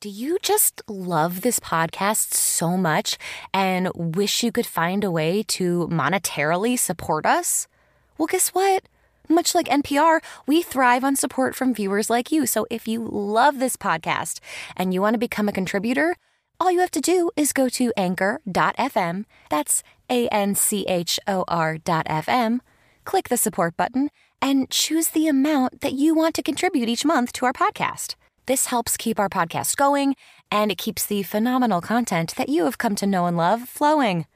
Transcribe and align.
Do 0.00 0.08
you 0.08 0.38
just 0.40 0.80
love 0.88 1.42
this 1.42 1.60
podcast 1.60 2.32
so 2.32 2.78
much 2.78 3.18
and 3.52 3.90
wish 3.94 4.42
you 4.42 4.50
could 4.50 4.64
find 4.64 5.04
a 5.04 5.10
way 5.10 5.42
to 5.48 5.88
monetarily 5.92 6.78
support 6.78 7.26
us? 7.26 7.68
Well, 8.16 8.26
guess 8.26 8.48
what? 8.54 8.84
Much 9.28 9.54
like 9.54 9.68
NPR, 9.68 10.20
we 10.46 10.62
thrive 10.62 11.04
on 11.04 11.16
support 11.16 11.54
from 11.54 11.74
viewers 11.74 12.08
like 12.08 12.32
you. 12.32 12.46
So 12.46 12.66
if 12.70 12.88
you 12.88 13.06
love 13.06 13.58
this 13.58 13.76
podcast 13.76 14.40
and 14.74 14.94
you 14.94 15.02
want 15.02 15.12
to 15.12 15.18
become 15.18 15.50
a 15.50 15.52
contributor, 15.52 16.16
all 16.58 16.72
you 16.72 16.80
have 16.80 16.90
to 16.92 17.02
do 17.02 17.30
is 17.36 17.52
go 17.52 17.68
to 17.68 17.92
anchor.fm. 17.94 19.26
That's 19.50 19.82
A 20.08 20.28
N 20.28 20.54
C 20.54 20.86
H 20.88 21.20
O 21.26 21.44
R.fm. 21.46 22.60
Click 23.04 23.28
the 23.28 23.36
support 23.36 23.76
button 23.76 24.08
and 24.40 24.70
choose 24.70 25.08
the 25.08 25.28
amount 25.28 25.82
that 25.82 25.92
you 25.92 26.14
want 26.14 26.34
to 26.36 26.42
contribute 26.42 26.88
each 26.88 27.04
month 27.04 27.34
to 27.34 27.44
our 27.44 27.52
podcast. 27.52 28.14
This 28.46 28.66
helps 28.66 28.96
keep 28.96 29.18
our 29.18 29.28
podcast 29.28 29.76
going, 29.76 30.16
and 30.50 30.72
it 30.72 30.78
keeps 30.78 31.06
the 31.06 31.22
phenomenal 31.22 31.80
content 31.80 32.34
that 32.36 32.48
you 32.48 32.64
have 32.64 32.78
come 32.78 32.94
to 32.96 33.06
know 33.06 33.26
and 33.26 33.36
love 33.36 33.68
flowing. 33.68 34.26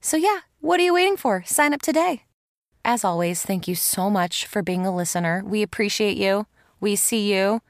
So, 0.00 0.16
yeah, 0.16 0.40
what 0.60 0.80
are 0.80 0.84
you 0.84 0.94
waiting 0.94 1.16
for? 1.16 1.42
Sign 1.46 1.72
up 1.72 1.82
today. 1.82 2.22
As 2.84 3.04
always, 3.04 3.42
thank 3.42 3.66
you 3.66 3.74
so 3.74 4.08
much 4.08 4.46
for 4.46 4.62
being 4.62 4.86
a 4.86 4.94
listener. 4.94 5.42
We 5.44 5.62
appreciate 5.62 6.16
you, 6.16 6.46
we 6.80 6.94
see 6.96 7.32
you, 7.32 7.60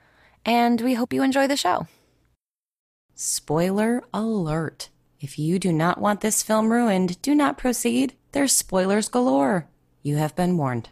and 0.45 0.81
we 0.81 0.95
hope 0.95 1.13
you 1.13 1.23
enjoy 1.23 1.47
the 1.47 1.57
show. 1.57 1.87
Spoiler 3.15 4.03
alert. 4.13 4.91
If 5.21 5.39
you 5.39 5.59
do 5.59 5.73
not 5.73 5.99
want 5.99 6.21
this 6.21 6.43
film 6.43 6.71
ruined, 6.71 7.21
do 7.23 7.35
not 7.35 7.57
proceed. 7.57 8.15
There's 8.33 8.53
spoilers 8.53 9.09
galore. 9.09 9.69
You 10.03 10.17
have 10.17 10.37
been 10.37 10.59
warned. 10.59 10.91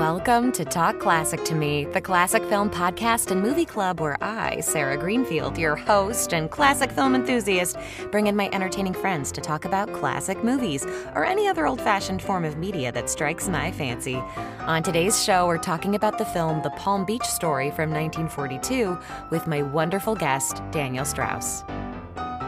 Welcome 0.00 0.50
to 0.52 0.64
Talk 0.64 0.98
Classic 0.98 1.44
to 1.44 1.54
Me, 1.54 1.84
the 1.84 2.00
classic 2.00 2.42
film 2.44 2.70
podcast 2.70 3.30
and 3.30 3.42
movie 3.42 3.66
club 3.66 4.00
where 4.00 4.16
I, 4.24 4.60
Sarah 4.60 4.96
Greenfield, 4.96 5.58
your 5.58 5.76
host 5.76 6.32
and 6.32 6.50
classic 6.50 6.90
film 6.90 7.14
enthusiast, 7.14 7.76
bring 8.10 8.26
in 8.26 8.34
my 8.34 8.48
entertaining 8.54 8.94
friends 8.94 9.30
to 9.32 9.42
talk 9.42 9.66
about 9.66 9.92
classic 9.92 10.42
movies 10.42 10.86
or 11.14 11.26
any 11.26 11.46
other 11.46 11.66
old 11.66 11.82
fashioned 11.82 12.22
form 12.22 12.46
of 12.46 12.56
media 12.56 12.90
that 12.92 13.10
strikes 13.10 13.46
my 13.46 13.70
fancy. 13.72 14.16
On 14.60 14.82
today's 14.82 15.22
show, 15.22 15.46
we're 15.46 15.58
talking 15.58 15.94
about 15.94 16.16
the 16.16 16.24
film 16.24 16.62
The 16.62 16.70
Palm 16.70 17.04
Beach 17.04 17.26
Story 17.26 17.70
from 17.70 17.90
1942 17.90 18.98
with 19.28 19.46
my 19.46 19.60
wonderful 19.60 20.14
guest, 20.14 20.62
Daniel 20.70 21.04
Strauss. 21.04 21.62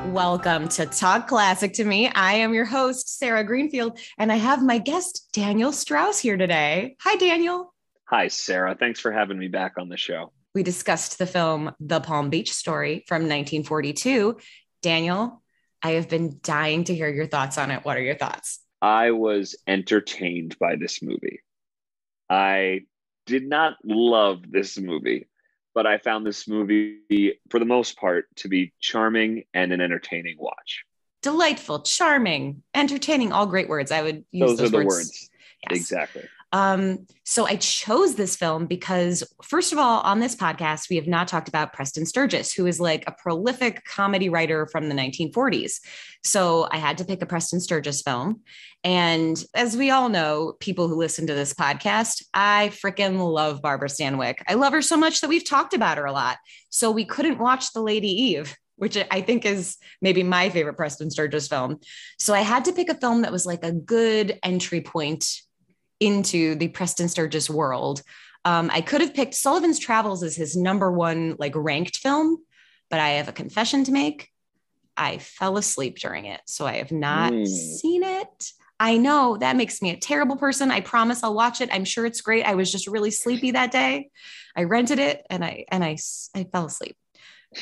Welcome 0.09 0.69
to 0.69 0.85
Talk 0.87 1.29
Classic 1.29 1.73
to 1.75 1.85
Me. 1.85 2.09
I 2.09 2.35
am 2.35 2.53
your 2.53 2.65
host, 2.65 3.19
Sarah 3.19 3.45
Greenfield, 3.45 3.99
and 4.19 4.31
I 4.31 4.37
have 4.37 4.63
my 4.63 4.79
guest, 4.79 5.29
Daniel 5.33 5.73
Strauss, 5.73 6.19
here 6.19 6.37
today. 6.37 6.97
Hi, 7.01 7.17
Daniel. 7.17 7.73
Hi, 8.07 8.29
Sarah. 8.29 8.77
Thanks 8.79 9.01
for 9.01 9.13
having 9.13 9.39
me 9.39 9.49
back 9.49 9.75
on 9.79 9.89
the 9.89 9.97
show. 9.97 10.33
We 10.55 10.63
discussed 10.63 11.19
the 11.19 11.27
film 11.27 11.73
The 11.81 12.01
Palm 12.01 12.29
Beach 12.29 12.53
Story 12.53 13.05
from 13.07 13.23
1942. 13.23 14.39
Daniel, 14.83 15.43
I 15.83 15.93
have 15.93 16.09
been 16.09 16.39
dying 16.43 16.85
to 16.85 16.95
hear 16.95 17.09
your 17.09 17.27
thoughts 17.27 17.57
on 17.57 17.71
it. 17.71 17.85
What 17.85 17.97
are 17.97 18.03
your 18.03 18.17
thoughts? 18.17 18.61
I 18.83 19.13
was 19.13 19.57
entertained 19.67 20.59
by 20.59 20.77
this 20.77 21.01
movie. 21.01 21.41
I 22.29 22.81
did 23.27 23.47
not 23.47 23.77
love 23.85 24.41
this 24.51 24.79
movie 24.79 25.29
but 25.75 25.87
I 25.87 25.99
found 25.99 26.27
this 26.27 26.47
movie, 26.49 27.41
for 27.51 27.59
the 27.59 27.65
most 27.65 27.97
part, 27.97 28.27
to 28.37 28.49
be 28.49 28.73
charming 28.81 29.45
and 29.55 29.73
an 29.73 29.81
entertaining 29.81 30.37
watch. 30.39 30.85
Delightful, 31.23 31.83
charming, 31.83 32.63
entertaining, 32.75 33.33
all 33.33 33.47
great 33.47 33.69
words. 33.69 33.93
I 33.93 34.03
would 34.03 34.25
use 34.33 34.51
those, 34.51 34.59
those 34.59 34.69
are 34.69 34.71
the 34.71 34.77
words. 34.79 34.89
words. 34.89 35.31
Yes. 35.71 35.81
Exactly. 35.81 36.29
Um, 36.53 37.07
so 37.25 37.47
I 37.47 37.57
chose 37.57 38.15
this 38.15 38.37
film 38.37 38.67
because, 38.67 39.25
first 39.43 39.73
of 39.73 39.79
all, 39.79 40.01
on 40.01 40.21
this 40.21 40.37
podcast, 40.37 40.91
we 40.91 40.97
have 40.97 41.07
not 41.07 41.27
talked 41.27 41.49
about 41.49 41.73
Preston 41.73 42.05
Sturges, 42.05 42.53
who 42.53 42.67
is 42.67 42.79
like 42.79 43.05
a 43.07 43.13
prolific 43.13 43.85
comedy 43.85 44.29
writer 44.29 44.67
from 44.67 44.89
the 44.89 44.95
1940s. 44.95 45.81
So 46.23 46.69
I 46.71 46.77
had 46.77 46.99
to 46.99 47.05
pick 47.05 47.23
a 47.23 47.27
Preston 47.27 47.61
Sturges 47.61 48.03
film. 48.03 48.43
And 48.85 49.43
as 49.55 49.77
we 49.77 49.91
all 49.91 50.09
know, 50.09 50.55
people 50.61 50.89
who 50.89 50.97
listen 50.97 51.27
to 51.27 51.35
this 51.35 51.55
podcast, 51.55 52.23
I 52.35 52.71
freaking 52.73 53.19
love 53.19 53.63
Barbara 53.63 53.89
Stanwyck. 53.89 54.43
I 54.47 54.55
love 54.55 54.73
her 54.73 54.83
so 54.83 54.97
much 54.97 55.21
that 55.21 55.29
we've 55.29 55.49
talked 55.49 55.73
about 55.73 55.99
her 55.99 56.05
a 56.05 56.13
lot. 56.13 56.37
So 56.69 56.91
we 56.91 57.05
couldn't 57.05 57.39
watch 57.39 57.73
The 57.73 57.83
Lady 57.83 58.09
Eve 58.09 58.57
which 58.77 58.99
I 59.13 59.21
think 59.21 59.45
is 59.45 59.77
maybe 60.01 60.25
my 60.25 60.51
favorite 60.51 60.75
Preston 60.75 61.09
Sturges 61.09 61.47
film. 61.47 61.79
So 62.19 62.35
I 62.35 62.41
had 62.41 62.65
to 62.65 62.73
pick 62.73 62.89
a 62.89 62.99
film 62.99 63.23
that 63.23 63.31
was 63.31 63.47
like 63.47 63.63
a 63.63 63.71
good 63.71 64.41
entry 64.43 64.81
point 64.81 65.25
into 66.03 66.55
the 66.55 66.69
Preston 66.69 67.09
Sturges 67.09 67.49
world. 67.49 68.03
Um, 68.45 68.71
I 68.73 68.81
could 68.81 69.01
have 69.01 69.15
picked 69.15 69.35
Sullivan's 69.35 69.79
Travels 69.79 70.23
as 70.23 70.35
his 70.35 70.57
number 70.57 70.91
one 70.91 71.37
like 71.39 71.55
ranked 71.55 71.99
film, 71.99 72.39
but 72.91 73.01
I 73.01 73.11
have 73.11 73.29
a 73.29 73.33
confession 73.33 73.85
to 73.85 73.93
make. 73.93 74.31
I 74.97 75.19
fell 75.19 75.57
asleep 75.57 75.99
during 75.99 76.27
it, 76.27 76.41
so 76.47 76.67
I 76.67 76.75
have 76.75 76.93
not 76.93 77.33
mm. 77.33 77.47
seen 77.47 78.03
it. 78.03 78.53
I 78.79 78.97
know 78.97 79.37
that 79.39 79.57
makes 79.57 79.81
me 79.81 79.91
a 79.91 79.97
terrible 79.97 80.37
person. 80.37 80.73
I 80.73 80.81
promise 80.81 81.23
I'll 81.23 81.35
watch 81.35 81.61
it. 81.61 81.69
I'm 81.73 81.85
sure 81.85 82.05
it's 82.05 82.21
great. 82.21 82.45
I 82.45 82.55
was 82.55 82.71
just 82.71 82.89
really 82.89 83.13
sleepy 83.13 83.53
that 83.53 83.71
day. 83.71 84.11
I 84.57 84.65
rented 84.65 84.99
it 84.99 85.25
and 85.31 85.45
I 85.45 85.67
and 85.69 85.85
I 85.85 85.99
I 86.35 86.45
fell 86.45 86.67
asleep. 86.67 86.97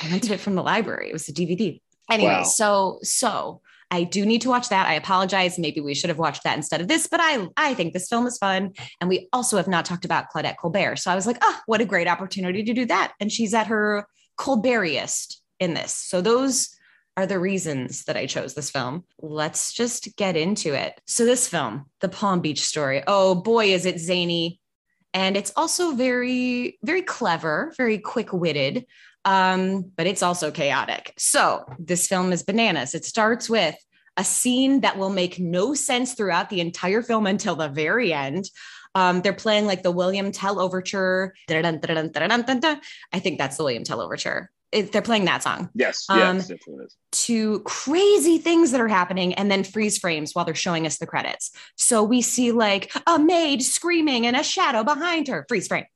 I 0.02 0.10
rented 0.10 0.30
it 0.30 0.40
from 0.40 0.54
the 0.54 0.62
library. 0.62 1.10
It 1.10 1.12
was 1.12 1.28
a 1.28 1.32
DVD. 1.32 1.80
Anyway, 2.10 2.30
wow. 2.30 2.42
so 2.44 3.00
so 3.02 3.60
I 3.90 4.04
do 4.04 4.24
need 4.24 4.42
to 4.42 4.48
watch 4.48 4.68
that. 4.68 4.86
I 4.86 4.94
apologize. 4.94 5.58
Maybe 5.58 5.80
we 5.80 5.94
should 5.94 6.10
have 6.10 6.18
watched 6.18 6.44
that 6.44 6.56
instead 6.56 6.80
of 6.80 6.88
this, 6.88 7.08
but 7.08 7.20
I 7.20 7.48
I 7.56 7.74
think 7.74 7.92
this 7.92 8.08
film 8.08 8.26
is 8.26 8.38
fun. 8.38 8.72
And 9.00 9.10
we 9.10 9.28
also 9.32 9.56
have 9.56 9.68
not 9.68 9.84
talked 9.84 10.04
about 10.04 10.26
Claudette 10.32 10.58
Colbert. 10.58 10.96
So 10.96 11.10
I 11.10 11.14
was 11.14 11.26
like, 11.26 11.38
oh, 11.42 11.58
what 11.66 11.80
a 11.80 11.84
great 11.86 12.08
opportunity 12.08 12.62
to 12.62 12.72
do 12.72 12.86
that. 12.86 13.12
And 13.20 13.32
she's 13.32 13.54
at 13.54 13.66
her 13.66 14.06
Colbertiest 14.38 15.36
in 15.58 15.74
this. 15.74 15.92
So 15.92 16.20
those 16.20 16.70
are 17.16 17.26
the 17.26 17.38
reasons 17.38 18.04
that 18.04 18.16
I 18.16 18.26
chose 18.26 18.54
this 18.54 18.70
film. 18.70 19.04
Let's 19.20 19.72
just 19.72 20.16
get 20.16 20.36
into 20.36 20.72
it. 20.72 21.00
So 21.06 21.24
this 21.24 21.48
film, 21.48 21.86
The 22.00 22.08
Palm 22.08 22.40
Beach 22.40 22.62
Story. 22.62 23.02
Oh 23.06 23.34
boy, 23.34 23.66
is 23.66 23.84
it 23.84 23.98
zany. 23.98 24.60
And 25.12 25.36
it's 25.36 25.52
also 25.56 25.92
very, 25.92 26.78
very 26.82 27.02
clever, 27.02 27.74
very 27.76 27.98
quick 27.98 28.32
witted 28.32 28.86
um, 29.24 29.90
but 29.96 30.06
it's 30.06 30.22
also 30.22 30.50
chaotic. 30.50 31.12
So 31.18 31.64
this 31.78 32.06
film 32.06 32.32
is 32.32 32.42
bananas. 32.42 32.94
It 32.94 33.04
starts 33.04 33.48
with 33.48 33.76
a 34.16 34.24
scene 34.24 34.80
that 34.80 34.98
will 34.98 35.10
make 35.10 35.38
no 35.38 35.74
sense 35.74 36.14
throughout 36.14 36.50
the 36.50 36.60
entire 36.60 37.02
film 37.02 37.26
until 37.26 37.56
the 37.56 37.68
very 37.68 38.12
end. 38.12 38.50
Um, 38.94 39.22
they're 39.22 39.32
playing 39.32 39.66
like 39.66 39.82
the 39.82 39.90
William 39.92 40.32
Tell 40.32 40.60
overture. 40.60 41.34
I 41.48 41.62
think 43.20 43.38
that's 43.38 43.56
the 43.56 43.62
William 43.62 43.84
Tell 43.84 44.00
overture. 44.00 44.50
It, 44.72 44.92
they're 44.92 45.02
playing 45.02 45.24
that 45.24 45.42
song. 45.42 45.68
Yes, 45.74 46.06
um, 46.08 46.36
yes, 46.38 46.52
to 47.12 47.60
crazy 47.60 48.38
things 48.38 48.70
that 48.70 48.80
are 48.80 48.88
happening, 48.88 49.34
and 49.34 49.50
then 49.50 49.64
freeze 49.64 49.98
frames 49.98 50.32
while 50.32 50.44
they're 50.44 50.54
showing 50.54 50.86
us 50.86 50.98
the 50.98 51.06
credits. 51.06 51.50
So 51.76 52.04
we 52.04 52.22
see 52.22 52.52
like 52.52 52.92
a 53.06 53.18
maid 53.18 53.62
screaming 53.62 54.26
and 54.26 54.36
a 54.36 54.44
shadow 54.44 54.84
behind 54.84 55.26
her, 55.26 55.44
freeze 55.48 55.66
frame, 55.66 55.86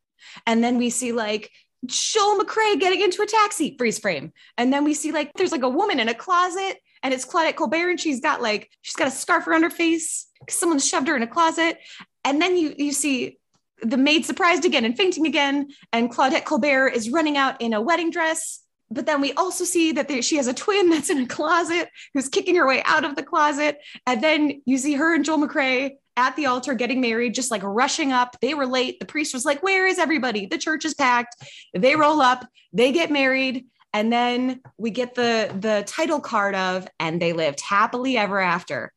and 0.45 0.63
then 0.63 0.77
we 0.77 0.91
see 0.91 1.13
like 1.13 1.53
Joel 1.87 2.39
McCrea 2.39 2.79
getting 2.79 3.01
into 3.01 3.23
a 3.23 3.27
taxi, 3.27 3.77
freeze 3.77 3.99
frame. 3.99 4.33
And 4.57 4.73
then 4.73 4.85
we 4.85 4.95
see 4.95 5.13
like 5.13 5.33
there's 5.35 5.53
like 5.53 5.63
a 5.63 5.69
woman 5.69 6.01
in 6.01 6.09
a 6.09 6.15
closet 6.15 6.79
and 7.03 7.13
it's 7.13 7.27
Claudette 7.27 7.57
Colbert 7.57 7.91
and 7.91 8.01
she's 8.01 8.21
got 8.21 8.41
like 8.41 8.71
she's 8.83 8.97
got 8.97 9.09
a 9.09 9.11
scarf 9.11 9.47
around 9.47 9.63
her 9.63 9.71
face. 9.71 10.27
because 10.41 10.59
Someone 10.59 10.79
shoved 10.79 11.09
her 11.09 11.17
in 11.17 11.23
a 11.23 11.27
closet. 11.27 11.79
And 12.25 12.41
then 12.41 12.57
you 12.57 12.75
you 12.77 12.93
see 12.93 13.39
the 13.83 13.97
maid 13.97 14.25
surprised 14.25 14.65
again 14.65 14.85
and 14.85 14.97
fainting 14.97 15.27
again. 15.27 15.69
And 15.93 16.11
Claudette 16.11 16.45
Colbert 16.45 16.89
is 16.89 17.11
running 17.11 17.37
out 17.37 17.61
in 17.61 17.75
a 17.75 17.81
wedding 17.81 18.11
dress. 18.11 18.61
But 18.91 19.07
then 19.07 19.21
we 19.21 19.33
also 19.33 19.65
see 19.65 19.93
that 19.93 20.25
she 20.25 20.37
has 20.37 20.47
a 20.47 20.55
twin 20.55 20.91
that's 20.91 21.11
in 21.11 21.19
a 21.19 21.27
closet 21.27 21.89
who's 22.15 22.29
kicking 22.29 22.57
her 22.57 22.67
way 22.67 22.83
out 22.87 23.05
of 23.05 23.17
the 23.17 23.23
closet. 23.23 23.79
And 24.07 24.23
then 24.23 24.63
you 24.65 24.79
see 24.79 24.95
her 24.95 25.15
and 25.15 25.25
Joel 25.25 25.47
McCrea 25.47 25.93
at 26.17 26.37
the 26.37 26.47
altar 26.47 26.75
getting 26.75 27.01
married, 27.01 27.35
just 27.35 27.51
like 27.51 27.63
rushing 27.63 28.13
up. 28.13 28.37
They 28.41 28.55
were 28.55 28.67
late. 28.67 29.01
The 29.01 29.07
priest 29.07 29.35
was 29.35 29.45
like, 29.45 29.63
Where 29.63 29.87
is 29.87 29.99
everybody? 29.99 30.47
The 30.47 30.59
church 30.59 30.85
is 30.85 30.95
packed. 30.95 31.37
They 31.75 31.97
roll 31.97 32.21
up, 32.21 32.47
they 32.73 32.93
get 32.93 33.11
married. 33.11 33.67
And 33.93 34.13
then 34.13 34.61
we 34.77 34.91
get 34.91 35.15
the, 35.15 35.57
the 35.61 35.85
title 35.87 36.21
card 36.21 36.57
of, 36.57 36.89
and 36.99 37.23
they 37.23 37.33
lived 37.33 37.61
happily 37.61 38.17
ever 38.17 38.41
after. 38.41 38.93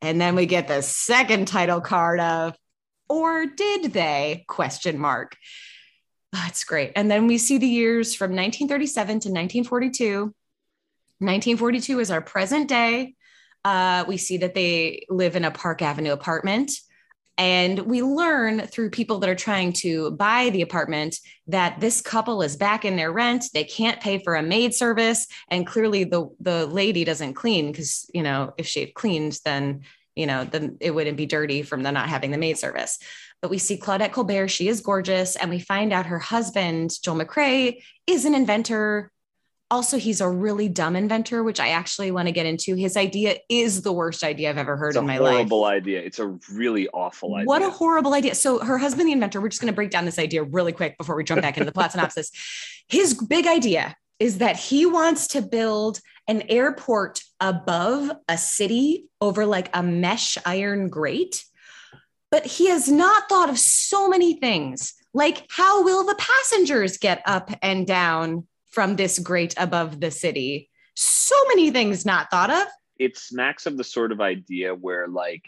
And 0.00 0.18
then 0.18 0.34
we 0.34 0.46
get 0.46 0.66
the 0.66 0.80
second 0.80 1.46
title 1.46 1.82
card 1.82 2.20
of, 2.20 2.56
or 3.08 3.44
did 3.44 3.92
they? 3.92 4.44
Question 4.48 4.98
mark. 4.98 5.36
Ah, 6.34 6.44
That's 6.46 6.64
oh, 6.66 6.68
great. 6.68 6.92
And 6.96 7.10
then 7.10 7.26
we 7.26 7.36
see 7.36 7.58
the 7.58 7.66
years 7.66 8.14
from 8.14 8.30
1937 8.30 9.06
to 9.06 9.14
1942. 9.28 10.20
1942 11.18 12.00
is 12.00 12.10
our 12.10 12.22
present 12.22 12.66
day. 12.66 13.14
Uh, 13.64 14.04
we 14.08 14.16
see 14.16 14.38
that 14.38 14.54
they 14.54 15.04
live 15.08 15.36
in 15.36 15.44
a 15.44 15.50
Park 15.50 15.82
Avenue 15.82 16.12
apartment. 16.12 16.72
And 17.38 17.78
we 17.80 18.02
learn 18.02 18.66
through 18.66 18.90
people 18.90 19.18
that 19.20 19.30
are 19.30 19.34
trying 19.34 19.72
to 19.74 20.10
buy 20.10 20.50
the 20.50 20.60
apartment 20.60 21.16
that 21.46 21.80
this 21.80 22.02
couple 22.02 22.42
is 22.42 22.54
back 22.54 22.84
in 22.84 22.96
their 22.96 23.10
rent. 23.10 23.46
They 23.54 23.64
can't 23.64 23.98
pay 23.98 24.18
for 24.18 24.34
a 24.34 24.42
maid 24.42 24.74
service. 24.74 25.26
And 25.48 25.66
clearly 25.66 26.04
the, 26.04 26.28
the 26.38 26.66
lady 26.66 27.02
doesn't 27.02 27.34
clean 27.34 27.72
because, 27.72 28.10
you 28.12 28.22
know, 28.22 28.52
if 28.58 28.66
she 28.66 28.80
had 28.80 28.92
cleaned, 28.92 29.38
then, 29.46 29.84
you 30.14 30.26
know, 30.26 30.44
then 30.44 30.76
it 30.80 30.90
wouldn't 30.90 31.16
be 31.16 31.24
dirty 31.24 31.62
from 31.62 31.82
the 31.82 31.90
not 31.90 32.10
having 32.10 32.30
the 32.30 32.36
maid 32.36 32.58
service. 32.58 32.98
But 33.40 33.50
we 33.50 33.56
see 33.56 33.78
Claudette 33.78 34.12
Colbert. 34.12 34.48
She 34.48 34.68
is 34.68 34.82
gorgeous. 34.82 35.34
And 35.36 35.48
we 35.48 35.60
find 35.60 35.94
out 35.94 36.06
her 36.06 36.18
husband, 36.18 36.90
Joel 37.02 37.24
McCrea, 37.24 37.82
is 38.06 38.26
an 38.26 38.34
inventor 38.34 39.10
also 39.70 39.98
he's 39.98 40.20
a 40.20 40.28
really 40.28 40.68
dumb 40.68 40.96
inventor, 40.96 41.42
which 41.42 41.60
I 41.60 41.68
actually 41.68 42.10
want 42.10 42.26
to 42.26 42.32
get 42.32 42.46
into. 42.46 42.74
His 42.74 42.96
idea 42.96 43.36
is 43.48 43.82
the 43.82 43.92
worst 43.92 44.24
idea 44.24 44.50
I've 44.50 44.58
ever 44.58 44.76
heard 44.76 44.90
It's 44.90 44.98
in 44.98 45.06
my 45.06 45.18
life. 45.18 45.32
horrible 45.34 45.64
idea. 45.64 46.00
It's 46.00 46.18
a 46.18 46.36
really 46.52 46.88
awful 46.88 47.34
idea. 47.36 47.46
What 47.46 47.62
a 47.62 47.70
horrible 47.70 48.14
idea. 48.14 48.34
So 48.34 48.58
her 48.58 48.78
husband, 48.78 49.08
the 49.08 49.12
inventor, 49.12 49.40
we're 49.40 49.48
just 49.48 49.60
going 49.60 49.72
to 49.72 49.76
break 49.76 49.90
down 49.90 50.04
this 50.04 50.18
idea 50.18 50.42
really 50.42 50.72
quick 50.72 50.98
before 50.98 51.14
we 51.14 51.24
jump 51.24 51.42
back 51.42 51.56
into 51.56 51.66
the 51.66 51.72
plot 51.72 51.92
synopsis. 51.92 52.30
His 52.88 53.14
big 53.14 53.46
idea 53.46 53.96
is 54.18 54.38
that 54.38 54.56
he 54.56 54.84
wants 54.84 55.28
to 55.28 55.42
build 55.42 56.00
an 56.28 56.42
airport 56.48 57.22
above 57.40 58.10
a 58.28 58.36
city 58.36 59.06
over 59.20 59.46
like 59.46 59.70
a 59.72 59.82
mesh 59.82 60.36
iron 60.44 60.88
grate. 60.88 61.44
But 62.30 62.46
he 62.46 62.68
has 62.68 62.88
not 62.88 63.28
thought 63.28 63.48
of 63.50 63.58
so 63.58 64.08
many 64.08 64.34
things, 64.34 64.94
like 65.14 65.46
how 65.50 65.82
will 65.82 66.04
the 66.04 66.14
passengers 66.14 66.98
get 66.98 67.22
up 67.26 67.50
and 67.62 67.86
down 67.86 68.46
from 68.70 68.96
this 68.96 69.18
great 69.18 69.54
above 69.56 70.00
the 70.00 70.10
city? 70.10 70.70
So 70.96 71.34
many 71.48 71.70
things 71.70 72.04
not 72.06 72.30
thought 72.30 72.50
of. 72.50 72.66
it 72.98 73.16
smacks 73.16 73.66
of 73.66 73.76
the 73.76 73.84
sort 73.84 74.12
of 74.12 74.20
idea 74.20 74.74
where 74.74 75.08
like 75.08 75.44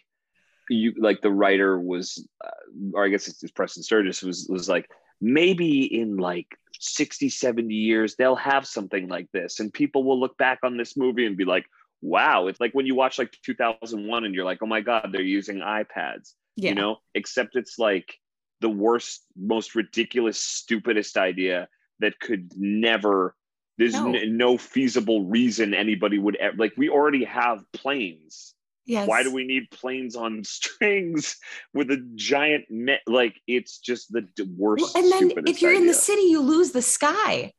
you 0.70 0.94
like 0.98 1.20
the 1.20 1.30
writer 1.30 1.78
was 1.78 2.26
uh, 2.42 2.50
or 2.94 3.04
i 3.04 3.08
guess 3.08 3.28
it's, 3.28 3.42
it's 3.42 3.52
Preston 3.52 3.82
Sturges 3.82 4.22
was 4.22 4.46
was 4.48 4.68
like 4.68 4.88
maybe 5.20 5.84
in 6.00 6.16
like 6.16 6.46
60 6.80 7.28
70 7.28 7.74
years 7.74 8.14
they'll 8.16 8.36
have 8.36 8.66
something 8.66 9.08
like 9.08 9.28
this 9.32 9.60
and 9.60 9.72
people 9.72 10.02
will 10.04 10.18
look 10.18 10.36
back 10.38 10.60
on 10.62 10.76
this 10.78 10.96
movie 10.96 11.26
and 11.26 11.36
be 11.36 11.44
like 11.44 11.66
wow 12.00 12.46
it's 12.46 12.60
like 12.60 12.72
when 12.72 12.86
you 12.86 12.94
watch 12.94 13.18
like 13.18 13.32
2001 13.44 14.24
and 14.24 14.34
you're 14.34 14.44
like 14.46 14.62
oh 14.62 14.66
my 14.66 14.80
god 14.80 15.10
they're 15.12 15.20
using 15.40 15.58
ipads 15.58 16.32
Yeah. 16.56 16.70
you 16.70 16.74
know 16.76 16.96
except 17.14 17.56
it's 17.56 17.78
like 17.78 18.14
the 18.60 18.68
worst 18.70 19.24
most 19.36 19.74
ridiculous 19.74 20.40
stupidest 20.40 21.16
idea 21.18 21.68
that 22.00 22.18
could 22.20 22.52
never 22.56 23.34
there's 23.78 23.94
No. 23.94 24.12
n- 24.14 24.36
no 24.36 24.58
feasible 24.58 25.24
reason 25.24 25.74
anybody 25.74 26.18
would 26.18 26.36
ever 26.36 26.56
like 26.56 26.72
we 26.76 26.88
already 26.88 27.24
have 27.24 27.64
planes 27.72 28.54
yes. 28.86 29.08
why 29.08 29.22
do 29.22 29.32
we 29.32 29.44
need 29.44 29.70
planes 29.70 30.14
on 30.16 30.44
strings 30.58 31.36
with 31.72 31.90
a 31.90 31.98
giant 32.14 32.70
me- 32.70 32.98
like 33.06 33.40
it's 33.46 33.78
just 33.78 34.12
the 34.12 34.26
worst 34.56 34.94
Well, 34.94 35.04
and 35.04 35.12
then 35.36 35.44
if 35.46 35.62
you're 35.62 35.72
in 35.74 35.86
the 35.86 35.94
city, 35.94 36.22
you 36.22 36.40
lose 36.40 36.72
the 36.72 36.82
sky. 36.82 37.52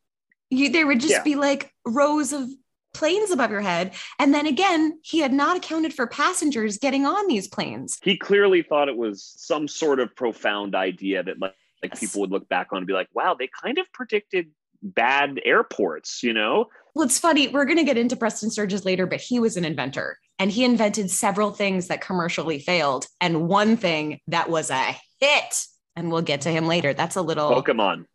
You, 0.49 0.69
there 0.69 0.85
would 0.85 0.99
just 0.99 1.13
Yeah. 1.13 1.23
be 1.23 1.35
like 1.35 1.71
rows 1.85 2.31
of 2.31 2.47
planes 2.93 3.31
above 3.31 3.49
your 3.49 3.61
head. 3.61 3.91
And 4.19 4.35
then 4.35 4.45
again, 4.45 4.99
he 5.01 5.17
had 5.17 5.33
not 5.33 5.57
accounted 5.57 5.95
for 5.95 6.05
passengers 6.05 6.77
getting 6.77 7.07
on 7.07 7.25
these 7.27 7.47
planes. 7.47 7.97
he 8.03 8.15
clearly 8.17 8.61
thought 8.61 8.87
it 8.87 8.95
was 8.95 9.33
some 9.35 9.67
sort 9.67 9.99
of 9.99 10.15
profound 10.15 10.75
idea 10.75 11.23
that 11.23 11.39
like 11.39 11.55
like 11.83 11.91
Yes. 11.91 11.99
people 11.99 12.21
would 12.21 12.31
look 12.31 12.47
back 12.49 12.67
on 12.71 12.77
and 12.79 12.87
be 12.87 12.93
like 12.93 13.09
wow 13.13 13.35
they 13.37 13.49
kind 13.61 13.77
of 13.77 13.91
predicted 13.93 14.49
bad 14.81 15.39
airports 15.45 16.23
you 16.23 16.33
know 16.33 16.65
Well, 16.95 17.05
it's 17.05 17.17
funny. 17.19 17.47
We're 17.47 17.65
going 17.65 17.77
to 17.77 17.83
get 17.83 17.97
into 17.97 18.15
Preston 18.15 18.49
Sturges 18.51 18.85
later, 18.85 19.05
but 19.07 19.19
he 19.21 19.39
was 19.39 19.57
an 19.57 19.65
inventor 19.65 20.19
and 20.39 20.51
he 20.51 20.63
invented 20.63 21.09
several 21.09 21.51
things 21.51 21.87
that 21.87 22.01
commercially 22.01 22.59
failed. 22.59 23.07
And 23.21 23.47
one 23.47 23.77
thing 23.77 24.19
that 24.27 24.47
was 24.49 24.69
a 24.69 24.95
hit. 25.19 25.65
And 25.95 26.11
we'll 26.11 26.21
get 26.21 26.41
to 26.41 26.49
him 26.49 26.67
later. 26.67 26.93
That's 26.93 27.15
a 27.15 27.21
little. 27.21 27.49
pokemon 27.49 28.05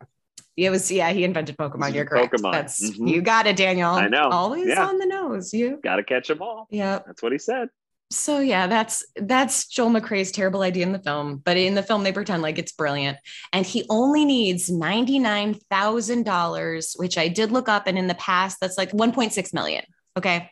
It 0.55 0.69
was, 0.69 0.89
yeah, 0.91 1.09
he 1.11 1.23
invented 1.25 1.57
Pokemon. 1.57 1.93
You're 1.93 2.05
correct. 2.05 2.33
Pokemon. 2.33 2.51
That's 2.53 2.91
Mhm. 2.91 3.09
you 3.09 3.21
got 3.21 3.47
it, 3.47 3.55
Daniel. 3.57 3.91
I 3.91 4.07
know. 4.07 4.29
Always 4.29 4.67
Yeah. 4.67 4.85
on 4.87 4.97
the 4.99 5.05
nose. 5.07 5.53
You. 5.53 5.79
gotta 5.83 6.03
catch 6.03 6.27
them 6.29 6.41
all 6.41 6.67
Yeah. 6.69 6.99
that's 7.05 7.21
what 7.23 7.31
he 7.33 7.37
said 7.37 7.69
so 8.11 8.39
yeah 8.39 8.65
that's 8.65 9.05
that's 9.17 9.67
joel 9.67 9.91
mccrea's 9.91 10.31
terrible 10.31 10.63
idea 10.63 10.83
in 10.83 10.93
the 10.93 10.99
film 10.99 11.37
but 11.37 11.57
in 11.57 11.75
the 11.75 11.83
film 11.83 12.03
they 12.03 12.11
pretend 12.11 12.41
like 12.41 12.57
it's 12.57 12.71
brilliant. 12.71 13.19
And 13.53 13.63
he 13.65 13.85
only 13.89 14.25
needs 14.25 14.69
$99000 14.69 16.99
which 16.99 17.17
i 17.17 17.27
did 17.27 17.51
look 17.51 17.69
up 17.69 17.87
and 17.87 17.97
in 17.97 18.07
the 18.07 18.15
past 18.15 18.57
that's 18.59 18.77
like 18.77 18.91
1.6 18.91 19.53
million 19.53 19.83
okay? 20.19 20.51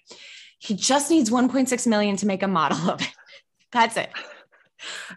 He 0.60 0.76
just 0.76 1.12
needs 1.12 1.30
1.6 1.30 1.88
million 1.88 2.16
to 2.18 2.26
make 2.26 2.44
a 2.44 2.48
model 2.48 2.90
of 2.90 3.02
it. 3.02 3.14
That's 3.72 3.98
it. 3.98 4.10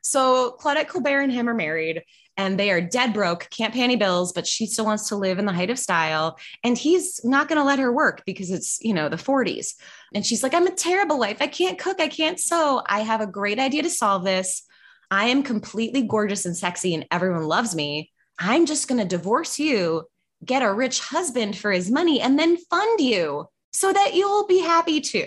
So 0.02 0.56
claudette 0.60 0.88
colbert 0.88 1.20
and 1.20 1.32
him 1.32 1.48
are 1.48 1.54
married 1.54 2.02
and 2.40 2.58
they 2.58 2.70
are 2.70 2.81
dead 2.81 3.12
broke 3.12 3.48
can't 3.50 3.75
pay 3.75 3.82
any 3.82 3.96
bills 3.96 4.32
but 4.32 4.46
she 4.46 4.66
still 4.66 4.84
wants 4.84 5.08
to 5.08 5.16
live 5.16 5.38
in 5.38 5.46
the 5.46 5.52
height 5.52 5.70
of 5.70 5.78
style 5.78 6.38
and 6.64 6.76
he's 6.76 7.20
not 7.25 7.48
going 7.48 7.60
to 7.60 7.64
let 7.64 7.78
her 7.78 7.92
work 7.92 8.22
because 8.26 8.50
it's 8.50 8.78
you 8.81 8.94
know 8.94 9.08
the 9.08 9.16
40s 9.16 9.75
and 10.14 10.26
she's 10.26 10.42
like, 10.42 10.54
I'm 10.54 10.66
a 10.66 10.75
terrible 10.75 11.19
wife. 11.19 11.38
I 11.40 11.46
can't 11.46 11.78
cook. 11.78 12.00
I 12.00 12.08
can't 12.08 12.40
sew. 12.40 12.82
I 12.87 13.00
have 13.00 13.20
a 13.20 13.26
great 13.26 13.58
idea 13.58 13.82
to 13.82 13.90
solve 13.90 14.25
this. 14.25 14.62
I 15.10 15.26
am 15.26 15.42
completely 15.42 16.02
gorgeous 16.02 16.46
and 16.46 16.56
sexy, 16.56 16.94
and 16.94 17.06
everyone 17.10 17.44
loves 17.44 17.75
me. 17.75 18.12
I'm 18.38 18.66
just 18.66 18.88
going 18.88 19.00
to 19.00 19.06
divorce 19.06 19.58
you, 19.58 20.04
get 20.44 20.62
a 20.62 20.72
rich 20.72 21.00
husband 21.00 21.56
for 21.56 21.70
his 21.72 21.90
money, 21.90 22.20
and 22.20 22.38
then 22.38 22.56
fund 22.56 23.00
you 23.00 23.46
so 23.72 23.92
that 23.92 24.14
you'll 24.14 24.46
be 24.46 24.60
happy 24.60 25.00
too. 25.00 25.26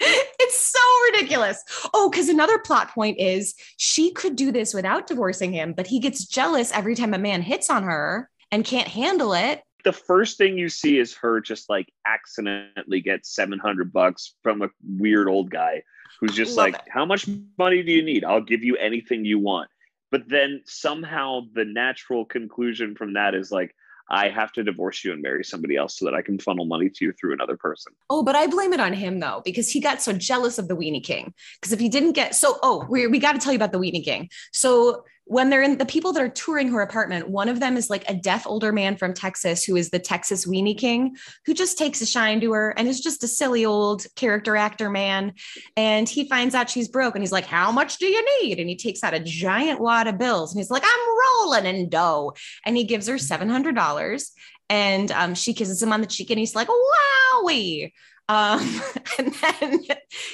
It's 0.38 0.58
so 0.60 0.78
ridiculous. 1.12 1.62
Oh, 1.92 2.08
because 2.08 2.28
another 2.28 2.58
plot 2.58 2.90
point 2.90 3.18
is 3.18 3.54
she 3.78 4.12
could 4.12 4.36
do 4.36 4.52
this 4.52 4.72
without 4.74 5.06
divorcing 5.08 5.52
him, 5.52 5.72
but 5.72 5.86
he 5.88 5.98
gets 5.98 6.24
jealous 6.26 6.70
every 6.72 6.94
time 6.94 7.14
a 7.14 7.18
man 7.18 7.42
hits 7.42 7.68
on 7.68 7.82
her 7.82 8.30
and 8.52 8.64
can't 8.64 8.86
handle 8.86 9.32
it. 9.32 9.62
the 9.82 9.92
first 9.92 10.36
thing 10.38 10.56
you 10.58 10.68
see 10.68 10.98
is 10.98 11.14
her 11.14 11.40
just 11.40 11.68
like 11.68 11.88
accidentally 12.06 13.00
get 13.00 13.26
700 13.26 13.92
bucks 13.92 14.34
from 14.42 14.62
a 14.62 14.68
weird 14.86 15.28
old 15.28 15.50
guy 15.50 15.82
who's 16.20 16.34
just 16.34 16.56
Love 16.56 16.66
like 16.66 16.74
it. 16.76 16.82
how 16.90 17.04
much 17.04 17.26
money 17.58 17.82
do 17.82 17.90
you 17.92 18.02
need 18.02 18.24
i'll 18.24 18.40
give 18.40 18.62
you 18.62 18.76
anything 18.76 19.24
you 19.24 19.38
want 19.38 19.68
but 20.12 20.28
then 20.28 20.62
somehow 20.66 21.40
the 21.54 21.64
natural 21.64 22.24
conclusion 22.24 22.94
from 22.94 23.14
that 23.14 23.34
is 23.34 23.50
like 23.50 23.74
i 24.10 24.28
have 24.28 24.52
to 24.52 24.62
divorce 24.62 25.04
you 25.04 25.12
and 25.12 25.22
marry 25.22 25.44
somebody 25.44 25.76
else 25.76 25.98
so 25.98 26.04
that 26.04 26.14
i 26.14 26.22
can 26.22 26.38
funnel 26.38 26.66
money 26.66 26.88
to 26.88 27.04
you 27.04 27.12
through 27.12 27.32
another 27.32 27.56
person 27.56 27.92
Oh, 28.08 28.22
but 28.22 28.36
I 28.36 28.46
blame 28.46 28.72
it 28.72 28.80
on 28.80 28.92
him 28.92 29.18
though, 29.20 29.42
because 29.44 29.70
he 29.70 29.80
got 29.80 30.00
so 30.00 30.12
jealous 30.12 30.58
of 30.58 30.68
the 30.68 30.76
Weenie 30.76 31.02
King. 31.02 31.34
Because 31.60 31.72
if 31.72 31.80
he 31.80 31.88
didn't 31.88 32.12
get 32.12 32.34
so, 32.34 32.58
oh, 32.62 32.86
we, 32.88 33.06
we 33.06 33.18
got 33.18 33.32
to 33.32 33.38
tell 33.38 33.52
you 33.52 33.56
about 33.56 33.72
the 33.72 33.78
Weenie 33.78 34.04
King. 34.04 34.28
So 34.52 35.04
when 35.28 35.50
they're 35.50 35.62
in 35.62 35.76
the 35.76 35.84
people 35.84 36.12
that 36.12 36.22
are 36.22 36.28
touring 36.28 36.68
her 36.68 36.80
apartment, 36.80 37.28
one 37.28 37.48
of 37.48 37.58
them 37.58 37.76
is 37.76 37.90
like 37.90 38.08
a 38.08 38.14
deaf 38.14 38.46
older 38.46 38.72
man 38.72 38.96
from 38.96 39.12
Texas 39.12 39.64
who 39.64 39.74
is 39.74 39.90
the 39.90 39.98
Texas 39.98 40.46
Weenie 40.46 40.78
King, 40.78 41.16
who 41.44 41.52
just 41.52 41.76
takes 41.76 42.00
a 42.00 42.06
shine 42.06 42.40
to 42.40 42.52
her 42.52 42.70
and 42.70 42.86
is 42.86 43.00
just 43.00 43.24
a 43.24 43.28
silly 43.28 43.64
old 43.64 44.06
character 44.14 44.56
actor 44.56 44.88
man. 44.88 45.32
And 45.76 46.08
he 46.08 46.28
finds 46.28 46.54
out 46.54 46.70
she's 46.70 46.86
broke 46.86 47.16
and 47.16 47.24
he's 47.24 47.32
like, 47.32 47.44
How 47.44 47.72
much 47.72 47.98
do 47.98 48.06
you 48.06 48.24
need? 48.40 48.60
And 48.60 48.68
he 48.68 48.76
takes 48.76 49.02
out 49.02 49.14
a 49.14 49.20
giant 49.20 49.80
wad 49.80 50.06
of 50.06 50.16
bills 50.16 50.52
and 50.52 50.60
he's 50.60 50.70
like, 50.70 50.84
I'm 50.86 51.44
rolling 51.44 51.66
in 51.66 51.88
dough. 51.88 52.34
And 52.64 52.76
he 52.76 52.84
gives 52.84 53.08
her 53.08 53.16
$700 53.16 54.30
and 54.68 55.10
um, 55.10 55.34
she 55.34 55.54
kisses 55.54 55.82
him 55.82 55.92
on 55.92 56.00
the 56.00 56.06
cheek 56.06 56.30
and 56.30 56.38
he's 56.38 56.54
like, 56.54 56.68
Wowie. 56.68 57.92
Um, 58.28 58.80
and 59.18 59.32
then, 59.34 59.84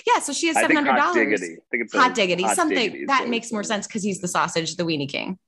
yeah, 0.06 0.18
so 0.20 0.32
she 0.32 0.46
has 0.49 0.56
seven 0.56 0.76
hundred 0.76 0.92
hot 0.92 1.14
dollars. 1.14 1.14
diggity 1.40 1.56
i 1.58 1.64
think 1.70 1.84
it's 1.84 1.94
Hot 1.94 2.14
diggity, 2.14 2.42
Hot 2.42 2.56
something 2.56 2.76
Diggity 2.78 3.06
that 3.06 3.28
makes 3.28 3.52
more 3.52 3.62
sense 3.62 3.87
because 3.87 4.02
he's 4.02 4.20
the 4.20 4.28
sausage, 4.28 4.76
the 4.76 4.84
weenie 4.84 5.08
king. 5.08 5.38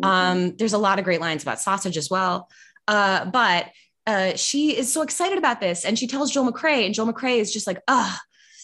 Mhm. 0.00 0.04
Um, 0.06 0.56
there's 0.56 0.72
a 0.72 0.78
lot 0.78 0.98
of 0.98 1.04
great 1.04 1.20
lines 1.20 1.42
about 1.42 1.60
sausage 1.60 1.96
as 1.98 2.08
well. 2.08 2.48
Uh, 2.88 3.26
but 3.26 3.66
uh, 4.06 4.34
she 4.36 4.76
is 4.76 4.92
so 4.92 5.02
excited 5.02 5.38
about 5.38 5.60
this, 5.60 5.84
and 5.84 5.98
she 5.98 6.06
tells 6.06 6.30
Joel 6.32 6.50
McCrea, 6.50 6.86
and 6.86 6.94
Joel 6.94 7.12
McCrea 7.12 7.38
is 7.38 7.52
just 7.52 7.66
like, 7.66 7.80
"Ah, 7.88 8.20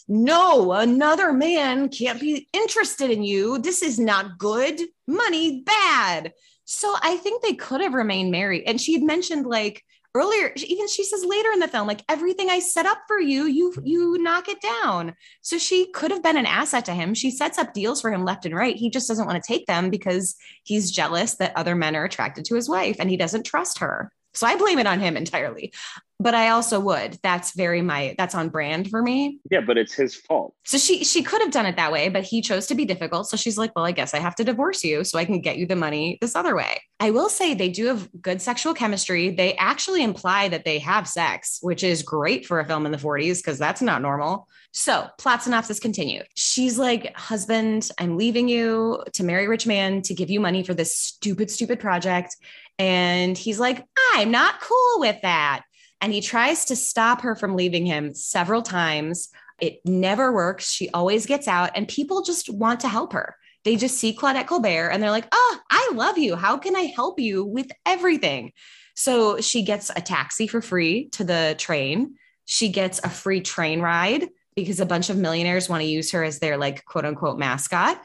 no, 0.08 0.72
another 0.72 1.32
man 1.32 1.90
can't 1.90 2.18
be 2.18 2.48
interested 2.52 3.10
in 3.10 3.22
you. 3.22 3.58
This 3.58 3.82
is 3.82 3.98
not 3.98 4.38
good. 4.38 4.80
Money 5.06 5.62
bad." 5.64 6.32
So 6.64 6.94
I 7.02 7.16
think 7.16 7.42
they 7.42 7.54
could 7.54 7.80
have 7.80 7.94
remained 7.94 8.30
married. 8.30 8.64
And 8.66 8.78
she 8.80 8.92
had 8.92 9.02
mentioned 9.02 9.46
like 9.46 9.82
earlier, 10.18 10.52
even 10.56 10.88
she 10.88 11.04
says 11.04 11.24
later 11.24 11.50
in 11.52 11.60
the 11.60 11.68
film, 11.68 11.86
like 11.86 12.02
everything 12.08 12.50
I 12.50 12.58
set 12.58 12.86
up 12.86 12.98
for 13.06 13.20
you, 13.20 13.44
you 13.44 13.72
you 13.82 14.18
knock 14.18 14.48
it 14.48 14.60
down. 14.60 15.14
So 15.42 15.58
she 15.58 15.90
could 15.92 16.10
have 16.10 16.22
been 16.22 16.36
an 16.36 16.46
asset 16.46 16.84
to 16.86 16.94
him. 16.94 17.14
She 17.14 17.30
sets 17.30 17.58
up 17.58 17.72
deals 17.72 18.00
for 18.00 18.12
him 18.12 18.24
left 18.24 18.46
and 18.46 18.54
right. 18.54 18.76
He 18.76 18.90
just 18.90 19.08
doesn't 19.08 19.26
want 19.26 19.42
to 19.42 19.46
take 19.46 19.66
them 19.66 19.90
because 19.90 20.36
he's 20.64 20.90
jealous 20.90 21.36
that 21.36 21.56
other 21.56 21.74
men 21.74 21.96
are 21.96 22.04
attracted 22.04 22.44
to 22.46 22.54
his 22.54 22.68
wife 22.68 22.96
and 22.98 23.08
he 23.08 23.16
doesn't 23.16 23.44
trust 23.44 23.78
her. 23.78 24.10
So 24.38 24.46
I 24.46 24.56
blame 24.56 24.78
it 24.78 24.86
on 24.86 25.00
him 25.00 25.16
entirely. 25.16 25.72
But 26.20 26.34
I 26.34 26.48
also 26.48 26.80
would. 26.80 27.16
That's 27.22 27.54
very 27.54 27.80
my 27.80 28.16
that's 28.18 28.34
on 28.34 28.48
brand 28.48 28.90
for 28.90 29.00
me. 29.02 29.38
yeah 29.52 29.60
but 29.60 29.78
it's 29.78 29.94
his 29.94 30.16
fault 30.16 30.52
So 30.64 30.76
she 30.76 31.04
she 31.04 31.22
could 31.22 31.40
have 31.42 31.52
done 31.52 31.64
it 31.64 31.76
that 31.76 31.92
way, 31.92 32.08
but 32.08 32.24
he 32.24 32.42
chose 32.42 32.66
to 32.66 32.74
be 32.74 32.84
difficult. 32.84 33.28
So 33.28 33.36
she's 33.36 33.56
like, 33.56 33.70
"Well, 33.76 33.84
I 33.84 33.92
guess 33.92 34.14
I 34.14 34.18
have 34.18 34.34
to 34.36 34.44
divorce 34.44 34.82
you 34.82 35.04
so 35.04 35.16
I 35.16 35.24
can 35.24 35.40
get 35.40 35.58
you 35.58 35.66
the 35.66 35.76
money 35.76 36.18
this 36.20 36.34
other 36.34 36.56
way." 36.56 36.82
I 36.98 37.12
will 37.12 37.28
say 37.28 37.54
they 37.54 37.68
do 37.68 37.86
have 37.86 38.08
good 38.20 38.42
sexual 38.42 38.74
chemistry. 38.74 39.30
They 39.30 39.54
actually 39.54 40.02
imply 40.02 40.48
that 40.48 40.64
they 40.64 40.80
have 40.80 41.06
sex, 41.06 41.58
which 41.62 41.84
is 41.84 42.02
great 42.02 42.44
for 42.46 42.58
a 42.58 42.66
film 42.66 42.84
in 42.84 42.90
the 42.90 42.98
40s 42.98 43.36
because 43.38 43.58
that's 43.58 43.80
not 43.80 44.02
normal. 44.02 44.48
So, 44.72 45.06
plot 45.18 45.44
synopsis 45.44 45.78
continued. 45.78 46.26
She's 46.34 46.80
like, 46.80 47.16
"Husband, 47.16 47.88
I'm 47.98 48.16
leaving 48.18 48.48
you 48.48 49.04
to 49.12 49.22
marry 49.22 49.46
rich 49.46 49.68
man 49.68 50.02
to 50.02 50.14
give 50.14 50.30
you 50.30 50.40
money 50.40 50.64
for 50.64 50.74
this 50.74 50.96
stupid 50.96 51.48
stupid 51.48 51.78
project." 51.78 52.36
And 52.78 53.36
he's 53.36 53.58
like, 53.58 53.84
"I'm 54.14 54.30
not 54.30 54.60
cool 54.60 55.00
with 55.00 55.20
that." 55.22 55.62
And 56.00 56.12
he 56.12 56.20
tries 56.20 56.66
to 56.66 56.76
stop 56.76 57.22
her 57.22 57.34
from 57.34 57.56
leaving 57.56 57.86
him 57.86 58.14
several 58.14 58.62
times. 58.62 59.28
It 59.60 59.80
never 59.84 60.32
works. 60.32 60.70
She 60.70 60.88
always 60.90 61.26
gets 61.26 61.48
out, 61.48 61.70
and 61.74 61.88
people 61.88 62.22
just 62.22 62.48
want 62.48 62.80
to 62.80 62.88
help 62.88 63.12
her. 63.12 63.36
They 63.64 63.76
just 63.76 63.98
see 63.98 64.14
Claudette 64.14 64.46
Colbert 64.46 64.88
and 64.88 65.02
they're 65.02 65.10
like, 65.10 65.28
oh, 65.30 65.58
I 65.68 65.90
love 65.94 66.16
you. 66.16 66.36
How 66.36 66.56
can 66.56 66.76
I 66.76 66.82
help 66.82 67.20
you 67.20 67.44
with 67.44 67.70
everything? 67.84 68.52
So 68.94 69.40
she 69.40 69.62
gets 69.62 69.90
a 69.90 70.00
taxi 70.00 70.46
for 70.46 70.62
free 70.62 71.08
to 71.10 71.24
the 71.24 71.54
train. 71.58 72.14
She 72.46 72.70
gets 72.70 72.98
a 73.04 73.10
free 73.10 73.40
train 73.40 73.80
ride 73.80 74.28
because 74.56 74.80
a 74.80 74.86
bunch 74.86 75.10
of 75.10 75.16
millionaires 75.16 75.68
want 75.68 75.82
to 75.82 75.88
use 75.88 76.12
her 76.12 76.24
as 76.24 76.38
their 76.38 76.56
like 76.56 76.84
quote 76.84 77.04
unquote 77.04 77.38
mascot. 77.38 78.00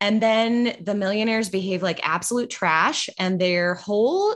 And 0.00 0.22
then 0.22 0.76
the 0.80 0.94
millionaires 0.94 1.48
behave 1.48 1.82
like 1.82 2.00
absolute 2.02 2.50
trash, 2.50 3.08
and 3.18 3.40
their 3.40 3.74
whole 3.74 4.34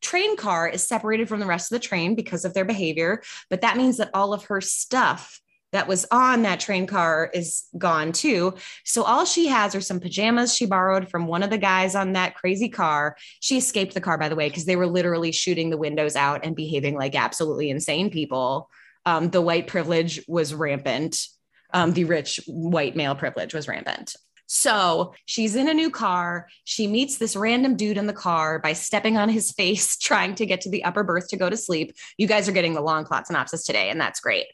train 0.00 0.36
car 0.36 0.68
is 0.68 0.86
separated 0.86 1.28
from 1.28 1.40
the 1.40 1.46
rest 1.46 1.72
of 1.72 1.80
the 1.80 1.86
train 1.86 2.14
because 2.14 2.44
of 2.44 2.54
their 2.54 2.64
behavior. 2.64 3.22
But 3.50 3.62
that 3.62 3.76
means 3.76 3.96
that 3.96 4.10
all 4.14 4.32
of 4.32 4.44
her 4.44 4.60
stuff 4.60 5.40
that 5.72 5.88
was 5.88 6.06
on 6.10 6.42
that 6.42 6.60
train 6.60 6.86
car 6.86 7.30
is 7.34 7.64
gone 7.76 8.12
too. 8.12 8.54
So 8.84 9.02
all 9.02 9.24
she 9.24 9.48
has 9.48 9.74
are 9.74 9.80
some 9.80 10.00
pajamas 10.00 10.54
she 10.54 10.66
borrowed 10.66 11.10
from 11.10 11.26
one 11.26 11.42
of 11.42 11.50
the 11.50 11.58
guys 11.58 11.94
on 11.94 12.14
that 12.14 12.34
crazy 12.34 12.68
car. 12.68 13.16
She 13.40 13.58
escaped 13.58 13.92
the 13.94 14.00
car, 14.00 14.16
by 14.16 14.28
the 14.28 14.36
way, 14.36 14.48
because 14.48 14.64
they 14.64 14.76
were 14.76 14.86
literally 14.86 15.32
shooting 15.32 15.68
the 15.68 15.76
windows 15.76 16.16
out 16.16 16.44
and 16.44 16.56
behaving 16.56 16.96
like 16.96 17.14
absolutely 17.14 17.68
insane 17.68 18.10
people. 18.10 18.70
Um, 19.04 19.30
the 19.30 19.42
white 19.42 19.66
privilege 19.66 20.22
was 20.26 20.54
rampant. 20.54 21.26
Um, 21.74 21.92
the 21.92 22.04
rich 22.04 22.40
white 22.46 22.96
male 22.96 23.14
privilege 23.14 23.52
was 23.52 23.68
rampant. 23.68 24.16
So 24.48 25.14
she's 25.26 25.54
in 25.54 25.68
a 25.68 25.74
new 25.74 25.90
car. 25.90 26.48
She 26.64 26.86
meets 26.86 27.18
this 27.18 27.36
random 27.36 27.76
dude 27.76 27.98
in 27.98 28.06
the 28.06 28.12
car 28.12 28.58
by 28.58 28.72
stepping 28.72 29.16
on 29.16 29.28
his 29.28 29.52
face, 29.58 29.96
trying 29.96 30.34
to 30.36 30.46
get 30.46 30.62
to 30.62 30.70
the 30.70 30.84
upper 30.84 31.04
berth 31.04 31.28
to 31.28 31.36
go 31.36 31.48
to 31.48 31.56
sleep. 31.56 31.94
You 32.16 32.26
guys 32.26 32.48
are 32.48 32.52
getting 32.52 32.74
the 32.74 32.80
long 32.80 33.04
plot 33.04 33.26
synopsis 33.26 33.64
today, 33.64 33.90
and 33.90 34.00
that's 34.00 34.20
great. 34.20 34.46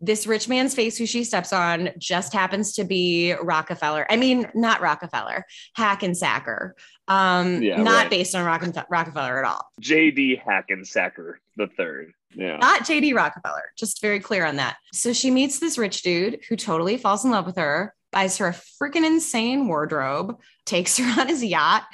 This 0.00 0.26
rich 0.26 0.48
man's 0.48 0.74
face, 0.74 0.98
who 0.98 1.06
she 1.06 1.22
steps 1.22 1.52
on, 1.52 1.90
just 1.98 2.32
happens 2.32 2.72
to 2.72 2.84
be 2.84 3.34
Rockefeller. 3.40 4.04
I 4.10 4.16
mean, 4.16 4.50
not 4.54 4.80
Rockefeller, 4.80 5.44
Hackensacker. 5.78 6.72
Um, 7.06 7.62
yeah, 7.62 7.80
not 7.82 8.02
right. 8.02 8.10
based 8.10 8.34
on 8.34 8.44
Rock- 8.44 8.86
Rockefeller 8.90 9.38
at 9.38 9.44
all. 9.44 9.70
J.D. 9.80 10.40
Hackensacker 10.44 11.34
the 11.56 11.66
third. 11.66 12.12
Yeah. 12.34 12.56
Not 12.56 12.82
JD 12.82 13.14
Rockefeller, 13.14 13.72
just 13.76 14.00
very 14.00 14.18
clear 14.18 14.46
on 14.46 14.56
that. 14.56 14.76
So 14.92 15.12
she 15.12 15.30
meets 15.30 15.58
this 15.58 15.76
rich 15.76 16.02
dude 16.02 16.40
who 16.48 16.56
totally 16.56 16.96
falls 16.96 17.24
in 17.24 17.30
love 17.30 17.46
with 17.46 17.56
her 17.56 17.94
buys 18.12 18.36
her 18.38 18.48
a 18.48 18.52
freaking 18.52 19.06
insane 19.06 19.66
wardrobe, 19.66 20.38
takes 20.64 20.98
her 20.98 21.04
on 21.20 21.28
his 21.28 21.44
yacht, 21.44 21.84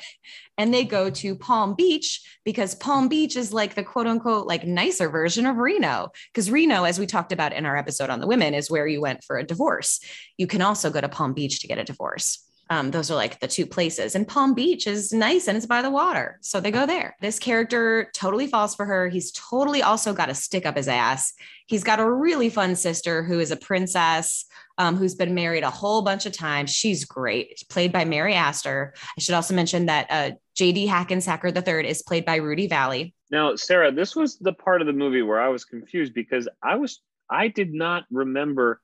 and 0.59 0.75
they 0.75 0.85
go 0.85 1.09
to 1.09 1.37
Palm 1.37 1.75
Beach 1.75 2.21
because 2.45 2.75
Palm 2.75 3.09
Beach 3.09 3.37
is 3.37 3.53
like 3.53 3.75
the 3.75 3.85
quote 3.85 4.07
unquote 4.09 4.47
like 4.47 4.67
nicer 4.67 5.09
version 5.09 5.47
of 5.47 5.57
Reno. 5.57 6.11
Because 6.35 6.51
Reno, 6.51 6.85
as 6.85 6.99
we 6.99 7.07
talked 7.07 7.33
about 7.33 7.53
in 7.53 7.65
our 7.65 7.77
episode 7.77 8.11
on 8.11 8.21
the 8.21 8.27
women, 8.27 8.55
is 8.55 8.71
where 8.71 8.87
you 8.87 9.01
went 9.01 9.25
for 9.25 9.39
a 9.39 9.45
divorce. 9.45 10.01
You 10.37 10.47
can 10.47 10.61
also 10.61 10.91
go 10.91 11.01
to 11.01 11.09
Palm 11.09 11.33
Beach 11.33 11.61
to 11.61 11.69
get 11.69 11.79
a 11.79 11.85
divorce. 11.85 12.45
Um, 12.71 12.91
those 12.91 13.11
are 13.11 13.15
like 13.15 13.41
the 13.41 13.49
two 13.49 13.67
places. 13.67 14.15
And 14.15 14.29
Palm 14.29 14.53
Beach 14.53 14.87
is 14.87 15.13
nice 15.13 15.49
and 15.49 15.57
it's 15.57 15.65
by 15.65 15.81
the 15.81 15.91
water. 15.91 16.39
So 16.43 16.61
they 16.61 16.71
go 16.71 16.85
there. 16.85 17.17
This 17.21 17.39
character 17.39 18.11
totally 18.13 18.47
falls 18.47 18.75
for 18.75 18.85
her. 18.85 19.09
He's 19.09 19.33
totally 19.33 19.83
also 19.83 20.13
got 20.13 20.29
a 20.29 20.35
stick 20.35 20.67
up 20.67 20.77
his 20.77 20.89
ass. 20.89 21.33
He's 21.67 21.85
got 21.85 22.01
a 22.01 22.11
really 22.11 22.51
fun 22.51 22.77
sister 22.77 23.23
who 23.23 23.41
is 23.41 23.51
a 23.51 23.57
princess 23.57 24.45
um, 24.79 24.97
who's 24.97 25.15
been 25.15 25.35
married 25.35 25.65
a 25.65 25.71
whole 25.71 26.03
bunch 26.03 26.25
of 26.25 26.33
times. 26.33 26.71
She's 26.71 27.05
great, 27.05 27.63
played 27.69 27.93
by 27.93 28.05
Mary 28.05 28.35
Astor. 28.35 28.95
I 28.97 29.21
should 29.21 29.35
also 29.35 29.55
mention 29.55 29.87
that 29.87 30.07
uh, 30.09 30.31
J.D. 30.55 30.87
Hackensacker 30.87 31.55
III 31.55 31.89
is 31.89 32.03
played 32.03 32.25
by 32.25 32.37
Rudy 32.37 32.69
Vallee. 32.69 33.15
Now, 33.31 33.57
Sarah, 33.57 33.93
this 33.93 34.17
was 34.17 34.39
the 34.39 34.53
part 34.53 34.81
of 34.81 34.87
the 34.87 34.93
movie 34.93 35.23
where 35.23 35.41
I 35.41 35.49
was 35.49 35.65
confused 35.65 36.15
because 36.15 36.49
I 36.63 36.77
was 36.77 37.01
I 37.31 37.49
did 37.49 37.75
not 37.75 38.05
remember 38.11 38.81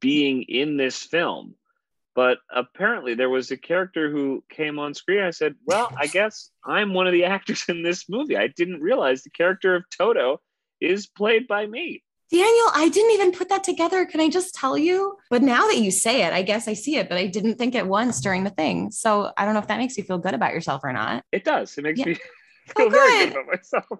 being 0.00 0.42
in 0.44 0.76
this 0.76 1.02
film. 1.02 1.54
But 2.14 2.38
apparently, 2.48 3.14
there 3.14 3.28
was 3.28 3.50
a 3.50 3.56
character 3.56 4.08
who 4.08 4.44
came 4.48 4.78
on 4.78 4.94
screen. 4.94 5.24
I 5.24 5.30
said, 5.30 5.56
Well, 5.66 5.92
I 5.98 6.06
guess 6.06 6.50
I'm 6.64 6.94
one 6.94 7.08
of 7.08 7.12
the 7.12 7.24
actors 7.24 7.64
in 7.68 7.82
this 7.82 8.08
movie. 8.08 8.36
I 8.36 8.46
didn't 8.46 8.80
realize 8.80 9.22
the 9.22 9.30
character 9.30 9.74
of 9.74 9.84
Toto 9.90 10.40
is 10.80 11.08
played 11.08 11.48
by 11.48 11.66
me. 11.66 12.03
Daniel, 12.30 12.66
I 12.74 12.88
didn't 12.92 13.12
even 13.12 13.32
put 13.32 13.48
that 13.50 13.64
together. 13.64 14.04
Can 14.06 14.20
I 14.20 14.28
just 14.28 14.54
tell 14.54 14.76
you? 14.76 15.16
But 15.30 15.42
now 15.42 15.66
that 15.66 15.78
you 15.78 15.90
say 15.90 16.22
it, 16.22 16.32
I 16.32 16.42
guess 16.42 16.68
I 16.68 16.74
see 16.74 16.96
it, 16.96 17.08
but 17.08 17.18
I 17.18 17.26
didn't 17.26 17.56
think 17.56 17.74
it 17.74 17.86
once 17.86 18.20
during 18.20 18.44
the 18.44 18.50
thing. 18.50 18.90
So 18.90 19.30
I 19.36 19.44
don't 19.44 19.54
know 19.54 19.60
if 19.60 19.68
that 19.68 19.78
makes 19.78 19.96
you 19.96 20.04
feel 20.04 20.18
good 20.18 20.34
about 20.34 20.52
yourself 20.52 20.82
or 20.84 20.92
not. 20.92 21.22
It 21.32 21.44
does. 21.44 21.76
It 21.78 21.82
makes 21.82 22.00
yeah. 22.00 22.06
me 22.06 22.16
oh, 22.76 22.80
feel 22.80 22.86
oh, 22.86 22.90
very 22.90 23.24
good 23.24 23.32
about 23.32 23.46
myself. 23.46 23.84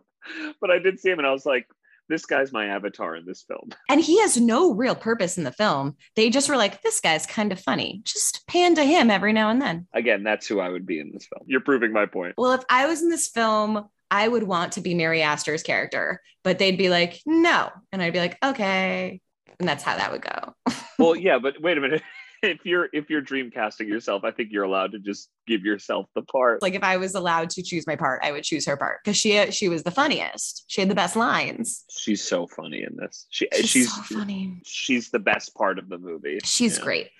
But 0.59 0.71
I 0.71 0.78
did 0.78 0.99
see 0.99 1.11
him 1.11 1.19
and 1.19 1.26
I 1.26 1.33
was 1.33 1.45
like, 1.45 1.66
this 2.09 2.26
guy's 2.26 2.52
my 2.52 2.66
avatar 2.66 3.16
in 3.16 3.26
this 3.26 3.45
film. 3.47 3.71
And 3.90 4.00
he 4.00 4.21
has 4.21 4.38
no 4.38 4.73
real 4.73 4.95
purpose 4.95 5.37
in 5.38 5.45
the 5.45 5.52
film. 5.52 5.97
They 6.16 6.31
just 6.31 6.49
were 6.49 6.57
like, 6.57 6.83
this 6.83 7.00
guy's 7.00 7.26
kind 7.26 7.52
of 7.52 7.61
funny. 7.61 8.00
Just 8.04 8.47
pan 8.47 8.75
to 8.76 8.85
him 8.85 9.11
every 9.11 9.33
now 9.33 9.50
and 9.50 9.61
then. 9.61 9.87
Again, 9.93 10.23
that's 10.23 10.47
who 10.47 10.61
I 10.61 10.69
would 10.69 10.87
be 10.87 10.99
in 10.99 11.12
this 11.12 11.26
film. 11.26 11.43
You're 11.47 11.61
proving 11.61 11.93
my 11.93 12.07
point. 12.07 12.35
Well, 12.38 12.52
if 12.52 12.64
I 12.71 12.87
was 12.87 13.02
in 13.02 13.11
this 13.11 13.28
film, 13.28 13.88
I 14.14 14.28
would 14.28 14.44
want 14.44 14.71
to 14.75 14.80
be 14.80 14.94
Mary 14.94 15.23
Astor's 15.23 15.64
character, 15.64 16.21
but 16.44 16.61
they'd 16.61 16.78
be 16.78 16.88
like, 16.88 17.21
no. 17.26 17.68
And 17.90 18.00
I'd 18.00 18.12
be 18.12 18.21
like, 18.21 18.38
okay. 18.44 19.21
And 19.59 19.68
that's 19.68 19.83
how 19.83 19.97
that 19.97 20.12
would 20.12 20.23
go. 20.23 20.54
well, 21.00 21.16
yeah, 21.16 21.40
but 21.40 21.61
wait 21.61 21.78
a 21.78 21.80
minute. 21.80 22.00
if 22.44 22.61
you're 22.62 22.88
if 22.92 23.11
you're 23.11 23.21
dream 23.21 23.50
casting 23.50 23.88
yourself, 23.88 24.23
I 24.23 24.30
think 24.30 24.50
you're 24.52 24.62
allowed 24.62 24.92
to 24.92 25.00
just 25.00 25.30
give 25.49 25.64
yourself 25.64 26.06
the 26.14 26.23
part. 26.23 26.62
Like 26.62 26.75
if 26.75 26.85
I 26.85 26.97
was 26.97 27.16
allowed 27.16 27.50
to 27.50 27.62
choose 27.64 27.88
my 27.88 27.97
part, 27.97 28.21
I 28.23 28.30
would 28.30 28.44
choose 28.44 28.64
her 28.66 28.76
part 28.76 29.00
because 29.02 29.16
she 29.16 29.50
she 29.50 29.68
was 29.68 29.83
the 29.83 29.90
funniest. 29.90 30.62
She 30.68 30.80
had 30.80 30.88
the 30.88 30.94
best 30.94 31.16
lines. 31.16 31.85
She's 31.90 32.23
so 32.23 32.47
funny 32.47 32.85
in 32.85 32.94
this. 32.97 33.26
She 33.30 33.49
she's, 33.52 33.68
she's 33.68 33.92
so 33.92 34.02
funny. 34.02 34.61
She's 34.64 35.11
the 35.11 35.18
best 35.18 35.56
part 35.56 35.80
of 35.80 35.88
the 35.88 35.99
movie. 35.99 36.38
She's 36.44 36.78
yeah. 36.78 36.85
great 36.85 37.11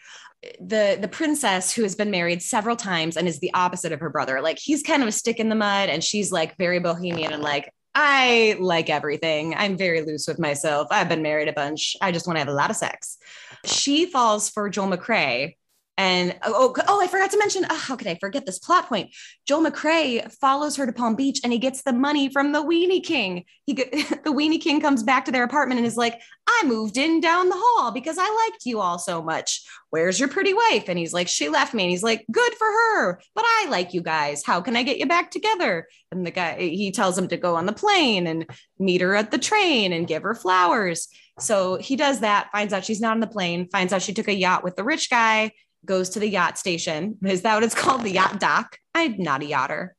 the 0.61 0.99
the 1.01 1.09
princess 1.09 1.73
who 1.73 1.83
has 1.83 1.95
been 1.95 2.11
married 2.11 2.43
several 2.43 2.77
times 2.77 3.17
and 3.17 3.29
is 3.29 3.41
the 3.41 3.53
opposite 3.55 3.93
of 3.93 4.01
her 4.01 4.11
brother. 4.11 4.41
Like 4.41 4.59
he's 4.59 4.83
kind 4.83 5.03
of 5.03 5.09
a 5.09 5.13
stick 5.13 5.39
in 5.39 5.49
the 5.49 5.55
mud 5.55 5.89
and 5.89 6.03
she's 6.03 6.33
like 6.33 6.57
very 6.57 6.81
bohemian 6.81 7.33
and 7.33 7.43
like 7.43 7.73
i 7.95 8.57
like 8.61 8.91
everything. 8.91 9.55
I'm 9.55 9.77
very 9.77 10.03
loose 10.03 10.27
with 10.27 10.39
myself. 10.39 10.89
I've 10.91 11.09
been 11.09 11.23
married 11.23 11.49
a 11.49 11.53
bunch. 11.53 11.97
I 12.01 12.13
just 12.13 12.27
want 12.27 12.37
to 12.37 12.41
have 12.41 12.49
a 12.49 12.53
lot 12.53 12.71
of 12.71 12.77
sex. 12.77 13.19
She 13.65 14.07
falls 14.07 14.51
for 14.51 14.69
joel 14.69 14.89
mccrea 14.89 15.55
and 15.97 16.37
oh, 16.45 16.75
oh, 16.77 16.83
oh, 16.89 17.03
I 17.03 17.07
forgot 17.07 17.31
to 17.31 17.39
mention, 17.39 17.65
oh, 17.71 17.77
how 17.77 17.95
could 17.95 18.09
I 18.09 18.17
forget 18.17 18.45
this 18.45 18.59
plot 18.59 18.89
point? 18.89 19.15
Joel 19.47 19.71
McCrea 19.71 20.33
follows 20.33 20.75
her 20.77 20.87
to 20.87 20.93
Palm 20.93 21.15
Beach 21.15 21.41
and 21.45 21.53
he 21.53 21.59
gets 21.59 21.83
the 21.83 21.93
money 21.93 22.29
from 22.29 22.51
the 22.51 22.63
Weenie 22.65 23.05
King. 23.05 23.45
He 23.65 23.75
the 23.75 24.33
Weenie 24.33 24.61
King 24.61 24.81
comes 24.81 25.05
back 25.05 25.25
to 25.27 25.33
their 25.33 25.45
apartment 25.45 25.79
and 25.79 25.87
is 25.87 25.97
like, 25.97 26.21
I 26.49 26.63
moved 26.67 26.97
in 26.97 27.21
down 27.21 27.49
the 27.49 27.57
hall 27.57 27.93
because 27.93 28.17
I 28.19 28.49
liked 28.51 28.67
you 28.67 28.81
all 28.81 28.99
so 28.99 29.23
much. 29.23 29.65
Where's 29.91 30.19
your 30.19 30.29
pretty 30.29 30.53
wife? 30.53 30.89
And 30.89 30.99
he's 30.99 31.13
like, 31.13 31.29
She 31.29 31.49
left 31.49 31.75
me. 31.75 31.85
And 31.85 31.91
he's 31.91 32.03
like, 32.03 32.25
Good 32.31 32.55
for 32.55 32.67
her, 32.67 33.21
but 33.37 33.45
I 33.47 33.69
like 33.71 33.95
you 33.95 34.03
guys. 34.03 34.43
How 34.45 34.61
can 34.61 34.75
I 34.75 34.83
get 34.83 34.99
you 34.99 35.07
back 35.07 35.31
together? 35.31 35.87
And 36.11 36.27
the 36.27 36.33
guy, 36.33 36.59
he 36.59 36.91
tells 36.91 37.17
him 37.17 37.29
to 37.29 37.37
go 37.37 37.55
on 37.55 37.67
the 37.67 37.73
plane 37.73 38.27
and 38.27 38.47
meet 38.81 39.01
her 39.01 39.15
at 39.15 39.31
the 39.31 39.39
train 39.39 39.93
and 39.93 40.09
give 40.09 40.25
her 40.25 40.35
flowers. 40.35 41.07
So 41.39 41.77
he 41.77 41.95
does 41.95 42.21
that, 42.21 42.51
finds 42.51 42.73
out 42.73 42.85
she's 42.85 43.01
not 43.01 43.13
on 43.13 43.21
the 43.21 43.27
plane, 43.29 43.69
finds 43.69 43.93
out 43.93 44.03
she 44.03 44.13
took 44.13 44.29
a 44.29 44.35
yacht 44.35 44.65
with 44.65 44.75
the 44.77 44.85
rich 44.85 45.09
guy 45.09 45.53
goes 45.87 46.11
to 46.11 46.21
the 46.21 46.29
yacht 46.29 46.59
station. 46.59 47.19
Is 47.25 47.43
that 47.43 47.55
what 47.55 47.64
it's 47.64 47.75
called? 47.75 48.03
The 48.03 48.12
yacht 48.12 48.41
dock? 48.41 48.79
I'm 48.95 49.19
not 49.19 49.43
a 49.43 49.47
yachter. 49.47 49.91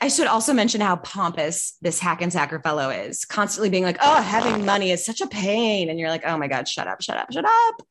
I 0.00 0.08
should 0.08 0.26
also 0.26 0.52
mention 0.52 0.80
how 0.80 0.96
pompous 0.96 1.78
this 1.80 2.00
Hackensacker 2.00 2.62
fellow 2.62 2.90
is, 2.90 3.24
constantly 3.24 3.70
being 3.70 3.84
like, 3.84 3.96
oh, 4.02 4.20
having 4.20 4.64
money 4.64 4.90
is 4.90 5.04
such 5.04 5.20
a 5.20 5.26
pain. 5.26 5.88
And 5.88 5.98
you're 5.98 6.10
like, 6.10 6.26
oh 6.26 6.36
my 6.36 6.48
God, 6.48 6.68
shut 6.68 6.88
up, 6.88 7.00
shut 7.00 7.16
up, 7.16 7.32
shut 7.32 7.44
up. 7.44 7.82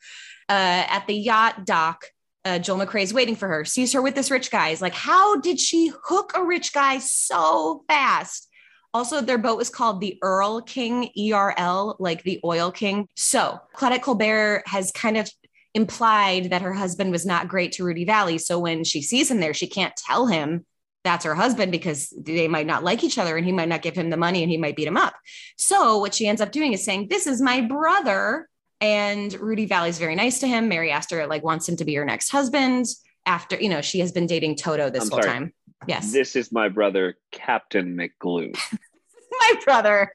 Uh, 0.50 0.86
at 0.90 1.06
the 1.08 1.16
yacht 1.16 1.66
dock, 1.66 2.06
uh, 2.46 2.60
Joel 2.60 2.86
McCrea 2.86 3.04
is 3.04 3.14
waiting 3.14 3.36
for 3.36 3.48
her, 3.48 3.66
sees 3.66 3.94
her 3.94 4.02
with 4.02 4.16
this 4.16 4.30
rich 4.30 4.52
guy. 4.52 4.70
He's 4.70 4.82
like, 4.82 4.94
how 4.94 5.40
did 5.40 5.60
she 5.60 5.92
hook 6.04 6.34
a 6.36 6.44
rich 6.44 6.74
guy 6.74 7.00
so 7.00 7.84
fast? 7.88 8.50
Also, 8.94 9.22
their 9.22 9.40
boat 9.40 9.58
was 9.58 9.72
called 9.72 10.00
the 10.00 10.20
Erl 10.24 10.62
King, 10.62 11.10
E 11.18 11.32
R 11.32 11.56
L, 11.58 11.96
like 12.00 12.22
the 12.24 12.40
oil 12.44 12.72
king. 12.72 13.08
So 13.16 13.60
Claudette 13.76 14.04
Colbert 14.04 14.64
has 14.68 14.92
kind 14.92 15.18
of 15.18 15.32
implied 15.74 16.52
that 16.52 16.62
her 16.62 16.74
husband 16.74 17.12
was 17.12 17.26
not 17.26 17.48
great 17.48 17.74
to 17.74 17.84
Rudy 17.84 18.06
Vallee. 18.06 18.38
So 18.38 18.60
when 18.60 18.84
she 18.84 19.02
sees 19.02 19.30
him 19.30 19.40
there, 19.40 19.54
she 19.54 19.68
can't 19.68 19.96
tell 19.96 20.28
him 20.28 20.66
that's 21.04 21.26
her 21.26 21.36
husband 21.36 21.72
because 21.72 22.14
they 22.18 22.48
might 22.48 22.68
not 22.68 22.84
like 22.84 23.04
each 23.04 23.18
other 23.18 23.36
and 23.36 23.46
he 23.46 23.52
might 23.52 23.68
not 23.68 23.82
give 23.82 23.96
him 23.96 24.10
the 24.10 24.18
money 24.18 24.42
and 24.42 24.52
he 24.52 24.58
might 24.58 24.76
beat 24.76 24.88
him 24.88 24.98
up. 24.98 25.16
So 25.58 25.98
what 25.98 26.14
she 26.14 26.28
ends 26.28 26.42
up 26.42 26.52
doing 26.52 26.74
is 26.74 26.86
saying, 26.86 27.08
This 27.10 27.28
is 27.28 27.42
my 27.42 27.62
brother. 27.62 28.48
And 28.80 29.34
Rudy 29.36 29.66
Vallee's 29.66 29.98
very 29.98 30.16
nice 30.16 30.40
to 30.40 30.48
him. 30.48 30.68
Mary 30.68 30.92
Astor 30.92 31.26
like 31.28 31.44
wants 31.44 31.68
him 31.68 31.78
to 31.78 31.86
be 31.86 31.96
her 31.96 32.06
next 32.06 32.30
husband 32.30 32.86
after, 33.26 33.56
you 33.60 33.70
know, 33.70 33.82
she 33.82 34.00
has 34.00 34.12
been 34.12 34.28
dating 34.28 34.58
Toto 34.58 34.90
this 34.90 35.04
I'm 35.04 35.10
whole 35.10 35.22
sorry. 35.22 35.34
time. 35.34 35.54
Yes. 35.88 36.12
This 36.12 36.36
is 36.36 36.52
my 36.52 36.70
brother, 36.70 37.16
Captain 37.32 37.98
McGlue. 37.98 38.58
my 39.40 39.54
brother, 39.64 40.12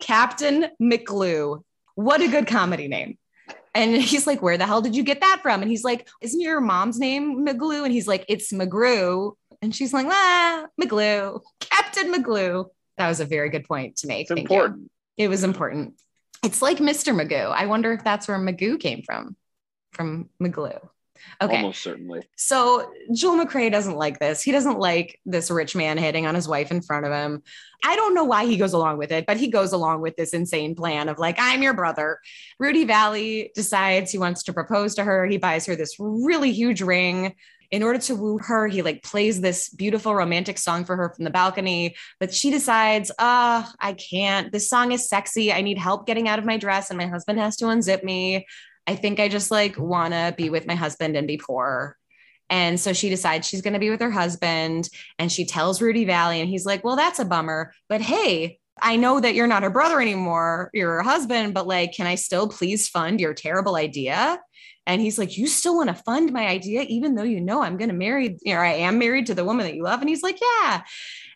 Captain 0.00 0.66
McGlue. 0.80 1.62
What 1.94 2.20
a 2.20 2.28
good 2.28 2.46
comedy 2.46 2.88
name. 2.88 3.18
And 3.78 3.96
he's 4.02 4.26
like, 4.26 4.42
Where 4.42 4.58
the 4.58 4.66
hell 4.66 4.82
did 4.82 4.96
you 4.96 5.04
get 5.04 5.20
that 5.20 5.38
from? 5.40 5.62
And 5.62 5.70
he's 5.70 5.84
like, 5.84 6.08
Isn't 6.20 6.40
your 6.40 6.60
mom's 6.60 6.98
name 6.98 7.46
McGlue? 7.46 7.84
And 7.84 7.92
he's 7.92 8.08
like, 8.08 8.24
It's 8.28 8.52
McGrew. 8.52 9.34
And 9.62 9.74
she's 9.74 9.92
like, 9.92 10.06
Ah, 10.08 10.66
McGlue, 10.80 11.40
Captain 11.60 12.12
McGlue. 12.12 12.66
That 12.96 13.08
was 13.08 13.20
a 13.20 13.24
very 13.24 13.50
good 13.50 13.64
point 13.64 13.96
to 13.98 14.08
make. 14.08 14.22
It's 14.22 14.30
Thank 14.30 14.50
important. 14.50 14.90
You. 15.16 15.26
It 15.26 15.28
was 15.28 15.44
important. 15.44 15.94
It's 16.44 16.60
like 16.60 16.78
Mr. 16.78 17.14
Magoo. 17.14 17.52
I 17.52 17.66
wonder 17.66 17.92
if 17.92 18.02
that's 18.02 18.26
where 18.26 18.38
Magoo 18.38 18.80
came 18.80 19.02
from, 19.02 19.36
from 19.92 20.28
McGlue. 20.42 20.80
Okay. 21.40 21.56
Almost 21.56 21.82
certainly. 21.82 22.22
So 22.36 22.90
Joel 23.14 23.44
McCrea 23.44 23.70
doesn't 23.70 23.96
like 23.96 24.18
this. 24.18 24.42
He 24.42 24.52
doesn't 24.52 24.78
like 24.78 25.18
this 25.24 25.50
rich 25.50 25.74
man 25.76 25.98
hitting 25.98 26.26
on 26.26 26.34
his 26.34 26.48
wife 26.48 26.70
in 26.70 26.80
front 26.82 27.06
of 27.06 27.12
him. 27.12 27.42
I 27.84 27.96
don't 27.96 28.14
know 28.14 28.24
why 28.24 28.46
he 28.46 28.56
goes 28.56 28.72
along 28.72 28.98
with 28.98 29.12
it, 29.12 29.26
but 29.26 29.36
he 29.36 29.48
goes 29.48 29.72
along 29.72 30.00
with 30.00 30.16
this 30.16 30.34
insane 30.34 30.74
plan 30.74 31.08
of 31.08 31.18
like, 31.18 31.36
I'm 31.38 31.62
your 31.62 31.74
brother. 31.74 32.18
Rudy 32.58 32.84
Vallee 32.84 33.50
decides 33.54 34.10
he 34.10 34.18
wants 34.18 34.42
to 34.44 34.52
propose 34.52 34.94
to 34.96 35.04
her. 35.04 35.26
He 35.26 35.36
buys 35.36 35.66
her 35.66 35.76
this 35.76 35.96
really 35.98 36.52
huge 36.52 36.80
ring 36.82 37.34
in 37.70 37.82
order 37.82 37.98
to 37.98 38.14
woo 38.14 38.38
her, 38.38 38.66
he 38.66 38.82
like 38.82 39.02
plays 39.02 39.40
this 39.40 39.68
beautiful 39.68 40.14
romantic 40.14 40.58
song 40.58 40.84
for 40.84 40.96
her 40.96 41.12
from 41.14 41.24
the 41.24 41.30
balcony. 41.30 41.96
But 42.18 42.32
she 42.32 42.50
decides, 42.50 43.10
ah, 43.18 43.68
uh, 43.68 43.72
I 43.78 43.92
can't. 43.92 44.50
This 44.50 44.70
song 44.70 44.92
is 44.92 45.08
sexy. 45.08 45.52
I 45.52 45.60
need 45.60 45.78
help 45.78 46.06
getting 46.06 46.28
out 46.28 46.38
of 46.38 46.46
my 46.46 46.56
dress, 46.56 46.90
and 46.90 46.98
my 46.98 47.06
husband 47.06 47.38
has 47.38 47.56
to 47.56 47.66
unzip 47.66 48.02
me. 48.02 48.46
I 48.88 48.96
think 48.96 49.20
I 49.20 49.28
just 49.28 49.50
like 49.50 49.78
want 49.78 50.14
to 50.14 50.34
be 50.34 50.48
with 50.48 50.66
my 50.66 50.74
husband 50.74 51.14
and 51.14 51.28
be 51.28 51.36
poor. 51.36 51.94
And 52.48 52.80
so 52.80 52.94
she 52.94 53.10
decides 53.10 53.46
she's 53.46 53.60
going 53.60 53.74
to 53.74 53.78
be 53.78 53.90
with 53.90 54.00
her 54.00 54.10
husband 54.10 54.88
and 55.18 55.30
she 55.30 55.44
tells 55.44 55.82
Rudy 55.82 56.06
Vallee 56.06 56.40
and 56.40 56.48
he's 56.48 56.64
like, 56.64 56.82
Well, 56.82 56.96
that's 56.96 57.18
a 57.18 57.26
bummer. 57.26 57.74
But 57.90 58.00
hey, 58.00 58.58
I 58.80 58.96
know 58.96 59.20
that 59.20 59.34
you're 59.34 59.46
not 59.46 59.62
her 59.62 59.68
brother 59.68 60.00
anymore. 60.00 60.70
You're 60.72 60.94
her 60.94 61.02
husband, 61.02 61.52
but 61.52 61.66
like, 61.66 61.92
can 61.92 62.06
I 62.06 62.14
still 62.14 62.48
please 62.48 62.88
fund 62.88 63.20
your 63.20 63.34
terrible 63.34 63.76
idea? 63.76 64.40
And 64.86 65.02
he's 65.02 65.18
like, 65.18 65.36
You 65.36 65.48
still 65.48 65.76
want 65.76 65.90
to 65.90 66.02
fund 66.02 66.32
my 66.32 66.46
idea, 66.46 66.86
even 66.88 67.14
though 67.14 67.24
you 67.24 67.42
know 67.42 67.62
I'm 67.62 67.76
going 67.76 67.90
to 67.90 67.94
marry, 67.94 68.38
know, 68.46 68.52
I 68.54 68.68
am 68.68 68.98
married 68.98 69.26
to 69.26 69.34
the 69.34 69.44
woman 69.44 69.66
that 69.66 69.74
you 69.74 69.82
love. 69.82 70.00
And 70.00 70.08
he's 70.08 70.22
like, 70.22 70.40
Yeah. 70.40 70.80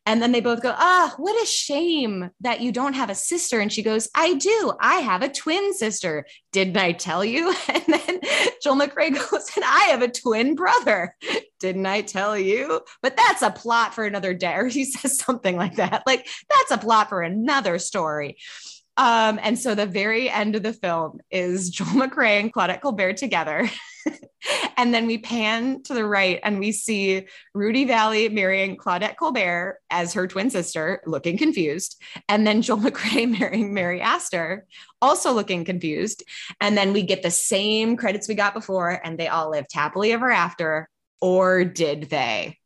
And 0.05 0.21
then 0.21 0.33
they 0.33 0.41
both 0.41 0.63
go, 0.63 0.75
Ah, 0.77 1.15
what 1.17 1.41
a 1.41 1.47
shame 1.47 2.31
that 2.41 2.61
you 2.61 2.73
don't 2.73 2.95
have 2.95 3.11
a 3.11 3.15
sister. 3.15 3.61
And 3.61 3.73
she 3.73 3.83
goes, 3.83 4.09
I 4.15 4.35
do. 4.35 4.73
I 4.81 4.97
have 4.97 5.23
a 5.23 5.29
twin 5.29 5.73
sister. 5.75 6.27
Didn't 6.51 6.77
I 6.77 6.93
tell 6.93 7.25
you? 7.25 7.55
And 7.69 7.85
then 7.87 8.21
Joel 8.63 8.77
McCrea 8.77 9.15
goes, 9.15 9.51
And 9.57 9.65
I 9.65 9.89
have 9.91 10.03
a 10.03 10.09
twin 10.09 10.55
brother. 10.55 11.17
Didn't 11.61 11.87
I 11.87 12.03
tell 12.03 12.37
you? 12.37 12.81
But 13.01 13.17
that's 13.17 13.43
a 13.43 13.51
plot 13.51 13.95
for 13.95 14.05
another 14.05 14.35
day. 14.35 14.53
Or 14.63 14.67
he 14.67 14.85
says 14.85 15.19
something 15.19 15.57
like 15.57 15.77
that. 15.77 16.03
Like, 16.07 16.29
that's 16.49 16.71
a 16.73 16.79
plot 16.85 17.09
for 17.09 17.23
another 17.23 17.79
story. 17.79 18.37
Um, 18.97 19.41
and 19.43 19.59
so 19.59 19.75
the 19.75 19.87
very 19.87 20.29
end 20.29 20.55
of 20.55 20.63
the 20.63 20.73
film 20.73 21.21
is 21.31 21.71
Joel 21.71 21.89
McCrea 21.89 22.41
and 22.41 22.53
Claudette 22.53 22.83
Colbert 22.83 23.17
together. 23.17 23.71
and 24.77 24.93
then 24.93 25.07
we 25.07 25.19
pan 25.19 25.83
to 25.85 25.95
the 25.95 26.05
right 26.05 26.41
and 26.43 26.59
we 26.59 26.73
see 26.73 27.27
Rudy 27.55 27.85
Vallee 27.85 28.29
marrying 28.29 28.77
Claudette 28.77 29.17
Colbert 29.17 29.79
as 29.91 30.13
her 30.13 30.27
twin 30.27 30.51
sister, 30.51 31.01
looking 31.07 31.39
confused. 31.39 32.03
And 32.29 32.47
then 32.47 32.61
Joel 32.61 32.79
McCrea 32.81 33.39
marrying 33.39 33.73
Mary 33.73 34.01
Astor, 34.01 34.67
also 35.01 35.33
looking 35.33 35.65
confused. 35.65 36.23
And 36.61 36.77
then 36.77 36.93
we 36.93 37.03
get 37.03 37.23
the 37.23 37.31
same 37.31 37.97
credits 37.97 38.29
we 38.29 38.35
got 38.35 38.55
before, 38.55 39.01
and 39.03 39.19
they 39.19 39.29
all 39.29 39.51
lived 39.51 39.73
happily 39.73 40.13
ever 40.13 40.31
after. 40.31 40.89
Or 41.21 41.65
did 41.65 42.11
they? 42.11 42.59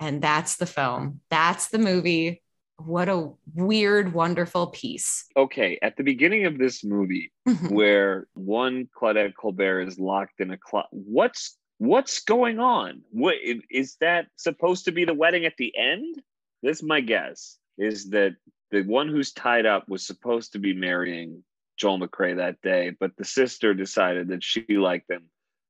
And 0.00 0.20
that's 0.20 0.56
the 0.56 0.66
film. 0.66 1.20
That's 1.30 1.68
the 1.68 1.78
movie 1.78 2.42
what 2.78 3.08
a 3.08 3.30
weird, 3.54 4.12
wonderful 4.12 4.68
piece. 4.68 5.24
Okay, 5.36 5.78
at 5.80 5.96
the 5.96 6.02
beginning 6.02 6.46
of 6.46 6.58
this 6.58 6.84
movie, 6.84 7.30
Mm-hmm. 7.46 7.74
where 7.74 8.26
one 8.32 8.88
Claudette 8.98 9.34
Colbert 9.36 9.82
is 9.82 9.98
locked 9.98 10.40
in 10.40 10.50
a 10.50 10.56
closet, 10.56 10.88
what's 10.92 11.58
what's 11.78 12.22
going 12.22 12.58
on? 12.58 13.02
What 13.10 13.34
is 13.70 13.96
that 14.00 14.26
supposed 14.36 14.86
to 14.86 14.92
be 14.92 15.04
the 15.04 15.12
wedding 15.14 15.44
at 15.44 15.54
the 15.58 15.72
end? 15.76 16.16
This, 16.62 16.82
my 16.82 17.00
guess, 17.02 17.58
is 17.76 18.10
that 18.10 18.36
the 18.70 18.82
one 18.82 19.08
who's 19.08 19.32
tied 19.32 19.66
up 19.66 19.88
was 19.88 20.06
supposed 20.06 20.52
to 20.52 20.58
be 20.58 20.72
marrying 20.72 21.44
Joel 21.76 21.98
McCrea 22.00 22.36
that 22.36 22.62
day, 22.62 22.92
but 22.98 23.10
the 23.18 23.24
sister 23.24 23.74
decided 23.74 24.28
that 24.28 24.42
she 24.42 24.64
liked 24.70 25.10
him, 25.10 25.24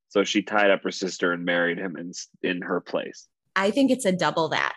so 0.07 0.23
she 0.23 0.41
tied 0.43 0.71
up 0.71 0.83
her 0.83 0.91
sister 0.91 1.33
and 1.33 1.43
married 1.43 1.77
him 1.77 1.97
in 1.97 2.13
in 2.41 2.61
her 2.61 2.79
place. 2.79 3.27
I 3.55 3.71
think 3.71 3.91
it's 3.91 4.05
a 4.05 4.11
double 4.13 4.49
that. 4.49 4.75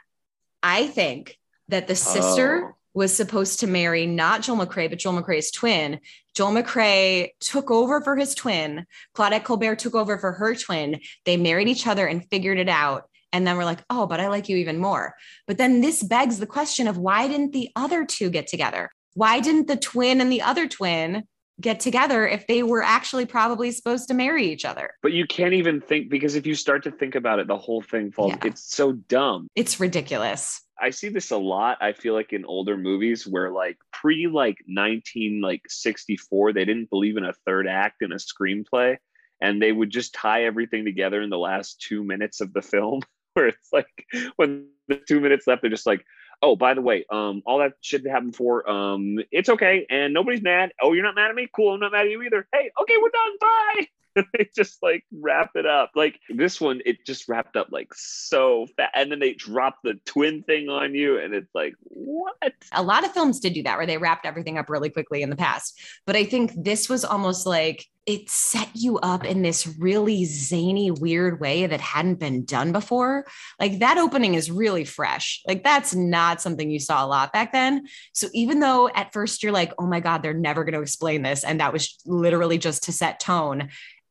I 0.63 0.89
think 0.89 1.39
that 1.69 1.87
the 1.89 1.95
sister 1.95 2.65
Oh. 2.71 2.75
was 2.95 3.15
supposed 3.15 3.61
to 3.61 3.67
marry 3.67 4.07
not 4.07 4.43
Joel 4.43 4.67
McCrea, 4.67 4.89
but 4.91 4.99
Joel 4.99 5.21
McCrea's 5.23 5.51
twin. 5.51 6.01
Joel 6.35 6.53
McCrea 6.53 7.29
took 7.41 7.71
over 7.71 8.01
for 8.01 8.17
his 8.17 8.35
twin. 8.35 8.87
Claudette 9.15 9.45
Colbert 9.45 9.77
took 9.77 9.95
over 9.95 10.19
for 10.19 10.33
her 10.33 10.55
twin. 10.55 11.01
They 11.25 11.37
married 11.37 11.69
each 11.69 11.87
other 11.87 12.07
and 12.07 12.25
figured 12.31 12.59
it 12.59 12.69
out. 12.69 13.09
And 13.33 13.47
then 13.47 13.57
we're 13.57 13.65
like, 13.67 13.85
oh, 13.91 14.07
but 14.07 14.21
I 14.21 14.29
like 14.29 14.49
you 14.49 14.57
even 14.57 14.79
more. 14.79 15.15
But 15.47 15.59
then 15.59 15.81
this 15.83 16.03
begs 16.03 16.39
the 16.39 16.47
question 16.47 16.89
of 16.89 16.97
why 16.97 17.29
didn't 17.29 17.53
the 17.53 17.71
other 17.77 18.05
two 18.07 18.31
get 18.31 18.47
together? 18.47 18.91
Why 19.15 19.41
didn't 19.41 19.67
the 19.67 19.77
twin 19.77 20.21
and 20.21 20.33
the 20.33 20.43
other 20.43 20.67
twin 20.67 21.25
get 21.61 21.81
together 21.81 22.27
if 22.27 22.47
they 22.47 22.63
were 22.63 22.83
actually 22.83 23.27
probably 23.27 23.71
supposed 23.73 24.09
to 24.09 24.15
marry 24.15 24.47
each 24.51 24.65
other? 24.65 24.91
But 25.03 25.13
you 25.13 25.27
can't 25.27 25.53
even 25.55 25.81
think 25.81 26.09
because 26.09 26.37
if 26.37 26.47
you 26.47 26.55
start 26.55 26.85
to 26.85 26.91
think 26.91 27.17
about 27.17 27.39
it, 27.39 27.49
the 27.49 27.59
whole 27.59 27.83
thing 27.83 28.13
falls. 28.13 28.33
Yeah. 28.33 28.47
It's 28.51 28.63
so 28.75 28.93
dumb. 28.93 29.49
It's 29.55 29.79
ridiculous. 29.79 30.63
I 30.81 30.91
see 30.91 31.09
this 31.09 31.31
a 31.31 31.37
lot. 31.37 31.79
I 31.81 31.93
feel 31.93 32.15
like 32.15 32.33
in 32.33 32.45
older 32.45 32.77
movies 32.77 33.27
where 33.27 33.51
like 33.51 33.79
pre 33.93 34.27
like 34.27 34.59
19 34.67 35.41
like 35.41 35.63
64, 35.69 36.53
they 36.53 36.65
didn't 36.65 36.91
believe 36.91 37.17
in 37.17 37.25
a 37.25 37.33
third 37.47 37.67
act 37.67 38.03
in 38.03 38.13
a 38.13 38.17
screenplay 38.17 38.99
and 39.41 39.63
they 39.63 39.73
would 39.73 39.91
just 39.91 40.15
tie 40.15 40.45
everything 40.45 40.85
together 40.85 41.23
in 41.23 41.31
the 41.31 41.39
last 41.39 41.81
2 41.83 42.03
minutes 42.03 42.41
of 42.41 42.53
the 42.53 42.63
film 42.63 43.01
where 43.35 43.49
it's 43.49 43.73
like 43.73 44.07
when 44.37 44.67
the 44.89 44.97
2 44.97 45.21
minutes 45.21 45.47
left 45.47 45.63
they're 45.63 45.71
just 45.71 45.87
like 45.87 46.05
Oh, 46.41 46.55
by 46.55 46.75
the 46.75 46.81
way, 46.81 47.05
um, 47.11 47.43
all 47.47 47.59
that 47.59 47.73
shit 47.81 48.05
that 48.05 48.11
happened 48.11 48.31
before, 48.31 48.69
um, 48.71 49.19
it's 49.33 49.49
okay, 49.49 49.87
and 49.91 50.15
nobody's 50.15 50.41
mad. 50.41 50.71
Oh, 50.81 50.93
you're 50.93 51.03
not 51.03 51.17
mad 51.17 51.31
at 51.31 51.35
me? 51.35 51.49
Cool, 51.53 51.75
I'm 51.75 51.81
not 51.81 51.91
mad 51.91 52.07
at 52.07 52.13
you 52.13 52.23
either. 52.23 52.47
Hey, 52.53 52.71
okay, 52.81 52.95
we're 53.03 53.09
done. 53.09 53.39
Bye. 53.41 53.89
they 54.33 54.49
just 54.55 54.83
like 54.83 55.05
wrap 55.13 55.51
it 55.55 55.67
up. 55.67 55.91
Like 55.95 56.19
this 56.29 56.61
one, 56.61 56.81
it 56.85 57.05
just 57.07 57.29
wrapped 57.29 57.57
up 57.57 57.69
like 57.71 57.93
so 57.95 58.67
fast, 58.77 58.93
and 58.95 59.11
then 59.11 59.19
they 59.19 59.35
drop 59.35 59.79
the 59.85 59.95
twin 60.05 60.43
thing 60.43 60.69
on 60.69 60.95
you, 60.95 61.19
and 61.19 61.35
it's 61.35 61.55
like 61.55 61.75
what? 61.83 62.53
a 62.73 62.83
lot 62.83 63.05
of 63.05 63.13
films 63.13 63.41
did 63.41 63.55
do 63.55 63.63
that 63.63 63.77
where 63.77 63.87
they 63.87 63.99
wrapped 63.99 64.27
everything 64.27 64.59
up 64.59 64.69
really 64.69 64.91
quickly 64.91 65.23
in 65.23 65.31
the 65.31 65.37
past 65.37 65.79
but 66.07 66.17
i 66.17 66.25
think 66.25 66.53
this 66.57 66.89
was 66.89 67.05
almost 67.05 67.47
like 67.47 67.85
it 68.07 68.31
set 68.31 68.71
you 68.75 68.99
up 69.01 69.25
in 69.25 69.43
this 69.43 69.67
really 69.79 70.25
zany 70.25 70.91
weird 70.91 71.41
way 71.41 71.67
that 71.67 71.81
hadn't 71.81 72.19
been 72.19 72.45
done 72.45 72.73
before 72.73 73.27
like 73.61 73.79
that 73.81 73.99
opening 73.99 74.35
is 74.35 74.51
really 74.51 74.85
fresh 74.85 75.43
like 75.47 75.63
that's 75.63 75.95
not 75.95 76.41
something 76.41 76.71
you 76.71 76.81
saw 76.81 77.05
a 77.05 77.07
lot 77.07 77.33
back 77.33 77.53
then 77.53 77.87
so 78.15 78.29
even 78.33 78.61
though 78.61 78.89
at 78.95 79.13
first 79.13 79.43
you're 79.43 79.53
like 79.53 79.73
oh 79.79 79.87
my 79.87 80.01
god 80.01 80.23
they're 80.23 80.35
never 80.35 80.65
going 80.65 80.75
to 80.75 80.81
explain 80.81 81.23
this 81.23 81.45
and 81.45 81.61
that 81.61 81.73
was 81.73 81.99
literally 82.07 82.59
just 82.59 82.85
to 82.85 82.93
set 82.93 83.21
tone 83.21 83.69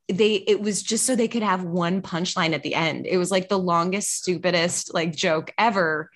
they 0.09 0.35
it 0.35 0.61
was 0.61 0.81
just 0.81 1.05
so 1.05 1.15
they 1.15 1.27
could 1.27 1.43
have 1.43 1.63
one 1.63 2.01
punchline 2.01 2.53
at 2.53 2.63
the 2.63 2.73
end 2.75 3.05
it 3.05 3.17
was 3.17 3.31
like 3.31 3.49
the 3.49 3.59
longest 3.59 4.15
stupidest 4.15 4.93
like 4.93 5.15
joke 5.15 5.53
ever 5.57 6.09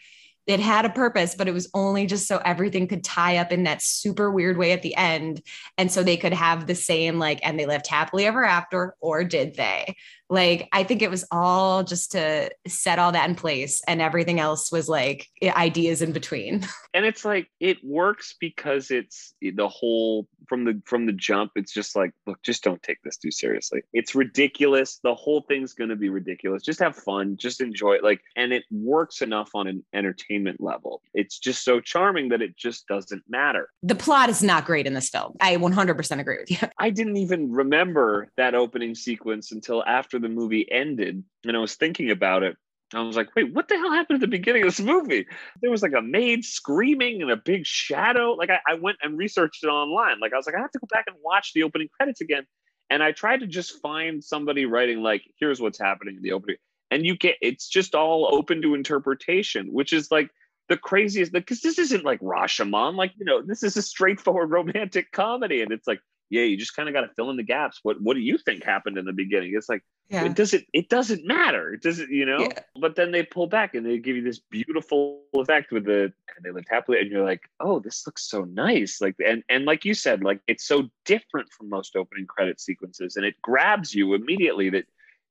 it 0.47 0.59
had 0.59 0.85
a 0.85 0.89
purpose, 0.89 1.35
but 1.35 1.47
it 1.47 1.53
was 1.53 1.69
only 1.73 2.07
just 2.07 2.27
so 2.27 2.41
everything 2.43 2.87
could 2.87 3.03
tie 3.03 3.37
up 3.37 3.51
in 3.51 3.63
that 3.63 3.81
super 3.81 4.31
weird 4.31 4.57
way 4.57 4.71
at 4.71 4.81
the 4.81 4.95
end. 4.95 5.41
And 5.77 5.91
so 5.91 6.01
they 6.01 6.17
could 6.17 6.33
have 6.33 6.65
the 6.65 6.75
same, 6.75 7.19
like, 7.19 7.39
and 7.43 7.59
they 7.59 7.67
lived 7.67 7.87
happily 7.87 8.25
ever 8.25 8.43
after, 8.43 8.95
or 8.99 9.23
did 9.23 9.55
they? 9.55 9.95
Like, 10.31 10.69
I 10.71 10.85
think 10.85 11.01
it 11.01 11.11
was 11.11 11.25
all 11.29 11.83
just 11.83 12.13
to 12.13 12.49
set 12.65 12.99
all 12.99 13.11
that 13.11 13.29
in 13.29 13.35
place, 13.35 13.81
and 13.85 14.01
everything 14.01 14.39
else 14.39 14.71
was 14.71 14.87
like 14.87 15.27
ideas 15.43 16.01
in 16.01 16.13
between. 16.13 16.65
And 16.93 17.05
it's 17.05 17.23
like 17.23 17.47
it 17.61 17.77
works 17.85 18.35
because 18.37 18.91
it's 18.91 19.33
eh, 19.41 19.51
the 19.55 19.69
whole 19.69 20.27
from 20.49 20.65
the 20.65 20.81
from 20.85 21.05
the 21.05 21.13
jump. 21.13 21.51
It's 21.55 21.71
just 21.71 21.95
like, 21.95 22.11
look, 22.27 22.43
just 22.43 22.65
don't 22.65 22.83
take 22.83 22.97
this 23.01 23.15
too 23.15 23.31
seriously. 23.31 23.81
It's 23.93 24.13
ridiculous. 24.13 24.99
The 25.01 25.15
whole 25.15 25.45
thing's 25.47 25.71
going 25.71 25.89
to 25.89 25.95
be 25.95 26.09
ridiculous. 26.09 26.63
Just 26.63 26.81
have 26.81 26.97
fun. 26.97 27.37
Just 27.37 27.61
enjoy 27.61 27.93
it. 27.93 28.03
Like, 28.03 28.19
and 28.35 28.51
it 28.51 28.65
works 28.71 29.21
enough 29.21 29.51
on 29.55 29.67
an 29.67 29.85
entertainment 29.93 30.59
level. 30.59 31.01
It's 31.13 31.39
just 31.39 31.63
so 31.63 31.79
charming 31.79 32.27
that 32.29 32.41
it 32.41 32.57
just 32.57 32.87
doesn't 32.87 33.23
matter. 33.29 33.69
The 33.83 33.95
plot 33.95 34.29
is 34.29 34.43
not 34.43 34.65
great 34.65 34.85
in 34.85 34.93
this 34.93 35.09
film. 35.09 35.37
I 35.39 35.55
100% 35.55 36.19
agree 36.19 36.39
with 36.39 36.51
you. 36.51 36.67
I 36.77 36.89
didn't 36.89 37.17
even 37.17 37.51
remember 37.51 38.31
that 38.35 38.53
opening 38.53 38.95
sequence 38.95 39.53
until 39.53 39.81
after 39.85 40.19
the 40.21 40.29
movie 40.29 40.69
ended. 40.71 41.23
And 41.45 41.57
I 41.57 41.59
was 41.59 41.75
thinking 41.75 42.11
about 42.11 42.43
it. 42.43 42.55
I 42.93 43.01
was 43.01 43.15
like, 43.15 43.33
wait, 43.35 43.53
what 43.53 43.67
the 43.67 43.77
hell 43.77 43.91
happened 43.91 44.15
at 44.15 44.21
the 44.21 44.27
beginning 44.27 44.63
of 44.63 44.67
this 44.67 44.79
movie? 44.85 45.25
There 45.61 45.71
was 45.71 45.81
like 45.81 45.93
a 45.97 46.01
maid 46.01 46.43
screaming 46.43 47.21
and 47.21 47.31
a 47.31 47.37
big 47.37 47.65
shadow. 47.65 48.31
Like 48.33 48.49
I, 48.49 48.59
I 48.67 48.73
went 48.75 48.97
and 49.01 49.17
researched 49.17 49.63
it 49.63 49.67
online. 49.67 50.19
Like 50.19 50.33
I 50.33 50.37
was 50.37 50.45
like, 50.45 50.55
I 50.55 50.59
have 50.59 50.71
to 50.71 50.79
go 50.79 50.87
back 50.91 51.05
and 51.07 51.15
watch 51.23 51.53
the 51.53 51.63
opening 51.63 51.87
credits 51.97 52.21
again. 52.21 52.45
And 52.89 53.01
I 53.01 53.13
tried 53.13 53.39
to 53.39 53.47
just 53.47 53.81
find 53.81 54.21
somebody 54.21 54.65
writing 54.65 55.01
like, 55.01 55.23
here's 55.39 55.61
what's 55.61 55.79
happening 55.79 56.17
in 56.17 56.21
the 56.21 56.33
opening. 56.33 56.57
And 56.89 57.05
you 57.05 57.15
get 57.15 57.37
it's 57.41 57.69
just 57.69 57.95
all 57.95 58.27
open 58.35 58.61
to 58.63 58.75
interpretation, 58.75 59.71
which 59.71 59.93
is 59.93 60.11
like 60.11 60.29
the 60.67 60.75
craziest 60.75 61.31
because 61.31 61.61
this 61.61 61.79
isn't 61.79 62.03
like 62.03 62.19
Rashomon. 62.19 62.95
Like, 62.95 63.13
you 63.17 63.23
know, 63.23 63.41
this 63.41 63.63
is 63.63 63.77
a 63.77 63.81
straightforward 63.81 64.51
romantic 64.51 65.13
comedy. 65.13 65.61
And 65.61 65.71
it's 65.71 65.87
like, 65.87 66.01
yeah, 66.31 66.43
you 66.43 66.55
just 66.55 66.75
kind 66.75 66.87
of 66.87 66.93
got 66.93 67.01
to 67.01 67.13
fill 67.15 67.29
in 67.29 67.35
the 67.35 67.43
gaps. 67.43 67.81
What 67.83 68.01
what 68.01 68.13
do 68.15 68.21
you 68.21 68.37
think 68.37 68.63
happened 68.63 68.97
in 68.97 69.03
the 69.03 69.13
beginning? 69.13 69.53
It's 69.53 69.67
like 69.67 69.83
it 70.09 70.35
doesn't 70.35 70.65
it 70.73 70.89
doesn't 70.89 71.25
matter. 71.25 71.73
It 71.73 71.81
doesn't, 71.81 72.09
you 72.09 72.25
know? 72.25 72.39
Yeah. 72.39 72.59
But 72.79 72.95
then 72.95 73.11
they 73.11 73.23
pull 73.23 73.47
back 73.47 73.75
and 73.75 73.85
they 73.85 73.97
give 73.97 74.15
you 74.15 74.23
this 74.23 74.39
beautiful 74.39 75.23
effect 75.33 75.71
with 75.71 75.85
the 75.85 76.13
and 76.35 76.43
they 76.43 76.51
lived 76.51 76.67
happily, 76.69 76.99
and 76.99 77.11
you're 77.11 77.23
like, 77.23 77.41
oh, 77.59 77.79
this 77.79 78.07
looks 78.07 78.29
so 78.29 78.45
nice. 78.45 79.01
Like 79.01 79.15
and 79.25 79.43
and 79.49 79.65
like 79.65 79.83
you 79.83 79.93
said, 79.93 80.23
like 80.23 80.39
it's 80.47 80.65
so 80.65 80.89
different 81.03 81.51
from 81.51 81.69
most 81.69 81.97
opening 81.97 82.25
credit 82.25 82.61
sequences, 82.61 83.17
and 83.17 83.25
it 83.25 83.35
grabs 83.41 83.93
you 83.93 84.13
immediately 84.13 84.69
that 84.69 84.85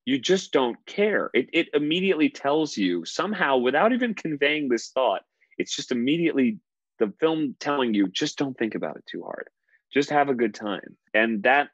you 0.05 0.19
just 0.19 0.53
don't 0.53 0.77
care. 0.87 1.31
It, 1.35 1.49
it 1.53 1.69
immediately 1.73 2.29
tells 2.29 2.77
you 2.77 3.05
somehow, 3.05 3.57
without 3.59 3.93
even 3.93 4.15
conveying 4.15 4.69
this 4.69 4.91
thought, 4.91 5.23
it's 5.57 5.75
just 5.75 5.93
immediately 5.93 6.59
the 6.99 7.13
film 7.21 7.57
telling 7.59 7.95
you 7.95 8.09
just 8.09 8.37
don't 8.37 8.57
think 8.59 8.75
about 8.75 8.97
it 8.97 9.05
too 9.07 9.23
hard. 9.23 9.49
Just 9.93 10.11
have 10.11 10.29
a 10.29 10.35
good 10.35 10.55
time. 10.55 10.97
And 11.15 11.43
that 11.43 11.69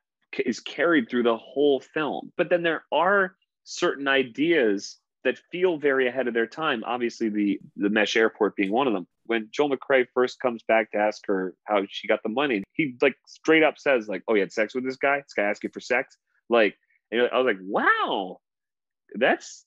is 0.45 0.61
carried 0.61 1.09
through 1.09 1.25
the 1.25 1.37
whole 1.37 1.81
film. 1.81 2.33
But 2.37 2.51
then 2.51 2.63
there 2.63 2.85
are 2.93 3.37
certain 3.65 4.09
ideas 4.09 4.99
that 5.25 5.39
feel 5.51 5.77
very 5.77 6.07
ahead 6.09 6.29
of 6.29 6.35
their 6.35 6.47
time. 6.47 6.85
Obviously, 6.87 7.29
the 7.29 7.61
the 7.77 7.91
mesh 7.91 8.17
airport 8.17 8.57
being 8.57 8.71
one 8.71 8.87
of 8.87 8.93
them. 8.93 9.07
When 9.25 9.49
Joel 9.51 9.71
McCrea 9.71 10.07
first 10.15 10.41
comes 10.41 10.63
back 10.63 10.93
to 10.93 10.99
ask 10.99 11.21
her 11.27 11.55
how 11.65 11.83
she 11.89 12.07
got 12.07 12.23
the 12.23 12.29
money, 12.29 12.63
he 12.73 12.95
like 13.03 13.17
straight 13.27 13.65
up 13.65 13.77
says 13.77 14.09
like, 14.09 14.23
"Oh, 14.29 14.35
you 14.35 14.41
had 14.41 14.53
sex 14.53 14.75
with 14.75 14.85
this 14.85 14.97
guy? 14.97 15.19
This 15.19 15.35
guy 15.35 15.45
asked 15.45 15.65
you 15.65 15.71
for 15.73 15.81
sex?" 15.81 16.17
Like, 16.49 16.77
I 17.13 17.37
was 17.37 17.45
like, 17.45 17.59
"Wow, 17.61 18.39
that's 19.15 19.65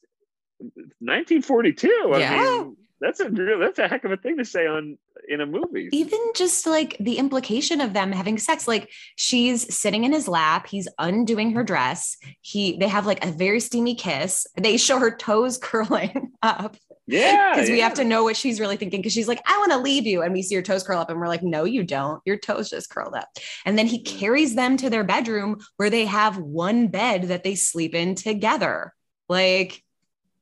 1942." 0.59 2.11
I 2.13 2.19
yeah. 2.19 2.41
Mean, 2.41 2.77
that's 3.01 3.19
a 3.19 3.29
real 3.29 3.59
that's 3.59 3.79
a 3.79 3.87
heck 3.87 4.05
of 4.05 4.11
a 4.11 4.17
thing 4.17 4.37
to 4.37 4.45
say 4.45 4.65
on 4.65 4.97
in 5.29 5.41
a 5.41 5.45
movie. 5.45 5.89
Even 5.91 6.19
just 6.35 6.65
like 6.65 6.97
the 6.99 7.17
implication 7.17 7.81
of 7.81 7.93
them 7.93 8.11
having 8.11 8.37
sex 8.37 8.67
like 8.67 8.89
she's 9.15 9.73
sitting 9.73 10.03
in 10.03 10.11
his 10.11 10.27
lap 10.27 10.67
he's 10.67 10.87
undoing 10.97 11.51
her 11.51 11.63
dress 11.63 12.17
he 12.41 12.77
they 12.77 12.87
have 12.87 13.05
like 13.05 13.23
a 13.23 13.31
very 13.31 13.59
steamy 13.59 13.95
kiss 13.95 14.45
they 14.55 14.77
show 14.77 14.99
her 14.99 15.15
toes 15.15 15.57
curling 15.61 16.31
up. 16.41 16.75
Yeah 17.07 17.53
because 17.53 17.69
yeah. 17.69 17.75
we 17.75 17.81
have 17.81 17.95
to 17.95 18.03
know 18.03 18.23
what 18.23 18.37
she's 18.37 18.59
really 18.59 18.77
thinking 18.77 18.99
because 18.99 19.13
she's 19.13 19.27
like 19.27 19.41
i 19.47 19.57
want 19.57 19.71
to 19.71 19.79
leave 19.79 20.05
you 20.05 20.21
and 20.21 20.31
we 20.31 20.43
see 20.43 20.55
her 20.55 20.61
toes 20.61 20.83
curl 20.83 20.99
up 20.99 21.09
and 21.09 21.19
we're 21.19 21.27
like 21.27 21.41
no 21.41 21.63
you 21.63 21.83
don't. 21.83 22.21
Your 22.25 22.37
toes 22.37 22.69
just 22.69 22.89
curled 22.89 23.15
up. 23.15 23.29
And 23.65 23.77
then 23.77 23.87
he 23.87 24.01
mm. 24.01 24.05
carries 24.05 24.55
them 24.55 24.77
to 24.77 24.89
their 24.89 25.03
bedroom 25.03 25.59
where 25.77 25.89
they 25.89 26.05
have 26.05 26.37
one 26.37 26.87
bed 26.87 27.23
that 27.23 27.43
they 27.43 27.55
sleep 27.55 27.95
in 27.95 28.15
together. 28.15 28.93
Like 29.27 29.83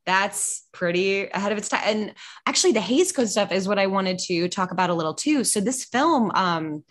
that's 0.07 0.65
pretty 0.71 1.27
ahead 1.27 1.51
of 1.51 1.57
its 1.57 1.69
time. 1.69 1.81
And 1.83 2.13
actually, 2.47 2.71
the 2.71 2.81
Hays 2.81 3.11
Code 3.11 3.27
stuff 3.27 3.51
is 3.51 3.67
what 3.67 3.77
I 3.77 3.87
wanted 3.87 4.17
to 4.19 4.47
talk 4.47 4.71
about 4.71 4.89
a 4.89 4.93
little 4.93 5.13
too. 5.13 5.43
So 5.43 5.59
this 5.59 5.83
film 5.83 6.31
um, 6.33 6.83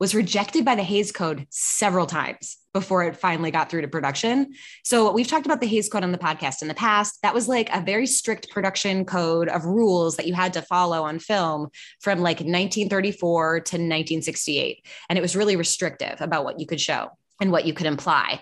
was 0.00 0.14
rejected 0.14 0.64
by 0.64 0.74
the 0.74 0.82
Hays 0.82 1.12
Code 1.12 1.46
several 1.50 2.06
times 2.06 2.56
before 2.72 3.04
it 3.04 3.14
finally 3.14 3.50
got 3.50 3.68
through 3.68 3.82
to 3.82 3.88
production. 3.88 4.54
So 4.84 5.12
we've 5.12 5.28
talked 5.28 5.44
about 5.44 5.60
the 5.60 5.66
Hays 5.66 5.90
Code 5.90 6.02
on 6.02 6.12
the 6.12 6.18
podcast 6.18 6.62
in 6.62 6.68
the 6.68 6.74
past. 6.74 7.20
That 7.22 7.34
was 7.34 7.46
like 7.46 7.68
a 7.74 7.82
very 7.82 8.06
strict 8.06 8.50
production 8.50 9.04
code 9.04 9.48
of 9.48 9.66
rules 9.66 10.16
that 10.16 10.26
you 10.26 10.32
had 10.32 10.54
to 10.54 10.62
follow 10.62 11.02
on 11.02 11.18
film 11.18 11.68
from 12.00 12.20
like 12.20 12.38
1934 12.38 13.60
to 13.60 13.74
1968. 13.74 14.86
And 15.10 15.18
it 15.18 15.22
was 15.22 15.36
really 15.36 15.56
restrictive 15.56 16.20
about 16.22 16.44
what 16.44 16.58
you 16.58 16.66
could 16.66 16.80
show 16.80 17.10
and 17.38 17.52
what 17.52 17.66
you 17.66 17.74
could 17.74 17.86
imply 17.86 18.40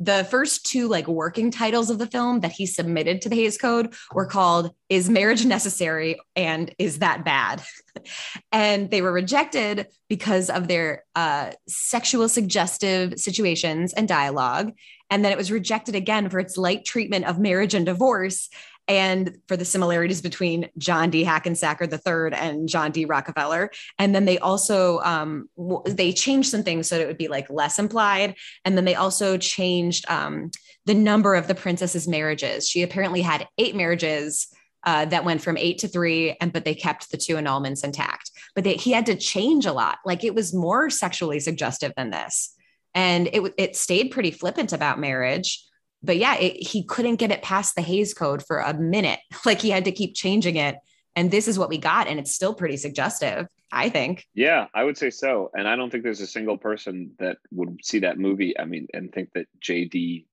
the 0.00 0.26
first 0.30 0.64
two 0.64 0.88
like 0.88 1.06
working 1.06 1.50
titles 1.50 1.90
of 1.90 1.98
the 1.98 2.06
film 2.06 2.40
that 2.40 2.52
he 2.52 2.64
submitted 2.64 3.20
to 3.20 3.28
the 3.28 3.36
Hays 3.36 3.58
Code 3.58 3.94
were 4.12 4.24
called 4.24 4.74
Is 4.88 5.10
Marriage 5.10 5.44
Necessary 5.44 6.18
and 6.34 6.74
Is 6.78 7.00
That 7.00 7.22
Bad? 7.22 7.62
and 8.52 8.90
they 8.90 9.02
were 9.02 9.12
rejected 9.12 9.88
because 10.08 10.48
of 10.48 10.68
their 10.68 11.04
uh, 11.14 11.52
sexual 11.68 12.30
suggestive 12.30 13.20
situations 13.20 13.92
and 13.92 14.08
dialogue. 14.08 14.72
And 15.10 15.24
then 15.24 15.32
it 15.32 15.38
was 15.38 15.52
rejected 15.52 15.94
again 15.94 16.30
for 16.30 16.38
its 16.38 16.56
light 16.56 16.84
treatment 16.84 17.26
of 17.26 17.38
marriage 17.38 17.74
and 17.74 17.84
divorce 17.84 18.48
and 18.90 19.38
for 19.46 19.56
the 19.56 19.64
similarities 19.64 20.20
between 20.20 20.68
John 20.76 21.10
D. 21.10 21.24
Hackensacker 21.24 21.86
III 21.92 22.36
and 22.36 22.68
John 22.68 22.90
D. 22.90 23.04
Rockefeller. 23.04 23.70
And 24.00 24.12
then 24.12 24.24
they 24.24 24.36
also 24.40 24.98
um, 25.00 25.48
they 25.86 26.12
changed 26.12 26.50
some 26.50 26.64
things 26.64 26.88
so 26.88 26.96
it 26.96 27.06
would 27.06 27.16
be 27.16 27.28
like 27.28 27.48
less 27.48 27.78
implied. 27.78 28.34
And 28.64 28.76
then 28.76 28.84
they 28.84 28.96
also 28.96 29.38
changed 29.38 30.10
um, 30.10 30.50
the 30.86 30.94
number 30.94 31.36
of 31.36 31.46
the 31.46 31.54
princess's 31.54 32.08
marriages. 32.08 32.68
She 32.68 32.82
apparently 32.82 33.22
had 33.22 33.46
eight 33.58 33.76
marriages. 33.76 34.48
Uh, 34.82 35.04
that 35.04 35.26
went 35.26 35.42
from 35.42 35.58
eight 35.58 35.76
to 35.76 35.86
three, 35.86 36.34
and 36.40 36.54
but 36.54 36.64
they 36.64 36.74
kept 36.74 37.10
the 37.10 37.18
two 37.18 37.34
annulments 37.34 37.84
intact. 37.84 38.30
But 38.54 38.64
they, 38.64 38.76
he 38.76 38.92
had 38.92 39.04
to 39.06 39.14
change 39.14 39.66
a 39.66 39.74
lot. 39.74 39.98
Like 40.06 40.24
it 40.24 40.34
was 40.34 40.54
more 40.54 40.88
sexually 40.88 41.38
suggestive 41.38 41.92
than 41.98 42.08
this, 42.08 42.54
and 42.94 43.26
it 43.26 43.52
it 43.58 43.76
stayed 43.76 44.10
pretty 44.10 44.30
flippant 44.30 44.72
about 44.72 44.98
marriage 44.98 45.62
but 46.02 46.16
yeah, 46.16 46.36
it, 46.36 46.62
he 46.62 46.84
couldn't 46.84 47.16
get 47.16 47.30
it 47.30 47.42
past 47.42 47.74
the 47.74 47.82
Hays 47.82 48.14
Code 48.14 48.44
for 48.44 48.58
a 48.58 48.74
minute. 48.74 49.20
Like 49.46 49.60
he 49.60 49.70
had 49.70 49.86
to 49.86 49.92
keep 49.92 50.14
changing 50.14 50.56
it. 50.56 50.76
And 51.16 51.30
this 51.30 51.48
is 51.48 51.58
what 51.58 51.70
we 51.70 51.78
got. 51.78 52.06
And 52.06 52.20
it's 52.20 52.34
still 52.34 52.54
pretty 52.54 52.76
suggestive, 52.76 53.48
I 53.72 53.88
think. 53.88 54.26
Yeah, 54.34 54.66
I 54.74 54.84
would 54.84 54.96
say 54.96 55.10
so. 55.10 55.50
And 55.54 55.66
I 55.66 55.76
don't 55.76 55.90
think 55.90 56.04
there's 56.04 56.20
a 56.20 56.26
single 56.26 56.58
person 56.58 57.12
that 57.18 57.38
would 57.50 57.78
see 57.82 58.00
that 58.00 58.18
movie, 58.18 58.56
I 58.58 58.66
mean, 58.66 58.86
and 58.92 59.10
think 59.10 59.30
that 59.34 59.46
JD 59.60 60.26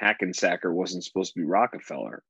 Hackensacker 0.00 0.72
wasn't 0.72 1.04
supposed 1.04 1.34
to 1.34 1.40
be 1.40 1.46
Rockefeller. 1.46 2.22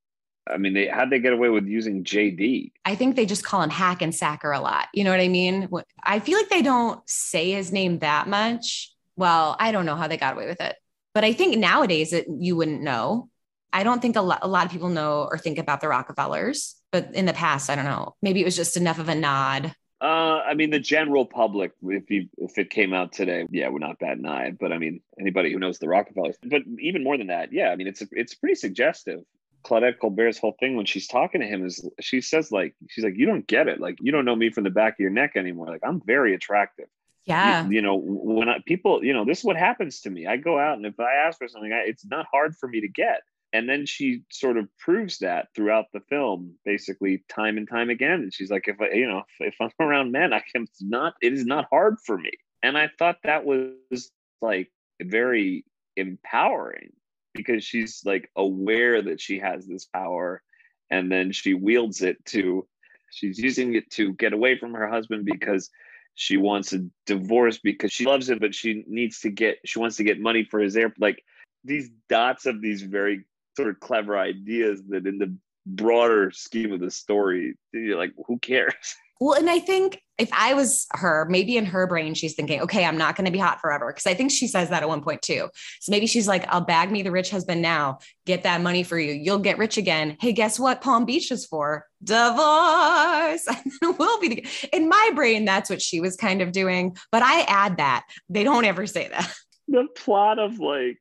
I 0.47 0.59
mean, 0.59 0.75
they 0.75 0.87
how'd 0.89 1.11
they 1.11 1.21
get 1.21 1.33
away 1.33 1.49
with 1.49 1.67
using 1.67 2.05
JD? 2.05 2.73
I 2.85 2.95
think 2.95 3.17
they 3.17 3.27
just 3.27 3.45
call 3.45 3.63
him 3.63 3.71
Hackensacker 3.71 4.55
a 4.55 4.61
lot. 4.61 4.89
You 4.93 5.05
know 5.05 5.11
what 5.11 5.21
I 5.21 5.29
mean? 5.29 5.71
I 6.03 6.21
feel 6.21 6.37
like 6.37 6.51
they 6.51 6.63
don't 6.63 7.01
say 7.09 7.53
his 7.53 7.73
name 7.73 8.01
that 8.01 8.29
much. 8.29 8.93
Well, 9.17 9.57
I 9.59 9.73
don't 9.73 9.87
know 9.87 9.97
how 9.97 10.09
they 10.09 10.17
got 10.17 10.35
away 10.35 10.47
with 10.47 10.61
it. 10.61 10.77
But 11.15 11.25
I 11.25 11.33
think 11.33 11.57
nowadays 11.57 12.13
it, 12.13 12.27
you 12.29 12.57
wouldn't 12.57 12.83
know. 12.83 13.29
I 13.73 13.83
don't 13.83 14.03
think 14.03 14.17
a 14.17 14.21
lot, 14.21 14.41
a 14.43 14.49
lot 14.49 14.67
of 14.67 14.73
people 14.73 14.89
know 14.89 15.29
or 15.31 15.39
think 15.39 15.59
about 15.59 15.81
the 15.81 15.89
Rockefellers, 15.89 16.77
but 16.93 17.15
in 17.15 17.27
the 17.27 17.33
past, 17.33 17.71
I 17.71 17.77
don't 17.77 17.85
know. 17.85 18.15
Maybe 18.23 18.41
it 18.41 18.45
was 18.45 18.57
just 18.57 18.77
enough 18.77 18.99
of 18.99 19.09
a 19.09 19.15
nod. 19.15 19.75
Uh, 20.01 20.43
I 20.47 20.55
mean, 20.55 20.71
the 20.71 20.79
general 20.79 21.25
public, 21.25 21.73
if 21.83 22.11
you 22.11 22.29
if 22.37 22.59
it 22.59 22.69
came 22.69 22.93
out 22.93 23.13
today, 23.13 23.47
yeah, 23.51 23.69
we're 23.71 23.79
not 23.79 23.99
bad 23.99 24.19
an 24.19 24.27
eye. 24.27 24.53
But 24.59 24.73
I 24.73 24.79
mean, 24.79 25.01
anybody 25.19 25.53
who 25.53 25.59
knows 25.59 25.79
the 25.79 25.89
Rockefellers, 25.89 26.37
but 26.43 26.63
even 26.79 27.03
more 27.03 27.17
than 27.17 27.29
that, 27.29 27.53
yeah, 27.53 27.71
I 27.71 27.77
mean, 27.77 27.87
it's 27.87 28.03
it's 28.13 28.35
pretty 28.35 28.57
suggestive. 28.57 29.21
Claudette 29.65 29.99
Colbert's 29.99 30.39
whole 30.39 30.55
thing 30.61 30.77
when 30.77 30.85
she's 30.85 31.07
talking 31.07 31.41
to 31.41 31.47
him 31.47 31.65
is 31.65 31.89
she 32.01 32.21
says 32.21 32.53
like 32.53 32.75
she's 32.91 33.03
like 33.03 33.17
you 33.17 33.25
don't 33.25 33.47
get 33.47 33.67
it 33.67 33.81
like 33.81 33.97
you 33.99 34.13
don't 34.13 34.27
know 34.27 34.37
me 34.37 34.51
from 34.51 34.65
the 34.65 34.71
back 34.71 34.93
of 34.93 35.01
your 35.01 35.09
neck 35.11 35.33
anymore 35.37 35.69
like 35.69 35.81
I'm 35.83 36.03
very 36.05 36.35
attractive 36.35 36.85
yeah. 37.25 37.65
You, 37.65 37.73
you, 37.73 37.83
know, 37.83 37.97
when 37.97 38.49
I, 38.49 38.59
people, 38.67 39.05
you 39.05 39.13
know, 39.13 39.25
this 39.25 39.39
is 39.39 39.45
what 39.45 39.57
happens 39.57 40.01
to 40.03 40.11
me. 40.11 40.27
I 40.27 40.37
go 40.37 40.59
out 40.59 40.77
and 40.77 40.87
if 40.87 40.99
I 41.01 41.15
ask 41.27 41.39
for 41.39 41.49
something, 41.49 41.73
I, 41.73 41.83
it's 41.87 42.05
not 42.05 42.27
hard 42.31 42.57
for 42.57 42.69
me 42.69 42.81
to 42.81 42.89
get. 42.89 43.23
And 43.53 43.69
then 43.69 43.87
she 43.87 44.23
sort 44.31 44.57
of 44.57 44.69
proves 44.79 45.19
that 45.19 45.49
throughout 45.55 45.87
the 45.93 46.01
film, 46.01 46.55
basically 46.65 47.25
time 47.29 47.57
and 47.57 47.69
time 47.69 47.89
again. 47.89 48.21
And 48.21 48.35
she's 48.35 48.51
like, 48.51 48.67
if 48.67 48.81
I, 48.81 48.91
you 48.91 49.07
know, 49.07 49.23
if, 49.41 49.55
if 49.55 49.55
I'm 49.61 49.71
around 49.87 50.13
men, 50.13 50.33
I 50.33 50.43
can, 50.53 50.65
it's 50.65 50.83
not, 50.83 51.15
it 51.23 51.33
is 51.33 51.47
not 51.47 51.67
hard 51.71 51.97
for 52.05 52.19
me. 52.19 52.33
And 52.63 52.77
I 52.77 52.91
thought 52.99 53.19
that 53.25 53.45
was 53.45 54.11
like 54.43 54.71
very 55.01 55.65
empowering 55.97 56.93
because 57.33 57.65
she's 57.65 58.03
like 58.05 58.31
aware 58.37 59.03
that 59.03 59.21
she 59.21 59.39
has 59.39 59.67
this 59.67 59.85
power 59.85 60.43
and 60.91 61.11
then 61.11 61.33
she 61.33 61.55
wields 61.55 62.03
it 62.03 62.25
to 62.27 62.67
she's 63.11 63.39
using 63.39 63.75
it 63.75 63.91
to 63.91 64.13
get 64.15 64.33
away 64.33 64.59
from 64.59 64.75
her 64.75 64.89
husband 64.89 65.25
because 65.25 65.71
she 66.15 66.37
wants 66.37 66.73
a 66.73 66.81
divorce 67.07 67.59
because 67.59 67.93
she 67.93 68.05
loves 68.05 68.29
him, 68.29 68.39
but 68.39 68.55
she 68.55 68.85
needs 68.87 69.21
to 69.21 69.31
get 69.31 69.59
she 69.65 69.79
wants 69.79 69.97
to 69.97 70.05
get 70.05 70.21
money 70.21 70.45
for 70.45 70.61
his 70.61 70.77
air 70.77 70.93
like 70.99 71.23
these 71.65 71.91
dots 72.09 72.47
of 72.47 72.61
these 72.61 72.83
very 72.83 73.25
sort 73.57 73.69
of 73.69 73.81
clever 73.81 74.19
ideas 74.19 74.83
that 74.89 75.07
in 75.07 75.19
the 75.19 75.35
broader 75.67 76.31
scheme 76.31 76.73
of 76.73 76.81
the 76.81 76.91
story 76.91 77.55
you're 77.73 77.97
like 77.97 78.13
who 78.27 78.39
cares? 78.39 78.75
Well, 79.21 79.39
and 79.39 79.49
I 79.49 79.61
think 79.61 80.03
if 80.17 80.31
I 80.33 80.55
was 80.55 80.87
her, 80.93 81.27
maybe 81.29 81.57
in 81.57 81.65
her 81.67 81.87
brain, 81.87 82.15
she's 82.15 82.35
thinking, 82.35 82.61
okay, 82.63 82.85
I'm 82.85 82.97
not 82.97 83.17
going 83.17 83.25
to 83.25 83.33
be 83.33 83.39
hot 83.39 83.61
forever. 83.61 83.93
Cause 83.93 84.07
I 84.07 84.15
think 84.15 84.31
she 84.31 84.47
says 84.47 84.71
that 84.71 84.83
at 84.83 84.89
one 84.89 85.03
point 85.03 85.23
too. 85.23 85.49
So 85.81 85.91
maybe 85.91 86.07
she's 86.07 86.29
like, 86.29 86.47
I'll 86.49 86.61
bag 86.61 86.91
me 86.93 87.03
the 87.03 87.11
rich 87.11 87.31
husband 87.31 87.63
now, 87.63 87.99
get 88.25 88.45
that 88.45 88.61
money 88.61 88.85
for 88.85 88.99
you. 88.99 89.13
You'll 89.13 89.41
get 89.41 89.59
rich 89.59 89.77
again. 89.77 90.17
Hey, 90.21 90.33
guess 90.33 90.59
what 90.59 90.81
Palm 90.81 91.05
Beach 91.05 91.33
is 91.33 91.47
for? 91.47 91.87
Divorce. 92.03 93.47
we'll 93.99 94.21
be 94.21 94.29
together. 94.29 94.49
In 94.73 94.89
my 94.89 95.11
brain, 95.15 95.45
that's 95.45 95.69
what 95.69 95.83
she 95.83 96.01
was 96.01 96.17
kind 96.17 96.43
of 96.43 96.53
doing. 96.53 96.97
But 97.11 97.23
I 97.23 97.43
add 97.43 97.79
that. 97.79 98.05
They 98.29 98.45
don't 98.45 98.65
ever 98.65 98.87
say 98.87 99.09
that. 99.09 99.33
The 99.67 99.87
plot 99.97 100.39
of 100.39 100.59
like, 100.59 100.99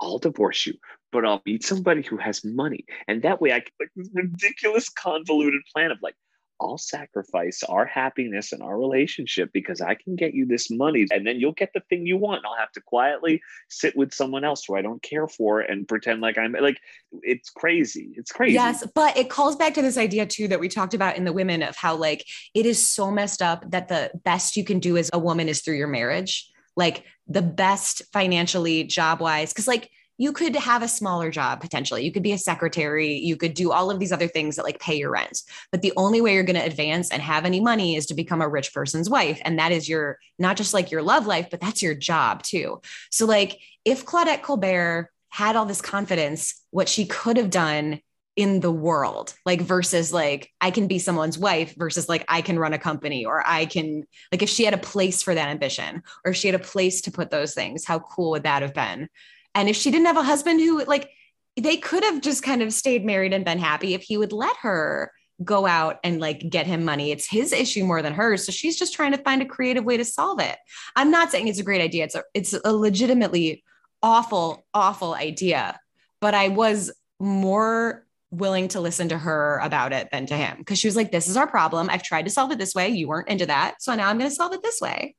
I'll 0.00 0.18
divorce 0.18 0.66
you, 0.66 0.74
but 1.10 1.24
I'll 1.24 1.42
meet 1.44 1.64
somebody 1.64 2.00
who 2.00 2.16
has 2.16 2.44
money. 2.44 2.84
And 3.08 3.22
that 3.22 3.40
way 3.40 3.52
I 3.52 3.58
can 3.58 3.72
like 3.80 3.90
this 3.96 4.08
ridiculous 4.14 4.88
convoluted 4.88 5.62
plan 5.74 5.90
of 5.90 5.98
like, 6.00 6.14
I'll 6.60 6.78
sacrifice 6.78 7.62
our 7.64 7.84
happiness 7.84 8.52
and 8.52 8.62
our 8.62 8.78
relationship 8.78 9.50
because 9.52 9.80
I 9.80 9.94
can 9.94 10.14
get 10.14 10.34
you 10.34 10.46
this 10.46 10.70
money 10.70 11.06
and 11.10 11.26
then 11.26 11.40
you'll 11.40 11.52
get 11.52 11.72
the 11.74 11.82
thing 11.88 12.06
you 12.06 12.16
want. 12.16 12.44
I'll 12.46 12.56
have 12.56 12.72
to 12.72 12.80
quietly 12.80 13.42
sit 13.68 13.96
with 13.96 14.14
someone 14.14 14.44
else 14.44 14.64
who 14.64 14.76
I 14.76 14.82
don't 14.82 15.02
care 15.02 15.26
for 15.26 15.60
and 15.60 15.86
pretend 15.86 16.20
like 16.20 16.38
I'm 16.38 16.52
like, 16.52 16.80
it's 17.22 17.50
crazy. 17.50 18.12
It's 18.16 18.30
crazy. 18.30 18.54
Yes. 18.54 18.86
But 18.94 19.16
it 19.16 19.30
calls 19.30 19.56
back 19.56 19.74
to 19.74 19.82
this 19.82 19.98
idea 19.98 20.26
too 20.26 20.48
that 20.48 20.60
we 20.60 20.68
talked 20.68 20.94
about 20.94 21.16
in 21.16 21.24
the 21.24 21.32
women 21.32 21.62
of 21.62 21.76
how 21.76 21.96
like 21.96 22.24
it 22.54 22.66
is 22.66 22.88
so 22.88 23.10
messed 23.10 23.42
up 23.42 23.70
that 23.70 23.88
the 23.88 24.10
best 24.24 24.56
you 24.56 24.64
can 24.64 24.78
do 24.78 24.96
as 24.96 25.10
a 25.12 25.18
woman 25.18 25.48
is 25.48 25.60
through 25.60 25.76
your 25.76 25.88
marriage. 25.88 26.50
Like 26.76 27.04
the 27.26 27.42
best 27.42 28.02
financially, 28.12 28.84
job 28.84 29.20
wise. 29.20 29.52
Cause 29.52 29.68
like, 29.68 29.90
you 30.16 30.32
could 30.32 30.54
have 30.54 30.82
a 30.82 30.88
smaller 30.88 31.30
job 31.30 31.60
potentially. 31.60 32.04
You 32.04 32.12
could 32.12 32.22
be 32.22 32.32
a 32.32 32.38
secretary. 32.38 33.14
You 33.14 33.36
could 33.36 33.54
do 33.54 33.72
all 33.72 33.90
of 33.90 33.98
these 33.98 34.12
other 34.12 34.28
things 34.28 34.56
that 34.56 34.64
like 34.64 34.80
pay 34.80 34.96
your 34.96 35.10
rent. 35.10 35.42
But 35.72 35.82
the 35.82 35.92
only 35.96 36.20
way 36.20 36.34
you're 36.34 36.44
going 36.44 36.60
to 36.60 36.64
advance 36.64 37.10
and 37.10 37.20
have 37.20 37.44
any 37.44 37.60
money 37.60 37.96
is 37.96 38.06
to 38.06 38.14
become 38.14 38.40
a 38.40 38.48
rich 38.48 38.72
person's 38.72 39.10
wife. 39.10 39.40
And 39.44 39.58
that 39.58 39.72
is 39.72 39.88
your, 39.88 40.18
not 40.38 40.56
just 40.56 40.74
like 40.74 40.90
your 40.90 41.02
love 41.02 41.26
life, 41.26 41.48
but 41.50 41.60
that's 41.60 41.82
your 41.82 41.94
job 41.94 42.42
too. 42.42 42.80
So, 43.10 43.26
like, 43.26 43.58
if 43.84 44.06
Claudette 44.06 44.42
Colbert 44.42 45.10
had 45.30 45.56
all 45.56 45.66
this 45.66 45.82
confidence, 45.82 46.62
what 46.70 46.88
she 46.88 47.06
could 47.06 47.36
have 47.36 47.50
done 47.50 48.00
in 48.36 48.58
the 48.58 48.70
world 48.70 49.32
like 49.46 49.60
versus 49.60 50.12
like 50.12 50.50
i 50.60 50.68
can 50.68 50.88
be 50.88 50.98
someone's 50.98 51.38
wife 51.38 51.72
versus 51.76 52.08
like 52.08 52.24
i 52.26 52.42
can 52.42 52.58
run 52.58 52.72
a 52.72 52.78
company 52.78 53.24
or 53.24 53.46
i 53.46 53.64
can 53.64 54.04
like 54.32 54.42
if 54.42 54.48
she 54.48 54.64
had 54.64 54.74
a 54.74 54.78
place 54.78 55.22
for 55.22 55.36
that 55.36 55.50
ambition 55.50 56.02
or 56.24 56.32
if 56.32 56.36
she 56.36 56.48
had 56.48 56.54
a 56.56 56.64
place 56.64 57.00
to 57.00 57.12
put 57.12 57.30
those 57.30 57.54
things 57.54 57.84
how 57.84 58.00
cool 58.00 58.32
would 58.32 58.42
that 58.42 58.62
have 58.62 58.74
been 58.74 59.08
and 59.54 59.68
if 59.68 59.76
she 59.76 59.90
didn't 59.90 60.06
have 60.06 60.16
a 60.16 60.22
husband 60.22 60.60
who 60.60 60.84
like 60.84 61.10
they 61.56 61.76
could 61.76 62.02
have 62.02 62.20
just 62.20 62.42
kind 62.42 62.62
of 62.62 62.72
stayed 62.72 63.04
married 63.04 63.32
and 63.32 63.44
been 63.44 63.58
happy 63.58 63.94
if 63.94 64.02
he 64.02 64.16
would 64.16 64.32
let 64.32 64.56
her 64.58 65.12
go 65.42 65.66
out 65.66 65.98
and 66.04 66.20
like 66.20 66.48
get 66.48 66.66
him 66.66 66.84
money. 66.84 67.10
It's 67.10 67.28
his 67.28 67.52
issue 67.52 67.84
more 67.84 68.02
than 68.02 68.12
hers. 68.12 68.46
So 68.46 68.52
she's 68.52 68.78
just 68.78 68.94
trying 68.94 69.12
to 69.12 69.18
find 69.18 69.42
a 69.42 69.46
creative 69.46 69.84
way 69.84 69.96
to 69.96 70.04
solve 70.04 70.40
it. 70.40 70.56
I'm 70.94 71.10
not 71.10 71.30
saying 71.30 71.48
it's 71.48 71.58
a 71.58 71.64
great 71.64 71.80
idea. 71.80 72.04
It's 72.04 72.14
a, 72.14 72.22
it's 72.34 72.54
a 72.64 72.72
legitimately 72.72 73.64
awful, 74.02 74.64
awful 74.72 75.14
idea. 75.14 75.78
But 76.20 76.34
I 76.34 76.48
was 76.48 76.92
more 77.18 78.06
willing 78.30 78.68
to 78.68 78.80
listen 78.80 79.08
to 79.08 79.18
her 79.18 79.58
about 79.62 79.92
it 79.92 80.08
than 80.10 80.26
to 80.26 80.34
him 80.34 80.58
because 80.58 80.78
she 80.78 80.88
was 80.88 80.96
like, 80.96 81.12
This 81.12 81.28
is 81.28 81.36
our 81.36 81.46
problem. 81.46 81.88
I've 81.90 82.02
tried 82.02 82.24
to 82.24 82.30
solve 82.30 82.50
it 82.52 82.58
this 82.58 82.74
way. 82.74 82.88
You 82.88 83.08
weren't 83.08 83.28
into 83.28 83.46
that. 83.46 83.76
So 83.80 83.94
now 83.94 84.08
I'm 84.08 84.18
going 84.18 84.30
to 84.30 84.34
solve 84.34 84.52
it 84.52 84.62
this 84.62 84.80
way. 84.80 85.16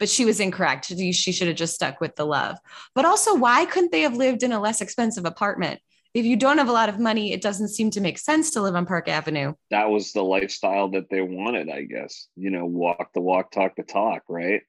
But 0.00 0.08
she 0.08 0.24
was 0.24 0.40
incorrect. 0.40 0.86
She 0.86 1.12
should 1.12 1.46
have 1.46 1.56
just 1.56 1.74
stuck 1.74 2.00
with 2.00 2.16
the 2.16 2.24
love. 2.24 2.56
But 2.96 3.04
also, 3.04 3.36
why 3.36 3.66
couldn't 3.66 3.92
they 3.92 4.00
have 4.00 4.16
lived 4.16 4.42
in 4.42 4.50
a 4.50 4.60
less 4.60 4.80
expensive 4.80 5.24
apartment? 5.24 5.80
if 6.12 6.24
you 6.24 6.36
don't 6.36 6.58
have 6.58 6.68
a 6.68 6.72
lot 6.72 6.88
of 6.88 6.98
money, 6.98 7.32
it 7.32 7.40
doesn't 7.40 7.68
seem 7.68 7.90
to 7.92 8.00
make 8.00 8.18
sense 8.18 8.50
to 8.50 8.62
live 8.62 8.74
on 8.74 8.86
Park 8.86 9.08
Avenue. 9.08 9.54
That 9.70 9.90
was 9.90 10.12
the 10.12 10.24
lifestyle 10.24 10.88
that 10.90 11.08
they 11.08 11.22
wanted, 11.22 11.70
I 11.70 11.82
guess. 11.82 12.26
You 12.36 12.50
know, 12.50 12.66
walk 12.66 13.12
the 13.14 13.20
walk, 13.20 13.52
talk 13.52 13.76
the 13.76 13.84
talk, 13.84 14.22
right? 14.28 14.62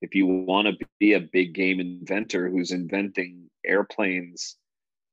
If 0.00 0.14
you 0.14 0.26
want 0.26 0.68
to 0.68 0.86
be 1.00 1.14
a 1.14 1.20
big 1.20 1.54
game 1.54 1.80
inventor 1.80 2.48
who's 2.48 2.70
inventing 2.70 3.48
airplanes 3.64 4.56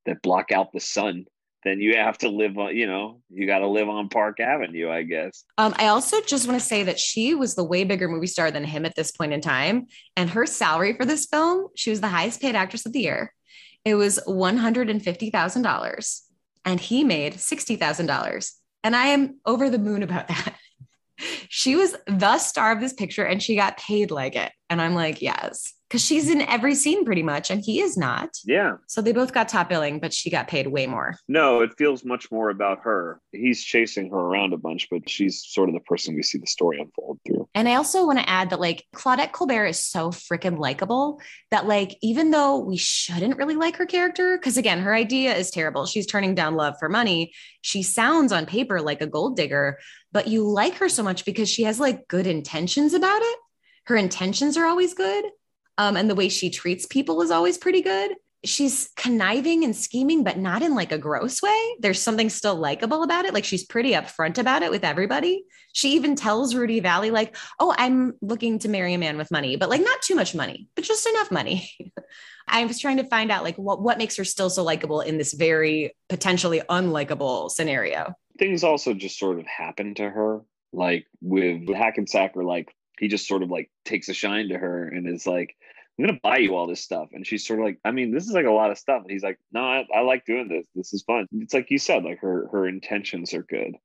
that 0.06 0.22
block 0.22 0.52
out 0.52 0.74
the 0.74 0.80
sun, 0.80 1.26
then 1.64 1.80
you 1.80 1.96
have 1.96 2.18
to 2.20 2.30
live 2.30 2.58
on, 2.58 2.76
you 2.76 2.88
know, 2.88 3.22
you 3.30 3.48
got 3.48 3.60
to 3.60 3.68
live 3.68 3.90
on 3.90 4.10
Park 4.10 4.40
Avenue, 4.40 4.90
I 4.90 5.04
guess. 5.04 5.44
Um, 5.58 5.74
I 5.78 5.88
also 5.88 6.22
just 6.22 6.48
want 6.48 6.60
to 6.60 6.66
say 6.66 6.84
that 6.84 7.00
she 7.00 7.36
was 7.36 7.56
the 7.56 7.64
way 7.64 7.84
bigger 7.84 8.08
movie 8.08 8.28
star 8.28 8.52
than 8.52 8.64
him 8.64 8.86
at 8.86 8.96
this 8.96 9.12
point 9.12 9.34
in 9.34 9.42
time. 9.42 9.88
And 10.16 10.30
her 10.30 10.46
salary 10.46 10.94
for 10.94 11.06
this 11.06 11.26
film, 11.26 11.68
she 11.76 11.90
was 11.90 12.02
the 12.02 12.08
highest 12.08 12.42
paid 12.42 12.56
actress 12.56 12.86
of 12.86 12.94
the 12.94 13.02
year. 13.02 13.34
It 13.86 13.96
was 13.96 14.20
$150,000 14.28 16.22
and 16.66 16.80
he 16.80 17.04
made 17.04 17.34
$60,000. 17.34 18.52
And 18.84 18.96
I 18.96 19.08
am 19.08 19.40
over 19.46 19.70
the 19.70 19.78
moon 19.78 20.04
about 20.04 20.28
that. 20.28 20.56
she 21.50 21.76
was 21.76 21.96
the 22.08 22.38
star 22.38 22.72
of 22.72 22.80
this 22.80 22.94
picture 22.94 23.26
and 23.26 23.42
she 23.42 23.56
got 23.56 23.78
paid 23.78 24.12
like 24.12 24.36
it. 24.36 24.52
And 24.70 24.82
I'm 24.82 24.96
like, 24.96 25.22
yes 25.22 25.74
because 25.94 26.04
she's 26.04 26.28
in 26.28 26.42
every 26.42 26.74
scene 26.74 27.06
pretty 27.06 27.22
much 27.22 27.52
and 27.52 27.64
he 27.64 27.80
is 27.80 27.96
not. 27.96 28.36
Yeah. 28.46 28.78
So 28.88 29.00
they 29.00 29.12
both 29.12 29.32
got 29.32 29.48
top 29.48 29.70
billing, 29.70 30.00
but 30.00 30.12
she 30.12 30.32
got 30.32 30.48
paid 30.48 30.66
way 30.66 30.88
more. 30.88 31.16
No, 31.28 31.62
it 31.62 31.78
feels 31.78 32.04
much 32.04 32.32
more 32.32 32.50
about 32.50 32.80
her. 32.80 33.22
He's 33.32 33.64
chasing 33.64 34.10
her 34.10 34.18
around 34.18 34.54
a 34.54 34.58
bunch, 34.58 34.88
but 34.90 35.08
she's 35.08 35.46
sort 35.46 35.70
of 35.70 35.76
the 35.76 35.82
person 35.82 36.16
we 36.16 36.24
see 36.24 36.40
the 36.40 36.48
story 36.48 36.80
unfold 36.82 37.20
through. 37.28 37.48
And 37.54 37.70
I 37.70 37.76
also 37.76 38.08
want 38.08 38.18
to 38.18 38.28
add 38.28 38.50
that 38.50 38.60
like 38.60 38.84
Claudette 38.96 39.34
Colbert 39.34 39.68
is 39.68 39.84
so 39.84 40.10
freaking 40.10 40.58
likable 40.58 41.22
that 41.52 41.68
like 41.68 41.96
even 42.02 42.32
though 42.32 42.58
we 42.58 42.76
shouldn't 42.76 43.38
really 43.38 43.56
like 43.56 43.76
her 43.76 43.86
character, 43.86 44.36
because 44.36 44.58
again, 44.58 44.80
her 44.80 44.96
idea 44.96 45.36
is 45.36 45.52
terrible. 45.52 45.86
She's 45.86 46.08
turning 46.08 46.34
down 46.34 46.56
love 46.56 46.74
for 46.80 46.90
money. 46.90 47.34
She 47.62 47.84
sounds 47.84 48.32
on 48.32 48.48
paper 48.48 48.82
like 48.82 49.02
a 49.02 49.08
gold 49.08 49.36
digger, 49.38 49.78
but 50.12 50.28
you 50.28 50.50
like 50.50 50.74
her 50.78 50.90
so 50.90 51.04
much 51.04 51.24
because 51.24 51.50
she 51.50 51.66
has 51.66 51.80
like 51.80 52.08
good 52.08 52.26
intentions 52.26 52.96
about 52.96 53.22
it. 53.22 53.38
Her 53.86 53.96
intentions 53.96 54.58
are 54.58 54.66
always 54.66 54.96
good 54.96 55.26
um, 55.78 55.98
and 55.98 56.10
the 56.10 56.16
way 56.16 56.30
she 56.30 56.50
treats 56.50 56.86
people 56.86 57.22
is 57.22 57.32
always 57.32 57.58
pretty 57.58 57.82
good. 57.82 58.12
She's 58.46 58.90
conniving 58.98 59.64
and 59.64 59.76
scheming, 59.76 60.24
but 60.24 60.38
not 60.38 60.62
in 60.62 60.76
like 60.76 60.92
a 60.92 60.98
gross 60.98 61.42
way. 61.42 61.76
There's 61.80 62.02
something 62.02 62.30
still 62.30 62.56
likable 62.56 63.04
about 63.04 63.26
it. 63.26 63.34
Like 63.34 63.46
she's 63.46 63.66
pretty 63.66 63.92
upfront 63.92 64.38
about 64.38 64.64
it 64.64 64.72
with 64.72 64.84
everybody. 64.84 65.46
She 65.72 65.94
even 65.94 66.16
tells 66.16 66.54
Rudy 66.54 66.82
Vallee, 66.82 67.10
like, 67.10 67.36
oh, 67.60 67.74
I'm 67.78 68.14
looking 68.22 68.60
to 68.60 68.70
marry 68.70 68.94
a 68.94 68.98
man 68.98 69.18
with 69.18 69.32
money, 69.32 69.56
but 69.56 69.70
like 69.70 69.82
not 69.82 70.02
too 70.02 70.16
much 70.16 70.36
money, 70.36 70.68
but 70.76 70.84
just 70.84 71.08
enough 71.08 71.32
money. 71.32 71.70
I 72.48 72.66
was 72.66 72.80
trying 72.80 72.98
to 72.98 73.06
find 73.06 73.32
out 73.32 73.44
like 73.44 73.56
what, 73.56 73.82
what 73.82 73.98
makes 73.98 74.18
her 74.18 74.26
still 74.26 74.50
so 74.50 74.64
likable 74.64 75.00
in 75.00 75.18
this 75.18 75.34
very 75.34 75.96
potentially 76.10 76.62
unlikable 76.70 77.50
scenario. 77.50 78.14
Things 78.38 78.64
also 78.64 78.94
just 78.94 79.18
sort 79.18 79.40
of 79.40 79.48
happen 79.48 79.96
to 79.96 80.10
her. 80.10 80.42
Like 80.74 81.06
with 81.22 81.70
Hackensack, 81.70 82.36
or 82.36 82.44
like 82.44 82.74
he 83.00 83.08
just 83.08 83.28
sort 83.28 83.44
of 83.44 83.50
like 83.50 83.70
takes 83.86 84.10
a 84.10 84.14
shine 84.14 84.50
to 84.50 84.58
her 84.58 84.88
and 84.88 85.08
is 85.08 85.28
like, 85.28 85.56
I'm 85.98 86.06
gonna 86.06 86.20
buy 86.24 86.38
you 86.38 86.56
all 86.56 86.68
this 86.68 86.82
stuff. 86.82 87.10
And 87.14 87.26
she's 87.26 87.46
sort 87.46 87.60
of 87.60 87.66
like, 87.66 87.80
I 87.86 87.92
mean, 87.92 88.12
this 88.12 88.26
is 88.26 88.34
like 88.34 88.46
a 88.46 88.52
lot 88.52 88.72
of 88.72 88.78
stuff. 88.78 89.02
And 89.04 89.12
he's 89.12 89.24
like, 89.24 89.40
No, 89.52 89.62
I, 89.62 89.86
I 89.94 90.02
like 90.02 90.26
doing 90.26 90.48
this. 90.48 90.68
This 90.76 90.94
is 90.94 91.04
fun. 91.04 91.28
It's 91.34 91.54
like 91.54 91.70
you 91.70 91.78
said, 91.78 92.04
like 92.04 92.20
her 92.20 92.48
her 92.52 92.68
intentions 92.68 93.34
are 93.34 93.44
good. 93.44 93.76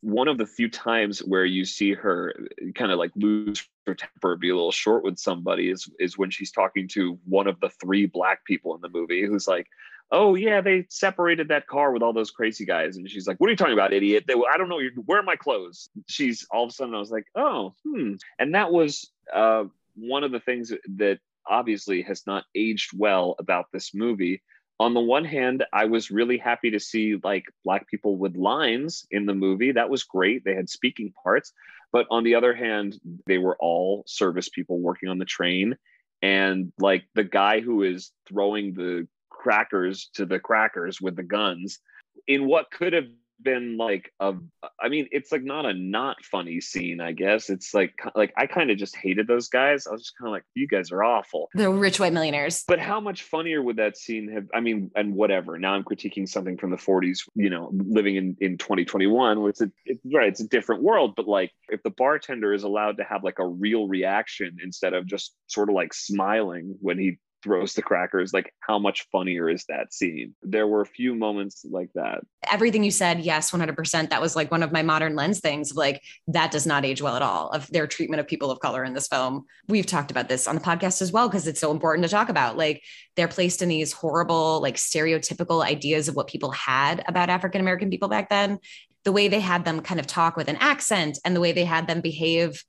One 0.00 0.28
of 0.28 0.38
the 0.38 0.46
few 0.46 0.70
times 0.70 1.20
where 1.20 1.44
you 1.44 1.64
see 1.64 1.92
her 1.92 2.34
kind 2.74 2.92
of 2.92 2.98
like 2.98 3.10
lose 3.16 3.66
her 3.86 3.94
temper, 3.94 4.36
be 4.36 4.50
a 4.50 4.54
little 4.54 4.72
short 4.72 5.02
with 5.02 5.18
somebody 5.18 5.70
is 5.70 5.90
is 5.98 6.16
when 6.16 6.30
she's 6.30 6.52
talking 6.52 6.86
to 6.88 7.18
one 7.24 7.46
of 7.46 7.58
the 7.60 7.68
three 7.68 8.06
black 8.06 8.44
people 8.44 8.74
in 8.74 8.80
the 8.80 8.88
movie 8.88 9.26
who's 9.26 9.48
like, 9.48 9.66
oh 10.10 10.34
yeah, 10.34 10.60
they 10.60 10.86
separated 10.88 11.48
that 11.48 11.66
car 11.66 11.92
with 11.92 12.02
all 12.02 12.12
those 12.12 12.30
crazy 12.30 12.64
guys. 12.64 12.96
And 12.96 13.10
she's 13.10 13.26
like, 13.26 13.38
what 13.38 13.48
are 13.48 13.50
you 13.50 13.56
talking 13.56 13.74
about, 13.74 13.92
idiot? 13.92 14.24
They, 14.26 14.34
I 14.34 14.56
don't 14.56 14.68
know. 14.68 14.80
Where 15.04 15.18
are 15.18 15.24
my 15.24 15.36
clothes? 15.36 15.90
She's 16.08 16.46
all 16.50 16.64
of 16.64 16.70
a 16.70 16.72
sudden, 16.72 16.94
I 16.94 16.98
was 16.98 17.10
like, 17.10 17.26
oh, 17.34 17.74
hmm. 17.84 18.14
And 18.38 18.54
that 18.54 18.72
was 18.72 19.10
uh, 19.32 19.64
one 19.96 20.24
of 20.24 20.32
the 20.32 20.40
things 20.40 20.72
that 20.96 21.18
obviously 21.46 22.02
has 22.02 22.26
not 22.26 22.44
aged 22.54 22.90
well 22.96 23.34
about 23.38 23.66
this 23.72 23.94
movie. 23.94 24.42
On 24.80 24.94
the 24.94 25.00
one 25.00 25.24
hand, 25.24 25.64
I 25.72 25.86
was 25.86 26.10
really 26.10 26.38
happy 26.38 26.70
to 26.70 26.78
see 26.78 27.16
like 27.24 27.46
black 27.64 27.88
people 27.88 28.16
with 28.16 28.36
lines 28.36 29.06
in 29.10 29.26
the 29.26 29.34
movie. 29.34 29.72
That 29.72 29.90
was 29.90 30.04
great. 30.04 30.44
They 30.44 30.54
had 30.54 30.68
speaking 30.68 31.12
parts. 31.22 31.52
But 31.90 32.06
on 32.10 32.22
the 32.22 32.34
other 32.34 32.54
hand, 32.54 33.00
they 33.26 33.38
were 33.38 33.56
all 33.58 34.04
service 34.06 34.48
people 34.48 34.78
working 34.78 35.08
on 35.08 35.18
the 35.18 35.24
train 35.24 35.76
and 36.22 36.72
like 36.78 37.04
the 37.14 37.24
guy 37.24 37.60
who 37.60 37.82
is 37.82 38.12
throwing 38.28 38.74
the 38.74 39.06
crackers 39.30 40.10
to 40.14 40.26
the 40.26 40.38
crackers 40.38 41.00
with 41.00 41.16
the 41.16 41.22
guns 41.22 41.78
in 42.26 42.46
what 42.46 42.70
could 42.70 42.92
have 42.92 43.06
been 43.42 43.76
like 43.76 44.12
a 44.20 44.34
i 44.80 44.88
mean 44.88 45.08
it's 45.12 45.30
like 45.30 45.42
not 45.42 45.64
a 45.64 45.72
not 45.72 46.24
funny 46.24 46.60
scene 46.60 47.00
i 47.00 47.12
guess. 47.12 47.50
It's 47.50 47.72
like 47.74 47.94
like 48.14 48.32
i 48.36 48.46
kind 48.46 48.70
of 48.70 48.78
just 48.78 48.96
hated 48.96 49.26
those 49.26 49.48
guys. 49.48 49.86
I 49.86 49.92
was 49.92 50.02
just 50.02 50.18
kind 50.18 50.28
of 50.28 50.32
like 50.32 50.44
you 50.54 50.66
guys 50.66 50.90
are 50.90 51.02
awful. 51.02 51.48
The 51.54 51.70
rich 51.70 52.00
white 52.00 52.12
millionaires. 52.12 52.64
But 52.66 52.80
how 52.80 53.00
much 53.00 53.22
funnier 53.22 53.62
would 53.62 53.76
that 53.76 53.96
scene 53.96 54.30
have 54.32 54.46
i 54.54 54.60
mean 54.60 54.90
and 54.94 55.14
whatever. 55.14 55.58
Now 55.58 55.74
i'm 55.74 55.84
critiquing 55.84 56.28
something 56.28 56.56
from 56.56 56.70
the 56.70 56.76
40s 56.76 57.20
you 57.34 57.50
know 57.50 57.70
living 57.72 58.16
in 58.16 58.36
in 58.40 58.58
2021 58.58 59.42
which 59.42 59.60
it's, 59.60 59.72
it's 59.84 60.00
right 60.12 60.28
it's 60.28 60.40
a 60.40 60.48
different 60.48 60.82
world 60.82 61.14
but 61.16 61.28
like 61.28 61.50
if 61.68 61.82
the 61.82 61.90
bartender 61.90 62.52
is 62.52 62.62
allowed 62.62 62.96
to 62.98 63.04
have 63.04 63.24
like 63.24 63.38
a 63.38 63.46
real 63.46 63.88
reaction 63.88 64.58
instead 64.62 64.94
of 64.94 65.06
just 65.06 65.34
sort 65.46 65.68
of 65.68 65.74
like 65.74 65.94
smiling 65.94 66.76
when 66.80 66.98
he 66.98 67.18
throws 67.42 67.74
the 67.74 67.82
crackers 67.82 68.32
like 68.32 68.52
how 68.60 68.78
much 68.78 69.06
funnier 69.10 69.48
is 69.48 69.64
that 69.68 69.92
scene? 69.92 70.34
There 70.42 70.66
were 70.66 70.80
a 70.80 70.86
few 70.86 71.14
moments 71.14 71.64
like 71.68 71.90
that. 71.94 72.20
Everything 72.50 72.84
you 72.84 72.90
said 72.90 73.20
yes 73.20 73.50
100% 73.50 74.10
that 74.10 74.20
was 74.20 74.36
like 74.36 74.50
one 74.50 74.62
of 74.62 74.72
my 74.72 74.82
modern 74.82 75.14
lens 75.14 75.40
things 75.40 75.74
like 75.74 76.02
that 76.28 76.50
does 76.50 76.66
not 76.66 76.84
age 76.84 77.02
well 77.02 77.16
at 77.16 77.22
all 77.22 77.50
of 77.50 77.68
their 77.70 77.86
treatment 77.86 78.20
of 78.20 78.26
people 78.26 78.50
of 78.50 78.60
color 78.60 78.84
in 78.84 78.94
this 78.94 79.08
film. 79.08 79.44
We've 79.68 79.86
talked 79.86 80.10
about 80.10 80.28
this 80.28 80.46
on 80.46 80.54
the 80.54 80.60
podcast 80.60 81.02
as 81.02 81.12
well 81.12 81.28
because 81.28 81.46
it's 81.46 81.60
so 81.60 81.70
important 81.70 82.04
to 82.04 82.10
talk 82.10 82.28
about 82.28 82.56
like 82.56 82.82
they're 83.16 83.28
placed 83.28 83.62
in 83.62 83.68
these 83.68 83.92
horrible 83.92 84.60
like 84.60 84.76
stereotypical 84.76 85.64
ideas 85.64 86.08
of 86.08 86.16
what 86.16 86.28
people 86.28 86.50
had 86.50 87.04
about 87.06 87.30
african 87.30 87.60
american 87.60 87.90
people 87.90 88.08
back 88.08 88.28
then. 88.28 88.58
The 89.04 89.12
way 89.12 89.28
they 89.28 89.40
had 89.40 89.64
them 89.64 89.80
kind 89.80 90.00
of 90.00 90.06
talk 90.06 90.36
with 90.36 90.48
an 90.48 90.56
accent 90.56 91.18
and 91.24 91.34
the 91.34 91.40
way 91.40 91.52
they 91.52 91.64
had 91.64 91.86
them 91.86 92.00
behave 92.00 92.62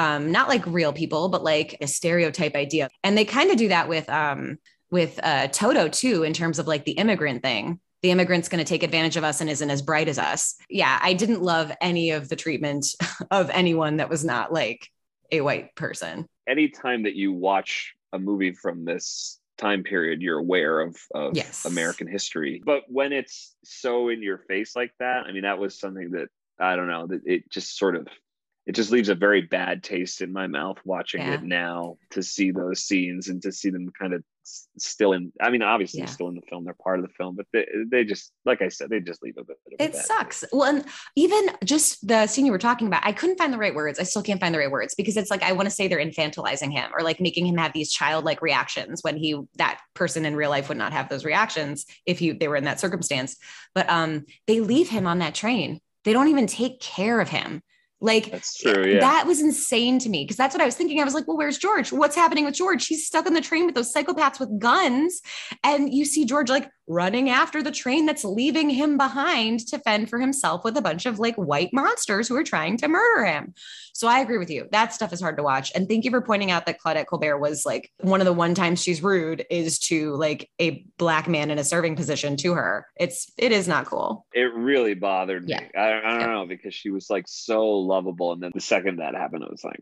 um, 0.00 0.32
not 0.32 0.48
like 0.48 0.64
real 0.66 0.92
people, 0.94 1.28
but 1.28 1.44
like 1.44 1.76
a 1.82 1.86
stereotype 1.86 2.54
idea. 2.54 2.88
And 3.04 3.18
they 3.18 3.26
kind 3.26 3.50
of 3.50 3.58
do 3.58 3.68
that 3.68 3.88
with 3.88 4.08
um, 4.08 4.58
with 4.90 5.20
uh, 5.22 5.48
Toto 5.48 5.88
too, 5.88 6.22
in 6.22 6.32
terms 6.32 6.58
of 6.58 6.66
like 6.66 6.84
the 6.84 6.92
immigrant 6.92 7.42
thing. 7.42 7.80
The 8.02 8.10
immigrant's 8.10 8.48
going 8.48 8.64
to 8.64 8.68
take 8.68 8.82
advantage 8.82 9.18
of 9.18 9.24
us 9.24 9.42
and 9.42 9.50
isn't 9.50 9.70
as 9.70 9.82
bright 9.82 10.08
as 10.08 10.18
us. 10.18 10.56
Yeah, 10.70 10.98
I 11.02 11.12
didn't 11.12 11.42
love 11.42 11.70
any 11.82 12.12
of 12.12 12.30
the 12.30 12.36
treatment 12.36 12.86
of 13.30 13.50
anyone 13.50 13.98
that 13.98 14.08
was 14.08 14.24
not 14.24 14.50
like 14.52 14.88
a 15.30 15.42
white 15.42 15.74
person. 15.74 16.26
Anytime 16.48 17.02
that 17.02 17.14
you 17.14 17.34
watch 17.34 17.94
a 18.14 18.18
movie 18.18 18.52
from 18.52 18.86
this 18.86 19.38
time 19.58 19.82
period, 19.82 20.22
you're 20.22 20.38
aware 20.38 20.80
of, 20.80 20.96
of 21.14 21.36
yes. 21.36 21.66
American 21.66 22.06
history. 22.06 22.62
But 22.64 22.84
when 22.88 23.12
it's 23.12 23.54
so 23.64 24.08
in 24.08 24.22
your 24.22 24.38
face 24.38 24.74
like 24.74 24.92
that, 24.98 25.26
I 25.26 25.32
mean, 25.32 25.42
that 25.42 25.58
was 25.58 25.78
something 25.78 26.12
that 26.12 26.28
I 26.58 26.76
don't 26.76 26.88
know, 26.88 27.06
that 27.08 27.20
it 27.26 27.50
just 27.50 27.76
sort 27.76 27.96
of 27.96 28.08
it 28.70 28.76
just 28.76 28.92
leaves 28.92 29.08
a 29.08 29.16
very 29.16 29.40
bad 29.40 29.82
taste 29.82 30.20
in 30.20 30.32
my 30.32 30.46
mouth 30.46 30.78
watching 30.84 31.20
Yeah. 31.22 31.34
it 31.34 31.42
now 31.42 31.96
to 32.10 32.22
see 32.22 32.52
those 32.52 32.84
scenes 32.84 33.26
and 33.26 33.42
to 33.42 33.50
see 33.50 33.68
them 33.68 33.90
kind 34.00 34.14
of 34.14 34.22
still 34.78 35.12
in 35.12 35.32
i 35.40 35.50
mean 35.50 35.62
obviously 35.62 35.98
Yeah. 36.00 36.06
still 36.06 36.28
in 36.28 36.36
the 36.36 36.46
film 36.48 36.64
they're 36.64 36.74
part 36.74 37.00
of 37.00 37.04
the 37.04 37.12
film 37.14 37.34
but 37.34 37.46
they, 37.52 37.66
they 37.90 38.04
just 38.04 38.32
like 38.44 38.62
i 38.62 38.68
said 38.68 38.88
they 38.88 39.00
just 39.00 39.24
leave 39.24 39.38
a 39.38 39.44
bit 39.44 39.56
of 39.66 39.72
It 39.86 39.96
sucks. 39.96 40.44
Well, 40.52 40.68
and 40.72 40.84
even 41.16 41.50
just 41.64 42.06
the 42.06 42.28
scene 42.28 42.46
you 42.46 42.52
were 42.52 42.58
talking 42.58 42.86
about, 42.86 43.04
I 43.04 43.10
couldn't 43.12 43.38
find 43.38 43.52
the 43.52 43.58
right 43.58 43.74
words. 43.74 43.98
I 43.98 44.04
still 44.04 44.22
can't 44.22 44.40
find 44.40 44.54
the 44.54 44.58
right 44.58 44.70
words 44.70 44.94
because 44.94 45.16
it's 45.16 45.30
like 45.32 45.42
I 45.42 45.52
want 45.52 45.66
to 45.66 45.74
say 45.74 45.88
they're 45.88 45.98
infantilizing 46.08 46.70
him 46.72 46.90
or 46.96 47.02
like 47.02 47.20
making 47.20 47.46
him 47.46 47.56
have 47.56 47.72
these 47.72 47.90
childlike 47.92 48.40
reactions 48.40 49.02
when 49.02 49.16
he 49.16 49.36
that 49.56 49.80
person 49.94 50.24
in 50.24 50.36
real 50.36 50.50
life 50.50 50.68
would 50.68 50.78
not 50.78 50.92
have 50.92 51.08
those 51.08 51.24
reactions 51.24 51.86
if 52.06 52.18
he 52.20 52.30
they 52.32 52.46
were 52.46 52.56
in 52.56 52.64
that 52.64 52.78
circumstance. 52.78 53.36
But 53.74 53.90
um 53.90 54.26
they 54.46 54.60
leave 54.60 54.88
him 54.90 55.06
on 55.08 55.18
that 55.18 55.34
train. 55.34 55.80
They 56.04 56.12
don't 56.12 56.28
even 56.28 56.46
take 56.46 56.80
care 56.80 57.20
of 57.20 57.28
him. 57.28 57.62
Like 58.00 58.30
That's 58.30 58.56
true, 58.56 58.86
yeah. 58.86 59.00
That 59.00 59.26
was 59.26 59.42
insane 59.42 59.98
to 60.00 60.08
me 60.08 60.24
because 60.24 60.36
that's 60.36 60.54
what 60.54 60.62
I 60.62 60.64
was 60.64 60.74
thinking. 60.74 61.00
I 61.00 61.04
was 61.04 61.12
like, 61.12 61.28
well, 61.28 61.36
where's 61.36 61.58
George? 61.58 61.92
What's 61.92 62.16
happening 62.16 62.46
with 62.46 62.54
George? 62.54 62.86
He's 62.86 63.06
stuck 63.06 63.26
on 63.26 63.34
the 63.34 63.42
train 63.42 63.66
with 63.66 63.74
those 63.74 63.92
psychopaths 63.92 64.40
with 64.40 64.58
guns. 64.58 65.20
And 65.62 65.92
you 65.92 66.06
see 66.06 66.24
George 66.24 66.48
like 66.48 66.70
running 66.90 67.30
after 67.30 67.62
the 67.62 67.70
train 67.70 68.04
that's 68.04 68.24
leaving 68.24 68.68
him 68.68 68.98
behind 68.98 69.60
to 69.68 69.78
fend 69.78 70.10
for 70.10 70.18
himself 70.18 70.64
with 70.64 70.76
a 70.76 70.82
bunch 70.82 71.06
of 71.06 71.18
like 71.20 71.36
white 71.36 71.72
monsters 71.72 72.26
who 72.28 72.36
are 72.36 72.42
trying 72.42 72.76
to 72.76 72.88
murder 72.88 73.24
him. 73.24 73.54
So 73.94 74.08
I 74.08 74.20
agree 74.20 74.38
with 74.38 74.50
you. 74.50 74.66
That 74.72 74.92
stuff 74.94 75.12
is 75.12 75.20
hard 75.20 75.36
to 75.36 75.42
watch. 75.42 75.70
And 75.74 75.86
thank 75.88 76.04
you 76.04 76.10
for 76.10 76.20
pointing 76.20 76.50
out 76.50 76.66
that 76.66 76.80
Claudette 76.80 77.06
Colbert 77.06 77.38
was 77.38 77.64
like 77.66 77.90
one 78.00 78.20
of 78.20 78.24
the 78.24 78.32
one 78.32 78.54
times 78.54 78.82
she's 78.82 79.02
rude 79.02 79.44
is 79.50 79.78
to 79.80 80.14
like 80.16 80.48
a 80.60 80.84
black 80.98 81.28
man 81.28 81.50
in 81.50 81.58
a 81.58 81.64
serving 81.64 81.96
position 81.96 82.36
to 82.38 82.54
her. 82.54 82.86
It's 82.98 83.30
it 83.38 83.52
is 83.52 83.68
not 83.68 83.84
cool. 83.86 84.26
it 84.32 84.52
really 84.54 84.94
bothered 84.94 85.44
me 85.44 85.52
Yeah. 85.52 85.64
I, 85.76 85.88
I 85.98 86.00
don't 86.10 86.20
Yeah. 86.20 86.26
know 86.26 86.46
because 86.46 86.74
she 86.74 86.90
was 86.90 87.08
like 87.10 87.24
so 87.28 87.68
lovable 87.70 88.32
and 88.32 88.42
then 88.42 88.50
the 88.54 88.60
second 88.60 88.96
that 88.96 89.14
happened 89.14 89.44
i 89.44 89.50
was 89.50 89.62
like 89.64 89.80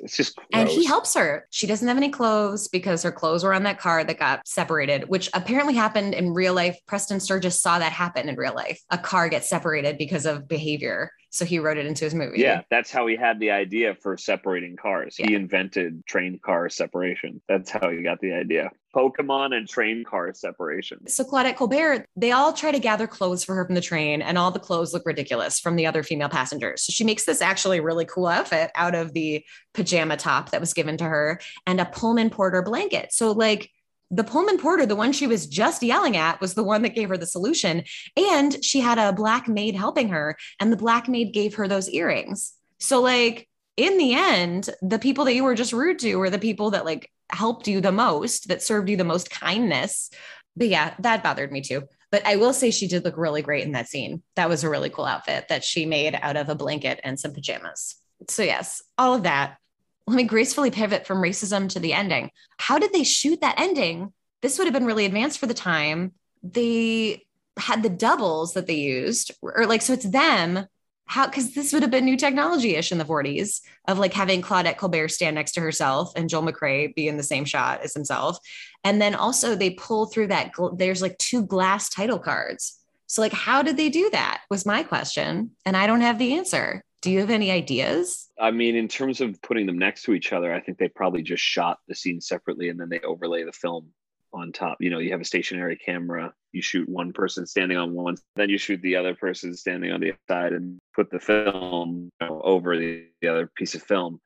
it's 0.00 0.14
just 0.16 0.36
gross. 0.36 0.46
And 0.52 0.68
he 0.68 0.84
helps 0.84 1.14
her. 1.14 1.46
She 1.48 1.66
doesn't 1.66 1.88
have 1.88 1.96
any 1.96 2.10
clothes 2.10 2.68
because 2.68 3.02
her 3.02 3.10
clothes 3.12 3.42
were 3.44 3.54
on 3.54 3.62
that 3.62 3.78
car 3.80 4.04
that 4.04 4.18
got 4.18 4.46
separated, 4.46 5.08
which 5.08 5.30
apparently 5.32 5.72
happened 5.72 6.12
in 6.12 6.34
real 6.34 6.43
life. 6.52 6.78
Preston 6.86 7.20
Sturges 7.20 7.60
saw 7.60 7.78
that 7.78 7.92
happen 7.92 8.28
in 8.28 8.36
real 8.36 8.54
life. 8.54 8.80
A 8.90 8.98
car 8.98 9.28
gets 9.28 9.48
separated 9.48 9.98
because 9.98 10.26
of 10.26 10.46
behavior. 10.46 11.10
So 11.30 11.44
he 11.44 11.58
wrote 11.58 11.78
it 11.78 11.86
into 11.86 12.04
his 12.04 12.14
movie. 12.14 12.38
Yeah, 12.38 12.60
that's 12.70 12.92
how 12.92 13.08
he 13.08 13.16
had 13.16 13.40
the 13.40 13.50
idea 13.50 13.96
for 14.00 14.16
separating 14.16 14.76
cars. 14.76 15.16
He 15.16 15.34
invented 15.34 16.06
train 16.06 16.38
car 16.44 16.68
separation. 16.68 17.42
That's 17.48 17.70
how 17.70 17.90
he 17.90 18.02
got 18.02 18.20
the 18.20 18.32
idea. 18.32 18.70
Pokemon 18.94 19.52
and 19.52 19.68
train 19.68 20.04
car 20.04 20.32
separation. 20.32 21.08
So 21.08 21.24
Claudette 21.24 21.56
Colbert, 21.56 22.06
they 22.14 22.30
all 22.30 22.52
try 22.52 22.70
to 22.70 22.78
gather 22.78 23.08
clothes 23.08 23.42
for 23.42 23.56
her 23.56 23.66
from 23.66 23.74
the 23.74 23.80
train, 23.80 24.22
and 24.22 24.38
all 24.38 24.52
the 24.52 24.60
clothes 24.60 24.94
look 24.94 25.04
ridiculous 25.04 25.58
from 25.58 25.74
the 25.74 25.86
other 25.86 26.04
female 26.04 26.28
passengers. 26.28 26.84
So 26.84 26.92
she 26.92 27.02
makes 27.02 27.24
this 27.24 27.42
actually 27.42 27.80
really 27.80 28.04
cool 28.04 28.28
outfit 28.28 28.70
out 28.76 28.94
of 28.94 29.12
the 29.12 29.44
pajama 29.72 30.16
top 30.16 30.50
that 30.50 30.60
was 30.60 30.72
given 30.72 30.96
to 30.98 31.04
her 31.04 31.40
and 31.66 31.80
a 31.80 31.84
Pullman 31.84 32.30
Porter 32.30 32.62
blanket. 32.62 33.12
So 33.12 33.32
like 33.32 33.70
the 34.14 34.24
Pullman 34.24 34.58
Porter, 34.58 34.86
the 34.86 34.96
one 34.96 35.12
she 35.12 35.26
was 35.26 35.46
just 35.46 35.82
yelling 35.82 36.16
at, 36.16 36.40
was 36.40 36.54
the 36.54 36.62
one 36.62 36.82
that 36.82 36.94
gave 36.94 37.08
her 37.08 37.16
the 37.16 37.26
solution. 37.26 37.82
And 38.16 38.64
she 38.64 38.80
had 38.80 38.98
a 38.98 39.12
black 39.12 39.48
maid 39.48 39.74
helping 39.74 40.08
her, 40.10 40.36
and 40.60 40.72
the 40.72 40.76
black 40.76 41.08
maid 41.08 41.32
gave 41.32 41.54
her 41.54 41.66
those 41.66 41.88
earrings. 41.88 42.54
So 42.78 43.00
like 43.00 43.48
in 43.76 43.98
the 43.98 44.14
end, 44.14 44.70
the 44.82 44.98
people 44.98 45.24
that 45.24 45.34
you 45.34 45.42
were 45.42 45.54
just 45.54 45.72
rude 45.72 45.98
to 46.00 46.16
were 46.16 46.30
the 46.30 46.38
people 46.38 46.70
that 46.70 46.84
like 46.84 47.10
helped 47.30 47.66
you 47.66 47.80
the 47.80 47.92
most, 47.92 48.48
that 48.48 48.62
served 48.62 48.88
you 48.88 48.96
the 48.96 49.04
most 49.04 49.30
kindness. 49.30 50.10
But 50.56 50.68
yeah, 50.68 50.94
that 51.00 51.24
bothered 51.24 51.50
me 51.50 51.60
too. 51.60 51.82
But 52.12 52.24
I 52.24 52.36
will 52.36 52.52
say 52.52 52.70
she 52.70 52.86
did 52.86 53.04
look 53.04 53.16
really 53.16 53.42
great 53.42 53.64
in 53.64 53.72
that 53.72 53.88
scene. 53.88 54.22
That 54.36 54.48
was 54.48 54.62
a 54.62 54.70
really 54.70 54.90
cool 54.90 55.06
outfit 55.06 55.48
that 55.48 55.64
she 55.64 55.86
made 55.86 56.16
out 56.20 56.36
of 56.36 56.48
a 56.48 56.54
blanket 56.54 57.00
and 57.02 57.18
some 57.18 57.32
pajamas. 57.32 57.96
So, 58.28 58.44
yes, 58.44 58.80
all 58.96 59.14
of 59.14 59.24
that. 59.24 59.56
Let 60.06 60.16
me 60.16 60.24
gracefully 60.24 60.70
pivot 60.70 61.06
from 61.06 61.22
racism 61.22 61.68
to 61.70 61.80
the 61.80 61.92
ending. 61.92 62.30
How 62.58 62.78
did 62.78 62.92
they 62.92 63.04
shoot 63.04 63.40
that 63.40 63.58
ending? 63.58 64.12
This 64.42 64.58
would 64.58 64.66
have 64.66 64.74
been 64.74 64.84
really 64.84 65.06
advanced 65.06 65.38
for 65.38 65.46
the 65.46 65.54
time. 65.54 66.12
They 66.42 67.24
had 67.56 67.82
the 67.82 67.88
doubles 67.88 68.54
that 68.54 68.66
they 68.66 68.74
used, 68.74 69.32
or 69.40 69.66
like, 69.66 69.82
so 69.82 69.92
it's 69.92 70.08
them. 70.08 70.66
How, 71.06 71.26
because 71.26 71.54
this 71.54 71.72
would 71.72 71.82
have 71.82 71.90
been 71.90 72.06
new 72.06 72.16
technology 72.16 72.76
ish 72.76 72.90
in 72.90 72.96
the 72.96 73.04
40s 73.04 73.60
of 73.86 73.98
like 73.98 74.14
having 74.14 74.40
Claudette 74.40 74.78
Colbert 74.78 75.08
stand 75.08 75.34
next 75.34 75.52
to 75.52 75.60
herself 75.60 76.12
and 76.16 76.30
Joel 76.30 76.44
McCrea 76.44 76.94
be 76.94 77.08
in 77.08 77.18
the 77.18 77.22
same 77.22 77.44
shot 77.44 77.82
as 77.82 77.92
himself. 77.92 78.38
And 78.84 79.02
then 79.02 79.14
also 79.14 79.54
they 79.54 79.70
pull 79.70 80.06
through 80.06 80.28
that, 80.28 80.52
there's 80.76 81.02
like 81.02 81.18
two 81.18 81.44
glass 81.44 81.90
title 81.90 82.18
cards. 82.18 82.78
So, 83.06 83.20
like, 83.20 83.32
how 83.32 83.62
did 83.62 83.76
they 83.76 83.90
do 83.90 84.08
that? 84.10 84.42
Was 84.50 84.64
my 84.64 84.82
question. 84.82 85.50
And 85.66 85.76
I 85.76 85.86
don't 85.86 86.00
have 86.00 86.18
the 86.18 86.34
answer. 86.34 86.82
Do 87.04 87.10
you 87.10 87.20
have 87.20 87.28
any 87.28 87.50
ideas? 87.50 88.30
I 88.40 88.50
mean, 88.50 88.76
in 88.76 88.88
terms 88.88 89.20
of 89.20 89.38
putting 89.42 89.66
them 89.66 89.76
next 89.76 90.04
to 90.04 90.14
each 90.14 90.32
other, 90.32 90.54
I 90.54 90.60
think 90.60 90.78
they 90.78 90.88
probably 90.88 91.20
just 91.20 91.42
shot 91.42 91.80
the 91.86 91.94
scene 91.94 92.18
separately 92.18 92.70
and 92.70 92.80
then 92.80 92.88
they 92.88 93.00
overlay 93.00 93.44
the 93.44 93.52
film 93.52 93.90
on 94.32 94.52
top. 94.52 94.78
You 94.80 94.88
know, 94.88 95.00
you 95.00 95.10
have 95.12 95.20
a 95.20 95.24
stationary 95.26 95.76
camera, 95.76 96.32
you 96.52 96.62
shoot 96.62 96.88
one 96.88 97.12
person 97.12 97.44
standing 97.44 97.76
on 97.76 97.92
one, 97.92 98.16
then 98.36 98.48
you 98.48 98.56
shoot 98.56 98.80
the 98.80 98.96
other 98.96 99.14
person 99.14 99.54
standing 99.54 99.92
on 99.92 100.00
the 100.00 100.12
other 100.12 100.18
side 100.30 100.54
and 100.54 100.78
put 100.94 101.10
the 101.10 101.20
film 101.20 102.10
you 102.22 102.26
know, 102.26 102.40
over 102.42 102.78
the, 102.78 103.04
the 103.20 103.28
other 103.28 103.50
piece 103.54 103.74
of 103.74 103.82
film. 103.82 104.18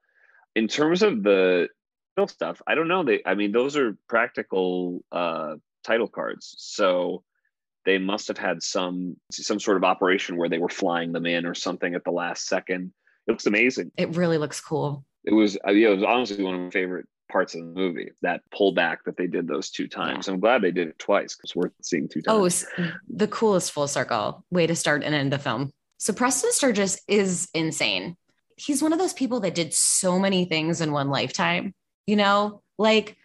In 0.55 0.69
terms 0.69 1.03
of 1.03 1.25
the 1.25 1.67
stuff, 2.29 2.63
I 2.65 2.77
don't 2.77 2.87
know. 2.87 3.03
They, 3.03 3.23
I 3.27 3.35
mean, 3.35 3.51
those 3.51 3.77
are 3.77 3.99
practical 4.09 5.01
uh, 5.11 5.57
title 5.83 6.07
cards, 6.07 6.55
so 6.59 7.25
they 7.85 7.99
must 7.99 8.29
have 8.29 8.39
had 8.39 8.63
some 8.63 9.17
some 9.31 9.61
sort 9.61 9.77
of 9.77 9.85
operation 9.85 10.37
where 10.37 10.49
they 10.49 10.59
were 10.59 10.69
flying 10.69 11.13
them 11.13 11.27
in 11.27 11.47
or 11.47 11.55
something 11.55 11.95
at 11.95 12.05
the 12.05 12.11
last 12.11 12.47
second. 12.47 12.93
It 13.27 13.31
looks 13.33 13.47
amazing. 13.47 13.93
It 13.97 14.17
really 14.17 14.39
looks 14.39 14.61
cool. 14.61 15.05
It 15.25 15.33
was, 15.35 15.59
uh, 15.67 15.73
yeah, 15.73 15.89
it 15.89 15.97
was 15.97 16.05
honestly 16.05 16.43
one 16.43 16.55
of 16.55 16.61
my 16.61 16.71
favorite 16.71 17.07
parts 17.31 17.55
of 17.55 17.61
the 17.61 17.67
movie. 17.67 18.11
That 18.23 18.41
pullback 18.55 18.99
that 19.05 19.17
they 19.19 19.27
did 19.27 19.47
those 19.47 19.71
two 19.71 19.87
times. 19.87 20.29
I'm 20.29 20.41
glad 20.41 20.63
they 20.63 20.71
did 20.71 20.89
it 20.89 20.99
twice 20.99 21.37
because 21.37 21.55
worth 21.55 21.73
seeing 21.83 22.09
two 22.09 22.23
times. 22.23 22.65
s- 22.79 22.91
the 23.09 23.29
coolest 23.29 23.73
full 23.73 23.87
circle 23.89 24.45
way 24.51 24.67
to 24.67 24.75
start 24.75 25.03
and 25.05 25.15
end 25.15 25.35
a 25.35 25.39
film. 25.39 25.71
So 25.99 26.15
Preston 26.15 26.53
Sturges 26.53 27.03
is 27.07 27.49
insane. 27.53 28.17
He's 28.57 28.83
one 28.83 28.95
of 28.95 28.99
those 28.99 29.13
people 29.13 29.41
that 29.41 29.55
did 29.55 29.75
so 29.75 30.19
many 30.19 30.47
things 30.47 30.81
in 30.81 30.91
one 30.93 31.11
lifetime. 31.11 31.75
You 32.07 32.17
know, 32.17 32.63
like 32.79 33.18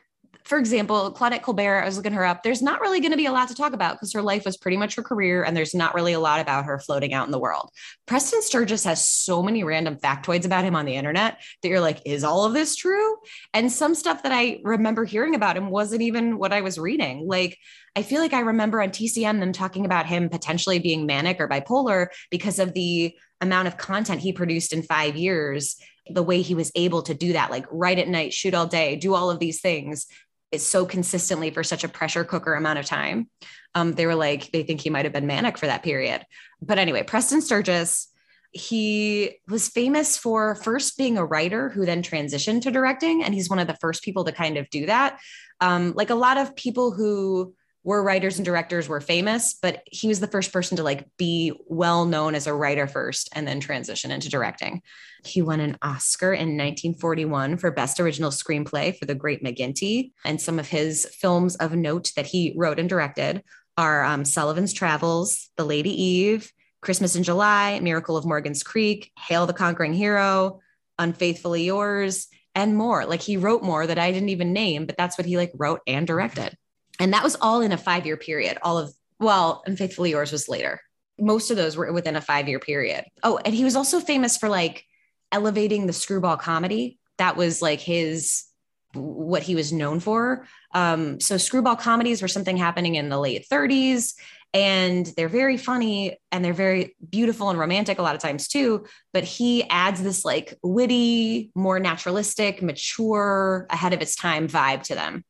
for 0.45 0.57
example, 0.57 1.13
Claudette 1.13 1.41
Colbert, 1.41 1.81
I 1.81 1.85
was 1.85 1.95
looking 1.95 2.13
her 2.13 2.25
up. 2.25 2.43
There's 2.43 2.61
not 2.61 2.81
really 2.81 2.99
going 2.99 3.11
to 3.11 3.17
be 3.17 3.27
a 3.27 3.31
lot 3.31 3.47
to 3.47 3.55
talk 3.55 3.71
about 3.73 3.95
because 3.95 4.11
her 4.13 4.21
life 4.21 4.43
was 4.43 4.57
pretty 4.57 4.75
much 4.75 4.95
her 4.95 5.01
career, 5.01 5.43
and 5.43 5.55
there's 5.55 5.73
not 5.73 5.93
really 5.93 6.13
a 6.13 6.19
lot 6.19 6.41
about 6.41 6.65
her 6.65 6.79
floating 6.79 7.13
out 7.13 7.25
in 7.25 7.31
the 7.31 7.39
world. 7.39 7.69
Preston 8.07 8.41
Sturges 8.41 8.83
has 8.83 9.07
so 9.07 9.41
many 9.41 9.63
random 9.63 9.95
factoids 9.95 10.45
about 10.45 10.65
him 10.65 10.75
on 10.75 10.85
the 10.85 10.95
internet 10.95 11.41
that 11.61 11.69
you're 11.69 11.79
like, 11.79 12.01
is 12.05 12.25
all 12.25 12.43
of 12.43 12.53
this 12.53 12.75
true? 12.75 13.15
And 13.53 13.71
some 13.71 13.95
stuff 13.95 14.23
that 14.23 14.33
I 14.33 14.59
remember 14.63 15.05
hearing 15.05 15.33
about 15.33 15.55
him 15.55 15.69
wasn't 15.69 16.01
even 16.01 16.37
what 16.37 16.51
I 16.51 16.61
was 16.61 16.77
reading. 16.77 17.25
Like, 17.25 17.57
I 17.95 18.01
feel 18.01 18.19
like 18.19 18.33
I 18.33 18.41
remember 18.41 18.81
on 18.81 18.89
TCM 18.89 19.39
them 19.39 19.53
talking 19.53 19.85
about 19.85 20.07
him 20.07 20.27
potentially 20.27 20.79
being 20.79 21.05
manic 21.05 21.39
or 21.39 21.47
bipolar 21.47 22.07
because 22.29 22.59
of 22.59 22.73
the 22.73 23.15
amount 23.39 23.67
of 23.67 23.77
content 23.77 24.21
he 24.21 24.33
produced 24.33 24.73
in 24.73 24.81
five 24.81 25.15
years, 25.15 25.77
the 26.09 26.23
way 26.23 26.41
he 26.41 26.55
was 26.55 26.71
able 26.75 27.01
to 27.03 27.13
do 27.13 27.33
that, 27.33 27.51
like 27.51 27.65
write 27.71 27.99
at 27.99 28.09
night, 28.09 28.33
shoot 28.33 28.53
all 28.53 28.65
day, 28.65 28.95
do 28.97 29.13
all 29.13 29.29
of 29.29 29.39
these 29.39 29.61
things 29.61 30.07
is 30.53 30.65
so 30.65 30.85
consistently 30.85 31.49
for 31.49 31.63
such 31.63 31.83
a 31.83 31.89
pressure 31.89 32.23
cooker 32.23 32.53
amount 32.53 32.77
of 32.77 32.85
time. 32.85 33.27
Um, 33.73 33.93
they 33.93 34.05
were 34.05 34.15
like, 34.15 34.51
they 34.51 34.61
think 34.61 34.81
he 34.81 34.91
might 34.91 35.05
have 35.05 35.13
been 35.13 35.25
manic 35.25 35.57
for 35.57 35.65
that 35.65 35.81
period. 35.81 36.23
But 36.61 36.77
anyway, 36.77 37.01
Preston 37.01 37.41
Sturges, 37.41 38.07
he 38.51 39.37
was 39.49 39.67
famous 39.67 40.15
for 40.15 40.53
first 40.53 40.95
being 40.95 41.17
a 41.17 41.25
writer 41.25 41.69
who 41.69 41.87
then 41.87 42.03
transitioned 42.03 42.61
to 42.61 42.71
directing. 42.71 43.23
And 43.23 43.33
he's 43.33 43.49
one 43.49 43.57
of 43.57 43.65
the 43.65 43.77
first 43.81 44.03
people 44.03 44.25
to 44.25 44.31
kind 44.31 44.57
of 44.57 44.69
do 44.69 44.85
that. 44.85 45.19
Um, 45.59 45.93
like 45.95 46.11
a 46.11 46.15
lot 46.15 46.37
of 46.37 46.55
people 46.55 46.91
who 46.91 47.55
were 47.83 48.01
writers 48.01 48.37
and 48.37 48.45
directors 48.45 48.87
were 48.87 49.01
famous, 49.01 49.55
but 49.61 49.83
he 49.85 50.07
was 50.07 50.19
the 50.19 50.27
first 50.27 50.53
person 50.53 50.77
to 50.77 50.83
like 50.83 51.05
be 51.17 51.51
well 51.67 52.05
known 52.05 52.33
as 52.33 52.47
a 52.47 52.53
writer 52.53 52.87
first 52.87 53.29
and 53.33 53.47
then 53.47 53.59
transition 53.59 54.11
into 54.11 54.29
directing. 54.29 54.81
He 55.25 55.41
won 55.41 55.59
an 55.59 55.77
Oscar 55.81 56.33
in 56.33 56.57
1941 56.57 57.57
for 57.57 57.71
Best 57.71 57.99
Original 57.99 58.31
Screenplay 58.31 58.97
for 58.97 59.05
The 59.05 59.15
Great 59.15 59.43
McGinty. 59.43 60.11
And 60.23 60.39
some 60.39 60.59
of 60.59 60.67
his 60.67 61.05
films 61.19 61.55
of 61.57 61.75
note 61.75 62.11
that 62.15 62.27
he 62.27 62.53
wrote 62.55 62.79
and 62.79 62.89
directed 62.89 63.43
are 63.77 64.03
um, 64.03 64.23
Sullivan's 64.23 64.73
Travels, 64.73 65.49
The 65.57 65.65
Lady 65.65 66.01
Eve, 66.01 66.51
Christmas 66.81 67.15
in 67.15 67.23
July, 67.23 67.79
Miracle 67.79 68.17
of 68.17 68.25
Morgan's 68.25 68.63
Creek, 68.63 69.11
Hail 69.17 69.45
the 69.45 69.53
Conquering 69.53 69.93
Hero, 69.93 70.59
Unfaithfully 70.99 71.63
Yours, 71.63 72.27
and 72.55 72.77
more. 72.77 73.05
Like 73.05 73.21
he 73.21 73.37
wrote 73.37 73.63
more 73.63 73.87
that 73.87 73.97
I 73.97 74.11
didn't 74.11 74.29
even 74.29 74.53
name, 74.53 74.85
but 74.85 74.97
that's 74.97 75.17
what 75.17 75.25
he 75.25 75.37
like 75.37 75.51
wrote 75.55 75.81
and 75.87 76.05
directed. 76.05 76.55
And 76.99 77.13
that 77.13 77.23
was 77.23 77.35
all 77.41 77.61
in 77.61 77.71
a 77.71 77.77
five 77.77 78.05
year 78.05 78.17
period. 78.17 78.57
All 78.61 78.77
of, 78.77 78.93
well, 79.19 79.63
Unfaithfully 79.65 80.11
Yours 80.11 80.31
was 80.31 80.47
later. 80.47 80.81
Most 81.19 81.51
of 81.51 81.57
those 81.57 81.77
were 81.77 81.91
within 81.91 82.15
a 82.15 82.21
five 82.21 82.47
year 82.47 82.59
period. 82.59 83.05
Oh, 83.23 83.39
and 83.43 83.53
he 83.53 83.63
was 83.63 83.75
also 83.75 83.99
famous 83.99 84.37
for 84.37 84.49
like 84.49 84.85
elevating 85.31 85.87
the 85.87 85.93
screwball 85.93 86.37
comedy. 86.37 86.99
That 87.17 87.35
was 87.37 87.61
like 87.61 87.79
his 87.79 88.45
what 88.93 89.41
he 89.41 89.55
was 89.55 89.73
known 89.73 89.99
for. 89.99 90.47
Um, 90.73 91.19
so 91.19 91.37
screwball 91.37 91.75
comedies 91.75 92.21
were 92.21 92.27
something 92.27 92.57
happening 92.57 92.95
in 92.95 93.09
the 93.09 93.19
late 93.19 93.47
30s. 93.51 94.13
and 94.53 95.07
they're 95.17 95.29
very 95.29 95.57
funny 95.57 96.17
and 96.31 96.45
they're 96.45 96.53
very 96.53 96.95
beautiful 97.09 97.49
and 97.49 97.57
romantic 97.57 97.97
a 97.97 98.03
lot 98.03 98.15
of 98.15 98.21
times 98.21 98.47
too 98.47 98.85
but 99.11 99.23
he 99.23 99.67
adds 99.69 100.03
this 100.03 100.23
like 100.23 100.57
witty 100.61 101.51
more 101.55 101.79
naturalistic 101.79 102.61
mature 102.61 103.65
ahead 103.71 103.93
of 103.93 104.01
its 104.01 104.15
time 104.15 104.47
vibe 104.47 104.83
to 104.83 104.93
them 104.93 105.23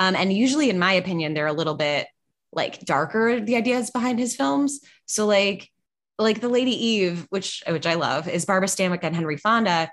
um, 0.00 0.16
and 0.16 0.32
usually 0.32 0.68
in 0.68 0.78
my 0.78 0.92
opinion 0.94 1.32
they're 1.32 1.46
a 1.46 1.52
little 1.52 1.76
bit 1.76 2.08
like 2.52 2.80
darker 2.80 3.40
the 3.40 3.54
ideas 3.54 3.90
behind 3.90 4.18
his 4.18 4.34
films 4.34 4.80
so 5.06 5.26
like 5.26 5.70
like 6.18 6.40
the 6.40 6.48
lady 6.48 6.72
eve 6.72 7.26
which 7.30 7.62
which 7.68 7.86
i 7.86 7.94
love 7.94 8.28
is 8.28 8.44
barbara 8.44 8.68
stanwyck 8.68 9.04
and 9.04 9.14
henry 9.14 9.36
fonda 9.36 9.88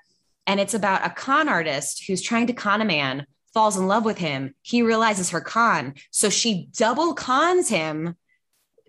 and 0.48 0.60
it's 0.60 0.74
about 0.74 1.06
a 1.06 1.10
con 1.12 1.48
artist 1.48 2.06
who's 2.08 2.22
trying 2.22 2.48
to 2.48 2.54
con 2.54 2.82
a 2.82 2.86
man 2.86 3.26
falls 3.54 3.78
in 3.78 3.88
love 3.88 4.06
with 4.06 4.18
him 4.18 4.56
he 4.64 4.82
realizes 4.82 5.30
her 5.30 5.42
con 5.42 5.94
so 6.10 6.30
she 6.30 6.68
double 6.74 7.14
cons 7.14 7.70
him 7.70 8.16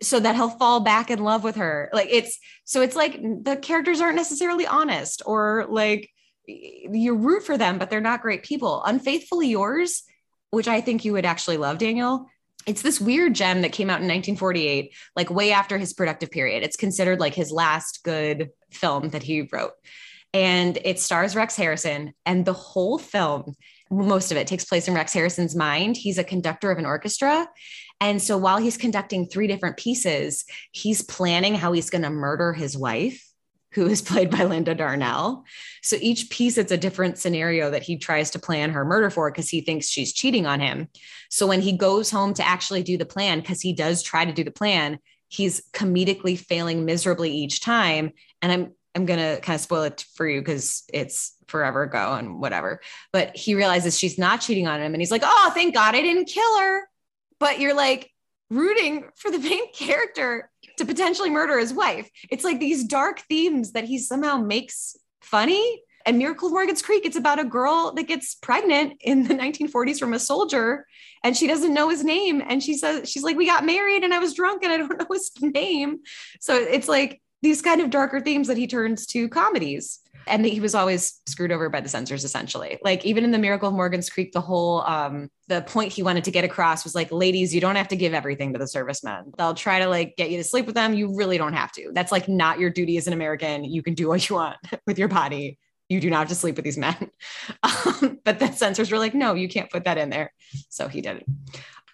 so 0.03 0.21
that 0.21 0.35
he'll 0.37 0.51
fall 0.51 0.81
back 0.81 1.11
in 1.11 1.23
love 1.23 1.45
with 1.45 1.57
her. 1.57 1.91
Like 1.93 2.09
it's 2.11 2.39
so 2.65 2.83
it's 2.83 2.97
like 2.97 3.21
the 3.21 3.57
characters 3.57 4.01
aren't 4.01 4.17
necessarily 4.17 4.67
honest 4.67 5.23
or 5.27 5.67
like 5.69 6.11
you 6.47 7.15
root 7.15 7.45
for 7.45 7.59
them, 7.59 7.79
but 7.79 7.91
they're 7.91 8.01
not 8.01 8.23
great 8.23 8.43
people. 8.43 8.83
Unfaithfully 8.85 9.49
Yours, 9.49 10.05
which 10.51 10.69
I 10.69 10.81
think 10.81 11.05
you 11.05 11.13
would 11.13 11.27
actually 11.27 11.57
love, 11.57 11.79
Daniel. 11.79 12.27
It's 12.67 12.83
this 12.83 13.01
weird 13.01 13.35
gem 13.35 13.63
that 13.63 13.73
came 13.73 13.89
out 13.89 14.01
in 14.01 14.09
1948, 14.09 14.93
like 15.17 15.31
way 15.31 15.53
after 15.53 15.79
his 15.79 15.95
productive 15.95 16.31
period. 16.31 16.63
It's 16.63 16.77
considered 16.77 17.21
like 17.21 17.35
his 17.35 17.51
last 17.51 18.03
good 18.03 18.51
film 18.71 19.11
that 19.11 19.23
he 19.23 19.49
wrote. 19.53 19.73
And 20.35 20.79
it 20.85 21.01
stars 21.01 21.35
Rex 21.35 21.57
Harrison, 21.57 22.13
and 22.27 22.45
the 22.45 22.53
whole 22.53 22.99
film 22.99 23.55
most 23.91 24.31
of 24.31 24.37
it 24.37 24.47
takes 24.47 24.65
place 24.65 24.89
in 24.89 24.95
Rex 24.95 25.13
Harrison's 25.13 25.57
mind. 25.57 25.97
He's 25.97 26.19
a 26.19 26.25
conductor 26.25 26.71
of 26.71 26.79
an 26.79 26.87
orchestra. 26.87 27.49
And 28.01 28.23
so 28.23 28.37
while 28.37 28.59
he's 28.59 28.77
conducting 28.77 29.27
three 29.27 29.47
different 29.47 29.77
pieces, 29.77 30.45
he's 30.73 31.03
planning 31.03 31.55
how 31.55 31.73
he's 31.73 31.91
going 31.91 32.03
to 32.03 32.11
murder 32.11 32.53
his 32.53 32.77
wife, 32.77 33.28
who 33.73 33.87
is 33.87 34.03
played 34.03 34.31
by 34.31 34.45
Linda 34.45 34.75
Darnell. 34.75 35.45
So 35.83 35.97
each 36.01 36.31
piece, 36.31 36.59
it's 36.59 36.73
a 36.73 36.77
different 36.77 37.19
scenario 37.19 37.71
that 37.71 37.83
he 37.83 37.97
tries 37.97 38.31
to 38.33 38.39
plan 38.39 38.71
her 38.71 38.85
murder 38.85 39.11
for 39.11 39.31
because 39.31 39.49
he 39.49 39.61
thinks 39.61 39.89
she's 39.89 40.13
cheating 40.13 40.47
on 40.47 40.61
him. 40.61 40.89
So 41.31 41.47
when 41.47 41.61
he 41.61 41.73
goes 41.73 42.11
home 42.11 42.35
to 42.35 42.47
actually 42.47 42.83
do 42.83 42.97
the 42.97 43.07
plan, 43.07 43.41
because 43.41 43.61
he 43.61 43.73
does 43.73 44.03
try 44.03 44.25
to 44.25 44.33
do 44.33 44.45
the 44.45 44.51
plan, 44.51 44.99
he's 45.29 45.63
comedically 45.73 46.39
failing 46.39 46.85
miserably 46.85 47.31
each 47.31 47.61
time. 47.61 48.13
And 48.43 48.53
I'm 48.53 48.73
I'm 48.95 49.07
gonna 49.07 49.39
kind 49.41 49.55
of 49.55 49.61
spoil 49.61 49.83
it 49.83 50.05
for 50.15 50.27
you 50.27 50.41
because 50.41 50.83
it's 50.93 51.35
forever 51.47 51.83
ago 51.83 52.15
and 52.15 52.41
whatever. 52.41 52.81
But 53.13 53.37
he 53.37 53.55
realizes 53.55 53.97
she's 53.97 54.19
not 54.19 54.41
cheating 54.41 54.67
on 54.67 54.81
him, 54.81 54.93
and 54.93 55.01
he's 55.01 55.11
like, 55.11 55.23
"Oh, 55.25 55.51
thank 55.55 55.75
God 55.75 55.95
I 55.95 56.01
didn't 56.01 56.25
kill 56.25 56.59
her." 56.59 56.89
but 57.39 57.61
you're 57.61 57.75
like 57.75 58.11
rooting 58.51 59.05
for 59.17 59.31
the 59.31 59.39
main 59.39 59.73
character 59.73 60.51
to 60.79 60.87
potentially 60.87 61.31
murder 61.31 61.59
his 61.59 61.73
wife. 61.73 62.11
It's 62.31 62.45
like 62.45 62.61
these 62.61 62.85
dark 62.85 63.21
themes 63.29 63.73
that 63.73 63.85
he 63.85 63.99
somehow 63.99 64.39
makes 64.39 64.97
funny. 65.21 65.83
And 66.07 66.19
Miracle 66.19 66.47
of 66.47 66.53
Morgan's 66.53 66.81
Creek, 66.81 67.05
it's 67.05 67.17
about 67.17 67.39
a 67.39 67.45
girl 67.45 67.93
that 67.95 68.05
gets 68.05 68.35
pregnant 68.35 68.95
in 69.01 69.25
the 69.25 69.35
1940s 69.43 69.99
from 69.99 70.15
a 70.15 70.19
soldier 70.19 70.87
and 71.23 71.37
she 71.37 71.47
doesn't 71.47 71.75
know 71.75 71.89
his 71.89 72.05
name. 72.05 72.43
And 72.47 72.63
she 72.63 72.75
says, 72.75 73.11
she's 73.11 73.23
like, 73.23 73.37
we 73.37 73.47
got 73.47 73.67
married 73.67 74.05
and 74.05 74.15
I 74.15 74.19
was 74.19 74.35
drunk 74.35 74.63
and 74.63 74.73
I 74.73 74.79
don't 74.79 74.99
know 74.99 75.07
his 75.13 75.31
name. 75.41 76.01
So 76.41 76.55
it's 76.55 76.89
like 76.89 77.21
these 77.43 77.63
kind 77.63 77.81
of 77.81 77.91
darker 77.91 78.21
themes 78.21 78.49
that 78.49 78.57
he 78.57 78.67
turns 78.67 79.07
to 79.07 79.29
comedies 79.29 80.01
and 80.29 80.45
he 80.45 80.61
was 80.61 80.75
always 80.75 81.21
screwed 81.27 81.53
over 81.53 81.69
by 81.69 81.81
the 81.81 81.89
censors 81.89 82.25
essentially. 82.25 82.79
Like 82.83 83.05
even 83.05 83.25
in 83.25 83.31
the 83.31 83.39
miracle 83.39 83.69
of 83.69 83.75
morgan's 83.75 84.11
creek 84.11 84.33
the 84.33 84.41
whole 84.41 84.83
um 84.83 85.31
the 85.49 85.63
point 85.63 85.93
he 85.93 86.03
wanted 86.03 86.25
to 86.25 86.31
get 86.31 86.45
across 86.45 86.85
was 86.85 86.95
like 86.95 87.11
ladies 87.11 87.55
you 87.55 87.61
don't 87.61 87.77
have 87.77 87.89
to 87.89 87.97
give 87.97 88.15
everything 88.15 88.53
to 88.53 88.59
the 88.59 88.67
servicemen. 88.67 89.33
They'll 89.37 89.55
try 89.55 89.81
to 89.81 89.89
like 89.89 90.17
get 90.17 90.31
you 90.31 90.37
to 90.39 90.45
sleep 90.45 90.67
with 90.67 90.75
them. 90.75 90.95
You 90.95 91.17
really 91.17 91.39
don't 91.39 91.55
have 91.55 91.73
to. 91.73 91.91
That's 91.93 92.13
like 92.13 92.29
not 92.29 92.59
your 92.59 92.71
duty 92.71 92.97
as 92.97 93.07
an 93.07 93.13
american. 93.13 93.65
You 93.65 93.83
can 93.83 93.95
do 93.95 94.09
what 94.09 94.29
you 94.29 94.37
want 94.37 94.57
with 94.87 94.99
your 94.99 95.09
body. 95.09 95.59
You 95.89 96.01
do 96.01 96.11
not 96.11 96.19
have 96.19 96.29
to 96.29 96.35
sleep 96.35 96.57
with 96.57 96.65
these 96.65 96.79
men. 96.79 97.11
Um, 97.63 98.21
but 98.25 98.39
the 98.39 98.53
censors 98.53 98.91
were 98.91 98.99
like 98.99 99.15
no 99.15 99.35
you 99.35 99.49
can't 99.49 99.71
put 99.71 99.85
that 99.85 99.99
in 99.99 100.11
there. 100.11 100.33
So 100.69 100.89
he 100.89 101.01
did 101.01 101.19
it. 101.19 101.27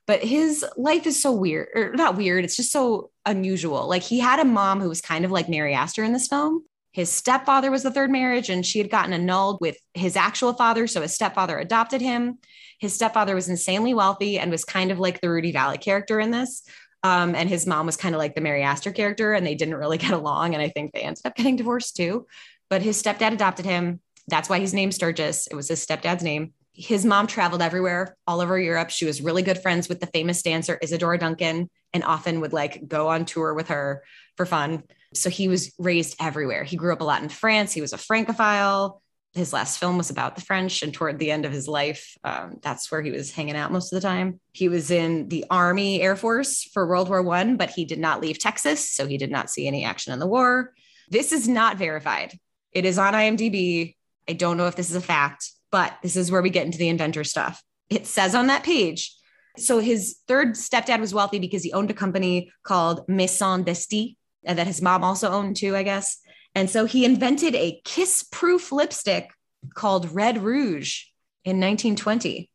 But 0.07 0.23
his 0.23 0.65
life 0.77 1.07
is 1.07 1.23
so 1.23 1.33
weird 1.33 1.69
or 1.75 1.93
not 1.95 2.17
weird 2.17 2.45
it's 2.45 2.57
just 2.57 2.73
so 2.73 3.11
unusual. 3.25 3.89
Like 3.89 4.03
he 4.03 4.19
had 4.19 4.41
a 4.41 4.45
mom 4.45 4.81
who 4.81 4.89
was 4.89 5.01
kind 5.01 5.25
of 5.25 5.31
like 5.31 5.49
mary 5.49 5.75
astor 5.75 6.05
in 6.05 6.13
this 6.13 6.29
film 6.29 6.65
his 6.95 7.11
stepfather 7.11 7.73
was 7.73 7.83
the 7.83 7.91
third 7.91 8.13
marriage 8.13 8.49
and 8.49 8.65
she 8.65 8.79
had 8.79 8.89
gotten 8.89 9.13
annulled 9.13 9.59
with 9.61 9.77
his 9.95 10.15
actual 10.15 10.53
father. 10.53 10.87
So 10.87 11.03
his 11.03 11.13
stepfather 11.13 11.59
adopted 11.59 12.01
him. 12.01 12.39
His 12.79 12.95
stepfather 12.95 13.35
was 13.35 13.49
insanely 13.49 13.95
wealthy 13.95 14.39
and 14.39 14.49
was 14.49 14.65
kind 14.65 14.93
of 14.93 15.01
like 15.01 15.21
the 15.21 15.29
Rudy 15.29 15.51
Vallee 15.51 15.77
character 15.77 16.21
in 16.21 16.31
this. 16.31 16.63
Um, 17.03 17.35
and 17.35 17.49
his 17.49 17.67
mom 17.67 17.87
was 17.87 17.97
kind 17.97 18.15
of 18.15 18.21
like 18.21 18.37
the 18.37 18.41
Mary 18.41 18.63
Astor 18.63 18.93
character, 18.93 19.35
and 19.35 19.45
they 19.45 19.57
didn't 19.57 19.75
really 19.75 19.99
get 20.07 20.13
along. 20.13 20.55
And 20.55 20.63
I 20.63 20.69
think 20.69 20.93
they 20.93 21.01
ended 21.03 21.27
up 21.27 21.35
getting 21.35 21.57
divorced 21.57 21.97
too. 21.97 22.29
But 22.71 22.81
his 22.81 23.03
stepdad 23.03 23.33
adopted 23.33 23.67
him. 23.67 23.99
That's 24.29 24.49
why 24.49 24.61
he's 24.61 24.73
named 24.73 24.95
Sturges. 24.95 25.49
It 25.51 25.57
was 25.57 25.69
his 25.69 25.85
stepdad's 25.85 26.23
name. 26.23 26.53
His 26.73 27.05
mom 27.05 27.27
traveled 27.27 27.61
everywhere, 27.61 28.17
all 28.27 28.41
over 28.41 28.59
Europe. 28.59 28.91
She 28.91 29.05
was 29.05 29.21
really 29.21 29.43
good 29.43 29.61
friends 29.61 29.89
with 29.89 29.99
the 29.99 30.07
famous 30.07 30.43
dancer 30.43 30.79
Isadora 30.81 31.19
Duncan 31.19 31.69
and 31.93 32.05
often 32.05 32.41
would 32.41 32.53
like 32.53 32.87
go 32.87 33.09
on 33.09 33.25
tour 33.25 33.53
with 33.53 33.69
her 33.69 34.05
for 34.37 34.47
fun. 34.47 34.85
So 35.15 35.31
he 35.31 35.49
was 35.49 35.73
raised 35.79 36.17
everywhere. 36.21 36.65
He 36.65 36.77
grew 36.77 36.93
up 36.93 37.01
a 37.01 37.05
lot 37.05 37.23
in 37.23 37.29
France. 37.29 37.73
He 37.73 37.81
was 37.81 37.93
a 37.93 37.99
Francophile. 37.99 39.01
His 39.35 39.53
last 39.53 39.79
film 39.79 39.97
was 39.97 40.11
about 40.11 40.37
the 40.37 40.43
French, 40.43 40.83
and 40.83 40.95
toward 40.95 41.19
the 41.19 41.33
end 41.33 41.45
of 41.45 41.51
his 41.51 41.67
life, 41.67 42.17
um, 42.23 42.59
that's 42.63 42.91
where 42.91 43.03
he 43.03 43.11
was 43.11 43.33
hanging 43.33 43.57
out 43.57 43.73
most 43.73 43.93
of 43.93 44.01
the 44.01 44.07
time. 44.07 44.39
He 44.53 44.69
was 44.69 44.93
in 44.93 45.29
the 45.29 45.45
Army 45.51 46.01
Air 46.01 46.15
Force 46.15 46.63
for 46.73 46.87
World 46.87 47.09
War 47.09 47.21
One, 47.21 47.57
but 47.57 47.71
he 47.71 47.85
did 47.85 47.99
not 47.99 48.21
leave 48.21 48.39
Texas, 48.39 48.93
so 48.93 49.09
he 49.09 49.19
did 49.19 49.33
not 49.33 49.51
see 49.51 49.67
any 49.67 49.85
action 49.85 50.13
in 50.13 50.21
the 50.21 50.27
war. 50.27 50.73
This 51.11 51.33
is 51.33 51.49
not 51.49 51.79
verified. 51.79 52.39
It 52.71 52.85
is 52.85 52.97
on 52.97 53.13
IMDb. 53.13 53.97
I 54.29 54.35
don't 54.35 54.57
know 54.57 54.69
if 54.69 54.77
this 54.77 54.91
is 54.91 54.97
a 54.97 55.01
fact, 55.01 55.51
but 55.73 55.97
this 56.03 56.15
is 56.15 56.31
where 56.31 56.43
we 56.43 56.51
get 56.51 56.67
into 56.67 56.79
the 56.79 56.89
inventor 56.89 57.25
stuff. 57.25 57.61
It 57.91 58.07
says 58.07 58.37
on 58.37 58.47
that 58.47 58.63
page. 58.63 59.13
So 59.57 59.81
his 59.81 60.17
third 60.27 60.55
stepdad 60.55 61.01
was 61.01 61.15
wealthy 61.15 61.41
because 61.41 61.63
he 61.63 61.73
owned 61.73 61.91
a 61.91 61.95
company 61.95 62.53
called 62.63 63.09
Maison 63.09 63.65
Desti, 63.65 64.15
and 64.15 64.17
that 64.47 64.67
his 64.67 64.83
mom 64.83 65.05
also 65.05 65.31
owned 65.31 65.57
too, 65.57 65.75
I 65.77 65.83
guess. 65.83 66.19
And 66.55 66.71
so 66.71 66.85
he 66.85 67.05
invented 67.05 67.55
a 67.55 67.81
kiss 67.85 68.23
proof 68.31 68.71
lipstick 68.71 69.31
called 69.75 70.13
Red 70.13 70.39
Rouge 70.39 71.05
in 71.45 71.57
1920 71.57 72.51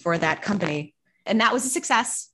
for 0.00 0.16
that 0.16 0.42
company. 0.42 0.94
And 1.26 1.40
that 1.40 1.52
was 1.52 1.64
a 1.64 1.68
success. 1.68 2.30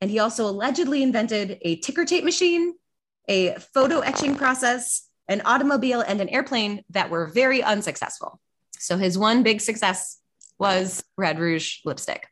And 0.00 0.10
he 0.10 0.18
also 0.18 0.46
allegedly 0.46 1.02
invented 1.02 1.58
a 1.62 1.76
ticker 1.76 2.04
tape 2.04 2.24
machine, 2.24 2.74
a 3.28 3.54
photo 3.74 4.00
etching 4.00 4.36
process, 4.36 5.06
an 5.28 5.42
automobile, 5.44 6.00
and 6.00 6.20
an 6.20 6.28
airplane 6.28 6.82
that 6.90 7.10
were 7.10 7.26
very 7.26 7.62
unsuccessful. 7.62 8.40
So 8.78 8.96
his 8.96 9.18
one 9.18 9.42
big 9.42 9.60
success 9.60 10.18
was 10.58 11.02
Red 11.16 11.38
Rouge 11.38 11.78
lipstick. 11.84 12.26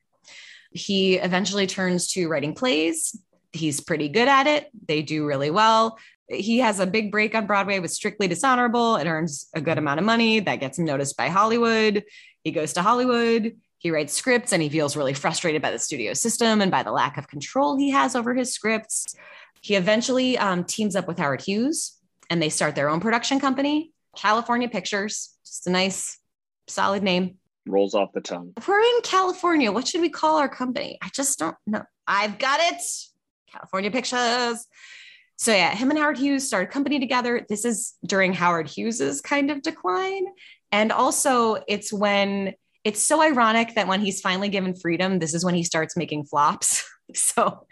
He 0.70 1.16
eventually 1.16 1.66
turns 1.66 2.09
to 2.12 2.28
writing 2.28 2.54
plays 2.54 3.18
he's 3.57 3.80
pretty 3.80 4.09
good 4.09 4.28
at 4.28 4.46
it. 4.46 4.70
They 4.86 5.02
do 5.02 5.26
really 5.26 5.50
well. 5.50 5.98
He 6.28 6.59
has 6.59 6.80
a 6.80 6.86
big 6.86 7.12
break 7.12 7.34
on 7.34 7.46
Broadway 7.46 7.78
with 7.78 7.92
Strictly 7.92 8.26
Dishonorable. 8.28 8.96
It 8.96 9.07
earns 9.07 9.48
a 9.54 9.61
good 9.61 9.78
amount 9.78 10.00
of 10.00 10.07
money 10.07 10.40
that 10.40 10.57
gets 10.57 10.78
him 10.78 10.84
noticed 10.84 11.16
by 11.16 11.28
Hollywood. 11.28 12.04
He 12.42 12.50
goes 12.50 12.72
to 12.74 12.82
Hollywood. 12.82 13.57
He 13.78 13.90
writes 13.90 14.14
scripts 14.14 14.52
and 14.52 14.62
he 14.62 14.68
feels 14.68 14.96
really 14.96 15.14
frustrated 15.14 15.62
by 15.62 15.70
the 15.70 15.78
studio 15.78 16.14
system 16.14 16.61
and 16.61 16.70
by 16.70 16.82
the 16.82 16.90
lack 16.90 17.18
of 17.18 17.28
control 17.28 17.76
he 17.76 17.90
has 17.90 18.16
over 18.16 18.34
his 18.34 18.52
scripts. 18.52 19.14
He 19.61 19.74
eventually 19.74 20.38
um, 20.38 20.64
teams 20.64 20.96
up 20.96 21.07
with 21.07 21.18
Howard 21.18 21.42
Hughes 21.42 21.96
and 22.30 22.42
they 22.42 22.48
start 22.48 22.74
their 22.74 22.88
own 22.88 23.00
production 23.00 23.38
company, 23.38 23.92
California 24.16 24.68
Pictures. 24.68 25.36
Just 25.44 25.66
a 25.66 25.70
nice, 25.70 26.18
solid 26.66 27.02
name. 27.02 27.36
Rolls 27.66 27.94
off 27.94 28.12
the 28.12 28.20
tongue. 28.20 28.52
We're 28.66 28.80
in 28.80 29.00
California, 29.02 29.70
what 29.70 29.88
should 29.88 30.00
we 30.00 30.09
call 30.09 30.38
our 30.38 30.48
company? 30.48 30.98
I 31.02 31.09
just 31.12 31.38
don't 31.38 31.57
know. 31.66 31.82
I've 32.07 32.38
got 32.38 32.61
it. 32.61 32.82
California 33.57 33.90
Pictures. 33.90 34.66
So 35.38 35.52
yeah, 35.52 35.74
him 35.74 35.90
and 35.90 35.98
Howard 35.98 36.18
Hughes 36.18 36.46
started 36.46 36.70
a 36.70 36.72
company 36.72 36.98
together. 36.98 37.44
This 37.48 37.64
is 37.64 37.94
during 38.04 38.32
Howard 38.32 38.68
Hughes's 38.68 39.20
kind 39.20 39.50
of 39.50 39.62
decline. 39.62 40.24
And 40.72 40.92
also 40.92 41.59
it's 41.68 41.92
when 41.92 42.54
it's 42.84 43.02
so 43.02 43.20
ironic 43.20 43.74
that 43.74 43.88
when 43.88 44.00
he's 44.00 44.20
finally 44.20 44.48
given 44.48 44.74
freedom, 44.74 45.18
this 45.18 45.34
is 45.34 45.44
when 45.44 45.54
he 45.54 45.62
starts 45.62 45.96
making 45.96 46.24
flops. 46.24 46.88
so 47.14 47.66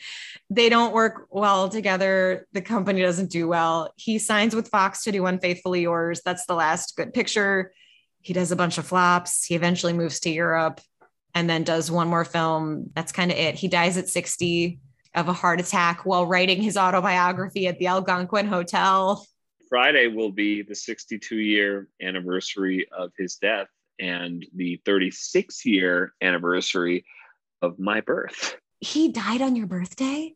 they 0.51 0.69
don't 0.69 0.93
work 0.93 1.27
well 1.31 1.69
together. 1.69 2.47
The 2.53 2.61
company 2.61 3.01
doesn't 3.01 3.31
do 3.31 3.49
well. 3.49 3.93
He 3.97 4.19
signs 4.19 4.55
with 4.55 4.69
Fox 4.69 5.05
to 5.05 5.13
do 5.13 5.25
Unfaithfully 5.27 5.83
Yours. 5.83 6.21
That's 6.25 6.47
the 6.47 6.55
last 6.55 6.97
good 6.97 7.15
picture. 7.15 7.73
He 8.21 8.33
does 8.33 8.53
a 8.53 8.57
bunch 8.57 8.77
of 8.77 8.87
flops. 8.87 9.45
He 9.45 9.55
eventually 9.55 9.93
moves 9.93 10.21
to 10.21 10.31
Europe 10.31 10.81
and 11.35 11.49
then 11.49 11.65
does 11.65 11.91
one 11.91 12.09
more 12.09 12.25
film. 12.25 12.91
That's 12.95 13.13
kind 13.13 13.31
of 13.31 13.39
it. 13.39 13.55
He 13.55 13.69
dies 13.69 13.97
at 13.97 14.09
60 14.09 14.79
of 15.15 15.29
a 15.29 15.33
heart 15.33 15.61
attack 15.61 16.05
while 16.05 16.27
writing 16.27 16.63
his 16.63 16.77
autobiography 16.77 17.67
at 17.67 17.79
the 17.79 17.87
Algonquin 17.87 18.47
Hotel. 18.47 19.25
Friday 19.69 20.09
will 20.09 20.31
be 20.31 20.63
the 20.63 20.75
62 20.75 21.37
year 21.37 21.89
anniversary 22.01 22.87
of 22.97 23.13
his 23.17 23.37
death 23.37 23.69
and 23.99 24.45
the 24.55 24.81
36 24.85 25.65
year 25.65 26.15
anniversary 26.21 27.05
of 27.63 27.79
my 27.79 28.01
birth. 28.01 28.57
He 28.81 29.11
died 29.11 29.41
on 29.41 29.57
your 29.57 29.67
birthday? 29.67 30.35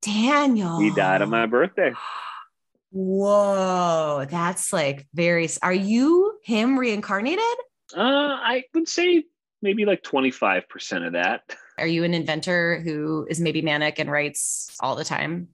Daniel. 0.00 0.80
He 0.80 0.90
died 0.90 1.22
on 1.22 1.30
my 1.30 1.46
birthday. 1.46 1.92
Whoa, 2.90 4.26
that's 4.28 4.72
like 4.72 5.06
very. 5.14 5.48
Are 5.62 5.72
you 5.72 6.38
him 6.44 6.78
reincarnated? 6.78 7.44
Uh, 7.96 8.00
I 8.00 8.64
would 8.74 8.88
say 8.88 9.24
maybe 9.62 9.84
like 9.84 10.02
25% 10.02 11.06
of 11.06 11.12
that. 11.14 11.42
Are 11.82 11.86
you 11.86 12.04
an 12.04 12.14
inventor 12.14 12.80
who 12.80 13.26
is 13.28 13.40
maybe 13.40 13.60
manic 13.60 13.98
and 13.98 14.08
writes 14.08 14.70
all 14.78 14.94
the 14.94 15.02
time? 15.02 15.48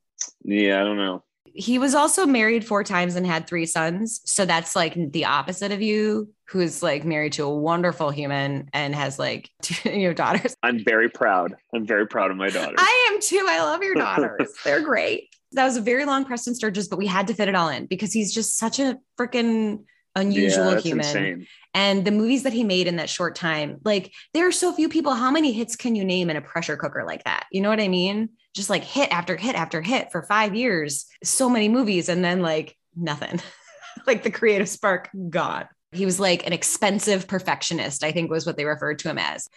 Yeah, 0.45 0.79
I 0.79 0.85
don't 0.85 0.99
know. 0.99 1.25
He 1.47 1.79
was 1.79 1.95
also 1.95 2.27
married 2.27 2.67
four 2.67 2.85
times 2.85 3.17
and 3.17 3.27
had 3.27 3.47
three 3.47 3.65
sons. 3.65 4.21
So 4.27 4.45
that's 4.45 4.77
like 4.77 4.95
the 5.13 5.25
opposite 5.25 5.73
of 5.73 5.81
you, 5.81 6.29
who's 6.45 6.83
like 6.83 7.07
married 7.07 7.33
to 7.33 7.45
a 7.45 7.55
wonderful 7.55 8.11
human 8.11 8.69
and 8.75 8.95
has 8.95 9.19
like 9.19 9.49
two, 9.63 9.91
you 9.91 10.09
know 10.09 10.13
daughters. 10.13 10.55
I'm 10.63 10.85
very 10.85 11.09
proud. 11.09 11.55
I'm 11.75 11.87
very 11.87 12.07
proud 12.07 12.31
of 12.31 12.37
my 12.37 12.51
daughters. 12.51 12.77
I 12.79 13.11
am 13.11 13.21
too. 13.23 13.47
I 13.49 13.61
love 13.63 13.83
your 13.83 13.95
daughters. 13.95 14.53
They're 14.65 14.83
great. 14.83 15.35
That 15.53 15.65
was 15.65 15.79
a 15.79 15.81
very 15.81 16.05
long 16.05 16.27
Preston 16.27 16.55
Sturges, 16.55 16.89
but 16.89 16.99
we 16.99 17.07
had 17.07 17.29
to 17.29 17.35
fit 17.35 17.49
it 17.49 17.55
all 17.55 17.71
in 17.71 17.87
because 17.87 18.13
he's 18.13 18.35
just 18.35 18.59
such 18.59 18.79
a 18.79 18.99
freaking 19.19 19.85
unusual 20.19 20.75
yeah, 20.75 20.81
human. 20.81 21.07
Insane. 21.07 21.47
And 21.75 22.05
the 22.05 22.11
movies 22.11 22.43
that 22.43 22.53
he 22.53 22.65
made 22.65 22.87
in 22.87 22.97
that 22.97 23.09
short 23.09 23.35
time, 23.35 23.79
like 23.85 24.13
there 24.35 24.47
are 24.47 24.53
so 24.53 24.73
few 24.73 24.89
people. 24.89 25.15
How 25.15 25.31
many 25.31 25.53
hits 25.53 25.77
can 25.77 25.95
you 25.95 26.05
name 26.05 26.31
in 26.31 26.37
a 26.37 26.41
pressure 26.41 26.77
cooker 26.77 27.05
like 27.07 27.25
that? 27.25 27.47
You 27.53 27.61
know 27.61 27.69
what 27.69 27.81
I 27.81 27.89
mean? 27.89 28.31
Just 28.55 28.71
like 28.71 28.85
hit 28.85 29.11
after 29.13 29.37
hit 29.37 29.55
after 29.55 29.81
hit 29.81 30.11
for 30.11 30.23
five 30.23 30.55
years, 30.55 31.07
so 31.23 31.49
many 31.49 31.69
movies, 31.69 32.09
and 32.09 32.25
then 32.25 32.43
like 32.43 32.77
nothing. 32.97 33.41
like 34.07 34.23
the 34.23 34.31
creative 34.31 34.69
spark 34.69 35.09
gone. 35.31 35.67
He 35.93 36.05
was 36.05 36.21
like 36.21 36.47
an 36.47 36.53
expensive 36.53 37.27
perfectionist, 37.27 38.05
I 38.05 38.13
think 38.13 38.31
was 38.31 38.47
what 38.47 38.57
they 38.57 38.65
referred 38.65 38.99
to 39.01 39.11
him 39.11 39.19
as. 39.19 39.49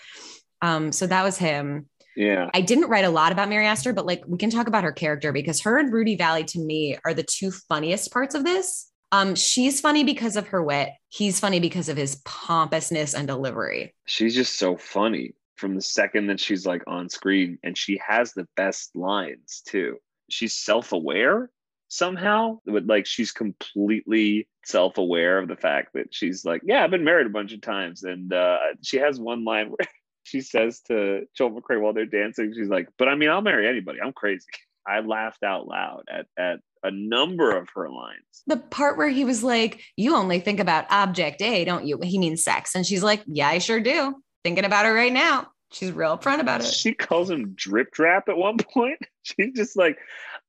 Um, 0.61 0.91
so 0.91 1.07
that 1.07 1.23
was 1.23 1.37
him. 1.37 1.87
Yeah. 2.15 2.49
I 2.53 2.61
didn't 2.61 2.89
write 2.89 3.05
a 3.05 3.09
lot 3.09 3.31
about 3.31 3.49
Mary 3.49 3.65
Astor, 3.65 3.93
but 3.93 4.05
like 4.05 4.23
we 4.27 4.37
can 4.37 4.49
talk 4.49 4.67
about 4.67 4.83
her 4.83 4.91
character 4.91 5.31
because 5.31 5.61
her 5.61 5.77
and 5.77 5.91
Rudy 5.91 6.15
Vallee 6.15 6.43
to 6.45 6.59
me 6.59 6.97
are 7.05 7.13
the 7.13 7.23
two 7.23 7.51
funniest 7.51 8.11
parts 8.11 8.35
of 8.35 8.43
this. 8.43 8.90
Um, 9.11 9.35
she's 9.35 9.81
funny 9.81 10.03
because 10.03 10.35
of 10.37 10.47
her 10.47 10.63
wit. 10.63 10.89
He's 11.09 11.39
funny 11.39 11.59
because 11.59 11.89
of 11.89 11.97
his 11.97 12.21
pompousness 12.25 13.13
and 13.13 13.27
delivery. 13.27 13.93
She's 14.05 14.33
just 14.33 14.57
so 14.57 14.77
funny 14.77 15.33
from 15.57 15.75
the 15.75 15.81
second 15.81 16.27
that 16.27 16.39
she's 16.39 16.65
like 16.65 16.83
on 16.87 17.09
screen, 17.09 17.59
and 17.63 17.77
she 17.77 18.01
has 18.05 18.33
the 18.33 18.47
best 18.55 18.95
lines 18.95 19.61
too. 19.67 19.97
She's 20.29 20.53
self-aware 20.53 21.49
somehow, 21.89 22.59
but 22.65 22.87
like 22.87 23.05
she's 23.05 23.31
completely 23.31 24.47
self-aware 24.65 25.39
of 25.39 25.49
the 25.49 25.57
fact 25.57 25.89
that 25.93 26.13
she's 26.13 26.45
like, 26.45 26.61
yeah, 26.63 26.83
I've 26.83 26.91
been 26.91 27.03
married 27.03 27.27
a 27.27 27.31
bunch 27.31 27.53
of 27.53 27.61
times, 27.61 28.03
and 28.03 28.33
uh, 28.33 28.57
she 28.81 28.97
has 28.97 29.19
one 29.19 29.43
line 29.43 29.69
where 29.69 29.87
she 30.23 30.41
says 30.41 30.81
to 30.87 31.27
Joel 31.35 31.51
McCrea 31.51 31.81
while 31.81 31.93
they're 31.93 32.05
dancing, 32.05 32.53
she's 32.55 32.69
like, 32.69 32.87
"But 32.97 33.09
I 33.09 33.15
mean, 33.15 33.29
I'll 33.29 33.41
marry 33.41 33.67
anybody. 33.67 33.99
I'm 34.01 34.13
crazy." 34.13 34.47
I 34.87 35.01
laughed 35.01 35.43
out 35.43 35.67
loud 35.67 36.05
at 36.09 36.25
at 36.37 36.59
a 36.83 36.91
number 36.91 37.55
of 37.55 37.69
her 37.75 37.89
lines. 37.89 38.43
The 38.47 38.57
part 38.57 38.97
where 38.97 39.09
he 39.09 39.25
was 39.25 39.43
like, 39.43 39.81
You 39.97 40.15
only 40.15 40.39
think 40.39 40.59
about 40.59 40.85
object 40.89 41.41
A, 41.41 41.65
don't 41.65 41.85
you? 41.85 41.99
He 42.03 42.17
means 42.17 42.43
sex. 42.43 42.75
And 42.75 42.85
she's 42.85 43.03
like, 43.03 43.23
Yeah, 43.27 43.47
I 43.47 43.59
sure 43.59 43.79
do. 43.79 44.15
Thinking 44.43 44.65
about 44.65 44.85
it 44.85 44.89
right 44.89 45.13
now. 45.13 45.47
She's 45.71 45.91
real 45.91 46.17
upfront 46.17 46.39
about 46.39 46.61
it. 46.61 46.67
She 46.67 46.93
calls 46.93 47.29
him 47.29 47.53
drip 47.55 47.91
drap 47.91 48.27
at 48.27 48.37
one 48.37 48.57
point. 48.73 48.99
She's 49.23 49.53
just 49.55 49.77
like, 49.77 49.97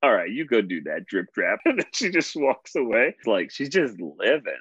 All 0.03 0.12
right, 0.12 0.30
you 0.30 0.47
go 0.47 0.61
do 0.61 0.83
that 0.85 1.07
drip 1.07 1.33
drap. 1.33 1.61
And 1.64 1.78
then 1.78 1.87
she 1.93 2.11
just 2.11 2.35
walks 2.37 2.74
away. 2.74 3.16
Like 3.26 3.51
she's 3.51 3.68
just 3.68 4.01
living. 4.01 4.53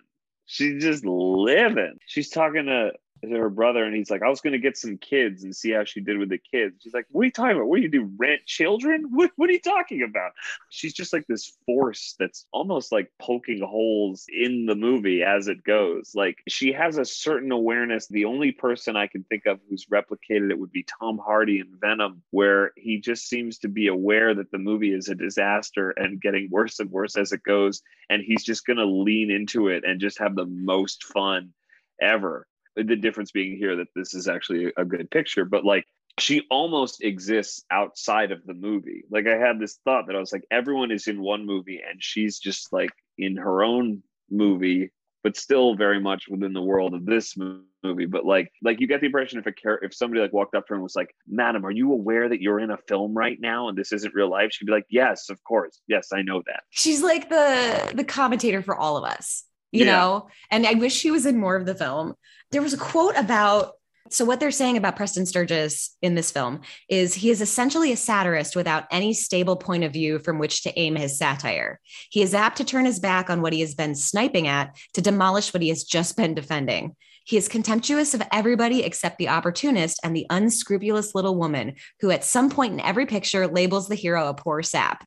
She's 0.46 0.84
just 0.84 1.06
living. 1.06 1.98
She's 2.06 2.30
talking 2.30 2.66
to 2.66 2.92
her 3.30 3.50
brother 3.50 3.84
and 3.84 3.96
he's 3.96 4.10
like, 4.10 4.24
I 4.24 4.30
was 4.30 4.42
going 4.42 4.54
to 4.54 4.60
get 4.60 4.78
some 4.78 4.98
kids 4.98 5.44
and 5.44 5.56
see 5.56 5.72
how 5.72 5.84
she 5.84 6.02
did 6.02 6.18
with 6.18 6.30
the 6.30 6.40
kids. 6.40 6.82
She's 6.82 6.94
like, 6.94 7.06
What 7.12 7.22
are 7.22 7.26
you 7.26 7.32
talking 7.32 7.56
about? 7.56 7.68
What 7.68 7.78
do 7.78 7.84
you 7.84 7.90
do? 7.90 8.10
Rent 8.18 8.46
children? 8.46 9.08
What, 9.12 9.32
what 9.36 9.50
are 9.50 9.54
you 9.54 9.62
talking 9.62 10.04
about? 10.04 10.32
She's 10.70 10.94
just 10.94 11.14
like 11.14 11.28
this 11.28 11.54
force 11.66 12.16
that's 12.18 12.46
almost 12.52 12.92
like 12.92 13.12
poking 13.20 13.62
holes 13.62 14.26
in 14.30 14.66
the 14.66 14.76
movie 14.76 15.24
as 15.24 15.48
it 15.48 15.64
goes. 15.64 16.14
Like 16.16 16.40
she 16.48 16.72
has 16.74 16.98
a 16.98 17.06
certain 17.06 17.52
awareness. 17.52 18.08
The 18.08 18.26
only 18.26 18.52
person 18.52 18.96
I 18.96 19.08
can 19.08 19.24
think 19.24 19.46
of 19.46 19.60
who's 19.70 19.86
replicated 19.86 20.50
it 20.50 20.60
would 20.60 20.72
be 20.72 20.86
Tom 21.00 21.20
Hardy 21.24 21.60
in 21.60 21.78
Venom, 21.80 22.24
where 22.32 22.72
he 22.76 23.00
just 23.00 23.28
seems 23.28 23.60
to 23.60 23.68
be 23.68 23.88
aware 23.88 24.34
that 24.34 24.52
the 24.52 24.58
movie 24.58 24.94
is 24.94 25.10
a 25.10 25.16
disaster 25.16 25.92
and 25.92 26.22
getting 26.22 26.50
worse 26.50 26.80
and 26.80 26.90
worse 26.90 27.16
as 27.16 27.32
it 27.32 27.44
goes. 27.44 27.82
And 28.10 28.24
he's 28.26 28.44
just 28.44 28.66
going 28.66 28.78
to 28.78 28.86
lean 28.86 29.30
into 29.30 29.68
it 29.68 29.84
and 29.86 30.00
just 30.00 30.20
have 30.20 30.36
the 30.36 30.46
most 30.46 31.04
fun 31.04 31.54
ever 32.02 32.48
the 32.76 32.96
difference 32.96 33.32
being 33.32 33.58
here 33.58 33.76
that 33.76 33.88
this 33.96 34.14
is 34.14 34.28
actually 34.28 34.72
a 34.78 34.86
good 34.86 35.10
picture 35.12 35.46
but 35.46 35.66
like 35.66 35.86
she 36.20 36.46
almost 36.52 37.04
exists 37.04 37.64
outside 37.72 38.32
of 38.32 38.46
the 38.46 38.54
movie. 38.54 39.04
Like 39.10 39.28
i 39.28 39.38
had 39.38 39.60
this 39.60 39.80
thought 39.86 40.08
that 40.08 40.16
i 40.16 40.20
was 40.20 40.32
like 40.32 40.46
everyone 40.52 40.92
is 40.92 41.08
in 41.08 41.22
one 41.22 41.46
movie 41.46 41.82
and 41.88 42.02
she's 42.02 42.40
just 42.40 42.72
like 42.74 42.92
in 43.18 43.38
her 43.38 43.64
own 43.64 44.04
movie 44.30 44.92
but 45.24 45.38
still 45.38 45.76
very 45.76 46.00
much 46.00 46.28
within 46.28 46.54
the 46.54 46.62
world 46.62 46.96
of 46.96 47.06
this 47.06 47.38
movie. 47.38 48.06
But 48.06 48.26
like 48.26 48.52
like 48.64 48.80
you 48.80 48.88
get 48.88 49.02
the 49.02 49.08
impression 49.08 49.40
if 49.40 49.46
a 49.46 49.52
char- 49.52 49.84
if 49.84 49.94
somebody 49.94 50.22
like 50.22 50.34
walked 50.34 50.56
up 50.56 50.66
to 50.68 50.70
her 50.72 50.76
and 50.76 50.84
was 50.84 50.96
like 50.96 51.16
madam 51.28 51.66
are 51.66 51.72
you 51.72 51.92
aware 51.92 52.30
that 52.30 52.42
you're 52.42 52.60
in 52.60 52.72
a 52.72 52.78
film 52.88 53.14
right 53.14 53.38
now 53.40 53.70
and 53.70 53.78
this 53.78 53.92
isn't 53.92 54.14
real 54.14 54.30
life? 54.30 54.52
She'd 54.52 54.66
be 54.66 54.72
like 54.72 54.86
yes 54.90 55.30
of 55.30 55.44
course. 55.44 55.80
Yes 55.88 56.10
i 56.14 56.22
know 56.22 56.44
that. 56.48 56.64
She's 56.70 57.04
like 57.04 57.30
the 57.30 57.92
the 57.96 58.04
commentator 58.04 58.62
for 58.62 58.76
all 58.76 58.98
of 58.98 59.04
us 59.04 59.44
you 59.72 59.86
yeah. 59.86 59.92
know 59.92 60.28
and 60.50 60.66
i 60.66 60.74
wish 60.74 60.94
she 60.94 61.12
was 61.12 61.26
in 61.26 61.38
more 61.38 61.56
of 61.56 61.66
the 61.66 61.76
film 61.76 62.14
there 62.52 62.62
was 62.62 62.74
a 62.74 62.78
quote 62.78 63.16
about 63.16 63.74
so 64.12 64.26
what 64.26 64.42
they're 64.42 64.52
saying 64.52 64.76
about 64.76 64.98
Preston 64.98 65.26
Sturges 65.26 65.96
in 66.02 66.16
this 66.16 66.32
film 66.32 66.62
is 66.90 67.14
he 67.14 67.30
is 67.30 67.40
essentially 67.40 67.94
a 67.94 67.98
satirist 67.98 68.58
without 68.58 68.84
any 68.92 69.14
stable 69.14 69.56
point 69.56 69.86
of 69.86 69.94
view 69.94 70.20
from 70.20 70.38
which 70.38 70.64
to 70.64 70.78
aim 70.78 70.98
his 70.98 71.18
satire. 71.18 71.80
He 72.10 72.22
is 72.22 72.34
apt 72.34 72.58
to 72.58 72.66
turn 72.66 72.84
his 72.84 73.00
back 73.00 73.30
on 73.30 73.42
what 73.42 73.54
he 73.54 73.62
has 73.62 73.74
been 73.74 73.96
sniping 73.96 74.48
at 74.48 74.76
to 74.96 75.02
demolish 75.02 75.54
what 75.54 75.64
he 75.64 75.70
has 75.70 75.86
just 75.86 76.18
been 76.18 76.34
defending. 76.34 76.96
He 77.24 77.38
is 77.38 77.48
contemptuous 77.48 78.14
of 78.14 78.24
everybody 78.34 78.84
except 78.84 79.18
the 79.18 79.30
opportunist 79.30 80.00
and 80.04 80.14
the 80.14 80.26
unscrupulous 80.30 81.16
little 81.16 81.36
woman 81.36 81.76
who 82.02 82.12
at 82.12 82.26
some 82.26 82.50
point 82.50 82.74
in 82.74 82.80
every 82.82 83.06
picture 83.06 83.48
labels 83.48 83.88
the 83.88 83.96
hero 83.96 84.28
a 84.28 84.34
poor 84.34 84.62
sap. 84.62 85.06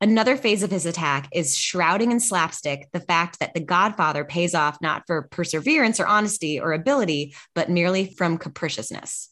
Another 0.00 0.36
phase 0.36 0.62
of 0.62 0.70
his 0.70 0.86
attack 0.86 1.28
is 1.32 1.56
shrouding 1.56 2.10
in 2.10 2.20
slapstick 2.20 2.88
the 2.92 3.00
fact 3.00 3.38
that 3.38 3.54
the 3.54 3.60
Godfather 3.60 4.24
pays 4.24 4.54
off 4.54 4.80
not 4.80 5.04
for 5.06 5.22
perseverance 5.22 6.00
or 6.00 6.06
honesty 6.06 6.60
or 6.60 6.72
ability, 6.72 7.34
but 7.54 7.70
merely 7.70 8.12
from 8.16 8.38
capriciousness. 8.38 9.30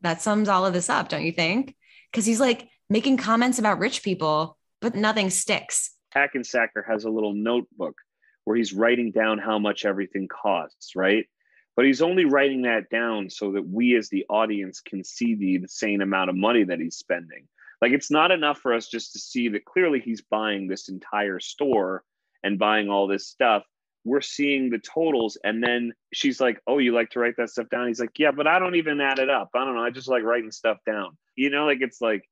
That 0.00 0.22
sums 0.22 0.48
all 0.48 0.64
of 0.64 0.72
this 0.72 0.88
up, 0.88 1.08
don't 1.08 1.24
you 1.24 1.32
think? 1.32 1.76
Because 2.10 2.26
he's 2.26 2.40
like 2.40 2.68
making 2.88 3.18
comments 3.18 3.58
about 3.58 3.78
rich 3.78 4.02
people, 4.02 4.56
but 4.80 4.94
nothing 4.94 5.30
sticks. 5.30 5.90
Hackensacker 6.14 6.84
has 6.88 7.04
a 7.04 7.10
little 7.10 7.34
notebook 7.34 7.94
where 8.44 8.56
he's 8.56 8.72
writing 8.72 9.12
down 9.12 9.38
how 9.38 9.58
much 9.58 9.84
everything 9.84 10.28
costs, 10.28 10.96
right? 10.96 11.26
But 11.76 11.84
he's 11.84 12.02
only 12.02 12.24
writing 12.24 12.62
that 12.62 12.90
down 12.90 13.30
so 13.30 13.52
that 13.52 13.66
we 13.66 13.96
as 13.96 14.08
the 14.08 14.26
audience 14.28 14.80
can 14.80 15.04
see 15.04 15.34
the 15.34 15.54
insane 15.54 16.00
amount 16.00 16.30
of 16.30 16.36
money 16.36 16.64
that 16.64 16.80
he's 16.80 16.96
spending. 16.96 17.46
Like 17.80 17.92
it's 17.92 18.10
not 18.10 18.30
enough 18.30 18.58
for 18.58 18.74
us 18.74 18.88
just 18.88 19.12
to 19.12 19.18
see 19.18 19.48
that 19.48 19.64
clearly 19.64 20.00
he's 20.00 20.22
buying 20.22 20.68
this 20.68 20.88
entire 20.88 21.40
store 21.40 22.04
and 22.42 22.58
buying 22.58 22.90
all 22.90 23.06
this 23.06 23.28
stuff. 23.28 23.64
We're 24.04 24.20
seeing 24.22 24.70
the 24.70 24.78
totals, 24.78 25.36
and 25.44 25.62
then 25.62 25.92
she's 26.12 26.40
like, 26.40 26.60
"Oh, 26.66 26.78
you 26.78 26.94
like 26.94 27.10
to 27.10 27.20
write 27.20 27.36
that 27.36 27.50
stuff 27.50 27.68
down?" 27.68 27.88
He's 27.88 28.00
like, 28.00 28.18
"Yeah, 28.18 28.30
but 28.30 28.46
I 28.46 28.58
don't 28.58 28.76
even 28.76 29.00
add 29.00 29.18
it 29.18 29.28
up. 29.28 29.50
I 29.54 29.64
don't 29.64 29.74
know. 29.74 29.82
I 29.84 29.90
just 29.90 30.08
like 30.08 30.22
writing 30.22 30.50
stuff 30.50 30.78
down." 30.86 31.18
You 31.36 31.50
know, 31.50 31.66
like 31.66 31.80
it's 31.82 32.00
like, 32.00 32.24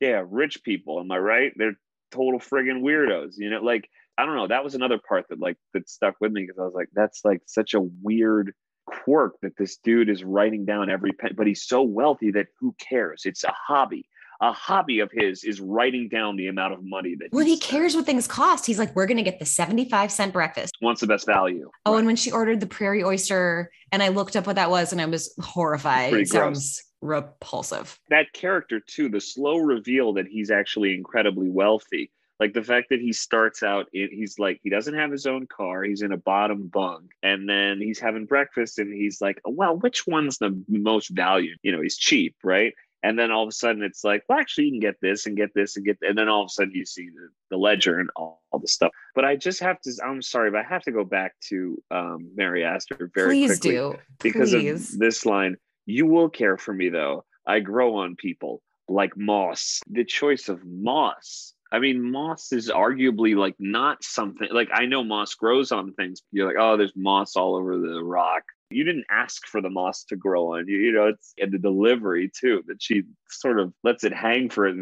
yeah, 0.00 0.24
rich 0.28 0.62
people. 0.64 1.00
Am 1.00 1.10
I 1.12 1.18
right? 1.18 1.52
They're 1.56 1.78
total 2.10 2.40
friggin' 2.40 2.82
weirdos. 2.82 3.34
You 3.36 3.50
know, 3.50 3.60
like 3.62 3.88
I 4.18 4.26
don't 4.26 4.36
know. 4.36 4.48
That 4.48 4.64
was 4.64 4.74
another 4.74 4.98
part 4.98 5.26
that 5.28 5.38
like 5.40 5.56
that 5.74 5.88
stuck 5.88 6.16
with 6.20 6.32
me 6.32 6.42
because 6.42 6.58
I 6.58 6.64
was 6.64 6.74
like, 6.74 6.88
that's 6.92 7.24
like 7.24 7.42
such 7.46 7.74
a 7.74 7.80
weird 7.80 8.52
quirk 8.86 9.34
that 9.42 9.56
this 9.56 9.78
dude 9.78 10.10
is 10.10 10.24
writing 10.24 10.64
down 10.64 10.90
every 10.90 11.12
pen, 11.12 11.34
but 11.36 11.46
he's 11.46 11.64
so 11.64 11.82
wealthy 11.82 12.32
that 12.32 12.48
who 12.58 12.74
cares? 12.78 13.22
It's 13.24 13.44
a 13.44 13.52
hobby 13.52 14.06
a 14.42 14.52
hobby 14.52 14.98
of 14.98 15.10
his 15.12 15.44
is 15.44 15.60
writing 15.60 16.08
down 16.08 16.36
the 16.36 16.48
amount 16.48 16.74
of 16.74 16.80
money 16.82 17.14
that 17.14 17.28
Well, 17.32 17.46
he 17.46 17.56
cares 17.58 17.94
what 17.94 18.04
things 18.04 18.26
cost. 18.26 18.66
He's 18.66 18.78
like 18.78 18.94
we're 18.94 19.06
going 19.06 19.16
to 19.16 19.22
get 19.22 19.38
the 19.38 19.46
75 19.46 20.10
cent 20.10 20.32
breakfast. 20.32 20.76
Wants 20.82 21.00
the 21.00 21.06
best 21.06 21.26
value. 21.26 21.70
Oh 21.86 21.92
right. 21.92 21.98
and 21.98 22.06
when 22.06 22.16
she 22.16 22.32
ordered 22.32 22.60
the 22.60 22.66
prairie 22.66 23.04
oyster 23.04 23.70
and 23.92 24.02
i 24.02 24.08
looked 24.08 24.36
up 24.36 24.46
what 24.46 24.56
that 24.56 24.68
was 24.68 24.92
and 24.92 25.00
i 25.00 25.06
was 25.06 25.32
horrified. 25.40 26.12
It 26.12 26.28
sounds 26.28 26.82
repulsive. 27.00 27.98
That 28.10 28.32
character 28.32 28.80
too 28.80 29.08
the 29.08 29.20
slow 29.20 29.58
reveal 29.58 30.12
that 30.14 30.26
he's 30.26 30.50
actually 30.50 30.94
incredibly 30.94 31.48
wealthy 31.48 32.10
like 32.42 32.54
the 32.54 32.62
fact 32.62 32.88
that 32.90 33.00
he 33.00 33.12
starts 33.12 33.62
out 33.62 33.86
in, 33.92 34.08
he's 34.10 34.36
like 34.36 34.58
he 34.64 34.70
doesn't 34.70 34.94
have 34.94 35.12
his 35.12 35.26
own 35.26 35.46
car 35.46 35.84
he's 35.84 36.02
in 36.02 36.10
a 36.10 36.16
bottom 36.16 36.66
bunk 36.66 37.12
and 37.22 37.48
then 37.48 37.80
he's 37.80 38.00
having 38.00 38.26
breakfast 38.26 38.80
and 38.80 38.92
he's 38.92 39.20
like 39.20 39.40
well 39.44 39.76
which 39.76 40.08
one's 40.08 40.38
the 40.38 40.60
most 40.66 41.10
valued? 41.10 41.58
You 41.62 41.70
know 41.70 41.80
he's 41.80 41.96
cheap 41.96 42.34
right 42.42 42.74
and 43.02 43.18
then 43.18 43.30
all 43.30 43.42
of 43.42 43.48
a 43.48 43.52
sudden 43.52 43.82
it's 43.82 44.04
like 44.04 44.22
well 44.28 44.38
actually 44.38 44.64
you 44.64 44.72
can 44.72 44.80
get 44.80 44.96
this 45.00 45.26
and 45.26 45.36
get 45.36 45.52
this 45.54 45.76
and 45.76 45.84
get 45.84 45.98
and 46.02 46.16
then 46.16 46.28
all 46.28 46.42
of 46.42 46.46
a 46.46 46.48
sudden 46.50 46.72
you 46.74 46.84
see 46.86 47.08
the, 47.08 47.28
the 47.50 47.56
ledger 47.56 47.98
and 47.98 48.10
all, 48.16 48.42
all 48.52 48.58
the 48.58 48.68
stuff 48.68 48.90
but 49.14 49.24
i 49.24 49.36
just 49.36 49.60
have 49.60 49.80
to 49.80 49.92
i'm 50.04 50.22
sorry 50.22 50.50
but 50.50 50.60
i 50.60 50.68
have 50.68 50.82
to 50.82 50.92
go 50.92 51.04
back 51.04 51.34
to 51.40 51.82
um, 51.90 52.30
mary 52.34 52.64
astor 52.64 53.10
very 53.14 53.28
Please 53.30 53.58
quickly 53.58 53.70
do. 53.70 53.94
because 54.22 54.50
Please. 54.50 54.94
of 54.94 54.98
this 54.98 55.26
line 55.26 55.56
you 55.86 56.06
will 56.06 56.28
care 56.28 56.56
for 56.56 56.72
me 56.72 56.88
though 56.88 57.24
i 57.46 57.60
grow 57.60 57.96
on 57.96 58.16
people 58.16 58.62
like 58.92 59.16
moss. 59.16 59.80
The 59.90 60.04
choice 60.04 60.48
of 60.48 60.64
moss. 60.64 61.54
I 61.72 61.78
mean, 61.78 62.10
moss 62.10 62.52
is 62.52 62.70
arguably 62.70 63.34
like 63.34 63.54
not 63.58 64.04
something 64.04 64.48
like 64.52 64.68
I 64.72 64.84
know 64.86 65.02
moss 65.02 65.34
grows 65.34 65.72
on 65.72 65.94
things. 65.94 66.20
You're 66.30 66.46
like, 66.46 66.56
oh, 66.58 66.76
there's 66.76 66.92
moss 66.94 67.34
all 67.34 67.56
over 67.56 67.78
the 67.78 68.02
rock. 68.04 68.42
You 68.74 68.84
didn't 68.84 69.06
ask 69.10 69.46
for 69.46 69.60
the 69.60 69.70
moss 69.70 70.04
to 70.04 70.16
grow 70.16 70.54
on 70.54 70.68
you. 70.68 70.76
You 70.76 70.92
know, 70.92 71.06
it's 71.08 71.34
and 71.38 71.52
the 71.52 71.58
delivery 71.58 72.30
too 72.34 72.62
that 72.66 72.82
she 72.82 73.02
sort 73.28 73.58
of 73.58 73.72
lets 73.82 74.04
it 74.04 74.12
hang 74.12 74.50
for 74.50 74.66
it 74.66 74.76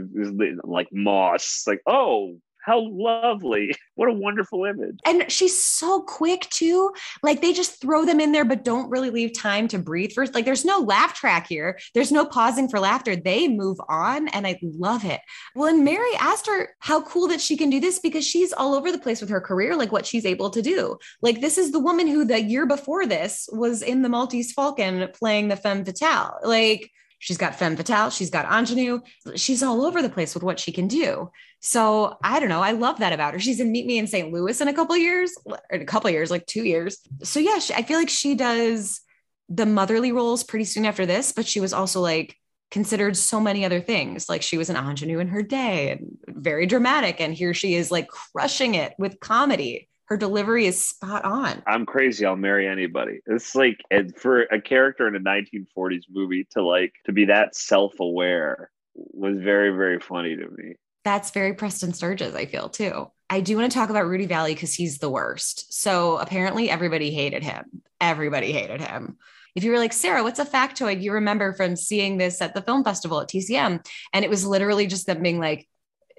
like 0.65 0.89
moss. 0.93 1.65
Like, 1.67 1.83
oh, 1.87 2.39
how 2.65 2.87
lovely. 2.91 3.75
What 4.01 4.09
a 4.09 4.15
wonderful 4.15 4.65
image. 4.65 4.99
And 5.05 5.31
she's 5.31 5.63
so 5.63 6.01
quick 6.01 6.49
too. 6.49 6.91
Like 7.23 7.43
they 7.43 7.53
just 7.53 7.83
throw 7.83 8.07
them 8.07 8.19
in 8.19 8.33
there, 8.33 8.47
but 8.47 8.65
don't 8.65 8.89
really 8.89 9.11
leave 9.11 9.35
time 9.35 9.69
to 9.69 9.79
breathe 9.79 10.13
first. 10.13 10.35
Like 10.35 10.47
there's 10.47 10.65
no 10.65 10.79
laugh 10.79 11.13
track 11.13 11.47
here. 11.47 11.79
There's 11.93 12.11
no 12.11 12.25
pausing 12.25 12.67
for 12.67 12.81
laughter. 12.81 13.15
They 13.15 13.47
move 13.47 13.79
on 13.91 14.29
and 14.29 14.47
I 14.47 14.59
love 14.63 15.05
it. 15.05 15.21
Well, 15.55 15.69
and 15.69 15.85
Mary 15.85 16.15
Astor 16.19 16.75
how 16.79 17.03
cool 17.03 17.29
that 17.29 17.43
she 17.43 17.59
can 17.59 17.69
do 17.69 17.79
this 17.79 17.99
because 17.99 18.27
she's 18.27 18.55
all 18.55 18.75
over 18.75 18.91
the 18.91 18.99
place 18.99 19.21
with 19.21 19.29
her 19.29 19.41
career, 19.43 19.77
like 19.77 19.93
what 19.93 20.07
she's 20.07 20.25
able 20.25 20.49
to 20.49 20.63
do. 20.63 20.97
Like 21.21 21.43
this 21.43 21.59
is 21.59 21.71
the 21.71 21.79
woman 21.79 22.07
who 22.07 22.25
the 22.25 22.41
year 22.41 22.65
before 22.65 23.05
this 23.05 23.51
was 23.53 23.83
in 23.83 24.01
the 24.01 24.09
Maltese 24.09 24.55
Falcon 24.55 25.07
playing 25.13 25.49
the 25.49 25.57
femme 25.57 25.85
fatale. 25.85 26.39
Like 26.43 26.91
She's 27.21 27.37
got 27.37 27.55
femme 27.55 27.77
fatale. 27.77 28.09
She's 28.09 28.31
got 28.31 28.51
ingenue. 28.51 29.01
She's 29.37 29.63
all 29.63 29.85
over 29.85 30.01
the 30.01 30.09
place 30.09 30.35
with 30.35 30.43
what 30.43 30.59
she 30.59 30.73
can 30.73 30.89
do. 30.89 31.31
So 31.61 32.17
I 32.25 32.41
don't 32.41 32.49
know. 32.49 32.63
I 32.63 32.73
love 32.73 32.99
that 33.01 33.13
about 33.13 33.35
her. 33.35 33.39
She's 33.39 33.61
in 33.61 33.71
Meet 33.71 33.87
Me 33.87 33.99
in 33.99 34.07
St. 34.07 34.33
Louis 34.33 34.59
in 34.59 34.69
a 34.69 34.73
couple 34.73 34.97
years, 34.97 35.33
in 35.71 35.83
a 35.83 35.85
couple 35.85 36.09
years, 36.09 36.31
like 36.31 36.47
two 36.47 36.65
years. 36.65 36.99
So 37.23 37.39
yeah, 37.39 37.59
she, 37.59 37.75
I 37.75 37.83
feel 37.83 37.99
like 37.99 38.09
she 38.09 38.35
does 38.35 39.03
the 39.51 39.67
motherly 39.67 40.13
roles 40.13 40.43
pretty 40.43 40.65
soon 40.65 40.87
after 40.87 41.05
this, 41.05 41.33
but 41.33 41.47
she 41.47 41.61
was 41.61 41.75
also 41.75 42.01
like 42.01 42.35
considered 42.71 43.19
so 43.19 43.39
many 43.39 43.67
other 43.67 43.83
things. 43.83 44.31
Like 44.31 44.41
she 44.41 44.57
was 44.57 44.71
an 44.71 44.77
ingenue 44.77 45.19
in 45.19 45.29
her 45.29 45.43
day 45.43 45.91
and 45.91 46.17
very 46.27 46.65
dramatic. 46.65 47.21
And 47.21 47.35
here 47.35 47.53
she 47.53 47.75
is 47.75 47.91
like 47.91 48.09
crushing 48.09 48.77
it 48.77 48.95
with 48.97 49.21
comedy 49.21 49.90
her 50.11 50.17
delivery 50.17 50.67
is 50.67 50.83
spot 50.83 51.25
on. 51.25 51.63
I'm 51.67 51.87
crazy. 51.87 52.27
I'll 52.27 52.37
marry 52.37 52.67
anybody. 52.67 53.21
It's 53.27 53.55
like 53.55 53.81
for 54.17 54.43
a 54.43 54.61
character 54.61 55.07
in 55.07 55.15
a 55.15 55.21
1940s 55.21 56.03
movie 56.11 56.47
to 56.51 56.63
like 56.63 56.93
to 57.07 57.13
be 57.13 57.27
that 57.27 57.55
self-aware 57.55 58.71
was 58.95 59.37
very 59.39 59.71
very 59.71 60.01
funny 60.01 60.37
to 60.37 60.49
me. 60.51 60.75
That's 61.05 61.31
very 61.31 61.55
Preston 61.55 61.95
Sturges, 61.95 62.35
I 62.35 62.45
feel 62.45 62.69
too. 62.69 63.11
I 63.31 63.41
do 63.41 63.57
want 63.57 63.71
to 63.71 63.79
talk 63.79 63.89
about 63.89 64.09
Rudy 64.09 64.27
Vallee 64.27 64.55
because 64.55 64.75
he's 64.75 64.99
the 64.99 65.09
worst. 65.09 65.73
So 65.73 66.19
apparently 66.19 66.69
everybody 66.69 67.13
hated 67.13 67.45
him. 67.45 67.83
Everybody 68.01 68.53
hated 68.53 68.81
him. 68.81 69.17
If 69.55 69.65
you 69.65 69.71
were 69.71 69.79
like, 69.79 69.93
Sarah, 69.93 70.23
what's 70.23 70.41
a 70.41 70.45
factoid 70.45 71.03
you 71.03 71.13
remember 71.13 71.53
from 71.53 71.77
seeing 71.77 72.19
this 72.19 72.41
at 72.43 72.55
the 72.55 72.63
film 72.63 72.85
festival 72.85 73.21
at 73.21 73.29
TCM? 73.29 73.85
And 74.13 74.25
it 74.25 74.31
was 74.31 74.45
literally 74.45 74.87
just 74.87 75.07
them 75.07 75.23
being 75.23 75.39
like, 75.39 75.69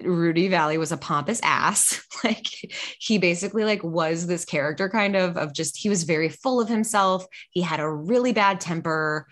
Rudy 0.00 0.48
Vallee 0.48 0.78
was 0.78 0.92
a 0.92 0.96
pompous 0.96 1.40
ass. 1.42 2.04
like 2.24 2.46
he 2.98 3.18
basically 3.18 3.64
like 3.64 3.82
was 3.82 4.26
this 4.26 4.44
character 4.44 4.88
kind 4.88 5.16
of 5.16 5.36
of 5.36 5.52
just 5.52 5.76
he 5.76 5.88
was 5.88 6.04
very 6.04 6.28
full 6.28 6.60
of 6.60 6.68
himself. 6.68 7.26
He 7.50 7.60
had 7.60 7.80
a 7.80 7.90
really 7.90 8.32
bad 8.32 8.60
temper. 8.60 9.26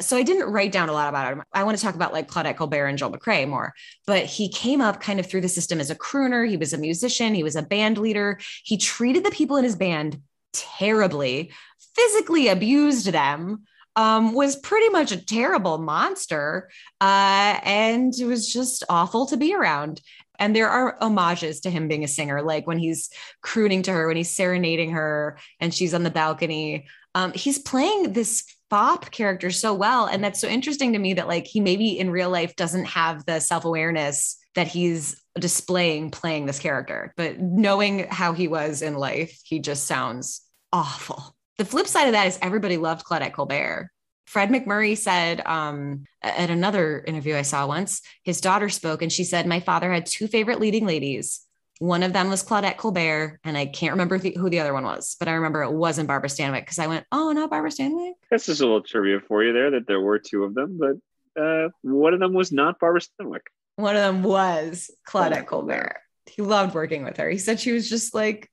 So 0.00 0.16
I 0.16 0.22
didn't 0.22 0.50
write 0.50 0.72
down 0.72 0.88
a 0.88 0.92
lot 0.92 1.10
about 1.10 1.32
him. 1.32 1.42
I 1.52 1.64
want 1.64 1.76
to 1.76 1.84
talk 1.84 1.94
about 1.94 2.14
like 2.14 2.26
Claudette 2.26 2.56
Colbert 2.56 2.86
and 2.86 2.96
Joel 2.96 3.12
McCrea 3.12 3.46
more, 3.46 3.74
but 4.06 4.24
he 4.24 4.48
came 4.48 4.80
up 4.80 5.02
kind 5.02 5.20
of 5.20 5.26
through 5.26 5.42
the 5.42 5.50
system 5.50 5.80
as 5.80 5.90
a 5.90 5.94
crooner. 5.94 6.48
He 6.48 6.56
was 6.56 6.72
a 6.72 6.78
musician. 6.78 7.34
He 7.34 7.42
was 7.42 7.56
a 7.56 7.62
band 7.62 7.98
leader. 7.98 8.40
He 8.64 8.78
treated 8.78 9.22
the 9.22 9.30
people 9.30 9.58
in 9.58 9.64
his 9.64 9.76
band 9.76 10.18
terribly, 10.54 11.52
physically 11.94 12.48
abused 12.48 13.08
them 13.08 13.64
um, 13.96 14.32
was 14.32 14.56
pretty 14.56 14.88
much 14.88 15.12
a 15.12 15.24
terrible 15.24 15.78
monster. 15.78 16.70
Uh, 17.00 17.58
and 17.64 18.12
it 18.18 18.26
was 18.26 18.50
just 18.50 18.84
awful 18.88 19.26
to 19.26 19.36
be 19.36 19.54
around. 19.54 20.00
And 20.38 20.56
there 20.56 20.68
are 20.68 20.96
homages 21.00 21.60
to 21.60 21.70
him 21.70 21.88
being 21.88 22.04
a 22.04 22.08
singer, 22.08 22.42
like 22.42 22.66
when 22.66 22.78
he's 22.78 23.10
crooning 23.42 23.82
to 23.82 23.92
her, 23.92 24.08
when 24.08 24.16
he's 24.16 24.34
serenading 24.34 24.90
her 24.92 25.38
and 25.60 25.72
she's 25.72 25.94
on 25.94 26.02
the 26.02 26.10
balcony. 26.10 26.86
Um, 27.14 27.32
he's 27.32 27.58
playing 27.58 28.12
this 28.12 28.44
fop 28.70 29.10
character 29.10 29.50
so 29.50 29.74
well. 29.74 30.06
And 30.06 30.24
that's 30.24 30.40
so 30.40 30.48
interesting 30.48 30.94
to 30.94 30.98
me 30.98 31.14
that, 31.14 31.28
like, 31.28 31.46
he 31.46 31.60
maybe 31.60 31.98
in 31.98 32.10
real 32.10 32.30
life 32.30 32.56
doesn't 32.56 32.86
have 32.86 33.24
the 33.26 33.38
self 33.38 33.64
awareness 33.66 34.38
that 34.54 34.66
he's 34.66 35.22
displaying 35.38 36.10
playing 36.10 36.46
this 36.46 36.58
character. 36.58 37.12
But 37.16 37.38
knowing 37.38 38.06
how 38.08 38.32
he 38.32 38.48
was 38.48 38.82
in 38.82 38.94
life, 38.94 39.38
he 39.44 39.60
just 39.60 39.86
sounds 39.86 40.40
awful. 40.72 41.36
The 41.58 41.64
flip 41.64 41.86
side 41.86 42.06
of 42.06 42.12
that 42.12 42.26
is 42.26 42.38
everybody 42.40 42.76
loved 42.76 43.04
Claudette 43.04 43.32
Colbert. 43.32 43.90
Fred 44.26 44.48
MacMurray 44.48 44.96
said 44.96 45.42
um, 45.44 46.04
at 46.22 46.50
another 46.50 47.04
interview 47.06 47.36
I 47.36 47.42
saw 47.42 47.66
once, 47.66 48.00
his 48.22 48.40
daughter 48.40 48.68
spoke 48.68 49.02
and 49.02 49.12
she 49.12 49.24
said, 49.24 49.46
My 49.46 49.60
father 49.60 49.92
had 49.92 50.06
two 50.06 50.26
favorite 50.26 50.60
leading 50.60 50.86
ladies. 50.86 51.46
One 51.80 52.02
of 52.02 52.12
them 52.12 52.30
was 52.30 52.44
Claudette 52.44 52.76
Colbert, 52.76 53.40
and 53.42 53.58
I 53.58 53.66
can't 53.66 53.92
remember 53.92 54.16
who 54.16 54.48
the 54.48 54.60
other 54.60 54.72
one 54.72 54.84
was, 54.84 55.16
but 55.18 55.26
I 55.26 55.32
remember 55.32 55.62
it 55.62 55.72
wasn't 55.72 56.06
Barbara 56.06 56.30
Stanwyck 56.30 56.60
because 56.60 56.78
I 56.78 56.86
went, 56.86 57.06
Oh, 57.10 57.32
no, 57.32 57.48
Barbara 57.48 57.70
Stanwyck. 57.70 58.12
That's 58.30 58.46
just 58.46 58.60
a 58.60 58.64
little 58.64 58.82
trivia 58.82 59.20
for 59.20 59.42
you 59.42 59.52
there 59.52 59.72
that 59.72 59.88
there 59.88 60.00
were 60.00 60.18
two 60.18 60.44
of 60.44 60.54
them, 60.54 60.78
but 60.78 61.42
uh, 61.42 61.70
one 61.82 62.14
of 62.14 62.20
them 62.20 62.34
was 62.34 62.52
not 62.52 62.78
Barbara 62.78 63.00
Stanwyck. 63.00 63.40
One 63.76 63.96
of 63.96 64.02
them 64.02 64.22
was 64.22 64.90
Claudette 65.08 65.46
Colbert. 65.46 65.96
He 66.26 66.42
loved 66.42 66.74
working 66.74 67.04
with 67.04 67.16
her. 67.16 67.28
He 67.28 67.38
said 67.38 67.58
she 67.58 67.72
was 67.72 67.88
just 67.88 68.14
like 68.14 68.48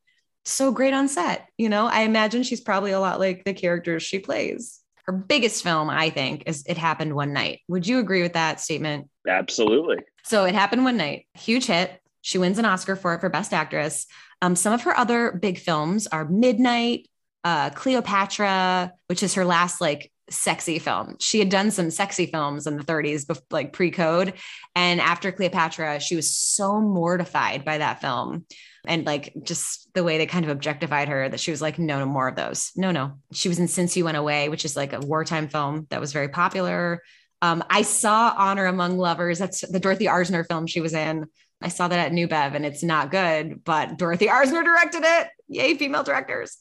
so 0.50 0.72
great 0.72 0.94
on 0.94 1.08
set. 1.08 1.48
You 1.58 1.70
know, 1.70 1.88
I 1.88 2.02
imagine 2.02 2.44
she's 2.44 2.62
probably 2.62 2.92
a 2.92 3.00
lot 3.00 3.20
like 3.20 3.44
the 3.44 3.54
characters 3.54 4.04
she 4.04 4.20
plays. 4.20 4.80
Her 5.06 5.14
biggest 5.14 5.64
film, 5.64 5.90
I 5.90 6.10
think, 6.10 6.44
is 6.46 6.64
It 6.68 6.78
Happened 6.78 7.16
One 7.16 7.34
Night. 7.34 7.62
Would 7.68 7.88
you 7.88 8.00
agree 8.00 8.22
with 8.22 8.34
that 8.34 8.60
statement? 8.60 9.10
Absolutely. 9.28 9.98
So 10.24 10.46
It 10.46 10.54
Happened 10.54 10.84
One 10.84 10.98
Night, 10.98 11.26
huge 11.34 11.66
hit. 11.66 12.00
She 12.22 12.38
wins 12.38 12.60
an 12.60 12.66
Oscar 12.66 12.96
for 12.96 13.16
it 13.16 13.22
for 13.22 13.30
Best 13.30 13.54
Actress. 13.54 14.06
Um, 14.42 14.56
some 14.56 14.74
of 14.74 14.84
her 14.84 14.96
other 14.96 15.32
big 15.32 15.58
films 15.58 16.08
are 16.08 16.26
Midnight, 16.26 17.08
uh, 17.44 17.70
Cleopatra, 17.72 18.94
which 19.08 19.24
is 19.24 19.34
her 19.34 19.46
last 19.46 19.82
like 19.82 20.12
sexy 20.30 20.80
film. 20.80 21.16
She 21.20 21.40
had 21.40 21.50
done 21.50 21.72
some 21.72 21.90
sexy 21.90 22.28
films 22.28 22.68
in 22.68 22.78
the 22.78 22.84
30s, 22.84 23.42
like 23.50 23.74
pre 23.74 23.92
code. 23.92 24.34
And 24.76 25.02
after 25.02 25.32
Cleopatra, 25.32 26.00
she 26.00 26.16
was 26.16 26.36
so 26.36 26.80
mortified 26.80 27.66
by 27.66 27.80
that 27.80 28.02
film 28.02 28.46
and 28.86 29.06
like 29.06 29.34
just 29.44 29.94
the 29.94 30.04
way 30.04 30.18
they 30.18 30.26
kind 30.26 30.46
of 30.46 30.52
objectified 30.52 31.08
her 31.08 31.28
that 31.30 31.40
she 31.40 31.52
was 31.52 31.62
like, 31.62 31.80
no, 31.80 32.00
no 32.00 32.06
more 32.06 32.28
of 32.28 32.36
those. 32.36 32.72
No, 32.76 32.92
no. 32.92 33.20
She 33.34 33.50
was 33.50 33.60
in 33.60 33.68
Since 33.68 33.98
You 33.98 34.06
Went 34.06 34.18
Away, 34.18 34.50
which 34.50 34.66
is 34.66 34.76
like 34.76 34.94
a 34.94 35.00
wartime 35.00 35.48
film 35.48 35.88
that 35.90 36.02
was 36.02 36.14
very 36.14 36.30
popular. 36.30 37.02
Um, 37.42 37.64
I 37.70 37.84
saw 37.84 38.34
Honor 38.38 38.66
Among 38.66 38.98
Lovers. 38.98 39.40
That's 39.40 39.62
the 39.62 39.80
Dorothy 39.80 40.06
Arzner 40.06 40.48
film 40.48 40.68
she 40.68 40.82
was 40.82 40.94
in. 40.94 41.28
I 41.62 41.68
saw 41.70 41.88
that 41.88 42.00
at 42.00 42.14
New 42.14 42.28
Bev 42.28 42.56
and 42.56 42.66
it's 42.66 42.84
not 42.84 43.12
good, 43.12 43.64
but 43.64 43.98
Dorothy 43.98 44.28
Arzner 44.28 44.64
directed 44.64 45.04
it. 45.04 45.28
Yay, 45.48 45.76
female 45.76 46.04
directors. 46.04 46.58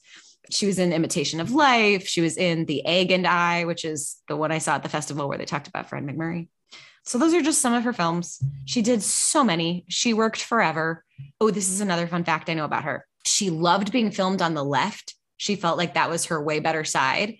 She 0.50 0.66
was 0.66 0.78
in 0.78 0.92
Imitation 0.92 1.40
of 1.40 1.52
Life. 1.52 2.08
She 2.08 2.20
was 2.20 2.36
in 2.36 2.64
The 2.64 2.84
Egg 2.84 3.10
and 3.10 3.26
I, 3.26 3.64
which 3.64 3.84
is 3.84 4.16
the 4.28 4.36
one 4.36 4.50
I 4.50 4.58
saw 4.58 4.74
at 4.74 4.82
the 4.82 4.88
festival 4.88 5.28
where 5.28 5.38
they 5.38 5.44
talked 5.44 5.68
about 5.68 5.88
Fred 5.88 6.04
MacMurray. 6.04 6.48
So 7.04 7.18
those 7.18 7.34
are 7.34 7.42
just 7.42 7.60
some 7.60 7.74
of 7.74 7.84
her 7.84 7.92
films. 7.92 8.42
She 8.64 8.82
did 8.82 9.02
so 9.02 9.44
many. 9.44 9.84
She 9.88 10.14
worked 10.14 10.42
forever. 10.42 11.04
Oh, 11.40 11.50
this 11.50 11.70
is 11.70 11.80
another 11.80 12.06
fun 12.06 12.24
fact 12.24 12.50
I 12.50 12.54
know 12.54 12.64
about 12.64 12.84
her. 12.84 13.06
She 13.24 13.50
loved 13.50 13.92
being 13.92 14.10
filmed 14.10 14.42
on 14.42 14.54
the 14.54 14.64
left. 14.64 15.14
She 15.36 15.56
felt 15.56 15.78
like 15.78 15.94
that 15.94 16.10
was 16.10 16.26
her 16.26 16.42
way 16.42 16.60
better 16.60 16.84
side. 16.84 17.36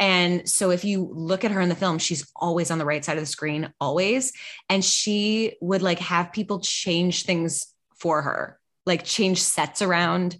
And 0.00 0.48
so 0.48 0.70
if 0.70 0.84
you 0.84 1.10
look 1.12 1.44
at 1.44 1.50
her 1.50 1.60
in 1.60 1.68
the 1.68 1.74
film, 1.74 1.98
she's 1.98 2.30
always 2.36 2.70
on 2.70 2.78
the 2.78 2.84
right 2.84 3.04
side 3.04 3.16
of 3.16 3.22
the 3.22 3.26
screen, 3.26 3.72
always. 3.80 4.32
And 4.68 4.84
she 4.84 5.56
would 5.60 5.82
like 5.82 5.98
have 5.98 6.32
people 6.32 6.60
change 6.60 7.24
things 7.24 7.66
for 7.96 8.22
her, 8.22 8.60
like 8.86 9.04
change 9.04 9.42
sets 9.42 9.82
around. 9.82 10.38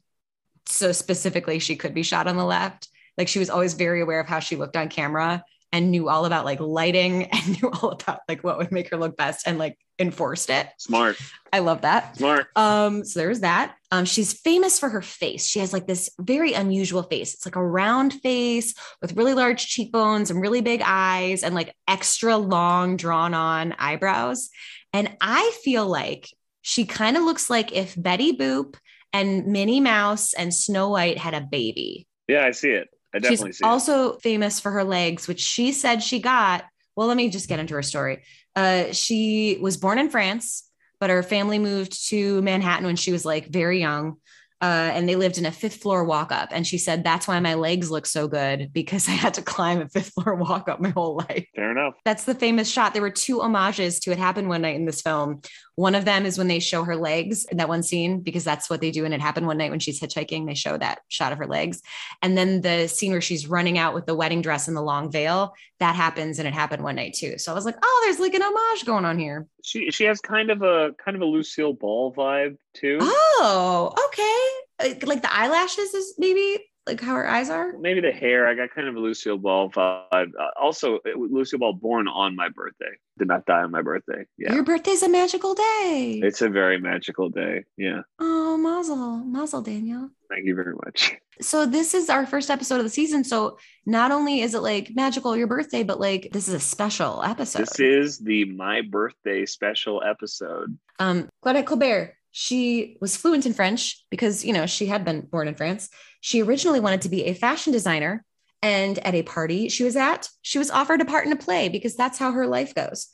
So 0.67 0.93
specifically, 0.93 1.59
she 1.59 1.77
could 1.77 1.95
be 1.95 2.03
shot 2.03 2.29
on 2.29 2.37
the 2.37 2.45
left. 2.45 2.89
Like 3.17 3.27
she 3.27 3.41
was 3.41 3.51
always 3.51 3.75
very 3.75 4.01
aware 4.01 4.21
of 4.21 4.29
how 4.29 4.39
she 4.39 4.55
looked 4.55 4.77
on 4.77 4.89
camera 4.89 5.43
and 5.73 5.91
knew 5.91 6.09
all 6.09 6.25
about 6.25 6.45
like 6.45 6.61
lighting 6.61 7.25
and 7.33 7.63
knew 7.63 7.71
all 7.71 7.91
about 7.91 8.21
like 8.29 8.43
what 8.43 8.59
would 8.59 8.73
make 8.73 8.91
her 8.91 8.97
look 8.97 9.17
best 9.17 9.47
and 9.47 9.59
like 9.59 9.79
enforced 9.99 10.51
it. 10.51 10.69
Smart. 10.79 11.19
I 11.53 11.59
love 11.59 11.83
that. 11.83 12.17
Smart. 12.17 12.49
Um, 12.57 13.05
so 13.05 13.19
there's 13.21 13.41
that. 13.41 13.75
Um, 13.91 14.05
she's 14.05 14.33
famous 14.33 14.79
for 14.79 14.89
her 14.89 15.03
face. 15.03 15.47
She 15.47 15.59
has 15.61 15.73
like 15.73 15.87
this 15.87 16.11
very 16.21 16.53
unusual 16.53 17.03
face. 17.03 17.35
It's 17.35 17.47
like 17.47 17.57
a 17.57 17.67
round 17.67 18.15
face 18.15 18.75
with 19.01 19.17
really 19.17 19.35
large 19.35 19.67
cheekbones 19.67 20.31
and 20.31 20.41
really 20.41 20.61
big 20.61 20.83
eyes 20.85 21.43
and 21.43 21.55
like 21.55 21.75
extra 21.89 22.37
long 22.37 22.97
drawn 22.97 23.35
on 23.35 23.75
eyebrows. 23.79 24.51
And 24.93 25.17
I 25.21 25.53
feel 25.65 25.87
like 25.87 26.29
she 26.63 26.85
kind 26.85 27.17
of 27.17 27.25
looks 27.25 27.51
like 27.51 27.73
if 27.73 28.01
Betty 28.01 28.37
Boop 28.37 28.77
and 29.13 29.47
Minnie 29.47 29.81
Mouse 29.81 30.35
and 30.35 30.55
Snow 30.55 30.91
White 30.91 31.19
had 31.19 31.35
a 31.35 31.41
baby. 31.41 32.07
Yeah, 32.29 32.45
I 32.45 32.51
see 32.51 32.71
it. 32.71 32.89
I 33.15 33.19
definitely 33.19 33.53
She's 33.53 33.63
also 33.63 34.13
it. 34.13 34.23
famous 34.23 34.61
for 34.61 34.71
her 34.73 34.85
legs, 34.85 35.29
which 35.29 35.41
she 35.41 35.73
said 35.73 36.03
she 36.03 36.21
got. 36.21 36.65
Well, 36.97 37.07
let 37.07 37.17
me 37.17 37.29
just 37.29 37.49
get 37.49 37.59
into 37.61 37.75
her 37.75 37.83
story. 37.83 38.25
Uh, 38.57 38.93
she 38.93 39.59
was 39.61 39.77
born 39.77 39.99
in 39.99 40.11
France, 40.11 40.69
but 41.01 41.11
her 41.11 41.23
family 41.23 41.59
moved 41.59 42.09
to 42.09 42.43
Manhattan 42.43 42.87
when 42.87 42.97
she 42.97 43.13
was 43.13 43.25
like 43.25 43.47
very 43.47 43.81
young. 43.81 44.17
Uh, 44.61 44.91
and 44.93 45.09
they 45.09 45.15
lived 45.15 45.39
in 45.39 45.47
a 45.47 45.53
fifth 45.53 45.81
floor 45.83 46.03
walk 46.03 46.33
up. 46.33 46.49
And 46.51 46.67
she 46.67 46.79
said, 46.79 47.05
That's 47.05 47.29
why 47.29 47.39
my 47.39 47.55
legs 47.55 47.91
look 47.91 48.07
so 48.07 48.27
good 48.27 48.73
because 48.73 49.09
I 49.09 49.13
had 49.13 49.35
to 49.35 49.43
climb 49.43 49.81
a 49.81 49.89
fifth 49.89 50.13
floor 50.15 50.35
walk 50.35 50.69
up 50.69 50.81
my 50.81 50.91
whole 50.91 51.17
life. 51.17 51.47
Fair 51.55 51.71
enough. 51.71 51.95
That's 52.05 52.25
the 52.25 52.35
famous 52.35 52.69
shot. 52.71 52.93
There 52.93 53.03
were 53.03 53.11
two 53.11 53.41
homages 53.41 54.01
to 54.01 54.11
It 54.11 54.19
Happened 54.19 54.49
One 54.49 54.63
Night 54.63 54.77
in 54.77 54.85
this 54.85 55.01
film. 55.01 55.43
One 55.77 55.95
of 55.95 56.05
them 56.05 56.27
is 56.27 56.37
when 56.37 56.49
they 56.49 56.59
show 56.59 56.83
her 56.83 56.97
legs 56.97 57.45
in 57.45 57.59
that 57.59 57.69
one 57.69 57.85
scene, 57.85 58.21
because 58.21 58.43
that's 58.43 58.69
what 58.69 58.81
they 58.81 58.91
do 58.91 59.05
And 59.05 59.15
It 59.15 59.21
Happened 59.21 59.47
One 59.47 59.59
Night 59.59 59.71
when 59.71 59.79
she's 59.79 60.01
hitchhiking. 60.01 60.47
They 60.47 60.55
show 60.55 60.77
that 60.77 61.01
shot 61.07 61.31
of 61.31 61.39
her 61.39 61.47
legs. 61.47 61.81
And 62.21 62.37
then 62.37 62.61
the 62.63 62.89
scene 62.89 63.13
where 63.13 63.21
she's 63.21 63.47
running 63.47 63.79
out 63.79 63.95
with 63.95 64.07
the 64.07 64.17
wedding 64.17 64.43
dress 64.43 64.67
and 64.67 64.77
the 64.77 64.83
long 64.83 65.13
veil, 65.13 65.55
that 65.79 65.95
happens 65.95 66.41
and 66.41 66.49
It 66.49 66.55
Happened 66.55 66.83
One 66.83 66.97
Night 66.97 67.15
too. 67.15 67.39
So 67.39 67.53
I 67.53 67.55
was 67.55 67.65
like, 67.65 67.77
oh, 67.81 68.03
there's 68.05 68.19
like 68.19 68.35
an 68.35 68.43
homage 68.43 68.85
going 68.85 69.05
on 69.05 69.19
here. 69.21 69.47
She 69.63 69.91
she 69.91 70.05
has 70.05 70.21
kind 70.21 70.51
of 70.51 70.63
a 70.63 70.95
kind 71.05 71.15
of 71.15 71.21
a 71.21 71.27
Lucille 71.27 71.75
Ball 71.75 72.13
vibe 72.13 72.57
too. 72.81 72.99
Oh, 73.01 73.93
okay. 74.09 74.99
Like 75.07 75.23
the 75.23 75.35
eyelashes 75.35 75.95
is 75.95 76.15
maybe 76.19 76.59
like 76.89 77.01
how 77.01 77.15
her 77.15 77.29
eyes 77.29 77.51
are. 77.51 77.77
Maybe 77.79 78.01
the 78.01 78.11
hair. 78.11 78.47
I 78.47 78.55
got 78.55 78.75
kind 78.75 78.89
of 78.89 78.97
a 78.97 78.99
Lucille 78.99 79.37
Ball 79.37 79.71
vibe. 79.71 80.03
Uh, 80.13 80.51
also, 80.61 80.99
Lucille 81.17 81.59
Ball 81.59 81.75
born 81.75 82.09
on 82.09 82.35
my 82.35 82.49
birthday. 82.49 82.91
Did 83.19 83.29
not 83.29 83.45
die 83.47 83.63
on 83.63 83.71
my 83.71 83.83
birthday. 83.83 84.25
Yeah. 84.39 84.55
Your 84.55 84.65
birthday's 84.65 85.03
a 85.03 85.09
magical 85.09 85.55
day. 85.55 86.21
It's 86.23 86.41
a 86.41 86.49
very 86.49 86.81
magical 86.81 87.29
day. 87.29 87.65
Yeah. 87.77 88.03
Oh, 88.19 88.57
mazel, 88.57 89.19
mazel, 89.19 89.61
Daniel. 89.61 90.11
Thank 90.31 90.47
you 90.47 90.55
very 90.55 90.75
much. 90.85 91.17
So 91.41 91.67
this 91.67 91.95
is 91.95 92.11
our 92.11 92.27
first 92.27 92.51
episode 92.51 92.79
of 92.79 92.85
the 92.85 92.91
season. 92.91 93.23
So 93.23 93.59
not 93.87 94.11
only 94.11 94.41
is 94.41 94.55
it 94.55 94.61
like 94.61 94.91
magical 94.95 95.37
your 95.37 95.47
birthday, 95.47 95.83
but 95.83 96.01
like 96.01 96.31
this 96.33 96.49
is 96.49 96.55
a 96.55 96.61
special 96.61 97.23
episode. 97.23 97.63
This 97.63 97.81
is 97.81 98.19
the 98.19 98.45
my 98.47 98.83
birthday 98.83 99.47
special 99.47 100.03
episode. 100.03 100.77
Um, 100.99 101.29
Claudette 101.45 101.67
Colbert 101.67 102.15
she 102.41 102.97
was 103.01 103.17
fluent 103.17 103.47
in 103.47 103.53
French 103.53 104.05
because, 104.11 104.45
you 104.45 104.53
know, 104.53 104.65
she 104.65 104.87
had 104.87 105.05
been 105.05 105.23
born 105.23 105.49
in 105.49 105.57
France. 105.57 105.91
She 106.21 106.41
originally 106.41 106.79
wanted 106.79 107.01
to 107.01 107.09
be 107.09 107.25
a 107.25 107.35
fashion 107.35 107.73
designer. 107.73 108.25
And 108.63 108.97
at 109.01 109.17
a 109.17 109.25
party 109.25 109.69
she 109.69 109.83
was 109.83 109.97
at, 109.97 110.29
she 110.43 110.57
was 110.57 110.71
offered 110.71 111.01
a 111.01 111.05
part 111.05 111.27
in 111.27 111.33
a 111.33 111.37
play 111.37 111.69
because 111.69 111.97
that's 111.97 112.17
how 112.17 112.31
her 112.31 112.47
life 112.47 112.77
goes. 112.77 113.09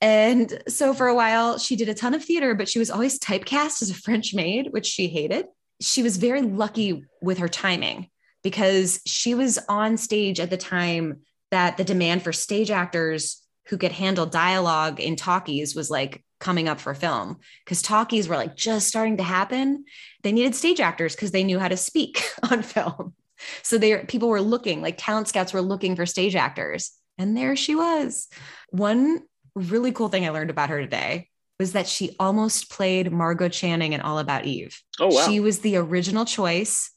And 0.00 0.62
so 0.68 0.94
for 0.94 1.08
a 1.08 1.16
while, 1.16 1.58
she 1.58 1.74
did 1.74 1.88
a 1.88 1.94
ton 1.94 2.14
of 2.14 2.24
theater, 2.24 2.54
but 2.54 2.68
she 2.68 2.78
was 2.78 2.92
always 2.92 3.18
typecast 3.18 3.82
as 3.82 3.90
a 3.90 3.94
French 3.94 4.34
maid, 4.34 4.68
which 4.70 4.86
she 4.86 5.08
hated. 5.08 5.46
She 5.80 6.04
was 6.04 6.16
very 6.16 6.42
lucky 6.42 7.04
with 7.20 7.38
her 7.38 7.48
timing 7.48 8.08
because 8.44 9.00
she 9.04 9.34
was 9.34 9.58
on 9.68 9.96
stage 9.96 10.38
at 10.38 10.50
the 10.50 10.56
time 10.56 11.22
that 11.50 11.76
the 11.76 11.82
demand 11.82 12.22
for 12.22 12.32
stage 12.32 12.70
actors 12.70 13.42
who 13.66 13.78
could 13.78 13.92
handle 13.92 14.26
dialogue 14.26 15.00
in 15.00 15.16
talkies 15.16 15.74
was 15.74 15.90
like 15.90 16.23
coming 16.44 16.68
up 16.68 16.78
for 16.78 16.92
film 16.92 17.38
because 17.64 17.80
talkies 17.80 18.28
were 18.28 18.36
like 18.36 18.54
just 18.54 18.86
starting 18.86 19.16
to 19.16 19.22
happen. 19.22 19.86
They 20.22 20.30
needed 20.30 20.54
stage 20.54 20.78
actors 20.78 21.16
because 21.16 21.30
they 21.30 21.42
knew 21.42 21.58
how 21.58 21.68
to 21.68 21.76
speak 21.76 22.22
on 22.50 22.62
film. 22.62 23.14
So 23.62 23.78
they 23.78 23.96
people 24.04 24.28
were 24.28 24.42
looking 24.42 24.82
like 24.82 24.96
talent 24.98 25.26
scouts 25.28 25.54
were 25.54 25.62
looking 25.62 25.96
for 25.96 26.04
stage 26.04 26.36
actors. 26.36 26.92
And 27.16 27.34
there 27.36 27.56
she 27.56 27.74
was. 27.74 28.28
One 28.70 29.22
really 29.54 29.90
cool 29.90 30.08
thing 30.08 30.26
I 30.26 30.30
learned 30.30 30.50
about 30.50 30.68
her 30.68 30.80
today 30.80 31.30
was 31.58 31.72
that 31.72 31.88
she 31.88 32.14
almost 32.20 32.70
played 32.70 33.10
Margo 33.10 33.48
Channing 33.48 33.94
in 33.94 34.02
All 34.02 34.18
About 34.18 34.44
Eve. 34.44 34.78
Oh 35.00 35.08
wow. 35.08 35.26
She 35.26 35.40
was 35.40 35.60
the 35.60 35.76
original 35.76 36.26
choice 36.26 36.90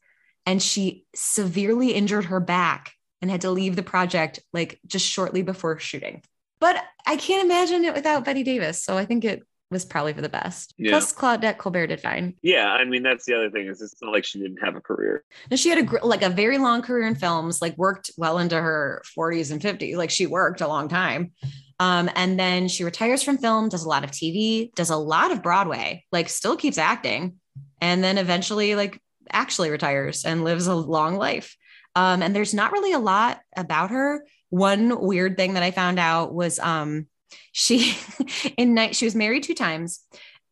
and 0.44 0.62
she 0.62 1.06
severely 1.14 1.92
injured 1.92 2.26
her 2.26 2.40
back 2.40 2.92
and 3.22 3.30
had 3.30 3.40
to 3.42 3.50
leave 3.50 3.76
the 3.76 3.82
project 3.82 4.40
like 4.52 4.78
just 4.86 5.06
shortly 5.06 5.40
before 5.40 5.78
shooting. 5.78 6.22
But 6.60 6.82
I 7.06 7.16
can't 7.16 7.44
imagine 7.44 7.84
it 7.84 7.94
without 7.94 8.24
Bette 8.24 8.42
Davis. 8.42 8.82
So 8.82 8.96
I 8.96 9.04
think 9.04 9.24
it 9.24 9.42
was 9.70 9.84
probably 9.84 10.12
for 10.12 10.22
the 10.22 10.28
best. 10.28 10.74
Yeah. 10.78 10.92
Plus, 10.92 11.12
Claudette 11.12 11.58
Colbert 11.58 11.88
did 11.88 12.00
fine. 12.00 12.34
Yeah, 12.42 12.68
I 12.68 12.84
mean 12.84 13.02
that's 13.02 13.26
the 13.26 13.34
other 13.34 13.50
thing 13.50 13.66
is 13.66 13.82
it's 13.82 14.00
not 14.00 14.12
like 14.12 14.24
she 14.24 14.38
didn't 14.38 14.62
have 14.64 14.76
a 14.76 14.80
career. 14.80 15.24
No, 15.50 15.56
she 15.56 15.68
had 15.68 15.78
a 15.78 16.06
like 16.06 16.22
a 16.22 16.30
very 16.30 16.58
long 16.58 16.82
career 16.82 17.06
in 17.06 17.14
films. 17.14 17.60
Like 17.60 17.76
worked 17.76 18.10
well 18.16 18.38
into 18.38 18.60
her 18.60 19.02
40s 19.16 19.52
and 19.52 19.60
50s. 19.60 19.96
Like 19.96 20.10
she 20.10 20.26
worked 20.26 20.60
a 20.60 20.68
long 20.68 20.88
time. 20.88 21.32
Um, 21.80 22.10
and 22.16 22.38
then 22.38 22.66
she 22.66 22.82
retires 22.82 23.22
from 23.22 23.38
film, 23.38 23.68
does 23.68 23.84
a 23.84 23.88
lot 23.88 24.02
of 24.02 24.10
TV, 24.10 24.74
does 24.74 24.90
a 24.90 24.96
lot 24.96 25.30
of 25.30 25.42
Broadway, 25.42 26.04
like 26.10 26.28
still 26.28 26.56
keeps 26.56 26.76
acting, 26.76 27.36
and 27.80 28.02
then 28.02 28.18
eventually 28.18 28.74
like 28.74 29.00
actually 29.30 29.70
retires 29.70 30.24
and 30.24 30.44
lives 30.44 30.66
a 30.66 30.74
long 30.74 31.16
life. 31.16 31.56
Um, 31.94 32.22
and 32.22 32.34
there's 32.34 32.54
not 32.54 32.72
really 32.72 32.92
a 32.92 32.98
lot 32.98 33.40
about 33.56 33.90
her 33.90 34.24
one 34.50 35.00
weird 35.00 35.36
thing 35.36 35.54
that 35.54 35.62
I 35.62 35.70
found 35.70 35.98
out 35.98 36.34
was 36.34 36.58
um 36.58 37.06
she 37.52 37.96
in 38.56 38.74
night 38.74 38.96
she 38.96 39.04
was 39.04 39.14
married 39.14 39.42
two 39.42 39.54
times 39.54 40.00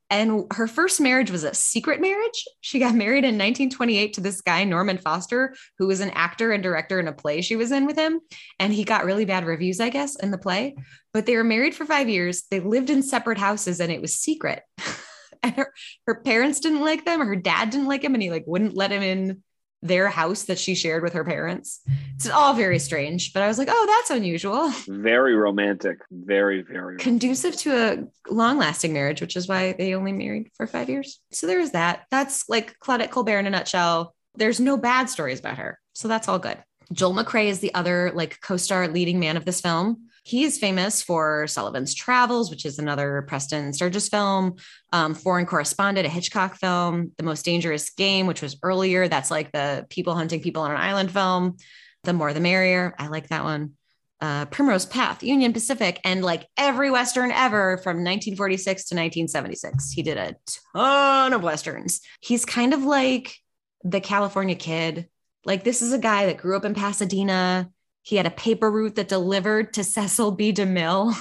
and 0.09 0.45
her 0.53 0.69
first 0.69 1.01
marriage 1.01 1.31
was 1.33 1.43
a 1.43 1.53
secret 1.53 2.01
marriage. 2.01 2.45
She 2.61 2.79
got 2.79 2.95
married 2.95 3.25
in 3.25 3.35
1928 3.35 4.13
to 4.15 4.21
this 4.21 4.41
guy, 4.41 4.63
Norman 4.63 4.99
Foster, 4.99 5.55
who 5.79 5.89
was 5.89 6.01
an 6.01 6.11
actor 6.11 6.53
and 6.53 6.63
director 6.63 7.01
in 7.01 7.09
a 7.09 7.13
play 7.13 7.41
she 7.41 7.57
was 7.57 7.73
in 7.73 7.87
with 7.87 7.97
him. 7.97 8.21
And 8.61 8.73
he 8.73 8.85
got 8.85 9.05
really 9.05 9.25
bad 9.25 9.45
reviews, 9.45 9.81
I 9.81 9.89
guess, 9.89 10.15
in 10.17 10.31
the 10.31 10.39
play. 10.39 10.77
But 11.13 11.27
they 11.27 11.37
were 11.37 11.45
married 11.45 11.75
for 11.75 11.85
five 11.85 12.09
years. 12.09 12.45
They 12.51 12.61
lived 12.61 12.91
in 12.91 13.03
separate 13.03 13.39
houses 13.39 13.81
and 13.81 13.91
it 13.91 14.01
was 14.01 14.15
secret. 14.15 14.63
and 15.43 15.55
her, 15.57 15.73
her 16.07 16.23
parents 16.23 16.61
didn't 16.61 16.83
like 16.83 17.05
them, 17.05 17.21
her 17.21 17.37
dad 17.37 17.71
didn't 17.71 17.89
like 17.89 18.05
him, 18.05 18.15
and 18.15 18.23
he 18.23 18.31
like 18.31 18.45
wouldn't 18.47 18.77
let 18.77 18.93
him 18.93 19.03
in 19.03 19.43
their 19.87 20.09
house 20.09 20.45
that 20.45 20.59
she 20.59 20.75
shared 20.75 21.03
with 21.03 21.13
her 21.13 21.25
parents. 21.25 21.81
It's 22.15 22.29
all 22.29 22.55
very 22.55 22.79
strange, 22.79 23.33
but 23.33 23.43
I 23.43 23.49
was 23.49 23.59
like, 23.59 23.69
oh, 23.71 23.87
that's 23.87 24.11
unusual. 24.11 24.71
Very 24.89 25.35
romantic. 25.35 25.99
Very, 26.11 26.63
very 26.63 26.99
conducive 26.99 27.57
to 27.59 27.73
a 27.73 28.33
long 28.33 28.59
lasting 28.59 28.93
marriage, 28.93 29.21
which 29.21 29.37
is 29.37 29.49
why 29.49 29.73
they 29.73 29.95
only 29.95 30.13
married 30.13 30.51
for 30.57 30.67
five 30.67 30.89
years. 30.89 31.21
So 31.33 31.47
there's 31.47 31.73
that. 31.73 32.07
That's 32.11 32.49
like 32.49 32.79
Claudette 32.81 33.11
Colbert 33.11 33.41
in 33.41 33.47
a 33.47 33.51
nutshell. 33.51 34.15
There's 34.35 34.61
no 34.61 34.77
bad 34.77 35.09
stories 35.09 35.41
about 35.41 35.59
her. 35.59 35.79
So 35.95 36.09
that's 36.09 36.29
all 36.29 36.39
good. 36.39 36.59
Joel 36.93 37.15
McCrea 37.15 37.49
is 37.49 37.61
the 37.61 37.75
other 37.75 38.13
like 38.15 38.41
co-star 38.41 38.89
leading 38.89 39.19
man 39.19 39.37
of 39.37 39.45
this 39.45 39.61
film. 39.61 40.06
He 40.27 40.43
is 40.43 40.59
famous 40.59 41.05
for 41.05 41.47
Sullivan's 41.47 41.95
Travels, 41.95 42.51
which 42.51 42.67
is 42.67 42.81
another 42.81 43.25
Preston 43.29 43.73
Sturges 43.73 44.09
film, 44.09 44.57
um, 44.93 45.15
Foreign 45.15 45.47
Correspondent, 45.47 46.05
a 46.05 46.11
Hitchcock 46.11 46.57
film, 46.57 47.13
The 47.17 47.23
Most 47.23 47.45
Dangerous 47.45 47.91
Game, 47.91 48.27
which 48.27 48.43
was 48.43 48.59
earlier. 48.65 49.07
That's 49.07 49.31
like 49.31 49.53
the 49.53 49.87
people 49.89 50.17
hunting 50.17 50.41
people 50.41 50.63
on 50.63 50.73
an 50.73 50.79
island 50.79 51.13
film. 51.13 51.59
The 52.03 52.13
More 52.13 52.33
the 52.33 52.41
Merrier. 52.41 52.93
I 52.99 53.07
like 53.07 53.29
that 53.29 53.45
one. 53.45 53.75
Uh, 54.21 54.47
Primrose 54.47 54.85
Path, 54.85 55.23
Union 55.23 55.53
Pacific, 55.53 56.01
and 56.03 56.25
like 56.25 56.49
every 56.57 56.91
Western 56.91 57.31
ever 57.31 57.77
from 57.77 57.99
1946 57.99 58.65
to 58.65 58.97
1976. 58.97 59.93
He 59.93 60.03
did 60.03 60.19
a 60.19 60.35
ton 60.75 61.35
of 61.35 61.45
Westerns. 61.45 62.01
He's 62.21 62.45
kind 62.45 62.75
of 62.75 62.83
like 62.83 63.37
the 63.85 64.01
California 64.01 64.57
kid. 64.57 65.09
Like, 65.45 65.63
this 65.63 65.83
is 65.83 65.93
a 65.93 65.99
guy 65.99 66.27
that 66.27 66.39
grew 66.39 66.57
up 66.57 66.65
in 66.65 66.75
Pasadena 66.75 67.71
he 68.07 68.15
had 68.15 68.27
a 68.27 68.31
paper 68.31 68.71
route 68.71 68.95
that 68.95 69.09
delivered 69.09 69.73
to 69.73 69.83
Cecil 69.85 70.31
B. 70.31 70.53
DeMille. 70.53 71.13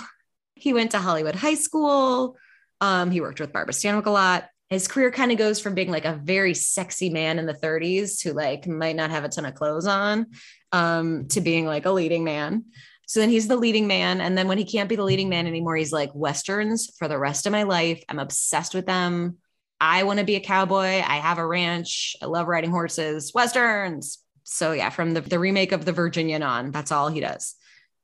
he 0.54 0.72
went 0.72 0.92
to 0.92 1.00
Hollywood 1.00 1.36
High 1.36 1.56
School. 1.56 2.38
Um, 2.80 3.10
he 3.10 3.22
worked 3.22 3.40
with 3.40 3.52
Barbara 3.52 3.74
Stanwyck 3.74 4.06
a 4.06 4.12
lot. 4.12 4.46
His 4.70 4.88
career 4.88 5.10
kind 5.10 5.32
of 5.32 5.40
goes 5.40 5.60
from 5.60 5.74
being 5.74 5.90
like 5.90 6.06
a 6.06 6.20
very 6.24 6.54
sexy 6.54 7.10
man 7.10 7.40
in 7.40 7.48
the 7.48 7.54
30s 7.56 8.22
who 8.24 8.34
like 8.34 8.68
might 8.68 8.96
not 8.96 9.10
have 9.10 9.24
a 9.24 9.30
ton 9.30 9.46
of 9.46 9.56
clothes 9.56 9.88
on 9.88 10.28
um, 10.72 11.28
to 11.30 11.42
being 11.42 11.66
like 11.66 11.88
a 11.88 11.92
leading 11.92 12.24
man. 12.24 12.66
So 13.08 13.20
then 13.20 13.30
he's 13.30 13.48
the 13.48 13.56
leading 13.56 13.88
man. 13.88 14.22
And 14.22 14.38
then 14.38 14.48
when 14.48 14.60
he 14.60 14.66
can't 14.66 14.90
be 14.90 14.96
the 14.96 15.04
leading 15.04 15.30
man 15.30 15.48
anymore, 15.48 15.76
he's 15.76 15.94
like, 15.94 16.12
Westerns 16.14 16.92
for 17.00 17.08
the 17.08 17.18
rest 17.18 17.48
of 17.48 17.52
my 17.52 17.64
life. 17.64 18.04
I'm 18.10 18.20
obsessed 18.20 18.76
with 18.76 18.86
them. 18.86 19.38
I 19.82 20.04
want 20.04 20.20
to 20.20 20.26
be 20.26 20.36
a 20.36 20.40
cowboy. 20.40 21.02
I 21.02 21.18
have 21.18 21.40
a 21.40 21.46
ranch. 21.46 22.16
I 22.22 22.26
love 22.26 22.48
riding 22.48 22.72
horses. 22.72 23.32
Westerns 23.34 24.20
so 24.46 24.72
yeah, 24.72 24.92
from 24.92 25.14
the, 25.14 25.22
the 25.22 25.40
remake 25.40 25.72
of 25.72 25.86
the 25.86 25.92
Virginian 25.92 26.44
on, 26.44 26.72
that's 26.72 26.92
all 26.92 27.10
he 27.10 27.20
does. 27.20 27.56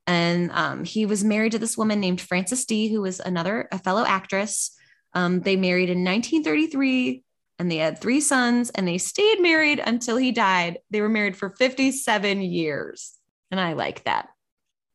And 0.06 0.50
um, 0.52 0.84
he 0.84 1.06
was 1.06 1.22
married 1.22 1.52
to 1.52 1.58
this 1.58 1.78
woman 1.78 2.00
named 2.00 2.20
Frances 2.20 2.64
Dee, 2.66 2.88
who 2.88 3.00
was 3.00 3.20
another 3.20 3.68
a 3.70 3.78
fellow 3.78 4.04
actress. 4.04 4.76
Um, 5.14 5.40
they 5.40 5.56
married 5.56 5.88
in 5.88 6.04
1933 6.04 7.22
and 7.58 7.70
they 7.70 7.76
had 7.76 8.00
three 8.00 8.20
sons 8.20 8.70
and 8.70 8.88
they 8.88 8.98
stayed 8.98 9.40
married 9.40 9.80
until 9.84 10.16
he 10.16 10.32
died. 10.32 10.78
They 10.90 11.00
were 11.00 11.08
married 11.08 11.36
for 11.36 11.50
57 11.50 12.42
years. 12.42 13.12
And 13.52 13.60
I 13.60 13.74
like 13.74 14.04
that. 14.04 14.28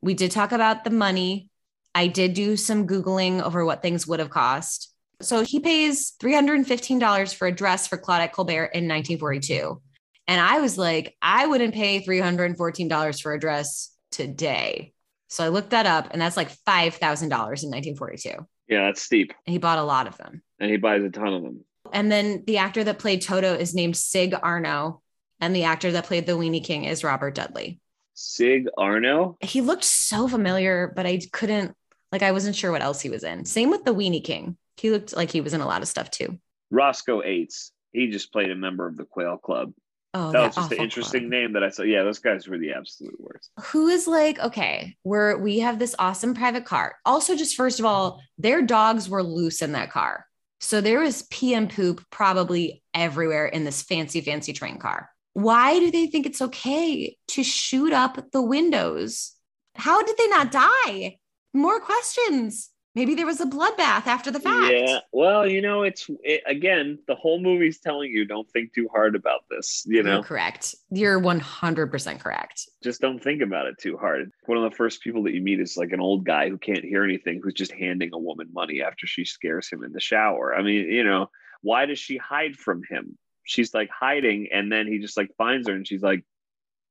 We 0.01 0.15
did 0.15 0.31
talk 0.31 0.51
about 0.51 0.83
the 0.83 0.89
money. 0.89 1.49
I 1.95 2.07
did 2.07 2.33
do 2.33 2.57
some 2.57 2.87
Googling 2.87 3.41
over 3.41 3.63
what 3.63 3.81
things 3.81 4.05
would 4.05 4.19
have 4.19 4.29
cost. 4.29 4.93
So 5.21 5.43
he 5.43 5.61
pays 5.61 6.13
$315 6.21 7.33
for 7.33 7.47
a 7.47 7.51
dress 7.51 7.87
for 7.87 7.97
Claudette 7.97 8.33
Colbert 8.33 8.65
in 8.73 8.87
1942. 8.87 9.81
And 10.27 10.41
I 10.41 10.59
was 10.59 10.77
like, 10.77 11.15
I 11.21 11.47
wouldn't 11.47 11.73
pay 11.73 12.03
$314 12.03 13.21
for 13.21 13.33
a 13.33 13.39
dress 13.39 13.95
today. 14.11 14.93
So 15.29 15.43
I 15.43 15.49
looked 15.49 15.71
that 15.71 15.85
up, 15.85 16.09
and 16.11 16.21
that's 16.21 16.37
like 16.37 16.49
$5,000 16.49 17.23
in 17.23 17.29
1942. 17.31 18.29
Yeah, 18.67 18.85
that's 18.85 19.01
steep. 19.01 19.33
And 19.45 19.51
he 19.51 19.57
bought 19.57 19.77
a 19.77 19.83
lot 19.83 20.07
of 20.07 20.17
them. 20.17 20.41
And 20.59 20.69
he 20.69 20.77
buys 20.77 21.03
a 21.03 21.09
ton 21.09 21.33
of 21.33 21.43
them. 21.43 21.65
And 21.93 22.11
then 22.11 22.43
the 22.45 22.57
actor 22.57 22.83
that 22.83 22.99
played 22.99 23.21
Toto 23.21 23.53
is 23.53 23.73
named 23.73 23.95
Sig 23.95 24.33
Arno. 24.41 25.01
And 25.39 25.55
the 25.55 25.63
actor 25.63 25.91
that 25.91 26.05
played 26.05 26.25
the 26.25 26.33
Weenie 26.33 26.63
King 26.63 26.85
is 26.85 27.03
Robert 27.03 27.35
Dudley. 27.35 27.79
Sig 28.13 28.67
Arno? 28.77 29.37
He 29.41 29.61
looked 29.61 29.83
so 29.83 30.27
familiar, 30.27 30.91
but 30.95 31.05
I 31.05 31.21
couldn't, 31.31 31.75
like, 32.11 32.23
I 32.23 32.31
wasn't 32.31 32.55
sure 32.55 32.71
what 32.71 32.81
else 32.81 32.99
he 32.99 33.09
was 33.09 33.23
in. 33.23 33.45
Same 33.45 33.69
with 33.69 33.85
the 33.85 33.93
Weenie 33.93 34.23
King. 34.23 34.57
He 34.77 34.89
looked 34.89 35.15
like 35.15 35.31
he 35.31 35.41
was 35.41 35.53
in 35.53 35.61
a 35.61 35.67
lot 35.67 35.81
of 35.81 35.87
stuff 35.87 36.09
too. 36.09 36.39
Roscoe 36.71 37.21
Ates 37.23 37.71
he 37.97 38.07
just 38.07 38.31
played 38.31 38.51
a 38.51 38.55
member 38.55 38.87
of 38.87 38.97
the 38.97 39.05
Quail 39.05 39.37
Club. 39.37 39.73
Oh, 40.17 40.31
that, 40.31 40.47
was 40.47 40.55
just 40.55 40.71
an 40.71 40.79
interesting 40.79 41.21
club. 41.21 41.31
name 41.31 41.53
that 41.53 41.63
I 41.63 41.69
saw. 41.69 41.83
Yeah, 41.83 42.01
those 42.03 42.17
guys 42.17 42.47
were 42.47 42.57
the 42.57 42.73
absolute 42.73 43.19
worst. 43.19 43.51
Who 43.65 43.87
is 43.87 44.07
like, 44.07 44.39
okay, 44.39 44.97
we're 45.03 45.37
we 45.37 45.59
have 45.59 45.77
this 45.77 45.95
awesome 45.99 46.33
private 46.33 46.65
car. 46.65 46.95
Also, 47.05 47.35
just 47.35 47.55
first 47.55 47.79
of 47.79 47.85
all, 47.85 48.21
their 48.37 48.63
dogs 48.63 49.07
were 49.07 49.21
loose 49.21 49.61
in 49.61 49.73
that 49.73 49.91
car. 49.91 50.25
So 50.59 50.81
there 50.81 51.01
was 51.01 51.27
pee 51.29 51.53
and 51.53 51.69
poop 51.69 52.03
probably 52.09 52.81
everywhere 52.95 53.45
in 53.45 53.63
this 53.63 53.83
fancy, 53.83 54.21
fancy 54.21 54.53
train 54.53 54.79
car. 54.79 55.11
Why 55.33 55.79
do 55.79 55.91
they 55.91 56.07
think 56.07 56.25
it's 56.25 56.41
okay 56.41 57.15
to 57.27 57.43
shoot 57.43 57.93
up 57.93 58.31
the 58.31 58.41
windows? 58.41 59.33
How 59.75 60.01
did 60.01 60.17
they 60.17 60.27
not 60.29 60.51
die? 60.51 61.19
More 61.53 61.79
questions. 61.79 62.71
Maybe 62.97 63.13
there 63.13 63.27
was 63.27 63.39
a 63.39 63.45
bloodbath 63.45 64.07
after 64.07 64.31
the 64.31 64.39
fact. 64.39 64.73
Yeah. 64.73 65.01
Well, 65.11 65.47
you 65.47 65.61
know, 65.61 65.83
it's 65.83 66.09
it, 66.23 66.41
again, 66.47 66.97
the 67.07 67.13
whole 67.13 67.39
movie's 67.39 67.79
telling 67.79 68.09
you 68.09 68.25
don't 68.25 68.49
think 68.49 68.73
too 68.73 68.89
hard 68.91 69.15
about 69.15 69.41
this. 69.51 69.83
You 69.85 70.01
know, 70.01 70.15
You're 70.15 70.23
correct. 70.23 70.73
You're 70.89 71.21
100% 71.21 72.19
correct. 72.19 72.67
just 72.83 72.99
don't 72.99 73.23
think 73.23 73.43
about 73.43 73.67
it 73.67 73.75
too 73.79 73.97
hard. 73.97 74.31
One 74.47 74.57
of 74.57 74.63
the 74.63 74.75
first 74.75 75.03
people 75.03 75.21
that 75.25 75.35
you 75.35 75.43
meet 75.43 75.59
is 75.59 75.77
like 75.77 75.91
an 75.91 76.01
old 76.01 76.25
guy 76.25 76.49
who 76.49 76.57
can't 76.57 76.83
hear 76.83 77.03
anything, 77.03 77.39
who's 77.43 77.53
just 77.53 77.71
handing 77.71 78.09
a 78.13 78.17
woman 78.17 78.49
money 78.51 78.81
after 78.81 79.05
she 79.05 79.25
scares 79.25 79.69
him 79.69 79.83
in 79.83 79.91
the 79.91 80.01
shower. 80.01 80.55
I 80.55 80.63
mean, 80.63 80.89
you 80.89 81.03
know, 81.03 81.29
why 81.61 81.85
does 81.85 81.99
she 81.99 82.17
hide 82.17 82.55
from 82.55 82.81
him? 82.89 83.15
She's 83.43 83.75
like 83.75 83.91
hiding, 83.91 84.47
and 84.51 84.71
then 84.71 84.87
he 84.87 84.97
just 84.97 85.17
like 85.17 85.29
finds 85.37 85.67
her, 85.67 85.75
and 85.75 85.87
she's 85.87 86.01
like, 86.01 86.23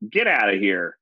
"Get 0.09 0.29
out 0.29 0.55
of 0.55 0.61
here." 0.61 0.99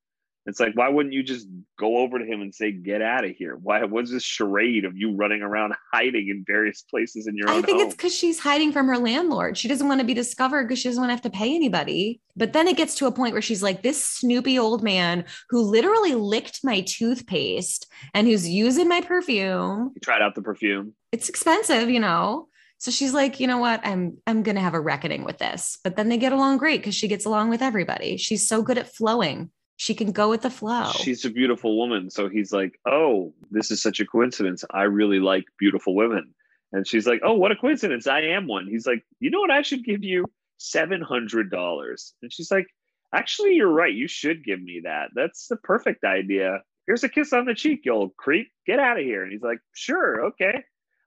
It's 0.46 0.60
like, 0.60 0.74
why 0.74 0.88
wouldn't 0.88 1.14
you 1.14 1.22
just 1.22 1.48
go 1.78 1.98
over 1.98 2.18
to 2.18 2.24
him 2.24 2.42
and 2.42 2.54
say, 2.54 2.70
"Get 2.70 3.00
out 3.00 3.24
of 3.24 3.30
here"? 3.30 3.56
Why? 3.56 3.82
What's 3.84 4.10
this 4.10 4.22
charade 4.22 4.84
of 4.84 4.96
you 4.96 5.14
running 5.16 5.40
around 5.40 5.74
hiding 5.92 6.28
in 6.28 6.44
various 6.46 6.82
places 6.82 7.26
in 7.26 7.36
your 7.36 7.48
I 7.48 7.54
own 7.54 7.58
I 7.58 7.62
think 7.62 7.78
home? 7.78 7.86
it's 7.86 7.96
because 7.96 8.14
she's 8.14 8.38
hiding 8.38 8.70
from 8.70 8.86
her 8.88 8.98
landlord. 8.98 9.56
She 9.56 9.68
doesn't 9.68 9.88
want 9.88 10.00
to 10.00 10.06
be 10.06 10.12
discovered 10.12 10.64
because 10.64 10.80
she 10.80 10.88
doesn't 10.88 11.00
want 11.00 11.10
to 11.10 11.14
have 11.14 11.32
to 11.32 11.38
pay 11.38 11.54
anybody. 11.54 12.20
But 12.36 12.52
then 12.52 12.68
it 12.68 12.76
gets 12.76 12.94
to 12.96 13.06
a 13.06 13.12
point 13.12 13.32
where 13.32 13.42
she's 13.42 13.62
like, 13.62 13.82
this 13.82 14.04
snoopy 14.04 14.58
old 14.58 14.82
man 14.82 15.24
who 15.48 15.62
literally 15.62 16.14
licked 16.14 16.60
my 16.62 16.82
toothpaste 16.82 17.86
and 18.12 18.26
who's 18.26 18.48
using 18.48 18.88
my 18.88 19.00
perfume. 19.00 19.92
He 19.94 20.00
tried 20.00 20.20
out 20.20 20.34
the 20.34 20.42
perfume. 20.42 20.94
It's 21.12 21.28
expensive, 21.28 21.88
you 21.88 22.00
know. 22.00 22.48
So 22.78 22.90
she's 22.90 23.14
like, 23.14 23.40
you 23.40 23.46
know 23.46 23.58
what? 23.58 23.80
I'm 23.82 24.18
I'm 24.26 24.42
gonna 24.42 24.60
have 24.60 24.74
a 24.74 24.80
reckoning 24.80 25.24
with 25.24 25.38
this. 25.38 25.78
But 25.82 25.96
then 25.96 26.10
they 26.10 26.18
get 26.18 26.32
along 26.32 26.58
great 26.58 26.80
because 26.80 26.94
she 26.94 27.08
gets 27.08 27.24
along 27.24 27.48
with 27.48 27.62
everybody. 27.62 28.18
She's 28.18 28.46
so 28.46 28.60
good 28.60 28.76
at 28.76 28.94
flowing. 28.94 29.50
She 29.76 29.94
can 29.94 30.12
go 30.12 30.30
with 30.30 30.42
the 30.42 30.50
flow. 30.50 30.90
She's 30.92 31.24
a 31.24 31.30
beautiful 31.30 31.76
woman. 31.76 32.10
So 32.10 32.28
he's 32.28 32.52
like, 32.52 32.78
Oh, 32.86 33.34
this 33.50 33.70
is 33.70 33.82
such 33.82 34.00
a 34.00 34.06
coincidence. 34.06 34.64
I 34.70 34.82
really 34.82 35.20
like 35.20 35.44
beautiful 35.58 35.94
women. 35.94 36.34
And 36.72 36.86
she's 36.86 37.06
like, 37.06 37.20
Oh, 37.24 37.34
what 37.34 37.52
a 37.52 37.56
coincidence. 37.56 38.06
I 38.06 38.20
am 38.20 38.46
one. 38.46 38.66
He's 38.68 38.86
like, 38.86 39.04
You 39.20 39.30
know 39.30 39.40
what? 39.40 39.50
I 39.50 39.62
should 39.62 39.84
give 39.84 40.04
you 40.04 40.26
$700. 40.60 42.12
And 42.22 42.32
she's 42.32 42.50
like, 42.50 42.66
Actually, 43.12 43.54
you're 43.54 43.68
right. 43.70 43.94
You 43.94 44.08
should 44.08 44.44
give 44.44 44.60
me 44.60 44.82
that. 44.84 45.10
That's 45.14 45.46
the 45.48 45.56
perfect 45.56 46.04
idea. 46.04 46.62
Here's 46.86 47.04
a 47.04 47.08
kiss 47.08 47.32
on 47.32 47.46
the 47.46 47.54
cheek, 47.54 47.80
you 47.84 47.92
old 47.92 48.16
creep. 48.16 48.50
Get 48.66 48.78
out 48.78 48.98
of 48.98 49.04
here. 49.04 49.22
And 49.22 49.32
he's 49.32 49.42
like, 49.42 49.58
Sure. 49.72 50.26
Okay. 50.26 50.64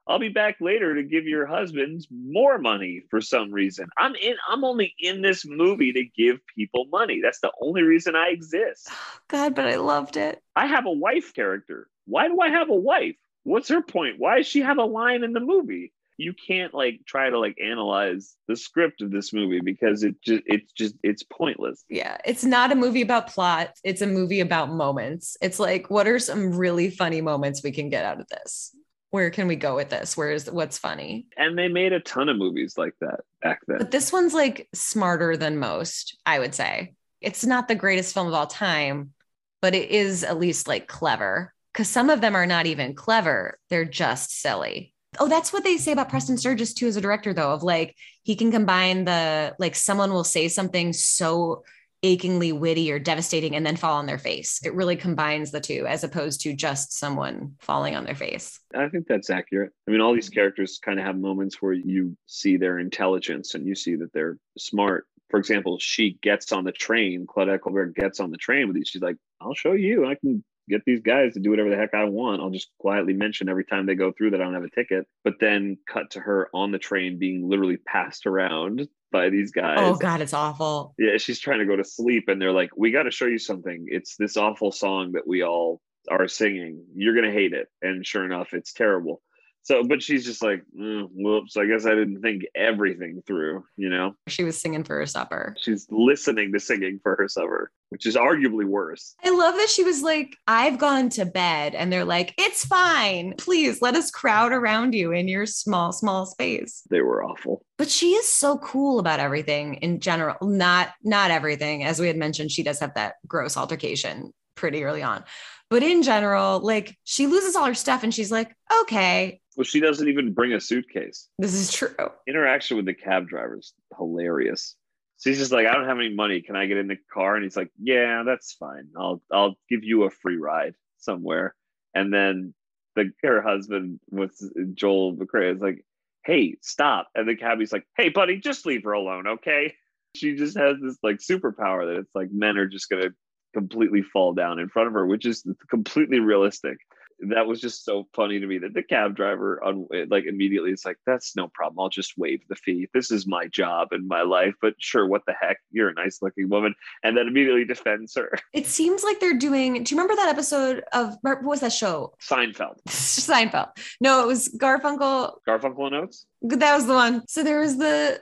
I'll 0.08 0.20
be 0.20 0.30
back 0.30 0.58
later 0.62 0.96
to 0.96 1.04
give 1.04 1.26
your 1.26 1.46
husband 1.46 2.08
more 2.10 2.58
money 2.58 3.04
for 3.10 3.20
some 3.22 3.52
reason. 3.52 3.90
I'm 3.98 4.16
in 4.16 4.36
I'm 4.48 4.64
only 4.64 4.94
in 5.00 5.22
this 5.22 5.46
movie 5.46 5.92
to 5.94 6.04
give 6.04 6.40
people 6.56 6.86
money. 6.92 7.20
That's 7.22 7.40
the 7.40 7.52
only 7.62 7.82
reason 7.82 8.16
I 8.16 8.30
exist. 8.30 8.88
Oh, 8.92 9.20
God, 9.28 9.56
but 9.56 9.68
I 9.68 9.76
loved 9.76 10.18
it. 10.18 10.42
I 10.56 10.68
have 10.68 10.86
a 10.86 10.92
wife 10.92 11.34
character. 11.34 11.90
Why 12.06 12.28
do 12.28 12.40
I 12.40 12.50
have 12.50 12.70
a 12.70 12.76
wife? 12.76 13.16
What's 13.44 13.70
her 13.70 13.82
point? 13.82 14.16
Why 14.18 14.38
does 14.38 14.48
she 14.48 14.62
have 14.62 14.78
a 14.78 14.86
line 14.86 15.24
in 15.24 15.34
the 15.34 15.40
movie? 15.40 15.94
You 16.18 16.34
can't 16.34 16.74
like 16.74 17.02
try 17.06 17.30
to 17.30 17.38
like 17.38 17.58
analyze 17.64 18.36
the 18.48 18.56
script 18.56 19.02
of 19.02 19.12
this 19.12 19.34
movie 19.34 19.60
because 19.60 20.04
it 20.04 20.16
just 20.24 20.44
it's 20.48 20.72
just 20.72 20.96
it's 21.04 21.24
pointless. 21.24 21.84
Yeah, 21.90 22.18
it's 22.26 22.44
not 22.44 22.72
a 22.72 22.76
movie 22.76 23.04
about 23.04 23.28
plot. 23.28 23.74
It's 23.84 24.02
a 24.02 24.08
movie 24.08 24.40
about 24.40 24.72
moments. 24.72 25.38
It's 25.42 25.60
like, 25.60 25.92
what 25.92 26.08
are 26.08 26.18
some 26.18 26.58
really 26.58 26.90
funny 26.90 27.22
moments 27.22 27.62
we 27.64 27.72
can 27.72 27.90
get 27.90 28.04
out 28.04 28.20
of 28.20 28.28
this? 28.30 28.76
Where 29.18 29.32
can 29.32 29.48
we 29.48 29.56
go 29.56 29.76
with 29.76 29.90
this? 29.90 30.16
Where's 30.16 30.46
what's 30.48 30.78
funny? 30.78 31.26
And 31.36 31.58
they 31.58 31.70
made 31.70 31.92
a 31.92 32.00
ton 32.00 32.30
of 32.30 32.38
movies 32.38 32.78
like 32.78 32.94
that 33.02 33.22
back 33.42 33.62
then. 33.68 33.80
But 33.80 33.90
this 33.90 34.14
one's 34.14 34.36
like 34.36 34.70
smarter 34.76 35.36
than 35.36 35.58
most, 35.58 36.20
I 36.24 36.38
would 36.38 36.54
say. 36.54 36.94
It's 37.20 37.44
not 37.44 37.68
the 37.68 37.74
greatest 37.74 38.14
film 38.14 38.28
of 38.28 38.36
all 38.36 38.46
time, 38.46 39.14
but 39.60 39.74
it 39.74 39.90
is 39.90 40.24
at 40.24 40.38
least 40.38 40.68
like 40.68 40.88
clever 40.88 41.52
because 41.74 41.88
some 41.88 42.12
of 42.12 42.22
them 42.22 42.36
are 42.36 42.46
not 42.46 42.68
even 42.68 42.94
clever. 42.94 43.58
They're 43.72 43.86
just 43.86 44.40
silly. 44.40 44.94
Oh, 45.20 45.28
that's 45.28 45.52
what 45.52 45.64
they 45.64 45.78
say 45.78 45.94
about 45.94 46.10
Preston 46.10 46.38
Sturges 46.38 46.76
too 46.76 46.86
as 46.86 46.96
a 46.96 47.02
director, 47.02 47.34
though, 47.34 47.54
of 47.54 47.64
like 47.64 47.96
he 48.22 48.36
can 48.36 48.52
combine 48.52 49.06
the 49.06 49.56
like 49.58 49.74
someone 49.74 50.14
will 50.14 50.26
say 50.26 50.48
something 50.48 50.94
so 50.94 51.64
achingly 52.04 52.52
witty 52.52 52.92
or 52.92 53.00
devastating 53.00 53.56
and 53.56 53.66
then 53.66 53.76
fall 53.76 53.98
on 53.98 54.06
their 54.06 54.18
face. 54.18 54.60
It 54.64 54.74
really 54.74 54.96
combines 54.96 55.52
the 55.52 55.60
two 55.60 55.86
as 55.88 56.04
opposed 56.04 56.42
to 56.42 56.54
just 56.54 56.94
someone 56.94 57.54
falling 57.60 57.96
on 57.96 58.06
their 58.06 58.16
face. 58.16 58.60
I 58.76 58.88
think 58.90 59.08
that's 59.08 59.30
accurate. 59.30 59.72
I 59.88 59.92
mean, 59.92 60.02
all 60.02 60.14
these 60.14 60.30
characters 60.30 60.80
kind 60.82 61.00
of 61.00 61.06
have 61.06 61.18
moments 61.18 61.62
where 61.62 61.74
you 61.74 62.16
see 62.26 62.58
their 62.58 62.80
intelligence 62.80 63.56
and 63.56 63.66
you 63.66 63.76
see 63.76 63.96
that 63.96 64.14
they're 64.14 64.38
smart. 64.58 65.06
For 65.30 65.40
example, 65.40 65.78
she 65.80 66.18
gets 66.22 66.52
on 66.52 66.64
the 66.64 66.72
train, 66.72 67.26
Claudette 67.28 67.62
Colbert 67.62 67.96
gets 67.96 68.20
on 68.20 68.32
the 68.32 68.38
train 68.38 68.68
with 68.68 68.78
you. 68.78 68.86
She's 68.86 69.02
like, 69.02 69.18
I'll 69.42 69.54
show 69.54 69.74
you. 69.74 70.06
I 70.06 70.16
can 70.16 70.44
get 70.70 70.84
these 70.86 71.02
guys 71.02 71.34
to 71.34 71.40
do 71.40 71.50
whatever 71.50 71.70
the 71.70 71.78
heck 71.78 71.94
I 71.94 72.06
want. 72.06 72.42
I'll 72.42 72.50
just 72.50 72.70
quietly 72.80 73.14
mention 73.14 73.50
every 73.50 73.66
time 73.66 73.86
they 73.86 73.96
go 73.96 74.12
through 74.12 74.32
that 74.32 74.42
I 74.42 74.44
don't 74.44 74.54
have 74.54 74.64
a 74.64 74.70
ticket. 74.70 75.06
But 75.24 75.36
then 75.40 75.78
cut 75.88 76.12
to 76.12 76.20
her 76.20 76.50
on 76.54 76.72
the 76.72 76.80
train 76.80 77.20
being 77.20 77.48
literally 77.48 77.78
passed 77.78 78.26
around 78.26 78.88
by 79.12 79.30
these 79.30 79.52
oh, 79.56 79.62
guys. 79.62 79.78
Oh 79.80 79.96
God, 79.96 80.22
it's 80.22 80.34
awful. 80.34 80.94
Yeah, 80.98 81.18
she's 81.18 81.40
trying 81.40 81.60
to 81.60 81.66
go 81.66 81.76
to 81.76 81.84
sleep 81.84 82.26
and 82.28 82.42
they're 82.42 82.52
like, 82.52 82.72
We 82.76 82.92
got 82.92 83.04
to 83.04 83.12
show 83.12 83.26
you 83.26 83.40
something. 83.40 83.86
It's 83.88 84.16
this 84.18 84.38
awful 84.38 84.72
song 84.72 85.14
that 85.14 85.28
we 85.28 85.44
all 85.44 85.82
are 86.10 86.28
singing. 86.28 86.84
You're 86.96 87.14
going 87.14 87.26
to 87.26 87.32
hate 87.32 87.54
it. 87.54 87.68
And 87.82 88.06
sure 88.06 88.26
enough, 88.26 88.54
it's 88.54 88.74
terrible. 88.74 89.22
So, 89.68 89.84
but 89.84 90.02
she's 90.02 90.24
just 90.24 90.42
like, 90.42 90.64
mm, 90.80 91.10
whoops, 91.14 91.58
I 91.58 91.66
guess 91.66 91.86
I 91.86 91.90
didn't 91.90 92.22
think 92.22 92.46
everything 92.56 93.22
through, 93.28 93.66
you 93.76 93.90
know? 93.90 94.16
She 94.30 94.46
was 94.46 94.58
singing 94.58 94.86
for 94.86 94.96
her 94.96 95.06
supper. 95.06 95.58
She's 95.60 95.86
listening 95.90 96.54
to 96.54 96.60
singing 96.62 97.02
for 97.04 97.18
her 97.18 97.28
supper, 97.28 97.70
which 97.90 98.06
is 98.06 98.16
arguably 98.16 98.64
worse. 98.64 99.16
I 99.26 99.30
love 99.32 99.56
that 99.56 99.70
she 99.70 99.84
was 99.84 100.02
like, 100.02 100.38
I've 100.48 100.78
gone 100.78 101.10
to 101.10 101.26
bed. 101.26 101.76
And 101.76 101.92
they're 101.92 102.06
like, 102.06 102.34
it's 102.38 102.64
fine. 102.64 103.34
Please 103.38 103.82
let 103.82 103.96
us 103.96 104.10
crowd 104.10 104.54
around 104.54 104.96
you 104.96 105.12
in 105.12 105.28
your 105.28 105.46
small, 105.46 105.92
small 105.92 106.26
space. 106.26 106.84
They 106.90 107.02
were 107.02 107.22
awful. 107.22 107.62
But 107.78 107.90
she 107.90 108.12
is 108.12 108.26
so 108.26 108.60
cool 108.60 109.00
about 109.00 109.20
everything 109.20 109.74
in 109.76 110.00
general. 110.00 110.38
Not 110.42 110.94
not 111.04 111.30
everything. 111.30 111.84
As 111.84 112.00
we 112.00 112.08
had 112.08 112.16
mentioned, 112.16 112.52
she 112.52 112.64
does 112.64 112.80
have 112.80 112.94
that 112.94 113.16
gross 113.28 113.58
altercation 113.58 114.32
pretty 114.56 114.86
early 114.86 115.04
on. 115.04 115.26
But 115.70 115.84
in 115.84 116.04
general, 116.04 116.62
like 116.62 116.98
she 117.04 117.28
loses 117.28 117.56
all 117.58 117.66
her 117.66 117.74
stuff 117.74 118.04
and 118.04 118.14
she's 118.14 118.32
like, 118.32 118.56
okay, 118.82 119.42
Well, 119.58 119.64
she 119.64 119.80
doesn't 119.80 120.08
even 120.08 120.34
bring 120.34 120.54
a 120.54 120.62
suitcase. 120.62 121.28
this 121.40 121.56
is 121.56 121.74
true. 121.74 121.90
Interaction 122.28 122.78
with 122.78 122.86
the 122.86 122.94
cab 122.94 123.28
driver 123.28 123.58
is 123.58 123.74
hilarious. 123.98 124.76
She's 125.20 125.40
just 125.40 125.52
like, 125.52 125.66
I 125.66 125.74
don't 125.74 125.88
have 125.88 125.98
any 125.98 126.14
money. 126.14 126.42
Can 126.42 126.56
I 126.56 126.68
get 126.68 126.78
in 126.78 126.88
the 126.88 126.98
car? 127.12 127.36
And 127.36 127.44
he's 127.44 127.58
like, 127.58 127.72
Yeah, 127.82 128.22
that's 128.24 128.54
fine. 128.54 128.90
I'll 128.96 129.22
I'll 129.32 129.56
give 129.68 129.84
you 129.84 130.04
a 130.04 130.12
free 130.12 130.38
ride 130.38 130.76
somewhere. 131.00 131.56
And 131.96 132.14
then 132.14 132.54
the 132.96 133.12
her 133.24 133.42
husband 133.42 134.00
with 134.12 134.40
Joel 134.76 135.18
McCrea 135.18 135.56
is 135.56 135.62
like, 135.62 135.84
Hey, 136.24 136.58
stop. 136.62 137.08
And 137.16 137.28
the 137.28 137.36
cabbie's 137.36 137.74
like, 137.74 137.88
Hey, 137.98 138.10
buddy, 138.10 138.38
just 138.38 138.68
leave 138.68 138.84
her 138.84 138.94
alone, 138.94 139.28
okay? 139.28 139.74
She 140.16 140.36
just 140.36 140.58
has 140.58 140.78
this 140.82 140.98
like 141.04 141.18
superpower 141.18 141.86
that 141.86 142.00
it's 142.00 142.16
like 142.16 142.30
men 142.32 142.58
are 142.58 142.66
just 142.66 142.90
gonna 142.90 143.10
completely 143.54 144.02
fall 144.02 144.34
down 144.34 144.58
in 144.58 144.68
front 144.68 144.88
of 144.88 144.94
her, 144.94 145.06
which 145.06 145.28
is 145.28 145.46
completely 145.70 146.20
realistic. 146.20 146.78
That 147.20 147.48
was 147.48 147.60
just 147.60 147.84
so 147.84 148.08
funny 148.14 148.40
to 148.40 148.46
me 148.46 148.60
that 148.60 148.74
the 148.74 148.84
cab 148.84 149.16
driver 149.16 149.64
on 149.64 149.88
like 150.10 150.26
immediately 150.26 150.72
it's 150.72 150.86
like 150.86 150.98
that's 151.06 151.36
no 151.36 151.48
problem. 151.48 151.80
I'll 151.80 151.90
just 151.90 152.18
waive 152.18 152.42
the 152.48 152.56
fee. 152.56 152.88
This 152.94 153.12
is 153.12 153.26
my 153.26 153.48
job 153.48 153.90
and 153.92 154.08
my 154.08 154.22
life. 154.22 154.54
But 154.62 154.76
sure, 154.78 155.08
what 155.08 155.26
the 155.26 155.34
heck? 155.34 155.58
You're 155.72 155.90
a 155.90 155.94
nice 155.94 156.22
looking 156.22 156.50
woman, 156.50 156.76
and 157.04 157.18
then 157.18 157.28
immediately 157.28 157.66
defends 157.66 158.16
her. 158.16 158.38
It 158.54 158.66
seems 158.66 159.04
like 159.04 159.20
they're 159.20 159.38
doing. 159.38 159.84
Do 159.84 159.94
you 159.94 160.02
remember 160.02 160.16
that 160.16 160.30
episode 160.30 160.84
of 160.94 161.16
what 161.22 161.44
was 161.44 161.60
that 161.60 161.74
show? 161.74 162.14
Seinfeld, 162.22 162.78
Seinfeld. 162.88 163.70
No, 164.02 164.24
it 164.24 164.28
was 164.28 164.50
Garfunkel. 164.58 165.36
Garfunkel 165.48 165.88
and 165.88 165.96
Oates. 165.96 166.26
That 166.42 166.76
was 166.76 166.88
the 166.88 166.94
one. 166.94 167.28
So 167.28 167.44
there 167.44 167.60
was 167.60 167.78
the 167.78 168.22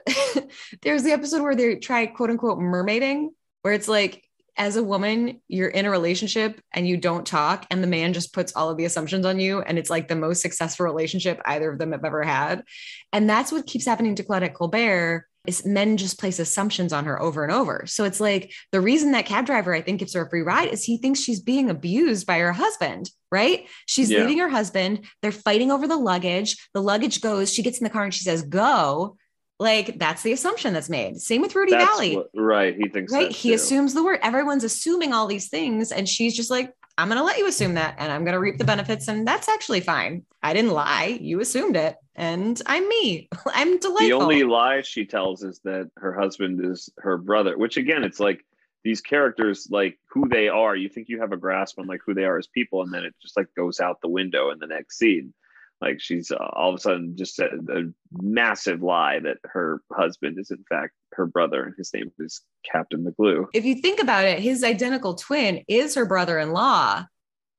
there 0.82 0.94
was 0.94 1.04
the 1.04 1.12
episode 1.12 1.42
where 1.42 1.54
they 1.54 1.76
try 1.76 2.06
quote 2.06 2.30
unquote 2.30 2.58
mermaiding, 2.58 3.30
where 3.62 3.74
it's 3.74 3.88
like 3.88 4.25
as 4.56 4.76
a 4.76 4.82
woman, 4.82 5.40
you're 5.48 5.68
in 5.68 5.86
a 5.86 5.90
relationship 5.90 6.60
and 6.72 6.88
you 6.88 6.96
don't 6.96 7.26
talk, 7.26 7.66
and 7.70 7.82
the 7.82 7.88
man 7.88 8.12
just 8.12 8.32
puts 8.32 8.54
all 8.54 8.70
of 8.70 8.76
the 8.76 8.84
assumptions 8.84 9.26
on 9.26 9.38
you, 9.38 9.60
and 9.60 9.78
it's 9.78 9.90
like 9.90 10.08
the 10.08 10.16
most 10.16 10.40
successful 10.42 10.86
relationship 10.86 11.40
either 11.44 11.70
of 11.70 11.78
them 11.78 11.92
have 11.92 12.04
ever 12.04 12.22
had. 12.22 12.62
And 13.12 13.28
that's 13.28 13.52
what 13.52 13.66
keeps 13.66 13.86
happening 13.86 14.14
to 14.16 14.24
Claudette 14.24 14.54
Colbert. 14.54 15.26
Is 15.46 15.64
men 15.64 15.96
just 15.96 16.18
place 16.18 16.40
assumptions 16.40 16.92
on 16.92 17.04
her 17.04 17.22
over 17.22 17.44
and 17.44 17.52
over. 17.52 17.84
So 17.86 18.02
it's 18.02 18.18
like 18.18 18.52
the 18.72 18.80
reason 18.80 19.12
that 19.12 19.26
cab 19.26 19.46
driver, 19.46 19.72
I 19.72 19.80
think, 19.80 20.00
gives 20.00 20.12
her 20.14 20.26
a 20.26 20.28
free 20.28 20.42
ride 20.42 20.70
is 20.70 20.82
he 20.82 20.98
thinks 20.98 21.20
she's 21.20 21.38
being 21.38 21.70
abused 21.70 22.26
by 22.26 22.40
her 22.40 22.52
husband, 22.52 23.08
right? 23.30 23.68
She's 23.86 24.10
Yeah. 24.10 24.22
leaving 24.22 24.38
her 24.38 24.48
husband. 24.48 25.04
They're 25.22 25.30
fighting 25.30 25.70
over 25.70 25.86
the 25.86 25.96
luggage. 25.96 26.56
The 26.74 26.82
luggage 26.82 27.20
goes, 27.20 27.52
she 27.52 27.62
gets 27.62 27.78
in 27.78 27.84
the 27.84 27.90
car 27.90 28.02
and 28.02 28.12
she 28.12 28.24
says, 28.24 28.42
go. 28.42 29.18
Like 29.58 29.98
that's 29.98 30.22
the 30.22 30.32
assumption 30.32 30.74
that's 30.74 30.90
made. 30.90 31.18
Same 31.18 31.40
with 31.40 31.54
Rudy 31.54 31.72
That's 31.72 31.84
Vallee. 31.84 32.16
what- 32.16 32.30
right. 32.34 32.76
He 32.76 32.88
thinks 32.88 33.12
right? 33.12 33.32
He 33.32 33.50
too. 33.50 33.54
assumes 33.54 33.94
the 33.94 34.04
word. 34.04 34.20
Everyone's 34.22 34.64
assuming 34.64 35.12
all 35.12 35.26
these 35.26 35.48
things, 35.48 35.92
and 35.92 36.08
she's 36.08 36.36
just 36.36 36.50
like, 36.50 36.74
I'm 36.98 37.08
going 37.08 37.18
to 37.18 37.24
let 37.24 37.38
you 37.38 37.46
assume 37.46 37.74
that, 37.74 37.94
and 37.98 38.10
I'm 38.10 38.24
going 38.24 38.32
to 38.32 38.40
reap 38.40 38.58
the 38.58 38.64
benefits, 38.64 39.08
and 39.08 39.26
that's 39.28 39.48
actually 39.48 39.80
fine. 39.80 40.24
I 40.42 40.54
didn't 40.54 40.70
lie. 40.70 41.18
You 41.20 41.40
assumed 41.40 41.76
it, 41.76 41.96
and 42.14 42.60
I'm 42.66 42.88
me. 42.88 43.28
I'm 43.46 43.78
delightful. 43.78 44.06
The 44.06 44.12
only 44.12 44.44
lie 44.44 44.82
she 44.82 45.04
tells 45.04 45.42
is 45.42 45.60
that 45.64 45.90
her 45.96 46.14
husband 46.14 46.64
is 46.64 46.90
her 46.98 47.18
brother, 47.18 47.56
which 47.56 47.76
again, 47.76 48.04
it's 48.04 48.20
like 48.20 48.44
these 48.84 49.00
characters, 49.00 49.68
like 49.70 49.98
who 50.10 50.28
they 50.28 50.48
are. 50.48 50.76
You 50.76 50.88
think 50.88 51.08
you 51.08 51.20
have 51.20 51.32
a 51.32 51.36
grasp 51.36 51.78
on 51.78 51.86
like 51.86 52.00
who 52.04 52.14
they 52.14 52.24
are 52.24 52.38
as 52.38 52.46
people, 52.46 52.82
and 52.82 52.92
then 52.92 53.04
it 53.04 53.14
just 53.20 53.36
like 53.36 53.48
goes 53.56 53.80
out 53.80 54.00
the 54.00 54.08
window 54.08 54.50
in 54.50 54.58
the 54.58 54.66
next 54.66 54.98
scene. 54.98 55.34
Like 55.80 56.00
she's 56.00 56.30
uh, 56.30 56.36
all 56.36 56.70
of 56.70 56.76
a 56.76 56.80
sudden 56.80 57.16
just 57.16 57.38
a, 57.38 57.46
a 57.46 57.82
massive 58.12 58.82
lie 58.82 59.18
that 59.20 59.36
her 59.44 59.82
husband 59.92 60.38
is 60.38 60.50
in 60.50 60.64
fact 60.68 60.94
her 61.12 61.26
brother, 61.26 61.64
and 61.64 61.74
his 61.76 61.92
name 61.92 62.10
is 62.18 62.40
Captain 62.70 63.04
McGloo. 63.04 63.46
if 63.52 63.64
you 63.64 63.76
think 63.76 64.00
about 64.00 64.24
it, 64.24 64.38
his 64.38 64.64
identical 64.64 65.14
twin 65.14 65.64
is 65.68 65.94
her 65.94 66.06
brother-in-law. 66.06 67.04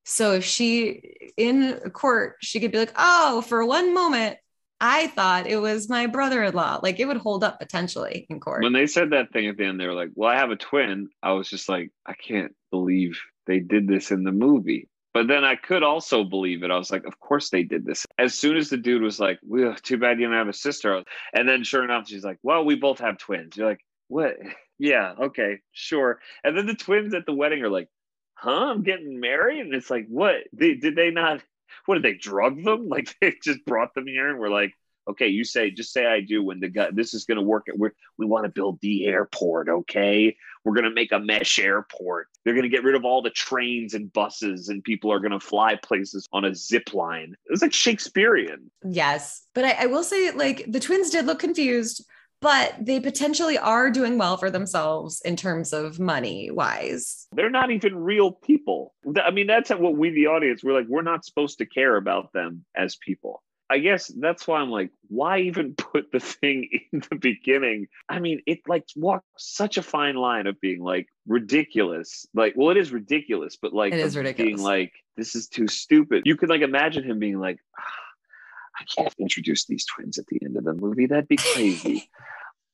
So 0.06 0.34
if 0.34 0.46
she 0.46 1.32
in 1.38 1.80
court, 1.92 2.38
she 2.42 2.60
could 2.60 2.72
be 2.72 2.80
like, 2.80 2.94
"Oh, 2.96 3.42
for 3.42 3.64
one 3.66 3.94
moment, 3.94 4.38
I 4.80 5.08
thought 5.08 5.48
it 5.48 5.58
was 5.58 5.90
my 5.90 6.08
brother-in-law." 6.08 6.80
Like 6.82 7.00
it 7.00 7.06
would 7.06 7.18
hold 7.18 7.44
up 7.44 7.60
potentially 7.60 8.26
in 8.30 8.40
court. 8.40 8.64
When 8.64 8.74
they 8.74 8.88
said 8.88 9.12
that 9.12 9.32
thing 9.32 9.48
at 9.48 9.58
the 9.58 9.66
end, 9.66 9.80
they 9.80 9.86
were 9.86 9.94
like, 9.94 10.12
"Well, 10.16 10.32
I 10.32 10.38
have 10.38 10.50
a 10.52 10.56
twin." 10.56 11.10
I 11.22 11.34
was 11.34 11.50
just 11.50 11.70
like, 11.70 11.92
"I 12.06 12.14
can't 12.14 12.56
believe 12.72 13.20
they 13.46 13.60
did 13.60 13.88
this 13.88 14.10
in 14.10 14.24
the 14.24 14.32
movie." 14.32 14.90
But 15.18 15.28
then 15.28 15.44
I 15.44 15.56
could 15.56 15.82
also 15.82 16.24
believe 16.24 16.62
it. 16.62 16.70
I 16.70 16.78
was 16.78 16.92
like, 16.92 17.06
"Of 17.06 17.20
course 17.20 17.50
they 17.50 17.64
did 17.64 17.86
this." 17.88 18.06
As 18.20 18.36
soon 18.36 18.56
as 18.56 18.70
the 18.70 18.78
dude 18.78 19.02
was 19.02 19.20
like, 19.20 19.40
"Well, 19.42 19.74
too 19.74 19.98
bad 19.98 20.20
you 20.20 20.28
don't 20.28 20.36
have 20.36 20.48
a 20.48 20.54
sister," 20.54 21.04
and 21.34 21.50
then 21.50 21.64
sure 21.64 21.84
enough, 21.84 22.08
she's 22.08 22.24
like, 22.24 22.38
"Well, 22.44 22.64
we 22.64 22.76
both 22.76 23.00
have 23.00 23.18
twins." 23.18 23.58
You're 23.58 23.68
like, 23.68 23.84
"What?" 24.10 24.38
Yeah, 24.78 25.16
okay, 25.20 25.62
sure. 25.72 26.22
And 26.44 26.56
then 26.56 26.68
the 26.68 26.76
twins 26.76 27.16
at 27.16 27.26
the 27.26 27.34
wedding 27.34 27.64
are 27.64 27.70
like, 27.70 27.90
"Huh? 28.36 28.70
I'm 28.70 28.84
getting 28.84 29.20
married," 29.20 29.62
and 29.62 29.74
it's 29.74 29.90
like, 29.90 30.06
"What? 30.08 30.36
They, 30.54 30.76
did 30.76 30.96
they 30.96 31.10
not? 31.10 31.44
What 31.88 31.96
did 31.96 32.04
they 32.04 32.14
drug 32.14 32.64
them? 32.64 32.88
Like 32.96 33.16
they 33.20 33.34
just 33.44 33.66
brought 33.66 33.96
them 33.96 34.06
here 34.06 34.30
and 34.30 34.38
we're 34.38 34.50
like." 34.50 34.76
Okay, 35.10 35.28
you 35.28 35.44
say 35.44 35.72
just 35.72 35.94
say 35.94 36.06
I 36.06 36.22
do 36.22 36.44
when 36.44 36.60
the 36.60 36.70
guy 36.70 36.90
this 36.92 37.14
is 37.14 37.26
gonna 37.26 37.42
work. 37.42 37.68
We're, 37.74 37.92
we 38.18 38.26
want 38.26 38.46
to 38.46 38.52
build 38.52 38.80
the 38.82 39.06
airport, 39.06 39.70
okay? 39.70 40.36
We're 40.66 40.76
gonna 40.76 40.92
make 40.92 41.12
a 41.12 41.20
mesh 41.20 41.60
airport. 41.60 42.28
They're 42.44 42.56
gonna 42.56 42.68
get 42.70 42.84
rid 42.84 42.96
of 42.96 43.06
all 43.06 43.22
the 43.22 43.30
trains 43.30 43.94
and 43.94 44.12
buses, 44.12 44.70
and 44.70 44.84
people 44.84 45.12
are 45.12 45.20
gonna 45.20 45.40
fly 45.40 45.76
places 45.76 46.28
on 46.34 46.46
a 46.46 46.54
zip 46.54 46.94
line. 46.94 47.36
It 47.46 47.52
was 47.52 47.62
like 47.62 47.74
Shakespearean. 47.74 48.70
Yes. 48.84 49.44
But 49.54 49.66
I, 49.66 49.84
I 49.84 49.86
will 49.86 50.04
say, 50.04 50.32
like, 50.32 50.66
the 50.68 50.80
twins 50.80 51.10
did 51.10 51.26
look 51.26 51.40
confused, 51.40 52.06
but 52.40 52.76
they 52.80 53.00
potentially 53.00 53.58
are 53.58 53.90
doing 53.90 54.18
well 54.18 54.38
for 54.38 54.52
themselves 54.52 55.22
in 55.26 55.36
terms 55.36 55.74
of 55.74 56.00
money 56.00 56.52
wise. 56.52 57.28
They're 57.32 57.50
not 57.50 57.72
even 57.72 57.96
real 57.96 58.32
people. 58.32 58.94
I 59.24 59.32
mean, 59.32 59.48
that's 59.48 59.72
what 59.72 59.98
we, 59.98 60.12
the 60.12 60.28
audience, 60.28 60.64
we're 60.64 60.78
like, 60.78 60.88
we're 60.88 61.02
not 61.02 61.26
supposed 61.26 61.58
to 61.58 61.66
care 61.66 61.96
about 61.96 62.34
them 62.34 62.66
as 62.76 62.96
people. 62.98 63.42
I 63.70 63.80
guess 63.80 64.08
that's 64.08 64.48
why 64.48 64.60
I'm 64.60 64.70
like, 64.70 64.92
why 65.10 65.40
even 65.42 65.74
put 65.78 66.12
the 66.12 66.20
thing 66.20 66.70
in 66.94 67.04
the 67.10 67.16
beginning? 67.18 67.88
I 68.10 68.20
mean, 68.20 68.42
it 68.46 68.60
like 68.68 68.86
walks 68.96 69.26
such 69.38 69.78
a 69.78 69.82
fine 69.84 70.16
line 70.16 70.48
of 70.48 70.60
being 70.62 70.82
like 70.82 71.08
ridiculous. 71.28 72.26
Like, 72.34 72.54
well, 72.56 72.70
it 72.70 72.78
is 72.78 72.92
ridiculous, 72.92 73.58
but 73.62 73.74
like 73.74 73.94
It 73.94 74.00
is 74.00 74.16
ridiculous. 74.16 74.54
being 74.56 74.62
like, 74.64 74.94
this 75.18 75.36
is 75.36 75.48
too 75.48 75.68
stupid. 75.68 76.24
You 76.26 76.36
could 76.38 76.50
like 76.50 76.62
imagine 76.62 77.04
him 77.04 77.20
being 77.20 77.40
like, 77.40 77.58
"Ah, 77.78 78.80
I 78.80 78.84
can't 78.96 79.14
introduce 79.20 79.66
these 79.66 79.86
twins 79.86 80.18
at 80.18 80.28
the 80.28 80.40
end 80.44 80.56
of 80.58 80.64
the 80.64 80.74
movie. 80.74 81.08
That'd 81.08 81.28
be 81.28 81.38
crazy. 81.38 82.10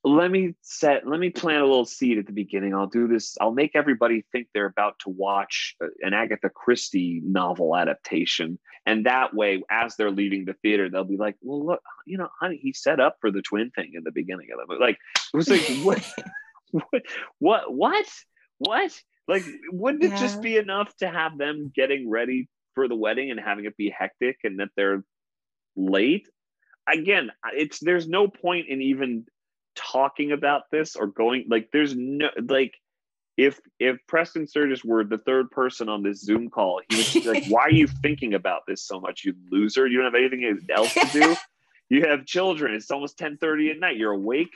let 0.04 0.30
me 0.30 0.54
set 0.60 1.06
let 1.08 1.18
me 1.18 1.30
plant 1.30 1.62
a 1.62 1.66
little 1.66 1.86
seed 1.86 2.18
at 2.18 2.26
the 2.26 2.32
beginning. 2.32 2.74
I'll 2.74 2.86
do 2.86 3.08
this 3.08 3.36
i'll 3.40 3.52
make 3.52 3.72
everybody 3.74 4.24
think 4.32 4.48
they're 4.52 4.66
about 4.66 4.98
to 5.00 5.10
watch 5.10 5.74
an 6.00 6.12
agatha 6.12 6.50
christie 6.50 7.22
novel 7.24 7.74
adaptation. 7.74 8.58
And 8.86 9.06
that 9.06 9.32
way 9.32 9.62
as 9.70 9.96
they're 9.96 10.10
leaving 10.10 10.44
the 10.44 10.52
theater 10.62 10.90
they'll 10.90 11.04
be 11.04 11.16
like 11.16 11.36
well 11.40 11.64
look 11.64 11.80
you 12.06 12.18
know 12.18 12.28
honey 12.38 12.58
he 12.62 12.74
set 12.74 13.00
up 13.00 13.16
for 13.20 13.30
the 13.30 13.42
twin 13.42 13.70
thing 13.70 13.92
in 13.94 14.04
the 14.04 14.12
beginning 14.12 14.48
of 14.52 14.58
the 14.58 14.66
movie. 14.68 14.84
Like 14.84 14.98
it 15.32 15.36
was 15.36 15.48
like 15.48 15.62
what 15.82 16.06
what 16.70 17.02
what 17.38 17.74
what 17.74 18.06
what? 18.58 19.00
Like 19.26 19.44
wouldn't 19.72 20.04
it 20.04 20.18
just 20.18 20.42
be 20.42 20.58
enough 20.58 20.94
to 20.98 21.08
have 21.08 21.38
them 21.38 21.72
getting 21.74 22.10
ready 22.10 22.48
for 22.74 22.88
the 22.88 22.96
wedding 22.96 23.30
and 23.30 23.40
having 23.40 23.64
it 23.64 23.76
be 23.76 23.88
hectic 23.88 24.36
and 24.44 24.60
that 24.60 24.68
they're 24.76 25.02
late? 25.76 26.28
Again 26.86 27.30
it's 27.54 27.78
there's 27.80 28.06
no 28.06 28.28
point 28.28 28.68
in 28.68 28.82
even 28.82 29.24
talking 29.74 30.32
about 30.32 30.70
this 30.70 30.96
or 30.96 31.06
going 31.06 31.46
like 31.48 31.70
there's 31.72 31.94
no 31.94 32.28
like 32.48 32.74
if 33.36 33.60
if 33.80 33.98
Preston 34.06 34.46
Sturges 34.46 34.84
were 34.84 35.04
the 35.04 35.18
third 35.18 35.50
person 35.50 35.88
on 35.88 36.02
this 36.02 36.20
Zoom 36.20 36.50
call, 36.50 36.80
he 36.88 36.96
would 36.96 37.12
be 37.12 37.28
like, 37.28 37.46
"Why 37.48 37.62
are 37.62 37.70
you 37.70 37.86
thinking 37.86 38.34
about 38.34 38.66
this 38.66 38.82
so 38.82 39.00
much, 39.00 39.24
you 39.24 39.34
loser? 39.50 39.86
You 39.86 39.98
don't 39.98 40.12
have 40.12 40.14
anything 40.14 40.60
else 40.74 40.94
to 40.94 41.06
do. 41.12 41.36
You 41.90 42.06
have 42.06 42.24
children. 42.24 42.74
It's 42.74 42.90
almost 42.90 43.18
ten 43.18 43.36
thirty 43.36 43.70
at 43.70 43.78
night. 43.78 43.98
You're 43.98 44.12
awake. 44.12 44.54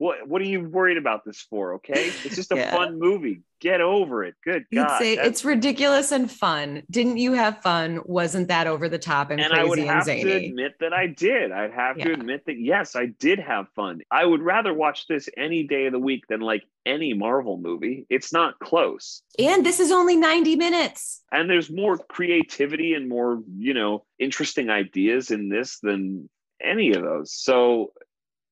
What 0.00 0.26
what 0.26 0.40
are 0.40 0.46
you 0.46 0.66
worried 0.66 0.96
about 0.96 1.26
this 1.26 1.42
for? 1.50 1.74
Okay, 1.74 2.10
it's 2.24 2.34
just 2.34 2.50
a 2.52 2.56
Yeah. 2.60 2.74
fun 2.74 2.98
movie. 2.98 3.42
Get 3.60 3.82
over 3.82 4.24
it. 4.24 4.34
Good 4.42 4.64
You'd 4.70 4.86
God. 4.86 4.98
say 4.98 5.12
it's 5.12 5.44
ridiculous 5.44 6.10
and 6.10 6.30
fun. 6.30 6.82
Didn't 6.90 7.18
you 7.18 7.34
have 7.34 7.60
fun? 7.60 8.00
Wasn't 8.06 8.48
that 8.48 8.66
over 8.66 8.88
the 8.88 8.98
top 8.98 9.30
and, 9.30 9.38
and 9.38 9.52
I 9.52 9.62
would 9.62 9.72
crazy 9.78 9.82
and 9.88 9.90
have 9.90 10.06
to 10.06 10.32
admit 10.46 10.72
that 10.80 10.94
I 10.94 11.06
did. 11.06 11.52
I'd 11.52 11.74
have 11.74 11.98
to 11.98 12.14
admit 12.14 12.46
that 12.46 12.58
yes, 12.58 12.96
I 12.96 13.06
did 13.18 13.40
have 13.40 13.66
fun. 13.76 14.00
I 14.10 14.24
would 14.24 14.40
rather 14.40 14.72
watch 14.72 15.06
this 15.06 15.28
any 15.36 15.64
day 15.64 15.84
of 15.84 15.92
the 15.92 15.98
week 15.98 16.26
than 16.28 16.40
like 16.40 16.64
any 16.86 17.12
Marvel 17.12 17.58
movie. 17.58 18.06
It's 18.08 18.32
not 18.32 18.58
close. 18.58 19.20
And 19.38 19.66
this 19.66 19.80
is 19.80 19.92
only 19.92 20.16
90 20.16 20.56
minutes. 20.56 21.20
And 21.30 21.50
there's 21.50 21.70
more 21.70 21.98
creativity 21.98 22.94
and 22.94 23.06
more, 23.06 23.42
you 23.54 23.74
know, 23.74 24.06
interesting 24.18 24.70
ideas 24.70 25.30
in 25.30 25.50
this 25.50 25.78
than 25.82 26.30
any 26.62 26.92
of 26.94 27.02
those. 27.02 27.34
So 27.34 27.92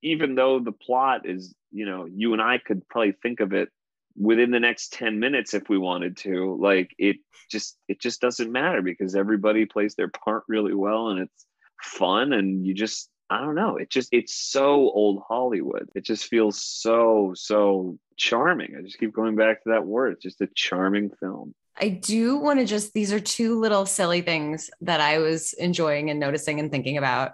even 0.02 0.34
though 0.34 0.60
the 0.60 0.72
plot 0.72 1.26
is, 1.26 1.54
you 1.70 1.86
know, 1.86 2.06
you 2.06 2.32
and 2.32 2.42
I 2.42 2.58
could 2.58 2.88
probably 2.88 3.12
think 3.22 3.40
of 3.40 3.52
it 3.52 3.68
within 4.16 4.50
the 4.50 4.60
next 4.60 4.92
10 4.94 5.18
minutes 5.18 5.54
if 5.54 5.68
we 5.68 5.78
wanted 5.78 6.16
to, 6.18 6.56
like 6.60 6.94
it 6.98 7.16
just 7.50 7.76
it 7.88 8.00
just 8.00 8.20
doesn't 8.20 8.52
matter 8.52 8.82
because 8.82 9.14
everybody 9.14 9.64
plays 9.66 9.94
their 9.94 10.08
part 10.08 10.44
really 10.48 10.74
well 10.74 11.08
and 11.08 11.20
it's 11.20 11.46
fun 11.82 12.32
and 12.32 12.66
you 12.66 12.74
just 12.74 13.08
I 13.30 13.40
don't 13.40 13.54
know. 13.54 13.76
It 13.76 13.90
just 13.90 14.08
it's 14.10 14.34
so 14.34 14.72
old 14.90 15.22
Hollywood. 15.28 15.88
It 15.94 16.04
just 16.04 16.26
feels 16.26 16.64
so 16.64 17.32
so 17.34 17.98
charming. 18.16 18.74
I 18.76 18.82
just 18.82 18.98
keep 18.98 19.12
going 19.12 19.36
back 19.36 19.62
to 19.62 19.70
that 19.70 19.86
word. 19.86 20.14
It's 20.14 20.22
just 20.22 20.40
a 20.40 20.48
charming 20.54 21.10
film. 21.20 21.54
I 21.80 21.88
do 21.90 22.36
want 22.36 22.58
to 22.58 22.64
just, 22.64 22.92
these 22.92 23.12
are 23.12 23.20
two 23.20 23.60
little 23.60 23.86
silly 23.86 24.20
things 24.20 24.70
that 24.80 25.00
I 25.00 25.18
was 25.18 25.52
enjoying 25.52 26.10
and 26.10 26.18
noticing 26.18 26.58
and 26.58 26.70
thinking 26.70 26.98
about. 26.98 27.32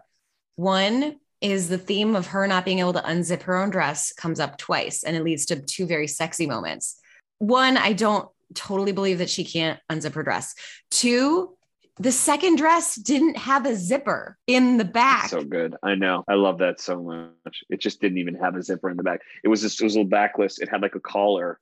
One 0.57 1.17
is 1.45 1.69
the 1.69 1.77
theme 1.77 2.17
of 2.17 2.29
her 2.29 2.47
not 2.47 2.65
being 2.65 2.79
able 2.79 2.95
to 2.95 3.03
unzip 3.03 3.43
her 3.43 3.55
own 3.55 3.69
dress 3.69 4.13
comes 4.15 4.41
up 4.41 4.57
twice 4.57 5.03
and 5.05 5.15
it 5.15 5.23
leads 5.23 5.45
to 5.47 5.61
two 5.61 5.87
very 5.87 6.07
sexy 6.07 6.47
moments. 6.47 6.99
One, 7.39 7.77
I 7.77 7.93
don't 7.93 8.27
totally 8.55 8.93
believe 8.93 9.19
that 9.19 9.29
she 9.29 9.45
can't 9.45 9.79
unzip 9.93 10.15
her 10.15 10.23
dress. 10.23 10.55
Two, 10.91 11.55
the 11.99 12.11
second 12.11 12.57
dress 12.57 12.97
didn't 12.97 13.37
have 13.37 13.67
a 13.67 13.77
zipper 13.77 14.39
in 14.47 14.79
the 14.79 14.87
back. 14.87 15.29
So 15.29 15.43
good. 15.43 15.77
I 15.83 15.95
know. 15.95 16.25
I 16.27 16.35
love 16.35 16.59
that 16.59 16.81
so 16.81 17.03
much. 17.03 17.63
It 17.69 17.79
just 17.79 18.01
didn't 18.01 18.19
even 18.19 18.37
have 18.37 18.57
a 18.57 18.63
zipper 18.63 18.89
in 18.89 18.97
the 18.97 19.03
back. 19.03 19.21
It 19.45 19.49
was 19.49 19.61
just 19.61 19.81
it 19.81 19.85
was 19.85 19.95
a 19.95 19.99
little 19.99 20.09
backless. 20.09 20.59
It 20.59 20.71
had 20.71 20.81
like 20.81 20.95
a 20.95 21.01
collar. 21.01 21.59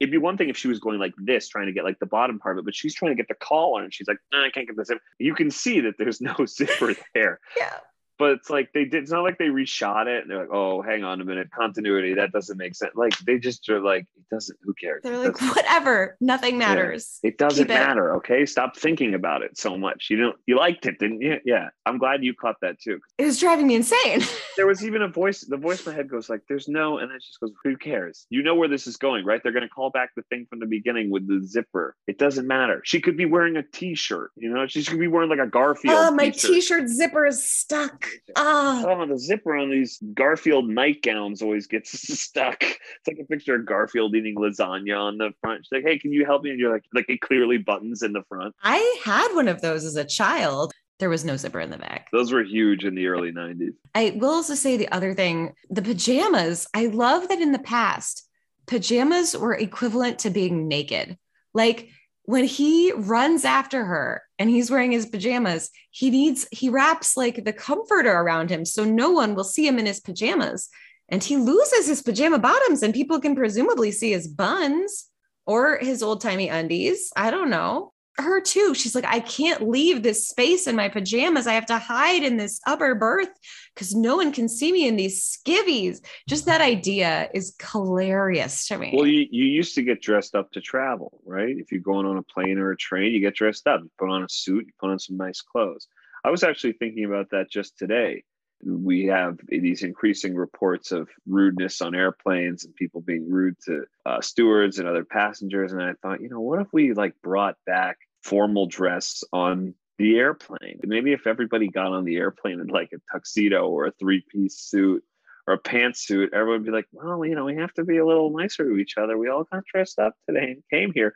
It'd 0.00 0.12
be 0.12 0.18
one 0.18 0.36
thing 0.36 0.50
if 0.50 0.56
she 0.58 0.68
was 0.68 0.80
going 0.80 0.98
like 0.98 1.14
this, 1.16 1.48
trying 1.48 1.66
to 1.66 1.72
get 1.72 1.84
like 1.84 1.98
the 1.98 2.06
bottom 2.06 2.38
part 2.38 2.58
of 2.58 2.62
it, 2.62 2.64
but 2.66 2.74
she's 2.74 2.94
trying 2.94 3.12
to 3.12 3.16
get 3.16 3.28
the 3.28 3.34
collar 3.34 3.84
and 3.84 3.94
she's 3.94 4.06
like, 4.06 4.18
no, 4.32 4.44
I 4.44 4.50
can't 4.50 4.66
get 4.66 4.76
the 4.76 4.84
zipper. 4.84 5.00
You 5.18 5.34
can 5.34 5.50
see 5.50 5.80
that 5.80 5.94
there's 5.98 6.20
no 6.20 6.34
zipper 6.46 6.94
there. 7.14 7.40
yeah. 7.56 7.78
But 8.18 8.32
it's 8.32 8.50
like 8.50 8.72
they 8.72 8.84
did 8.84 9.02
it's 9.02 9.10
not 9.12 9.22
like 9.24 9.38
they 9.38 9.46
reshot 9.48 10.06
it 10.06 10.22
and 10.22 10.30
they're 10.30 10.40
like, 10.40 10.52
oh, 10.52 10.80
hang 10.82 11.02
on 11.04 11.20
a 11.20 11.24
minute, 11.24 11.50
continuity, 11.50 12.14
that 12.14 12.32
doesn't 12.32 12.56
make 12.56 12.74
sense. 12.74 12.92
Like 12.94 13.16
they 13.20 13.38
just 13.38 13.68
are 13.68 13.80
like, 13.80 14.02
it 14.16 14.24
doesn't 14.30 14.58
who 14.62 14.74
cares? 14.74 15.00
They're 15.02 15.18
like, 15.18 15.40
whatever, 15.56 16.16
nothing 16.20 16.58
matters. 16.58 17.18
it 17.22 17.38
doesn't 17.38 17.64
Keep 17.66 17.70
it. 17.74 17.78
matter, 17.80 18.14
okay? 18.16 18.46
Stop 18.46 18.76
thinking 18.76 19.14
about 19.14 19.42
it 19.42 19.58
so 19.58 19.76
much. 19.76 20.08
You 20.10 20.18
don't 20.18 20.36
you 20.46 20.56
liked 20.56 20.86
it, 20.86 20.98
didn't 20.98 21.20
you? 21.20 21.38
Yeah. 21.44 21.68
I'm 21.86 21.98
glad 21.98 22.22
you 22.22 22.34
caught 22.34 22.56
that 22.62 22.80
too. 22.80 23.00
It 23.18 23.24
was 23.24 23.40
driving 23.40 23.66
me 23.66 23.74
insane. 23.74 24.20
there 24.56 24.66
was 24.66 24.84
even 24.84 25.02
a 25.02 25.08
voice 25.08 25.40
the 25.40 25.56
voice 25.56 25.84
in 25.86 25.92
my 25.92 25.96
head 25.96 26.08
goes 26.08 26.28
like 26.30 26.42
there's 26.48 26.68
no 26.68 26.98
and 26.98 27.10
then 27.10 27.16
it 27.16 27.22
just 27.22 27.40
goes 27.40 27.50
who 27.64 27.76
cares 27.76 28.26
you 28.30 28.42
know 28.42 28.54
where 28.54 28.68
this 28.68 28.86
is 28.86 28.96
going 28.96 29.24
right 29.24 29.42
they're 29.42 29.52
going 29.52 29.62
to 29.62 29.68
call 29.68 29.90
back 29.90 30.10
the 30.16 30.22
thing 30.30 30.46
from 30.48 30.58
the 30.60 30.66
beginning 30.66 31.10
with 31.10 31.26
the 31.26 31.44
zipper 31.46 31.96
it 32.06 32.18
doesn't 32.18 32.46
matter 32.46 32.80
she 32.84 33.00
could 33.00 33.16
be 33.16 33.24
wearing 33.24 33.56
a 33.56 33.62
t-shirt 33.62 34.30
you 34.36 34.48
know 34.52 34.66
she 34.66 34.84
could 34.84 34.98
be 35.00 35.08
wearing 35.08 35.28
like 35.30 35.38
a 35.38 35.46
garfield 35.46 35.94
Oh, 35.98 36.10
my 36.12 36.28
t-shirt. 36.30 36.50
t-shirt 36.50 36.88
zipper 36.88 37.26
is 37.26 37.42
stuck. 37.44 38.01
Ah, 38.36 38.84
Oh, 38.86 39.06
the 39.06 39.18
zipper 39.18 39.54
on 39.56 39.70
these 39.70 39.98
Garfield 40.14 40.68
nightgowns 40.68 41.42
always 41.42 41.66
gets 41.66 41.90
stuck. 42.20 42.62
It's 42.62 43.06
like 43.08 43.18
a 43.20 43.24
picture 43.24 43.54
of 43.56 43.66
Garfield 43.66 44.14
eating 44.14 44.36
lasagna 44.36 44.98
on 44.98 45.18
the 45.18 45.30
front. 45.40 45.64
She's 45.64 45.72
like, 45.72 45.84
"Hey, 45.84 45.98
can 45.98 46.12
you 46.12 46.24
help 46.24 46.42
me?" 46.42 46.50
And 46.50 46.58
you're 46.58 46.72
like, 46.72 46.84
"Like 46.94 47.06
it 47.08 47.20
clearly 47.20 47.58
buttons 47.58 48.02
in 48.02 48.12
the 48.12 48.22
front." 48.28 48.54
I 48.62 49.00
had 49.04 49.34
one 49.34 49.48
of 49.48 49.60
those 49.60 49.84
as 49.84 49.96
a 49.96 50.04
child. 50.04 50.72
there 50.98 51.10
was 51.10 51.24
no 51.24 51.36
zipper 51.36 51.58
in 51.60 51.70
the 51.70 51.78
back. 51.78 52.06
Those 52.12 52.32
were 52.32 52.44
huge 52.44 52.84
in 52.84 52.94
the 52.94 53.08
early 53.08 53.32
90s. 53.32 53.72
I 53.94 54.12
will 54.16 54.30
also 54.30 54.54
say 54.54 54.76
the 54.76 54.88
other 54.92 55.14
thing 55.14 55.52
the 55.68 55.82
pajamas. 55.82 56.66
I 56.74 56.86
love 56.86 57.28
that 57.28 57.40
in 57.40 57.50
the 57.52 57.58
past, 57.58 58.28
pajamas 58.66 59.36
were 59.36 59.54
equivalent 59.54 60.20
to 60.20 60.30
being 60.30 60.68
naked. 60.68 61.18
Like 61.54 61.88
when 62.24 62.44
he 62.44 62.92
runs 62.92 63.44
after 63.44 63.84
her 63.84 64.22
and 64.38 64.48
he's 64.48 64.70
wearing 64.70 64.92
his 64.92 65.06
pajamas, 65.06 65.70
he 65.90 66.10
needs, 66.10 66.46
he 66.52 66.68
wraps 66.68 67.16
like 67.16 67.44
the 67.44 67.52
comforter 67.52 68.12
around 68.12 68.50
him 68.50 68.64
so 68.64 68.84
no 68.84 69.10
one 69.10 69.34
will 69.34 69.44
see 69.44 69.66
him 69.66 69.78
in 69.78 69.86
his 69.86 70.00
pajamas. 70.00 70.68
And 71.08 71.22
he 71.22 71.36
loses 71.36 71.86
his 71.86 72.02
pajama 72.02 72.38
bottoms 72.38 72.82
and 72.82 72.94
people 72.94 73.20
can 73.20 73.34
presumably 73.34 73.90
see 73.90 74.12
his 74.12 74.28
buns 74.28 75.08
or 75.46 75.78
his 75.78 76.02
old 76.02 76.20
timey 76.20 76.48
undies. 76.48 77.10
I 77.16 77.30
don't 77.30 77.50
know 77.50 77.91
her 78.18 78.40
too. 78.40 78.74
She's 78.74 78.94
like, 78.94 79.04
I 79.06 79.20
can't 79.20 79.68
leave 79.68 80.02
this 80.02 80.28
space 80.28 80.66
in 80.66 80.76
my 80.76 80.88
pajamas. 80.88 81.46
I 81.46 81.54
have 81.54 81.66
to 81.66 81.78
hide 81.78 82.22
in 82.22 82.36
this 82.36 82.60
upper 82.66 82.94
berth 82.94 83.30
because 83.74 83.94
no 83.94 84.16
one 84.16 84.32
can 84.32 84.48
see 84.48 84.72
me 84.72 84.86
in 84.86 84.96
these 84.96 85.38
skivvies. 85.38 86.04
Just 86.28 86.46
that 86.46 86.60
idea 86.60 87.30
is 87.34 87.54
hilarious 87.72 88.66
to 88.68 88.78
me. 88.78 88.92
Well, 88.94 89.06
you, 89.06 89.26
you 89.30 89.44
used 89.44 89.74
to 89.76 89.82
get 89.82 90.02
dressed 90.02 90.34
up 90.34 90.50
to 90.52 90.60
travel, 90.60 91.20
right? 91.24 91.56
If 91.56 91.72
you're 91.72 91.80
going 91.80 92.06
on 92.06 92.18
a 92.18 92.22
plane 92.22 92.58
or 92.58 92.70
a 92.70 92.76
train, 92.76 93.12
you 93.12 93.20
get 93.20 93.34
dressed 93.34 93.66
up, 93.66 93.80
you 93.82 93.90
put 93.98 94.10
on 94.10 94.22
a 94.22 94.28
suit, 94.28 94.66
you 94.66 94.72
put 94.78 94.90
on 94.90 94.98
some 94.98 95.16
nice 95.16 95.40
clothes. 95.40 95.88
I 96.24 96.30
was 96.30 96.44
actually 96.44 96.74
thinking 96.74 97.04
about 97.04 97.30
that 97.30 97.50
just 97.50 97.78
today. 97.78 98.24
We 98.64 99.06
have 99.06 99.38
these 99.48 99.82
increasing 99.82 100.34
reports 100.34 100.92
of 100.92 101.08
rudeness 101.26 101.80
on 101.80 101.94
airplanes 101.94 102.64
and 102.64 102.74
people 102.74 103.00
being 103.00 103.28
rude 103.28 103.56
to 103.66 103.84
uh, 104.06 104.20
stewards 104.20 104.78
and 104.78 104.88
other 104.88 105.04
passengers. 105.04 105.72
And 105.72 105.82
I 105.82 105.94
thought, 106.00 106.20
you 106.20 106.28
know, 106.28 106.40
what 106.40 106.60
if 106.60 106.68
we 106.72 106.92
like 106.92 107.14
brought 107.22 107.56
back 107.66 107.98
formal 108.22 108.66
dress 108.66 109.24
on 109.32 109.74
the 109.98 110.16
airplane. 110.16 110.80
Maybe 110.84 111.12
if 111.12 111.26
everybody 111.26 111.68
got 111.68 111.92
on 111.92 112.04
the 112.04 112.16
airplane 112.16 112.60
in 112.60 112.68
like 112.68 112.90
a 112.92 113.12
tuxedo 113.12 113.68
or 113.68 113.86
a 113.86 113.92
three 113.92 114.24
piece 114.28 114.58
suit 114.58 115.04
or 115.46 115.54
a 115.54 115.60
pantsuit, 115.60 116.32
everyone 116.32 116.60
would 116.60 116.66
be 116.66 116.72
like, 116.72 116.86
well, 116.92 117.24
you 117.24 117.34
know, 117.34 117.44
we 117.44 117.56
have 117.56 117.72
to 117.74 117.84
be 117.84 117.98
a 117.98 118.06
little 118.06 118.36
nicer 118.36 118.64
to 118.64 118.76
each 118.76 118.94
other. 118.96 119.18
We 119.18 119.28
all 119.28 119.44
got 119.44 119.64
dressed 119.72 119.98
up 119.98 120.14
today 120.28 120.52
and 120.52 120.62
came 120.70 120.92
here. 120.94 121.14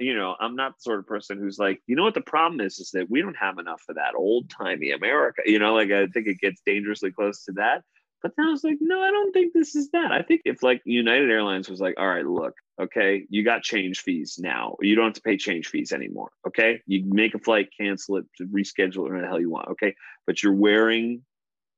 You 0.00 0.16
know, 0.16 0.36
I'm 0.38 0.56
not 0.56 0.76
the 0.76 0.82
sort 0.82 0.98
of 0.98 1.06
person 1.06 1.38
who's 1.38 1.58
like, 1.58 1.82
you 1.86 1.96
know 1.96 2.04
what 2.04 2.14
the 2.14 2.20
problem 2.20 2.60
is, 2.60 2.78
is 2.78 2.90
that 2.92 3.10
we 3.10 3.22
don't 3.22 3.36
have 3.36 3.58
enough 3.58 3.82
of 3.88 3.96
that 3.96 4.14
old 4.16 4.50
timey 4.50 4.92
America. 4.92 5.42
You 5.44 5.58
know, 5.58 5.74
like 5.74 5.90
I 5.90 6.06
think 6.06 6.26
it 6.26 6.40
gets 6.40 6.60
dangerously 6.64 7.10
close 7.10 7.44
to 7.44 7.52
that. 7.52 7.82
But 8.20 8.32
then 8.36 8.46
I 8.46 8.50
was 8.50 8.64
like, 8.64 8.78
no, 8.80 9.00
I 9.00 9.10
don't 9.10 9.32
think 9.32 9.52
this 9.52 9.76
is 9.76 9.90
that. 9.90 10.10
I 10.10 10.22
think 10.22 10.42
if 10.44 10.62
like 10.62 10.82
United 10.84 11.30
Airlines 11.30 11.68
was 11.68 11.80
like, 11.80 11.94
all 11.98 12.08
right, 12.08 12.26
look, 12.26 12.54
okay, 12.80 13.24
you 13.30 13.44
got 13.44 13.62
change 13.62 14.00
fees 14.00 14.38
now. 14.40 14.76
You 14.80 14.96
don't 14.96 15.06
have 15.06 15.14
to 15.14 15.20
pay 15.20 15.36
change 15.36 15.68
fees 15.68 15.92
anymore. 15.92 16.30
Okay. 16.46 16.82
You 16.86 17.04
make 17.04 17.34
a 17.34 17.38
flight, 17.38 17.68
cancel 17.78 18.16
it, 18.16 18.26
reschedule 18.40 18.96
it, 18.96 18.98
whatever 18.98 19.20
the 19.20 19.28
hell 19.28 19.40
you 19.40 19.50
want. 19.50 19.68
Okay. 19.68 19.94
But 20.26 20.42
you're 20.42 20.52
wearing 20.52 21.22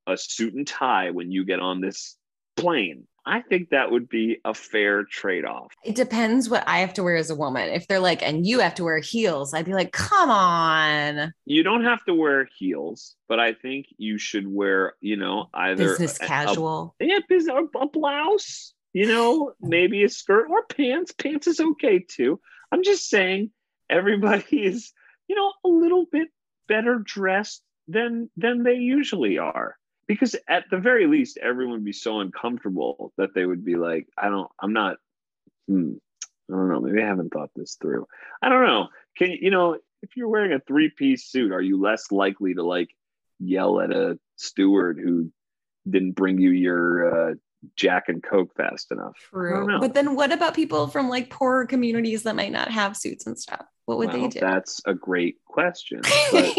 a 0.07 0.17
suit 0.17 0.55
and 0.55 0.67
tie 0.67 1.11
when 1.11 1.31
you 1.31 1.45
get 1.45 1.61
on 1.61 1.83
this 1.83 2.17
plane. 2.57 3.07
I 3.27 3.41
think 3.43 3.71
that 3.71 3.91
would 3.91 4.09
be 4.09 4.41
a 4.45 4.55
fair 4.55 5.05
trade 5.05 5.45
off. 5.45 5.73
It 5.85 5.95
depends 5.95 6.49
what 6.49 6.65
I 6.67 6.79
have 6.79 6.95
to 6.95 7.03
wear 7.03 7.17
as 7.17 7.31
a 7.31 7.35
woman. 7.35 7.69
If 7.71 7.87
they're 7.87 8.01
like, 8.01 8.23
and 8.23 8.47
you 8.47 8.61
have 8.61 8.75
to 8.77 8.85
wear 8.85 8.99
heels, 8.99 9.55
I'd 9.55 9.67
be 9.67 9.75
like, 9.75 9.93
come 9.93 10.31
on. 10.31 11.33
You 11.45 11.63
don't 11.63 11.85
have 11.85 12.05
to 12.05 12.15
wear 12.15 12.49
heels, 12.57 13.17
but 13.29 13.39
I 13.39 13.53
think 13.53 13.87
you 13.99 14.19
should 14.19 14.47
wear, 14.47 14.95
you 15.01 15.17
know, 15.17 15.51
either 15.55 15.91
business 15.91 16.19
a, 16.21 16.27
casual. 16.27 16.95
A, 17.01 17.05
yeah, 17.05 17.19
business, 17.29 17.55
a 17.81 17.87
blouse, 17.87 18.73
you 18.93 19.07
know, 19.07 19.53
maybe 19.61 20.05
a 20.05 20.09
skirt 20.09 20.49
or 20.51 20.65
pants. 20.65 21.13
Pants 21.13 21.47
is 21.47 21.61
okay 21.61 21.99
too. 21.99 22.41
I'm 22.73 22.83
just 22.83 23.09
saying 23.09 23.51
everybody 23.89 24.65
is, 24.65 24.93
you 25.29 25.37
know, 25.37 25.53
a 25.65 25.69
little 25.69 26.07
bit 26.11 26.29
better 26.69 26.99
dressed 26.99 27.63
than 27.89 28.31
than 28.37 28.63
they 28.63 28.75
usually 28.75 29.39
are 29.39 29.77
because 30.11 30.35
at 30.49 30.65
the 30.73 30.77
very 30.77 31.07
least 31.07 31.39
everyone 31.41 31.75
would 31.75 31.85
be 31.85 31.93
so 31.93 32.19
uncomfortable 32.19 33.13
that 33.17 33.33
they 33.33 33.47
would 33.47 33.65
be 33.65 33.77
like 33.77 34.09
i 34.19 34.29
don't 34.29 34.51
i'm 34.59 34.73
not 34.73 34.97
hmm, 35.69 35.93
i 36.51 36.53
don't 36.53 36.69
know 36.69 36.81
maybe 36.81 37.01
i 37.01 37.07
haven't 37.07 37.33
thought 37.33 37.51
this 37.55 37.77
through. 37.81 38.09
I 38.43 38.49
don't 38.49 38.67
know. 38.67 38.89
Can 39.17 39.31
you 39.31 39.53
know 39.53 39.79
if 40.03 40.17
you're 40.17 40.27
wearing 40.27 40.53
a 40.53 40.59
three 40.59 40.91
piece 40.91 41.27
suit 41.27 41.53
are 41.53 41.63
you 41.63 41.81
less 41.81 42.11
likely 42.11 42.55
to 42.55 42.65
like 42.65 42.91
yell 43.39 43.81
at 43.81 43.93
a 43.93 44.19
steward 44.35 44.99
who 44.99 45.31
didn't 45.89 46.17
bring 46.17 46.41
you 46.41 46.51
your 46.51 47.31
uh, 47.31 47.35
jack 47.77 48.05
and 48.09 48.23
coke 48.23 48.55
fast 48.57 48.91
enough 48.91 49.17
true 49.31 49.79
but 49.81 49.95
then 49.95 50.15
what 50.15 50.33
about 50.33 50.55
people 50.55 50.87
from 50.87 51.09
like 51.09 51.31
poorer 51.31 51.67
communities 51.67 52.23
that 52.23 52.37
might 52.37 52.53
not 52.53 52.71
have 52.71 52.97
suits 52.97 53.27
and 53.27 53.39
stuff 53.39 53.65
what 53.85 53.99
would 53.99 54.09
well, 54.09 54.23
they 54.23 54.29
do 54.29 54.41
that's 54.41 54.81
a 54.87 54.95
great 54.95 55.37
question 55.47 56.01
but 56.33 56.57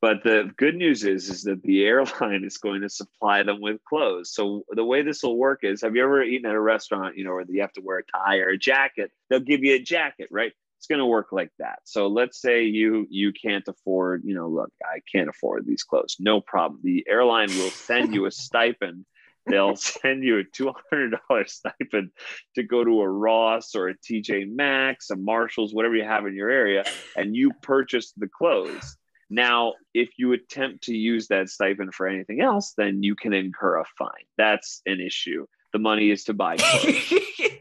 But 0.00 0.22
the 0.22 0.50
good 0.56 0.76
news 0.76 1.04
is, 1.04 1.28
is 1.28 1.42
that 1.42 1.62
the 1.62 1.84
airline 1.84 2.44
is 2.44 2.58
going 2.58 2.82
to 2.82 2.88
supply 2.88 3.42
them 3.42 3.60
with 3.60 3.82
clothes. 3.84 4.32
So 4.32 4.64
the 4.70 4.84
way 4.84 5.02
this 5.02 5.22
will 5.22 5.36
work 5.36 5.60
is, 5.62 5.82
have 5.82 5.96
you 5.96 6.04
ever 6.04 6.22
eaten 6.22 6.48
at 6.48 6.54
a 6.54 6.60
restaurant, 6.60 7.16
you 7.16 7.24
know, 7.24 7.32
where 7.32 7.44
you 7.48 7.60
have 7.60 7.72
to 7.74 7.80
wear 7.80 7.98
a 7.98 8.04
tie 8.04 8.38
or 8.38 8.50
a 8.50 8.58
jacket? 8.58 9.10
They'll 9.28 9.40
give 9.40 9.64
you 9.64 9.74
a 9.74 9.80
jacket, 9.80 10.28
right? 10.30 10.52
It's 10.78 10.86
going 10.86 11.00
to 11.00 11.06
work 11.06 11.32
like 11.32 11.50
that. 11.58 11.80
So 11.84 12.06
let's 12.06 12.40
say 12.40 12.62
you 12.62 13.08
you 13.10 13.32
can't 13.32 13.66
afford, 13.66 14.22
you 14.24 14.34
know, 14.34 14.48
look, 14.48 14.70
I 14.84 15.00
can't 15.10 15.28
afford 15.28 15.66
these 15.66 15.82
clothes. 15.82 16.16
No 16.20 16.40
problem. 16.40 16.80
The 16.84 17.04
airline 17.08 17.48
will 17.48 17.70
send 17.70 18.14
you 18.14 18.26
a 18.26 18.30
stipend. 18.30 19.04
They'll 19.48 19.76
send 20.02 20.22
you 20.22 20.38
a 20.38 20.44
two 20.44 20.72
hundred 20.90 21.16
dollars 21.28 21.52
stipend 21.52 22.10
to 22.54 22.62
go 22.62 22.84
to 22.84 23.00
a 23.00 23.08
Ross 23.08 23.74
or 23.74 23.88
a 23.88 23.94
TJ 23.96 24.50
Maxx, 24.54 25.10
a 25.10 25.16
Marshalls, 25.16 25.74
whatever 25.74 25.96
you 25.96 26.04
have 26.04 26.26
in 26.26 26.34
your 26.34 26.50
area, 26.50 26.84
and 27.16 27.34
you 27.34 27.52
purchase 27.62 28.12
the 28.16 28.28
clothes 28.28 28.96
now, 29.30 29.74
if 29.92 30.10
you 30.16 30.32
attempt 30.32 30.84
to 30.84 30.94
use 30.94 31.28
that 31.28 31.50
stipend 31.50 31.94
for 31.94 32.06
anything 32.06 32.40
else, 32.40 32.72
then 32.76 33.02
you 33.02 33.14
can 33.14 33.32
incur 33.34 33.78
a 33.78 33.84
fine. 33.98 34.10
That's 34.36 34.80
an 34.86 35.00
issue. 35.00 35.46
The 35.72 35.78
money 35.78 36.10
is 36.10 36.24
to 36.24 36.34
buy 36.34 36.56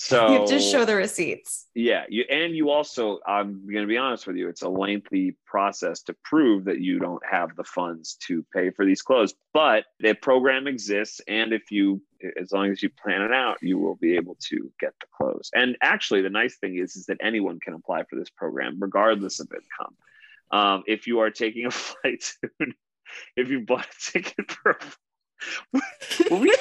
So 0.00 0.28
you 0.30 0.38
have 0.38 0.48
to 0.50 0.60
show 0.60 0.84
the 0.84 0.94
receipts. 0.94 1.66
Yeah, 1.74 2.04
you 2.08 2.24
and 2.30 2.54
you 2.54 2.70
also 2.70 3.18
I'm 3.26 3.66
going 3.68 3.82
to 3.82 3.88
be 3.88 3.98
honest 3.98 4.28
with 4.28 4.36
you, 4.36 4.48
it's 4.48 4.62
a 4.62 4.68
lengthy 4.68 5.36
process 5.44 6.02
to 6.02 6.14
prove 6.24 6.66
that 6.66 6.80
you 6.80 7.00
don't 7.00 7.22
have 7.28 7.56
the 7.56 7.64
funds 7.64 8.14
to 8.28 8.46
pay 8.54 8.70
for 8.70 8.86
these 8.86 9.02
clothes, 9.02 9.34
but 9.52 9.86
the 9.98 10.14
program 10.14 10.68
exists 10.68 11.20
and 11.26 11.52
if 11.52 11.72
you 11.72 12.00
as 12.40 12.52
long 12.52 12.70
as 12.70 12.80
you 12.80 12.90
plan 12.90 13.22
it 13.22 13.32
out, 13.32 13.56
you 13.60 13.76
will 13.76 13.96
be 13.96 14.14
able 14.14 14.36
to 14.50 14.70
get 14.78 14.92
the 15.00 15.06
clothes. 15.16 15.50
And 15.52 15.76
actually 15.82 16.22
the 16.22 16.30
nice 16.30 16.56
thing 16.58 16.78
is 16.78 16.94
is 16.94 17.06
that 17.06 17.18
anyone 17.20 17.58
can 17.58 17.74
apply 17.74 18.04
for 18.04 18.14
this 18.14 18.30
program 18.30 18.76
regardless 18.78 19.40
of 19.40 19.48
income. 19.52 19.96
Um, 20.52 20.84
if 20.86 21.08
you 21.08 21.18
are 21.20 21.30
taking 21.30 21.66
a 21.66 21.70
flight 21.72 22.22
soon, 22.22 22.74
if 23.36 23.50
you 23.50 23.62
bought 23.62 23.86
a 23.86 24.12
ticket 24.12 24.48
for 24.48 24.70
a 24.70 24.78
we, 26.30 26.54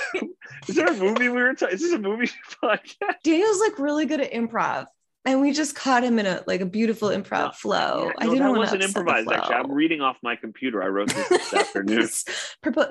is 0.68 0.76
there 0.76 0.88
a 0.88 0.96
movie 0.96 1.30
we 1.30 1.42
were 1.42 1.54
talking? 1.54 1.76
Is 1.76 1.82
this 1.82 1.94
a 1.94 2.00
movie 2.00 2.30
podcast? 2.64 3.22
Daniel's 3.24 3.60
like 3.60 3.80
really 3.80 4.06
good 4.06 4.22
at 4.22 4.32
improv. 4.32 4.88
And 5.26 5.42
we 5.42 5.52
just 5.52 5.76
caught 5.76 6.06
him 6.06 6.20
in 6.20 6.26
a 6.26 6.42
like 6.48 6.62
a 6.62 6.66
beautiful 6.66 7.10
improv 7.10 7.56
flow. 7.56 8.06
Yeah, 8.06 8.26
no, 8.26 8.32
I 8.32 8.34
didn't 8.34 8.54
that 8.54 8.58
wasn't 8.58 8.84
improvised. 8.84 9.30
Actually, 9.30 9.56
I'm 9.56 9.72
reading 9.74 10.00
off 10.00 10.18
my 10.24 10.38
computer. 10.38 10.82
I 10.82 10.88
wrote 10.88 11.10
this 11.10 11.28
this 11.28 11.54
afternoon. 11.54 12.08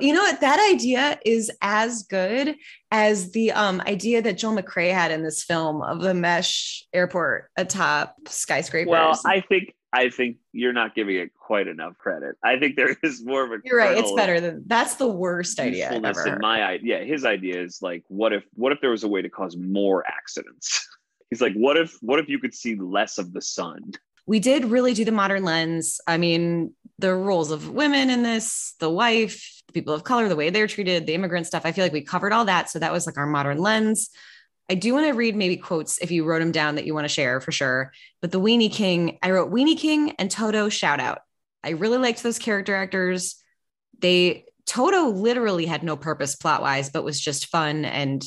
you 0.01 0.13
know 0.13 0.21
what? 0.21 0.43
That 0.43 0.71
idea 0.71 1.19
is 1.25 1.51
as 1.63 2.03
good 2.03 2.57
as 2.91 3.31
the 3.31 3.53
um, 3.53 3.81
idea 3.87 4.21
that 4.21 4.37
Joel 4.37 4.59
McCrea 4.59 4.93
had 4.93 5.13
in 5.13 5.23
this 5.23 5.45
film 5.45 5.81
of 5.81 6.03
the 6.03 6.13
mesh 6.13 6.85
airport 6.93 7.49
atop 7.57 8.15
skyscrapers. 8.29 8.91
Well, 8.91 9.19
I 9.25 9.41
think 9.41 9.75
I 9.97 10.11
think 10.11 10.37
you're 10.53 10.75
not 10.75 10.95
giving 10.95 11.17
it 11.17 11.31
quite 11.35 11.69
enough 11.69 11.97
credit. 11.97 12.37
I 12.45 12.59
think 12.59 12.77
there 12.77 12.95
is 13.03 13.25
more 13.25 13.45
of 13.45 13.53
a. 13.53 13.57
You're 13.65 13.79
right. 13.79 13.97
It's 13.97 14.13
better 14.13 14.41
than 14.41 14.65
that's 14.67 14.97
the 14.97 15.09
worst 15.09 15.59
idea 15.59 15.91
ever. 15.91 16.27
In 16.27 16.39
my 16.41 16.63
idea, 16.63 16.99
yeah, 16.99 17.05
his 17.05 17.25
idea 17.25 17.63
is 17.63 17.81
like, 17.81 18.05
what 18.09 18.33
if 18.33 18.45
what 18.55 18.73
if 18.73 18.81
there 18.81 18.91
was 18.91 19.05
a 19.05 19.09
way 19.09 19.23
to 19.23 19.31
cause 19.31 19.57
more 19.57 20.07
accidents? 20.07 20.87
He's 21.31 21.41
like, 21.41 21.55
what 21.55 21.77
if 21.77 21.97
what 22.03 22.19
if 22.19 22.29
you 22.29 22.39
could 22.39 22.55
see 22.55 22.77
less 22.77 23.17
of 23.17 23.33
the 23.33 23.41
sun? 23.41 23.93
We 24.27 24.39
did 24.39 24.67
really 24.67 24.93
do 24.93 25.05
the 25.05 25.13
modern 25.13 25.45
lens. 25.45 26.01
I 26.07 26.19
mean, 26.19 26.75
the 26.99 27.15
roles 27.15 27.51
of 27.51 27.71
women 27.71 28.11
in 28.11 28.23
this, 28.23 28.75
the 28.81 28.91
wife, 28.91 29.63
the 29.69 29.73
people 29.73 29.95
of 29.95 30.05
color, 30.05 30.29
the 30.29 30.37
way 30.37 30.51
they're 30.51 30.67
treated, 30.67 31.07
the 31.07 31.15
immigrant 31.15 31.47
stuff. 31.47 31.63
I 31.65 31.73
feel 31.73 31.85
like 31.85 31.93
we 31.93 32.03
covered 32.03 32.33
all 32.33 32.45
that. 32.45 32.69
So 32.69 32.81
that 32.81 32.93
was 32.93 33.07
like 33.07 33.17
our 33.19 33.27
modern 33.27 33.59
lens. 33.59 34.11
I 34.69 34.75
do 34.75 34.93
want 34.95 35.07
to 35.07 35.13
read 35.13 35.37
maybe 35.37 35.57
quotes 35.57 35.99
if 35.99 36.11
you 36.11 36.25
wrote 36.25 36.41
them 36.41 36.53
down 36.53 36.75
that 36.75 36.87
you 36.87 36.95
want 36.95 37.05
to 37.05 37.13
share 37.13 37.41
for 37.41 37.53
sure. 37.53 37.93
But 38.21 38.33
the 38.33 38.41
Weenie 38.41 38.73
King, 38.73 39.19
I 39.23 39.31
wrote 39.31 39.53
Weenie 39.53 39.79
King 39.79 40.13
and 40.19 40.31
Toto 40.31 40.69
shout 40.69 41.01
out. 41.01 41.21
I 41.63 41.71
really 41.71 41.99
liked 41.99 42.23
those 42.23 42.39
character 42.39 42.75
actors. 42.75 43.37
They 43.99 44.45
Toto 44.67 45.11
literally 45.11 45.67
had 45.67 45.85
no 45.85 45.97
purpose 45.97 46.35
plot 46.35 46.61
wise, 46.61 46.91
but 46.91 47.05
was 47.05 47.21
just 47.21 47.47
fun. 47.47 47.85
And 47.85 48.25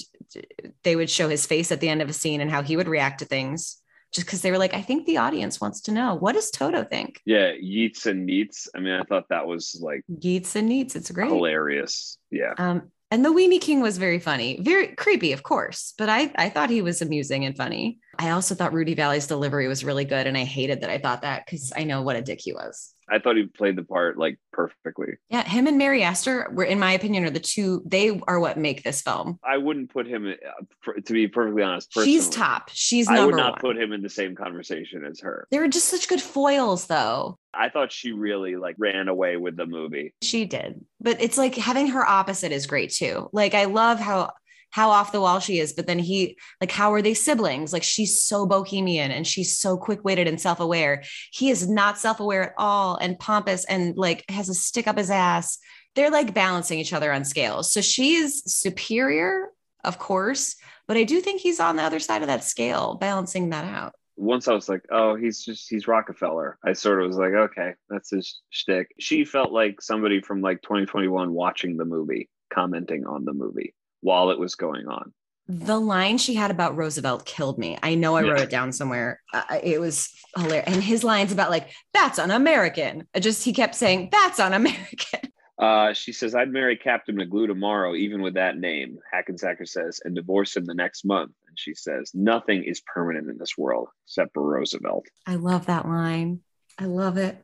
they 0.83 0.95
would 0.95 1.09
show 1.09 1.27
his 1.27 1.45
face 1.45 1.71
at 1.71 1.81
the 1.81 1.89
end 1.89 2.01
of 2.01 2.09
a 2.09 2.13
scene 2.13 2.39
and 2.39 2.49
how 2.49 2.61
he 2.61 2.77
would 2.77 2.87
react 2.87 3.19
to 3.19 3.25
things 3.25 3.81
just 4.11 4.25
because 4.25 4.41
they 4.41 4.51
were 4.51 4.57
like, 4.57 4.73
I 4.73 4.81
think 4.81 5.05
the 5.05 5.17
audience 5.17 5.61
wants 5.61 5.81
to 5.81 5.91
know 5.91 6.15
what 6.15 6.33
does 6.33 6.49
Toto 6.49 6.83
think? 6.83 7.21
Yeah, 7.25 7.51
Yeats 7.59 8.05
and 8.05 8.25
Neats. 8.25 8.67
I 8.75 8.79
mean, 8.79 8.93
I 8.93 9.03
thought 9.03 9.29
that 9.29 9.45
was 9.45 9.79
like 9.81 10.03
Yeats 10.07 10.55
and 10.55 10.67
Neats. 10.67 10.95
It's 10.95 11.11
great, 11.11 11.29
hilarious. 11.29 12.17
Yeah. 12.31 12.53
Um, 12.57 12.91
And 13.11 13.25
the 13.25 13.33
Weenie 13.33 13.59
King 13.59 13.81
was 13.81 13.97
very 13.97 14.19
funny, 14.19 14.59
very 14.61 14.87
creepy, 14.89 15.31
of 15.31 15.41
course, 15.41 15.93
but 15.97 16.09
I, 16.09 16.31
I 16.35 16.49
thought 16.49 16.69
he 16.69 16.83
was 16.83 17.01
amusing 17.01 17.43
and 17.43 17.57
funny. 17.57 17.99
I 18.19 18.31
also 18.31 18.53
thought 18.53 18.73
Rudy 18.73 18.95
Vallée's 18.95 19.27
delivery 19.27 19.67
was 19.67 19.83
really 19.83 20.05
good. 20.05 20.27
And 20.27 20.37
I 20.37 20.43
hated 20.43 20.81
that 20.81 20.89
I 20.89 20.97
thought 20.97 21.21
that 21.21 21.45
because 21.45 21.71
I 21.75 21.85
know 21.85 22.01
what 22.01 22.17
a 22.17 22.21
dick 22.21 22.39
he 22.41 22.53
was. 22.53 22.93
I 23.11 23.17
thought 23.17 23.37
he 23.37 23.45
played 23.47 23.75
the 23.75 23.83
part 23.83 24.19
like 24.19 24.37
perfectly. 24.53 25.13
Yeah, 25.29 25.43
him 25.43 25.65
and 25.65 25.79
Mary 25.79 26.03
Astor 26.03 26.47
were, 26.53 26.63
in 26.63 26.77
my 26.77 26.91
opinion, 26.91 27.23
are 27.25 27.31
the 27.31 27.39
two. 27.39 27.81
They 27.85 28.21
are 28.27 28.39
what 28.39 28.57
make 28.57 28.83
this 28.83 29.01
film. 29.01 29.39
I 29.43 29.57
wouldn't 29.57 29.91
put 29.91 30.05
him, 30.05 30.27
uh, 30.27 30.91
to 31.03 31.13
be 31.13 31.27
perfectly 31.27 31.63
honest. 31.63 31.91
She's 31.93 32.29
top. 32.29 32.69
She's 32.71 33.07
number 33.07 33.21
I 33.21 33.25
would 33.25 33.35
not 33.35 33.63
one. 33.63 33.73
put 33.73 33.81
him 33.81 33.93
in 33.93 34.03
the 34.03 34.09
same 34.09 34.35
conversation 34.35 35.03
as 35.05 35.21
her. 35.21 35.47
they 35.49 35.57
were 35.57 35.67
just 35.67 35.87
such 35.87 36.07
good 36.07 36.21
foils, 36.21 36.85
though. 36.85 37.39
I 37.51 37.69
thought 37.69 37.91
she 37.91 38.11
really 38.11 38.55
like 38.57 38.75
ran 38.77 39.07
away 39.07 39.37
with 39.37 39.57
the 39.57 39.65
movie. 39.65 40.13
She 40.21 40.45
did, 40.45 40.85
but 41.01 41.19
it's 41.19 41.37
like 41.37 41.55
having 41.55 41.87
her 41.87 42.05
opposite 42.05 42.51
is 42.51 42.67
great 42.67 42.91
too. 42.91 43.27
Like 43.33 43.55
I 43.55 43.65
love 43.65 43.99
how 43.99 44.33
how 44.71 44.89
off 44.89 45.11
the 45.11 45.21
wall 45.21 45.39
she 45.39 45.59
is, 45.59 45.73
but 45.73 45.87
then 45.87 45.99
he 45.99 46.37
like 46.61 46.71
how 46.71 46.93
are 46.93 47.01
they 47.01 47.13
siblings? 47.13 47.73
Like 47.73 47.83
she's 47.83 48.21
so 48.21 48.45
bohemian 48.45 49.11
and 49.11 49.25
she's 49.25 49.57
so 49.57 49.77
quick 49.77 50.03
witted 50.03 50.27
and 50.27 50.39
self 50.39 50.59
aware. 50.59 51.03
He 51.31 51.49
is 51.49 51.67
not 51.67 51.97
self 51.97 52.19
aware 52.19 52.43
at 52.43 52.53
all 52.57 52.97
and 52.97 53.19
pompous 53.19 53.65
and 53.65 53.97
like 53.97 54.23
has 54.29 54.49
a 54.49 54.53
stick 54.53 54.87
up 54.87 54.97
his 54.97 55.09
ass. 55.09 55.57
They're 55.95 56.11
like 56.11 56.33
balancing 56.33 56.79
each 56.79 56.93
other 56.93 57.11
on 57.11 57.25
scales. 57.25 57.71
So 57.71 57.81
she's 57.81 58.43
superior, 58.51 59.49
of 59.83 59.97
course, 59.97 60.55
but 60.87 60.97
I 60.97 61.03
do 61.03 61.19
think 61.19 61.41
he's 61.41 61.59
on 61.59 61.75
the 61.75 61.83
other 61.83 61.99
side 61.99 62.21
of 62.21 62.27
that 62.27 62.43
scale, 62.43 62.95
balancing 62.95 63.49
that 63.49 63.65
out. 63.65 63.93
Once 64.15 64.47
I 64.47 64.53
was 64.53 64.67
like, 64.67 64.81
oh, 64.91 65.15
he's 65.15 65.43
just 65.43 65.69
he's 65.69 65.87
Rockefeller. 65.87 66.59
I 66.63 66.73
sort 66.73 67.01
of 67.01 67.07
was 67.07 67.17
like, 67.17 67.31
okay, 67.31 67.73
that's 67.89 68.11
his 68.11 68.41
shtick. 68.49 68.91
She 68.99 69.23
felt 69.23 69.51
like 69.51 69.81
somebody 69.81 70.21
from 70.21 70.41
like 70.41 70.61
2021 70.61 71.33
watching 71.33 71.77
the 71.77 71.85
movie, 71.85 72.29
commenting 72.53 73.05
on 73.05 73.23
the 73.23 73.33
movie 73.33 73.73
while 74.01 74.29
it 74.31 74.39
was 74.39 74.55
going 74.55 74.87
on. 74.87 75.13
The 75.47 75.79
line 75.79 76.19
she 76.19 76.35
had 76.35 76.51
about 76.51 76.77
Roosevelt 76.77 77.25
killed 77.25 77.57
me. 77.57 77.77
I 77.81 77.95
know 77.95 78.15
I 78.15 78.21
Yeah. 78.23 78.31
wrote 78.31 78.41
it 78.41 78.49
down 78.51 78.71
somewhere. 78.71 79.19
Uh, 79.33 79.59
it 79.63 79.79
was 79.81 80.13
hilarious. 80.37 80.65
And 80.67 80.83
his 80.83 81.03
lines 81.03 81.31
about 81.31 81.49
like, 81.49 81.69
that's 81.93 82.19
un-American. 82.19 83.07
I 83.15 83.19
just, 83.19 83.43
he 83.43 83.51
kept 83.51 83.73
saying, 83.75 84.09
that's 84.11 84.39
un-American. 84.39 85.21
Uh, 85.61 85.91
she 85.91 86.13
says, 86.13 86.35
I'd 86.35 86.53
marry 86.53 86.77
Captain 86.77 87.17
McGloo 87.17 87.45
tomorrow, 87.45 87.93
even 87.93 88.21
with 88.21 88.35
that 88.35 88.57
name. 88.57 88.97
Hackensacker 89.13 89.67
says, 89.67 89.99
and 90.05 90.15
divorce 90.15 90.55
him 90.55 90.63
the 90.63 90.73
next 90.73 91.03
month. 91.03 91.33
And 91.49 91.59
she 91.59 91.73
says, 91.73 92.11
nothing 92.13 92.63
is 92.63 92.79
permanent 92.79 93.29
in 93.29 93.37
this 93.37 93.57
world 93.57 93.89
except 94.05 94.33
for 94.33 94.41
Roosevelt. 94.41 95.07
I 95.27 95.35
love 95.35 95.65
that 95.65 95.85
line. 95.85 96.39
I 96.77 96.85
love 96.85 97.17
it. 97.17 97.43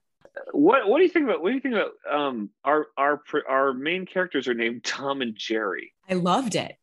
What 0.54 0.88
What 0.88 1.00
do 1.00 1.04
you 1.04 1.10
think 1.10 1.26
about 1.26 1.42
What 1.42 1.50
do 1.50 1.56
you 1.56 1.60
think 1.60 1.76
about 1.76 1.92
um 2.10 2.52
our 2.64 2.88
our 2.98 3.22
our 3.50 3.74
main 3.74 4.06
characters 4.06 4.48
are 4.48 4.54
named 4.54 4.86
Tom 4.86 5.22
and 5.22 5.36
Jerry? 5.36 5.94
I 6.10 6.14
loved 6.16 6.56
it. 6.56 6.76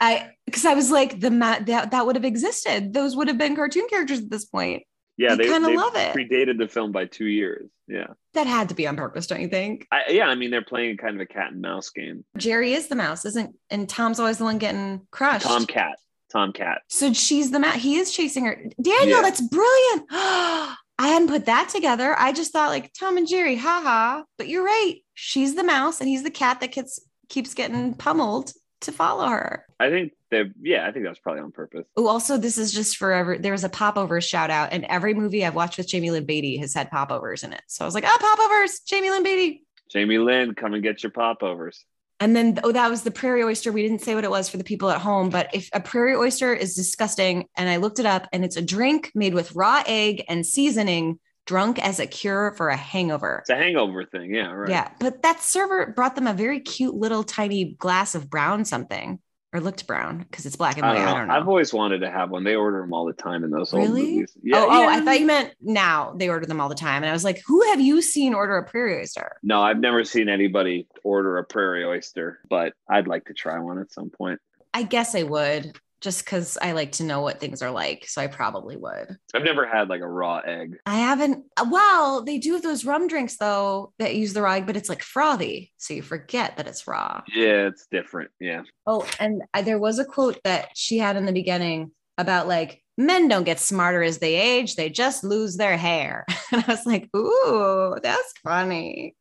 I, 0.00 0.30
cause 0.52 0.64
I 0.64 0.74
was 0.74 0.90
like, 0.90 1.20
the 1.20 1.30
ma- 1.30 1.60
that, 1.60 1.90
that 1.92 2.06
would 2.06 2.16
have 2.16 2.24
existed. 2.24 2.92
Those 2.92 3.16
would 3.16 3.28
have 3.28 3.38
been 3.38 3.56
cartoon 3.56 3.86
characters 3.88 4.18
at 4.20 4.30
this 4.30 4.44
point. 4.44 4.82
Yeah, 5.16 5.32
I 5.32 5.36
they 5.36 5.44
kinda 5.44 5.70
love 5.70 5.94
it. 5.96 6.14
predated 6.16 6.58
the 6.58 6.66
film 6.68 6.92
by 6.92 7.04
two 7.06 7.26
years. 7.26 7.68
Yeah, 7.86 8.06
That 8.34 8.46
had 8.46 8.68
to 8.70 8.74
be 8.74 8.86
on 8.86 8.96
purpose, 8.96 9.26
don't 9.26 9.40
you 9.40 9.48
think? 9.48 9.86
I, 9.90 10.02
yeah. 10.10 10.26
I 10.28 10.34
mean, 10.34 10.50
they're 10.50 10.64
playing 10.64 10.96
kind 10.96 11.14
of 11.16 11.20
a 11.20 11.26
cat 11.26 11.52
and 11.52 11.60
mouse 11.60 11.90
game. 11.90 12.24
Jerry 12.38 12.72
is 12.72 12.88
the 12.88 12.94
mouse, 12.94 13.24
isn't? 13.24 13.54
And 13.68 13.88
Tom's 13.88 14.20
always 14.20 14.38
the 14.38 14.44
one 14.44 14.58
getting 14.58 15.06
crushed. 15.10 15.44
Tomcat, 15.46 15.96
Tomcat. 16.32 16.82
So 16.88 17.12
she's 17.12 17.50
the 17.50 17.58
mouse. 17.58 17.74
He 17.76 17.96
is 17.96 18.12
chasing 18.12 18.44
her. 18.46 18.54
Daniel, 18.80 19.16
Yeah. 19.18 19.22
that's 19.22 19.40
brilliant. 19.40 20.06
I 20.10 21.08
hadn't 21.08 21.28
put 21.28 21.46
that 21.46 21.68
together. 21.70 22.14
I 22.18 22.32
just 22.32 22.52
thought 22.52 22.68
like 22.70 22.92
Tom 22.92 23.16
and 23.16 23.26
Jerry, 23.26 23.56
haha. 23.56 24.22
But 24.38 24.48
you're 24.48 24.64
right. 24.64 24.96
She's 25.14 25.54
the 25.54 25.64
mouse 25.64 26.00
and 26.00 26.08
he's 26.08 26.22
the 26.22 26.30
cat 26.30 26.60
that 26.60 26.72
gets 26.72 27.00
keeps 27.28 27.54
getting 27.54 27.94
pummeled 27.94 28.52
to 28.80 28.92
follow 28.92 29.26
her. 29.26 29.66
I 29.78 29.90
think 29.90 30.12
that 30.30 30.52
yeah, 30.60 30.86
I 30.86 30.92
think 30.92 31.04
that's 31.04 31.18
probably 31.18 31.42
on 31.42 31.52
purpose. 31.52 31.86
Oh, 31.96 32.06
also, 32.06 32.36
this 32.36 32.58
is 32.58 32.72
just 32.72 32.96
forever. 32.96 33.38
There 33.38 33.52
was 33.52 33.64
a 33.64 33.68
popovers 33.68 34.24
shout 34.24 34.50
out, 34.50 34.72
and 34.72 34.84
every 34.84 35.14
movie 35.14 35.44
I've 35.44 35.54
watched 35.54 35.78
with 35.78 35.88
Jamie 35.88 36.10
Lynn 36.10 36.24
Beatty 36.24 36.56
has 36.58 36.74
had 36.74 36.90
popovers 36.90 37.42
in 37.42 37.52
it. 37.52 37.62
So 37.66 37.84
I 37.84 37.86
was 37.86 37.94
like, 37.94 38.04
oh, 38.06 38.18
popovers, 38.20 38.80
Jamie 38.80 39.10
Lynn 39.10 39.22
Beatty. 39.22 39.64
Jamie 39.90 40.18
Lynn, 40.18 40.54
come 40.54 40.74
and 40.74 40.82
get 40.82 41.02
your 41.02 41.10
popovers. 41.10 41.84
And 42.20 42.36
then, 42.36 42.58
oh, 42.62 42.72
that 42.72 42.90
was 42.90 43.02
the 43.02 43.10
prairie 43.10 43.42
oyster. 43.42 43.72
We 43.72 43.82
didn't 43.82 44.02
say 44.02 44.14
what 44.14 44.24
it 44.24 44.30
was 44.30 44.48
for 44.48 44.58
the 44.58 44.64
people 44.64 44.90
at 44.90 45.00
home, 45.00 45.30
but 45.30 45.48
if 45.54 45.70
a 45.72 45.80
prairie 45.80 46.14
oyster 46.14 46.52
is 46.52 46.74
disgusting, 46.74 47.48
and 47.56 47.68
I 47.68 47.76
looked 47.76 47.98
it 47.98 48.04
up, 48.04 48.28
and 48.32 48.44
it's 48.44 48.56
a 48.56 48.62
drink 48.62 49.10
made 49.14 49.32
with 49.32 49.54
raw 49.54 49.82
egg 49.86 50.24
and 50.28 50.46
seasoning, 50.46 51.18
drunk 51.50 51.80
as 51.80 51.98
a 51.98 52.06
cure 52.06 52.52
for 52.52 52.68
a 52.68 52.76
hangover. 52.76 53.38
It's 53.40 53.50
a 53.50 53.56
hangover 53.56 54.04
thing. 54.04 54.32
Yeah, 54.32 54.52
right. 54.52 54.70
Yeah, 54.70 54.88
but 55.00 55.22
that 55.22 55.40
server 55.40 55.92
brought 55.96 56.14
them 56.14 56.28
a 56.28 56.32
very 56.32 56.60
cute 56.60 56.94
little 56.94 57.24
tiny 57.24 57.72
glass 57.72 58.14
of 58.14 58.30
brown 58.30 58.64
something, 58.64 59.18
or 59.52 59.58
looked 59.58 59.84
brown 59.88 60.18
because 60.18 60.46
it's 60.46 60.54
black 60.54 60.76
and 60.76 60.86
I 60.86 60.90
white. 60.90 60.98
don't. 60.98 61.08
I 61.08 61.18
don't 61.18 61.26
know. 61.26 61.34
I've 61.34 61.48
always 61.48 61.74
wanted 61.74 62.02
to 62.02 62.10
have 62.10 62.30
one. 62.30 62.44
They 62.44 62.54
order 62.54 62.82
them 62.82 62.92
all 62.92 63.04
the 63.04 63.12
time 63.12 63.42
in 63.42 63.50
those 63.50 63.74
old 63.74 63.88
movies. 63.88 64.32
Yeah, 64.44 64.58
oh, 64.58 64.68
oh, 64.70 64.88
I 64.88 65.00
thought 65.00 65.18
you 65.18 65.26
meant 65.26 65.52
now 65.60 66.14
they 66.16 66.28
order 66.28 66.46
them 66.46 66.60
all 66.60 66.68
the 66.68 66.76
time. 66.76 67.02
And 67.02 67.10
I 67.10 67.12
was 67.12 67.24
like, 67.24 67.42
who 67.44 67.68
have 67.70 67.80
you 67.80 68.00
seen 68.00 68.32
order 68.32 68.56
a 68.56 68.64
prairie 68.64 69.00
oyster? 69.00 69.38
No, 69.42 69.60
I've 69.60 69.80
never 69.80 70.04
seen 70.04 70.28
anybody 70.28 70.86
order 71.02 71.36
a 71.38 71.44
prairie 71.44 71.84
oyster, 71.84 72.38
but 72.48 72.74
I'd 72.88 73.08
like 73.08 73.24
to 73.24 73.34
try 73.34 73.58
one 73.58 73.80
at 73.80 73.90
some 73.90 74.10
point. 74.10 74.38
I 74.72 74.84
guess 74.84 75.16
I 75.16 75.24
would 75.24 75.76
just 76.00 76.24
because 76.24 76.56
I 76.60 76.72
like 76.72 76.92
to 76.92 77.04
know 77.04 77.20
what 77.20 77.40
things 77.40 77.62
are 77.62 77.70
like. 77.70 78.06
So 78.08 78.22
I 78.22 78.26
probably 78.26 78.76
would. 78.76 79.16
I've 79.34 79.44
never 79.44 79.66
had 79.66 79.88
like 79.88 80.00
a 80.00 80.08
raw 80.08 80.38
egg. 80.38 80.78
I 80.86 80.96
haven't, 80.96 81.44
uh, 81.56 81.66
well, 81.70 82.24
they 82.24 82.38
do 82.38 82.54
have 82.54 82.62
those 82.62 82.84
rum 82.84 83.06
drinks 83.06 83.36
though 83.36 83.92
that 83.98 84.14
use 84.14 84.32
the 84.32 84.42
raw 84.42 84.54
egg, 84.54 84.66
but 84.66 84.76
it's 84.76 84.88
like 84.88 85.02
frothy. 85.02 85.72
So 85.76 85.94
you 85.94 86.02
forget 86.02 86.56
that 86.56 86.66
it's 86.66 86.86
raw. 86.86 87.22
Yeah, 87.34 87.66
it's 87.66 87.86
different. 87.90 88.30
Yeah. 88.40 88.62
Oh, 88.86 89.06
and 89.18 89.42
I, 89.52 89.62
there 89.62 89.78
was 89.78 89.98
a 89.98 90.04
quote 90.04 90.38
that 90.44 90.70
she 90.74 90.98
had 90.98 91.16
in 91.16 91.26
the 91.26 91.32
beginning 91.32 91.92
about 92.16 92.48
like, 92.48 92.82
men 92.96 93.28
don't 93.28 93.44
get 93.44 93.60
smarter 93.60 94.02
as 94.02 94.18
they 94.18 94.34
age, 94.34 94.76
they 94.76 94.90
just 94.90 95.24
lose 95.24 95.56
their 95.56 95.76
hair. 95.76 96.26
And 96.52 96.64
I 96.66 96.72
was 96.72 96.84
like, 96.84 97.08
ooh, 97.14 97.96
that's 98.02 98.34
funny. 98.42 99.14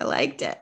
I 0.00 0.04
liked 0.04 0.42
it. 0.42 0.56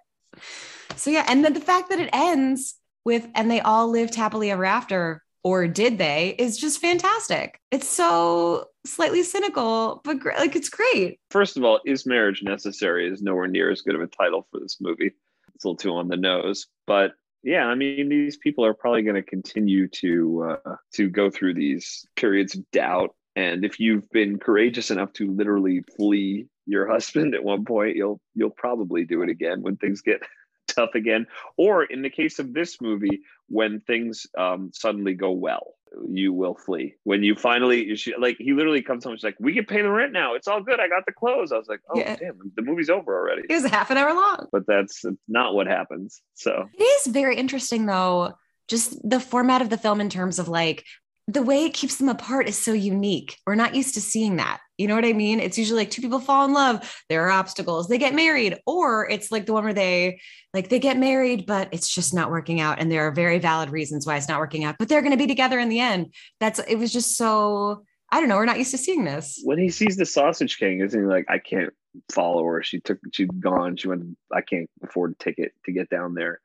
So, 0.96 1.10
yeah. 1.10 1.26
And 1.28 1.44
then 1.44 1.52
the 1.52 1.60
fact 1.60 1.90
that 1.90 2.00
it 2.00 2.08
ends 2.10 2.76
with, 3.04 3.28
and 3.34 3.50
they 3.50 3.60
all 3.60 3.90
lived 3.90 4.14
happily 4.14 4.50
ever 4.50 4.64
after, 4.64 5.22
or 5.46 5.68
did 5.68 5.96
they, 5.96 6.34
is 6.40 6.58
just 6.58 6.80
fantastic. 6.80 7.60
It's 7.70 7.88
so 7.88 8.66
slightly 8.84 9.22
cynical, 9.22 10.00
but 10.02 10.18
gr- 10.18 10.32
like 10.36 10.56
it's 10.56 10.68
great. 10.68 11.20
First 11.30 11.56
of 11.56 11.62
all, 11.62 11.78
is 11.86 12.04
marriage 12.04 12.42
necessary 12.42 13.08
is 13.08 13.22
nowhere 13.22 13.46
near 13.46 13.70
as 13.70 13.80
good 13.80 13.94
of 13.94 14.00
a 14.00 14.08
title 14.08 14.48
for 14.50 14.58
this 14.58 14.78
movie. 14.80 15.12
It's 15.54 15.64
a 15.64 15.68
little 15.68 15.76
too 15.76 15.94
on 15.94 16.08
the 16.08 16.16
nose, 16.16 16.66
but 16.88 17.12
yeah, 17.44 17.64
I 17.64 17.76
mean, 17.76 18.08
these 18.08 18.36
people 18.36 18.64
are 18.64 18.74
probably 18.74 19.02
going 19.02 19.14
to 19.14 19.22
continue 19.22 19.86
to 20.00 20.56
uh, 20.66 20.74
to 20.94 21.08
go 21.08 21.30
through 21.30 21.54
these 21.54 22.04
periods 22.16 22.56
of 22.56 22.68
doubt. 22.72 23.14
And 23.36 23.64
if 23.64 23.78
you've 23.78 24.10
been 24.10 24.40
courageous 24.40 24.90
enough 24.90 25.12
to 25.12 25.30
literally 25.30 25.84
flee 25.96 26.48
your 26.66 26.90
husband 26.90 27.36
at 27.36 27.44
one 27.44 27.64
point, 27.64 27.94
you'll 27.94 28.20
you'll 28.34 28.50
probably 28.50 29.04
do 29.04 29.22
it 29.22 29.28
again 29.28 29.62
when 29.62 29.76
things 29.76 30.00
get 30.02 30.22
tough 30.66 30.96
again. 30.96 31.28
Or 31.56 31.84
in 31.84 32.02
the 32.02 32.10
case 32.10 32.40
of 32.40 32.52
this 32.52 32.80
movie, 32.80 33.20
when 33.48 33.80
things 33.80 34.26
um, 34.36 34.70
suddenly 34.74 35.14
go 35.14 35.30
well, 35.32 35.74
you 36.10 36.32
will 36.32 36.54
flee. 36.54 36.94
When 37.04 37.22
you 37.22 37.34
finally, 37.34 37.94
should, 37.96 38.14
like, 38.20 38.36
he 38.38 38.52
literally 38.52 38.82
comes 38.82 39.04
home. 39.04 39.14
She's 39.16 39.24
like, 39.24 39.36
"We 39.40 39.54
can 39.54 39.64
pay 39.64 39.82
the 39.82 39.90
rent 39.90 40.12
now. 40.12 40.34
It's 40.34 40.48
all 40.48 40.62
good. 40.62 40.80
I 40.80 40.88
got 40.88 41.06
the 41.06 41.12
clothes." 41.12 41.52
I 41.52 41.58
was 41.58 41.68
like, 41.68 41.80
"Oh 41.88 41.98
Yeah. 41.98 42.16
damn, 42.16 42.38
the 42.56 42.62
movie's 42.62 42.90
over 42.90 43.16
already." 43.16 43.42
It 43.48 43.54
was 43.54 43.64
half 43.64 43.90
an 43.90 43.96
hour 43.96 44.12
long. 44.12 44.48
But 44.52 44.66
that's 44.66 45.04
not 45.28 45.54
what 45.54 45.66
happens. 45.66 46.20
So 46.34 46.68
It 46.74 46.82
is 46.82 47.06
very 47.12 47.36
interesting, 47.36 47.86
though, 47.86 48.34
just 48.68 48.98
the 49.08 49.20
format 49.20 49.62
of 49.62 49.70
the 49.70 49.78
film 49.78 50.00
in 50.00 50.10
terms 50.10 50.38
of 50.38 50.48
like 50.48 50.84
the 51.28 51.42
way 51.42 51.64
it 51.64 51.74
keeps 51.74 51.96
them 51.96 52.08
apart 52.08 52.48
is 52.48 52.56
so 52.56 52.72
unique. 52.72 53.38
We're 53.46 53.56
not 53.56 53.74
used 53.74 53.94
to 53.94 54.00
seeing 54.00 54.36
that. 54.36 54.60
You 54.78 54.86
know 54.86 54.94
what 54.94 55.04
I 55.04 55.12
mean? 55.12 55.40
It's 55.40 55.58
usually 55.58 55.80
like 55.80 55.90
two 55.90 56.02
people 56.02 56.20
fall 56.20 56.44
in 56.44 56.52
love, 56.52 57.02
there 57.08 57.26
are 57.26 57.30
obstacles, 57.30 57.88
they 57.88 57.98
get 57.98 58.14
married, 58.14 58.58
or 58.66 59.08
it's 59.08 59.32
like 59.32 59.46
the 59.46 59.52
one 59.52 59.64
where 59.64 59.74
they 59.74 60.20
like 60.54 60.68
they 60.68 60.78
get 60.78 60.98
married, 60.98 61.46
but 61.46 61.68
it's 61.72 61.92
just 61.92 62.14
not 62.14 62.30
working 62.30 62.60
out. 62.60 62.78
And 62.78 62.90
there 62.90 63.06
are 63.06 63.12
very 63.12 63.38
valid 63.38 63.70
reasons 63.70 64.06
why 64.06 64.16
it's 64.16 64.28
not 64.28 64.38
working 64.38 64.64
out, 64.64 64.76
but 64.78 64.88
they're 64.88 65.02
to 65.02 65.16
be 65.16 65.26
together 65.26 65.58
in 65.58 65.68
the 65.68 65.80
end. 65.80 66.12
That's 66.40 66.60
it 66.60 66.76
was 66.76 66.92
just 66.92 67.16
so 67.16 67.84
I 68.12 68.20
don't 68.20 68.28
know. 68.28 68.36
We're 68.36 68.44
not 68.44 68.58
used 68.58 68.70
to 68.70 68.78
seeing 68.78 69.04
this. 69.04 69.40
when 69.42 69.58
he 69.58 69.68
sees 69.68 69.96
the 69.96 70.06
Sausage 70.06 70.58
King, 70.58 70.80
isn't 70.80 71.00
he 71.00 71.06
like, 71.06 71.26
"I 71.28 71.38
can't 71.38 71.72
follow 72.12 72.44
her. 72.44 72.62
She 72.62 72.80
took, 72.80 72.98
she's 73.12 73.28
gone. 73.40 73.76
She 73.76 73.88
went. 73.88 74.16
I 74.32 74.42
can't 74.42 74.70
afford 74.82 75.12
a 75.12 75.24
ticket 75.24 75.52
to 75.64 75.72
get 75.72 75.90
down 75.90 76.14
there." 76.14 76.40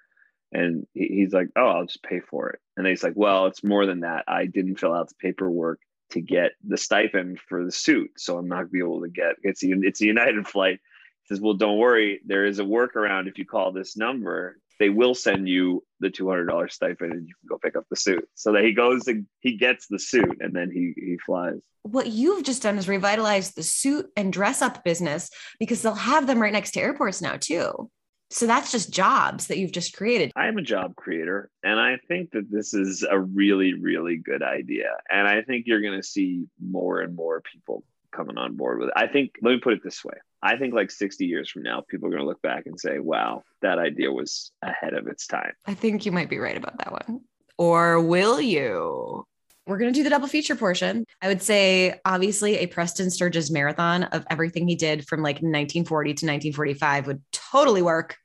And 0.51 0.85
he's 0.93 1.33
like, 1.33 1.49
"Oh, 1.55 1.67
I'll 1.67 1.85
just 1.85 2.03
pay 2.03 2.19
for 2.19 2.49
it." 2.49 2.59
And 2.75 2.85
he's 2.85 3.03
like, 3.03 3.13
"Well, 3.15 3.45
it's 3.45 3.63
more 3.63 3.85
than 3.85 4.01
that. 4.01 4.25
I 4.27 4.45
didn't 4.45 4.77
fill 4.77 4.93
out 4.93 5.09
the 5.09 5.15
paperwork 5.15 5.79
to 6.11 6.21
get 6.21 6.51
the 6.67 6.77
stipend 6.77 7.39
for 7.39 7.63
the 7.63 7.71
suit, 7.71 8.11
so 8.17 8.37
I'm 8.37 8.49
not 8.49 8.57
gonna 8.57 8.69
be 8.69 8.79
able 8.79 9.01
to 9.01 9.09
get. 9.09 9.35
It's 9.43 9.63
a, 9.63 9.71
it's 9.71 10.01
a 10.01 10.05
United 10.05 10.47
flight." 10.47 10.79
He 11.23 11.27
says, 11.33 11.41
"Well, 11.41 11.53
don't 11.53 11.77
worry. 11.77 12.19
There 12.25 12.45
is 12.45 12.59
a 12.59 12.63
workaround. 12.63 13.27
If 13.27 13.37
you 13.37 13.45
call 13.45 13.71
this 13.71 13.95
number, 13.95 14.57
they 14.77 14.89
will 14.89 15.15
send 15.15 15.47
you 15.47 15.85
the 16.01 16.09
two 16.09 16.27
hundred 16.27 16.47
dollars 16.47 16.73
stipend, 16.73 17.13
and 17.13 17.27
you 17.27 17.33
can 17.39 17.47
go 17.47 17.57
pick 17.57 17.77
up 17.77 17.85
the 17.89 17.95
suit." 17.95 18.27
So 18.35 18.51
that 18.51 18.65
he 18.65 18.73
goes 18.73 19.07
and 19.07 19.27
he 19.39 19.55
gets 19.55 19.87
the 19.87 19.99
suit, 19.99 20.37
and 20.41 20.53
then 20.53 20.69
he 20.69 20.93
he 20.97 21.17
flies. 21.25 21.59
What 21.83 22.07
you've 22.07 22.43
just 22.43 22.61
done 22.61 22.77
is 22.77 22.87
revitalize 22.87 23.53
the 23.53 23.63
suit 23.63 24.07
and 24.15 24.31
dress 24.31 24.61
up 24.61 24.83
business 24.83 25.31
because 25.59 25.81
they'll 25.81 25.95
have 25.95 26.27
them 26.27 26.41
right 26.41 26.53
next 26.53 26.71
to 26.71 26.81
airports 26.81 27.21
now, 27.21 27.37
too. 27.37 27.89
So 28.31 28.47
that's 28.47 28.71
just 28.71 28.91
jobs 28.91 29.47
that 29.47 29.57
you've 29.57 29.71
just 29.71 29.95
created. 29.95 30.31
I 30.35 30.47
am 30.47 30.57
a 30.57 30.61
job 30.61 30.95
creator, 30.95 31.49
and 31.63 31.79
I 31.79 31.97
think 32.07 32.31
that 32.31 32.49
this 32.49 32.73
is 32.73 33.05
a 33.09 33.19
really, 33.19 33.73
really 33.73 34.17
good 34.17 34.41
idea. 34.41 34.91
And 35.09 35.27
I 35.27 35.41
think 35.41 35.67
you're 35.67 35.81
going 35.81 35.99
to 35.99 36.07
see 36.07 36.45
more 36.59 37.01
and 37.01 37.15
more 37.15 37.41
people 37.41 37.83
coming 38.11 38.37
on 38.37 38.55
board 38.55 38.79
with 38.79 38.89
it. 38.89 38.93
I 38.95 39.07
think, 39.07 39.31
let 39.41 39.51
me 39.51 39.59
put 39.59 39.73
it 39.73 39.83
this 39.83 40.03
way 40.03 40.15
I 40.43 40.57
think 40.57 40.73
like 40.73 40.89
60 40.89 41.25
years 41.25 41.49
from 41.49 41.63
now, 41.63 41.83
people 41.87 42.07
are 42.07 42.11
going 42.11 42.23
to 42.23 42.27
look 42.27 42.41
back 42.41 42.65
and 42.65 42.79
say, 42.79 42.99
wow, 42.99 43.43
that 43.61 43.77
idea 43.77 44.11
was 44.11 44.51
ahead 44.63 44.93
of 44.93 45.07
its 45.07 45.27
time. 45.27 45.53
I 45.67 45.75
think 45.75 46.05
you 46.05 46.11
might 46.11 46.29
be 46.29 46.39
right 46.39 46.57
about 46.57 46.77
that 46.79 46.91
one. 46.91 47.21
Or 47.57 48.01
will 48.01 48.41
you? 48.41 49.23
We're 49.67 49.77
going 49.77 49.93
to 49.93 49.99
do 49.99 50.03
the 50.03 50.09
double 50.09 50.27
feature 50.27 50.55
portion. 50.55 51.05
I 51.21 51.27
would 51.27 51.43
say, 51.43 51.99
obviously, 52.05 52.57
a 52.57 52.65
Preston 52.65 53.11
Sturges 53.11 53.51
marathon 53.51 54.03
of 54.05 54.25
everything 54.31 54.67
he 54.67 54.75
did 54.75 55.07
from 55.07 55.21
like 55.21 55.35
1940 55.35 56.09
to 56.09 56.25
1945 56.25 57.05
would 57.05 57.21
totally 57.31 57.83
work, 57.83 58.17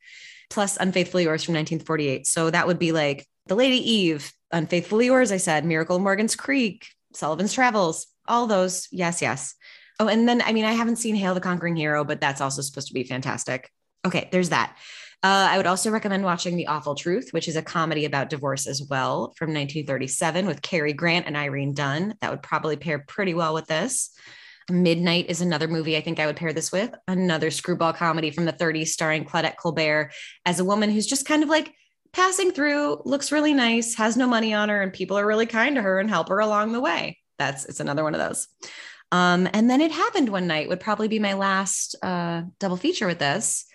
plus 0.51 0.77
Unfaithfully 0.77 1.25
Yours 1.25 1.45
from 1.45 1.55
1948. 1.55 2.27
So 2.27 2.51
that 2.51 2.67
would 2.67 2.79
be 2.79 2.93
like 2.93 3.27
The 3.47 3.55
Lady 3.55 3.79
Eve, 3.79 4.33
Unfaithfully 4.53 5.07
Yours, 5.07 5.33
I 5.33 5.37
said, 5.37 5.65
Miracle 5.65 5.99
Morgan's 5.99 6.37
Creek, 6.37 6.87
Sullivan's 7.15 7.53
Travels, 7.53 8.07
all 8.29 8.47
those. 8.47 8.89
Yes, 8.91 9.23
yes. 9.23 9.55
Oh, 9.99 10.09
and 10.09 10.29
then 10.29 10.43
I 10.43 10.53
mean, 10.53 10.65
I 10.65 10.73
haven't 10.73 10.97
seen 10.97 11.15
Hail 11.15 11.35
the 11.35 11.41
Conquering 11.41 11.77
Hero, 11.77 12.05
but 12.05 12.21
that's 12.21 12.41
also 12.41 12.63
supposed 12.63 12.89
to 12.89 12.95
be 12.95 13.05
fantastic. 13.05 13.71
Okay, 14.07 14.29
there's 14.31 14.51
that. 14.51 14.77
Uh, 15.23 15.49
I 15.51 15.57
would 15.57 15.67
also 15.67 15.91
recommend 15.91 16.25
watching 16.25 16.57
The 16.57 16.67
Awful 16.67 16.95
Truth, 16.95 17.33
which 17.33 17.49
is 17.49 17.57
a 17.57 17.63
comedy 17.63 18.05
about 18.05 18.31
divorce 18.31 18.67
as 18.67 18.83
well 18.89 19.33
from 19.37 19.49
1937 19.49 20.47
with 20.47 20.63
Cary 20.63 20.93
Grant 20.93 21.27
and 21.27 21.37
Irene 21.37 21.73
Dunne. 21.73 22.15
That 22.21 22.31
would 22.31 22.43
probably 22.43 22.77
pair 22.77 22.99
pretty 22.99 23.33
well 23.33 23.55
with 23.55 23.67
this. 23.67 24.11
Midnight 24.71 25.27
is 25.29 25.41
another 25.41 25.69
movie 25.69 25.97
I 25.97 26.01
think 26.01 26.19
I 26.19 26.27
would 26.27 26.37
pair 26.37 26.53
this 26.53 26.73
with. 26.73 26.93
Another 27.07 27.51
screwball 27.51 27.93
comedy 27.93 28.31
from 28.31 28.45
the 28.45 28.53
30s 28.53 28.89
starring 28.89 29.25
Claudette 29.25 29.57
Colbert 29.57 30.13
as 30.45 30.59
a 30.59 30.65
woman 30.65 30.91
who's 30.91 31.07
just 31.07 31.27
kind 31.27 31.43
of 31.43 31.49
like 31.49 31.73
passing 32.13 32.51
through, 32.51 33.03
looks 33.05 33.31
really 33.31 33.55
nice, 33.55 33.95
has 33.95 34.17
no 34.17 34.27
money 34.27 34.55
on 34.55 34.69
her, 34.69 34.83
and 34.83 34.93
people 34.93 35.19
are 35.19 35.27
really 35.27 35.47
kind 35.47 35.77
to 35.77 35.83
her 35.83 36.01
and 36.01 36.09
help 36.09 36.29
her 36.29 36.41
along 36.41 36.73
the 36.73 36.81
way. 36.81 37.19
That's 37.39 37.67
it's 37.67 37.81
another 37.81 38.03
one 38.03 38.15
of 38.15 38.21
those. 38.21 38.49
Um, 39.13 39.49
and 39.53 39.71
then 39.71 39.81
it 39.81 39.93
happened 39.93 40.31
one 40.31 40.47
night 40.47 40.69
would 40.69 40.81
probably 40.81 41.09
be 41.09 41.19
my 41.19 41.35
last 41.35 41.95
uh, 42.03 42.43
double 42.59 42.77
feature 42.77 43.07
with 43.07 43.19
this. 43.19 43.67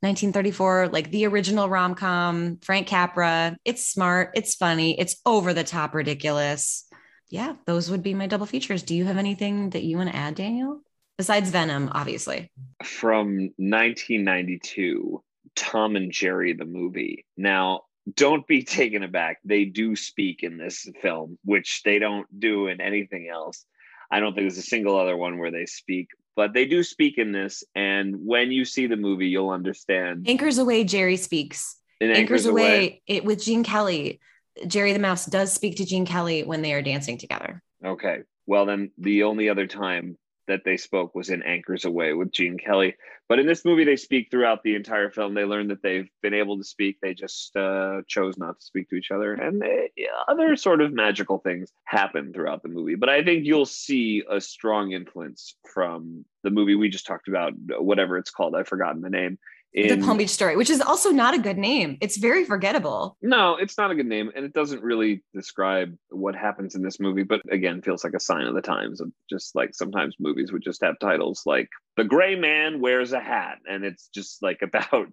1934, 0.00 0.88
like 0.88 1.10
the 1.10 1.26
original 1.26 1.68
rom 1.68 1.94
com, 1.94 2.58
Frank 2.62 2.86
Capra. 2.86 3.56
It's 3.64 3.88
smart, 3.88 4.30
it's 4.34 4.54
funny, 4.54 5.00
it's 5.00 5.16
over 5.24 5.54
the 5.54 5.64
top 5.64 5.94
ridiculous. 5.94 6.85
Yeah, 7.28 7.54
those 7.66 7.90
would 7.90 8.02
be 8.02 8.14
my 8.14 8.26
double 8.26 8.46
features. 8.46 8.82
Do 8.82 8.94
you 8.94 9.04
have 9.04 9.16
anything 9.16 9.70
that 9.70 9.82
you 9.82 9.96
want 9.96 10.10
to 10.10 10.16
add, 10.16 10.34
Daniel? 10.36 10.80
Besides 11.18 11.50
Venom, 11.50 11.90
obviously. 11.92 12.50
From 12.84 13.50
1992, 13.56 15.22
Tom 15.54 15.96
and 15.96 16.12
Jerry, 16.12 16.52
the 16.52 16.66
movie. 16.66 17.24
Now, 17.36 17.82
don't 18.14 18.46
be 18.46 18.62
taken 18.62 19.02
aback. 19.02 19.38
They 19.44 19.64
do 19.64 19.96
speak 19.96 20.42
in 20.42 20.58
this 20.58 20.86
film, 21.02 21.38
which 21.44 21.82
they 21.84 21.98
don't 21.98 22.26
do 22.38 22.68
in 22.68 22.80
anything 22.80 23.28
else. 23.32 23.64
I 24.10 24.20
don't 24.20 24.34
think 24.34 24.44
there's 24.44 24.58
a 24.58 24.62
single 24.62 24.96
other 24.98 25.16
one 25.16 25.38
where 25.38 25.50
they 25.50 25.66
speak, 25.66 26.08
but 26.36 26.52
they 26.52 26.66
do 26.66 26.84
speak 26.84 27.18
in 27.18 27.32
this. 27.32 27.64
And 27.74 28.14
when 28.24 28.52
you 28.52 28.64
see 28.64 28.86
the 28.86 28.96
movie, 28.96 29.28
you'll 29.28 29.50
understand. 29.50 30.26
Anchors 30.28 30.58
Aweigh, 30.58 30.86
Jerry 30.86 31.16
speaks. 31.16 31.76
Anchors, 32.00 32.18
Anchors 32.18 32.46
Aweigh, 32.46 32.50
Away. 32.50 33.02
it, 33.06 33.24
with 33.24 33.42
Gene 33.42 33.64
Kelly. 33.64 34.20
Jerry 34.66 34.92
the 34.92 34.98
Mouse 34.98 35.26
does 35.26 35.52
speak 35.52 35.76
to 35.76 35.84
Gene 35.84 36.06
Kelly 36.06 36.44
when 36.44 36.62
they 36.62 36.72
are 36.72 36.82
dancing 36.82 37.18
together. 37.18 37.62
Okay. 37.84 38.20
Well, 38.46 38.66
then 38.66 38.90
the 38.98 39.24
only 39.24 39.48
other 39.48 39.66
time 39.66 40.16
that 40.46 40.62
they 40.64 40.76
spoke 40.76 41.14
was 41.14 41.30
in 41.30 41.42
Anchors 41.42 41.84
Aweigh 41.84 42.16
with 42.16 42.30
Gene 42.30 42.58
Kelly. 42.58 42.94
But 43.28 43.40
in 43.40 43.46
this 43.46 43.64
movie, 43.64 43.82
they 43.82 43.96
speak 43.96 44.28
throughout 44.30 44.62
the 44.62 44.76
entire 44.76 45.10
film. 45.10 45.34
They 45.34 45.44
learn 45.44 45.68
that 45.68 45.82
they've 45.82 46.08
been 46.22 46.34
able 46.34 46.58
to 46.58 46.64
speak. 46.64 46.98
They 47.02 47.14
just 47.14 47.56
uh, 47.56 48.02
chose 48.06 48.38
not 48.38 48.60
to 48.60 48.64
speak 48.64 48.88
to 48.90 48.96
each 48.96 49.10
other. 49.10 49.34
And 49.34 49.60
they, 49.60 49.90
other 50.28 50.54
sort 50.54 50.80
of 50.80 50.92
magical 50.92 51.38
things 51.38 51.72
happen 51.84 52.32
throughout 52.32 52.62
the 52.62 52.68
movie. 52.68 52.94
But 52.94 53.08
I 53.08 53.24
think 53.24 53.44
you'll 53.44 53.66
see 53.66 54.22
a 54.30 54.40
strong 54.40 54.92
influence 54.92 55.56
from 55.72 56.24
the 56.44 56.50
movie 56.50 56.76
we 56.76 56.88
just 56.88 57.06
talked 57.06 57.26
about, 57.26 57.54
whatever 57.80 58.16
it's 58.16 58.30
called. 58.30 58.54
I've 58.54 58.68
forgotten 58.68 59.02
the 59.02 59.10
name. 59.10 59.38
In, 59.72 60.00
the 60.00 60.06
Palm 60.06 60.16
Beach 60.16 60.30
Story, 60.30 60.56
which 60.56 60.70
is 60.70 60.80
also 60.80 61.10
not 61.10 61.34
a 61.34 61.38
good 61.38 61.58
name. 61.58 61.98
It's 62.00 62.16
very 62.16 62.44
forgettable. 62.44 63.16
No, 63.20 63.56
it's 63.56 63.76
not 63.76 63.90
a 63.90 63.94
good 63.94 64.06
name, 64.06 64.30
and 64.34 64.44
it 64.44 64.54
doesn't 64.54 64.82
really 64.82 65.22
describe 65.34 65.94
what 66.08 66.34
happens 66.34 66.74
in 66.74 66.82
this 66.82 66.98
movie. 66.98 67.24
But 67.24 67.42
again, 67.50 67.82
feels 67.82 68.02
like 68.02 68.14
a 68.14 68.20
sign 68.20 68.46
of 68.46 68.54
the 68.54 68.62
times 68.62 69.02
of 69.02 69.12
just 69.28 69.54
like 69.54 69.74
sometimes 69.74 70.16
movies 70.18 70.50
would 70.50 70.62
just 70.62 70.82
have 70.82 70.98
titles 70.98 71.42
like 71.44 71.68
"The 71.98 72.04
Gray 72.04 72.36
Man 72.36 72.80
Wears 72.80 73.12
a 73.12 73.20
Hat," 73.20 73.58
and 73.68 73.84
it's 73.84 74.08
just 74.14 74.42
like 74.42 74.62
about 74.62 75.08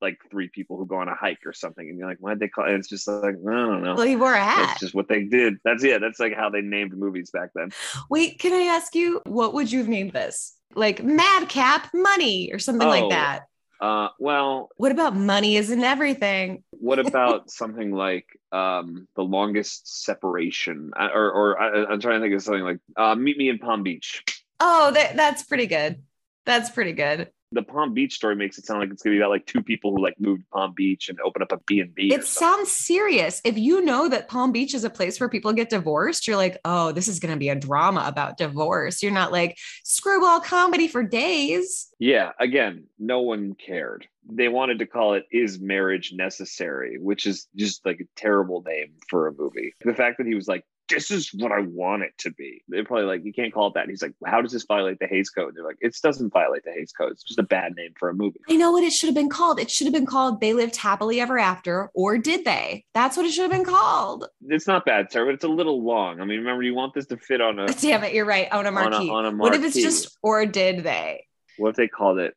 like 0.00 0.18
three 0.30 0.48
people 0.48 0.76
who 0.78 0.86
go 0.86 0.96
on 0.96 1.08
a 1.08 1.14
hike 1.14 1.44
or 1.46 1.52
something, 1.52 1.88
and 1.88 1.98
you're 1.98 2.06
like, 2.08 2.18
why'd 2.18 2.38
they 2.40 2.48
call? 2.48 2.64
It? 2.64 2.70
And 2.70 2.78
it's 2.78 2.88
just 2.88 3.06
like 3.06 3.34
I 3.36 3.50
don't 3.50 3.82
know. 3.84 3.94
Well, 3.94 4.06
he 4.06 4.16
wore 4.16 4.34
a 4.34 4.42
hat. 4.42 4.66
That's 4.68 4.80
just 4.80 4.94
what 4.94 5.08
they 5.08 5.24
did. 5.24 5.54
That's 5.64 5.84
yeah. 5.84 5.98
That's 5.98 6.18
like 6.18 6.34
how 6.34 6.50
they 6.50 6.60
named 6.60 6.96
movies 6.96 7.30
back 7.30 7.50
then. 7.54 7.70
Wait, 8.10 8.40
can 8.40 8.52
I 8.52 8.74
ask 8.74 8.96
you 8.96 9.20
what 9.26 9.54
would 9.54 9.70
you 9.70 9.78
have 9.78 9.88
named 9.88 10.12
this? 10.12 10.56
Like 10.74 11.04
Madcap 11.04 11.88
Money 11.94 12.50
or 12.52 12.58
something 12.58 12.86
like 12.88 13.04
Oh. 13.04 13.10
that. 13.10 13.44
Uh, 13.80 14.08
well, 14.18 14.70
What 14.76 14.90
about 14.92 15.14
money 15.16 15.56
isn't 15.56 15.82
everything? 15.84 16.62
what 16.70 16.98
about 17.06 17.50
something 17.50 17.92
like 17.92 18.26
um 18.52 19.06
the 19.16 19.22
longest 19.22 20.04
separation 20.04 20.90
I- 20.96 21.08
or 21.08 21.30
or 21.30 21.60
I, 21.60 21.84
i'm 21.92 22.00
trying 22.00 22.20
to 22.20 22.24
think 22.24 22.34
of 22.34 22.42
something 22.42 22.62
like 22.62 22.78
uh 22.96 23.14
meet 23.14 23.36
me 23.36 23.48
in 23.50 23.58
palm 23.58 23.82
beach 23.82 24.24
Oh, 24.60 24.90
that, 24.92 25.14
that's 25.14 25.44
pretty 25.44 25.66
good. 25.66 26.02
That's 26.44 26.68
pretty 26.70 26.92
good. 26.92 27.30
The 27.52 27.62
palm 27.62 27.94
beach 27.94 28.14
story 28.14 28.36
makes 28.36 28.58
it 28.58 28.66
sound 28.66 28.80
like 28.80 28.90
it's 28.90 29.02
gonna 29.02 29.14
be 29.14 29.20
about 29.20 29.30
like 29.30 29.46
two 29.46 29.62
people 29.62 29.90
who 29.94 30.02
like 30.02 30.14
moved 30.18 30.42
to 30.42 30.48
palm 30.52 30.72
beach 30.76 31.08
and 31.08 31.18
open 31.20 31.42
up 31.42 31.52
a 31.52 31.58
b&b 31.66 32.12
It 32.12 32.24
sounds 32.24 32.70
serious. 32.70 33.40
If 33.44 33.56
you 33.56 33.84
know 33.84 34.08
that 34.08 34.28
Palm 34.28 34.52
Beach 34.52 34.74
is 34.74 34.84
a 34.84 34.90
place 34.90 35.18
where 35.18 35.28
people 35.28 35.52
get 35.52 35.70
divorced, 35.70 36.26
you're 36.26 36.36
like, 36.36 36.58
oh, 36.64 36.92
this 36.92 37.08
is 37.08 37.18
going 37.18 37.32
to 37.32 37.38
be 37.38 37.48
a 37.48 37.54
drama 37.54 38.04
about 38.06 38.36
divorce. 38.36 39.02
You're 39.02 39.12
not 39.12 39.32
like 39.32 39.56
screwball 39.84 40.40
comedy 40.40 40.88
for 40.88 41.02
days. 41.02 41.88
yeah 41.98 42.30
again 42.38 42.84
no 42.98 43.20
one 43.20 43.54
cared 43.54 44.06
they 44.30 44.48
wanted 44.48 44.78
to 44.78 44.86
call 44.86 45.14
it 45.14 45.24
is 45.32 45.58
marriage 45.60 46.12
necessary 46.12 46.98
which 47.00 47.26
is 47.26 47.46
just 47.56 47.84
like 47.86 47.98
a 48.00 48.04
terrible 48.16 48.62
name 48.66 48.92
for 49.08 49.26
a 49.26 49.32
movie 49.32 49.74
the 49.84 49.94
fact 49.94 50.18
that 50.18 50.26
he 50.26 50.34
was 50.34 50.46
like 50.46 50.64
this 50.88 51.10
is 51.10 51.32
what 51.34 51.52
I 51.52 51.60
want 51.60 52.02
it 52.02 52.12
to 52.18 52.30
be. 52.30 52.62
They're 52.68 52.84
probably 52.84 53.06
like, 53.06 53.24
you 53.24 53.32
can't 53.32 53.52
call 53.52 53.68
it 53.68 53.74
that. 53.74 53.82
And 53.82 53.90
he's 53.90 54.02
like, 54.02 54.14
how 54.24 54.40
does 54.40 54.52
this 54.52 54.64
violate 54.64 54.98
the 54.98 55.06
Hays 55.06 55.30
Code? 55.30 55.48
And 55.48 55.56
they're 55.56 55.64
like, 55.64 55.78
it 55.80 55.96
doesn't 56.02 56.32
violate 56.32 56.64
the 56.64 56.72
Hays 56.72 56.92
Code. 56.92 57.12
It's 57.12 57.22
just 57.22 57.38
a 57.38 57.44
bad 57.44 57.76
name 57.76 57.92
for 57.98 58.08
a 58.08 58.14
movie. 58.14 58.40
I 58.48 58.56
know 58.56 58.72
what 58.72 58.84
it 58.84 58.92
should 58.92 59.08
have 59.08 59.14
been 59.14 59.28
called. 59.28 59.60
It 59.60 59.70
should 59.70 59.86
have 59.86 59.94
been 59.94 60.06
called 60.06 60.40
They 60.40 60.52
Lived 60.52 60.76
Happily 60.76 61.20
Ever 61.20 61.38
After, 61.38 61.90
or 61.94 62.18
did 62.18 62.44
they? 62.44 62.84
That's 62.94 63.16
what 63.16 63.26
it 63.26 63.32
should 63.32 63.42
have 63.42 63.50
been 63.50 63.64
called. 63.64 64.28
It's 64.48 64.66
not 64.66 64.84
bad, 64.84 65.12
sir, 65.12 65.24
but 65.24 65.34
it's 65.34 65.44
a 65.44 65.48
little 65.48 65.82
long. 65.82 66.20
I 66.20 66.24
mean, 66.24 66.38
remember, 66.38 66.62
you 66.62 66.74
want 66.74 66.94
this 66.94 67.06
to 67.06 67.16
fit 67.16 67.40
on 67.40 67.58
a 67.58 67.66
Damn 67.80 68.04
it, 68.04 68.14
you're 68.14 68.24
right. 68.24 68.50
On 68.52 68.66
a 68.66 68.70
on 68.70 68.92
a, 68.92 69.12
on 69.12 69.26
a 69.26 69.30
what 69.36 69.54
if 69.54 69.62
it's 69.62 69.76
just 69.76 70.16
or 70.22 70.46
did 70.46 70.82
they? 70.84 71.24
what 71.58 71.70
if 71.70 71.76
they 71.76 71.88
called 71.88 72.18
it 72.18 72.34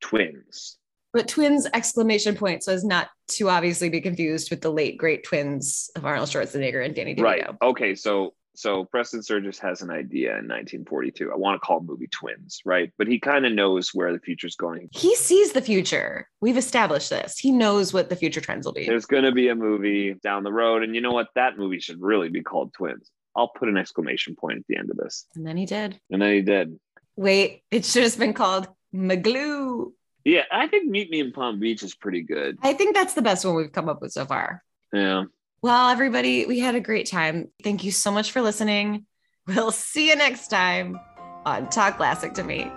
twins? 0.00 0.78
But 1.12 1.28
twins 1.28 1.66
exclamation 1.74 2.34
point 2.36 2.62
so 2.62 2.72
as 2.72 2.84
not 2.84 3.08
to 3.28 3.50
obviously 3.50 3.88
be 3.88 4.00
confused 4.00 4.50
with 4.50 4.60
the 4.60 4.70
late 4.70 4.96
great 4.96 5.24
twins 5.24 5.90
of 5.96 6.04
Arnold 6.04 6.28
Schwarzenegger 6.28 6.84
and 6.84 6.94
Danny 6.94 7.14
DeVito. 7.14 7.22
Right. 7.22 7.46
Okay. 7.62 7.94
So 7.94 8.34
so 8.54 8.84
Preston 8.84 9.22
Sturges 9.22 9.58
has 9.60 9.80
an 9.80 9.90
idea 9.90 10.30
in 10.30 10.46
1942. 10.46 11.32
I 11.32 11.36
want 11.36 11.54
to 11.60 11.66
call 11.66 11.80
movie 11.80 12.08
Twins, 12.08 12.60
right? 12.66 12.92
But 12.98 13.08
he 13.08 13.18
kind 13.18 13.46
of 13.46 13.52
knows 13.54 13.90
where 13.94 14.12
the 14.12 14.18
future's 14.18 14.56
going. 14.56 14.88
He 14.92 15.14
sees 15.16 15.52
the 15.52 15.62
future. 15.62 16.28
We've 16.42 16.58
established 16.58 17.08
this. 17.08 17.38
He 17.38 17.50
knows 17.50 17.94
what 17.94 18.10
the 18.10 18.16
future 18.16 18.42
trends 18.42 18.66
will 18.66 18.74
be. 18.74 18.84
There's 18.84 19.06
going 19.06 19.24
to 19.24 19.32
be 19.32 19.48
a 19.48 19.54
movie 19.54 20.14
down 20.22 20.42
the 20.42 20.52
road, 20.52 20.82
and 20.82 20.94
you 20.94 21.00
know 21.00 21.12
what? 21.12 21.28
That 21.34 21.56
movie 21.56 21.80
should 21.80 22.00
really 22.02 22.28
be 22.28 22.42
called 22.42 22.74
Twins. 22.74 23.10
I'll 23.34 23.48
put 23.48 23.70
an 23.70 23.78
exclamation 23.78 24.36
point 24.36 24.58
at 24.58 24.64
the 24.68 24.76
end 24.76 24.90
of 24.90 24.98
this, 24.98 25.26
And 25.34 25.46
then 25.46 25.56
he 25.56 25.64
did. 25.64 25.98
and 26.10 26.20
then 26.20 26.34
he 26.34 26.42
did. 26.42 26.78
Wait, 27.16 27.62
it 27.70 27.86
should 27.86 28.02
have 28.02 28.18
been 28.18 28.34
called 28.34 28.68
McGloo. 28.94 29.92
Yeah, 30.24 30.42
I 30.50 30.68
think 30.68 30.88
Meet 30.88 31.10
Me 31.10 31.20
in 31.20 31.32
Palm 31.32 31.58
Beach 31.58 31.82
is 31.82 31.94
pretty 31.94 32.22
good. 32.22 32.58
I 32.62 32.74
think 32.74 32.94
that's 32.94 33.14
the 33.14 33.22
best 33.22 33.44
one 33.44 33.54
we've 33.54 33.72
come 33.72 33.88
up 33.88 34.00
with 34.00 34.12
so 34.12 34.24
far. 34.24 34.62
Yeah. 34.92 35.24
Well, 35.62 35.88
everybody, 35.90 36.46
we 36.46 36.58
had 36.58 36.74
a 36.74 36.80
great 36.80 37.06
time. 37.06 37.48
Thank 37.62 37.84
you 37.84 37.90
so 37.90 38.10
much 38.10 38.32
for 38.32 38.40
listening. 38.40 39.06
We'll 39.46 39.72
see 39.72 40.08
you 40.08 40.16
next 40.16 40.48
time 40.48 41.00
on 41.44 41.68
Talk 41.70 41.96
Classic 41.96 42.32
to 42.34 42.44
Me. 42.44 42.70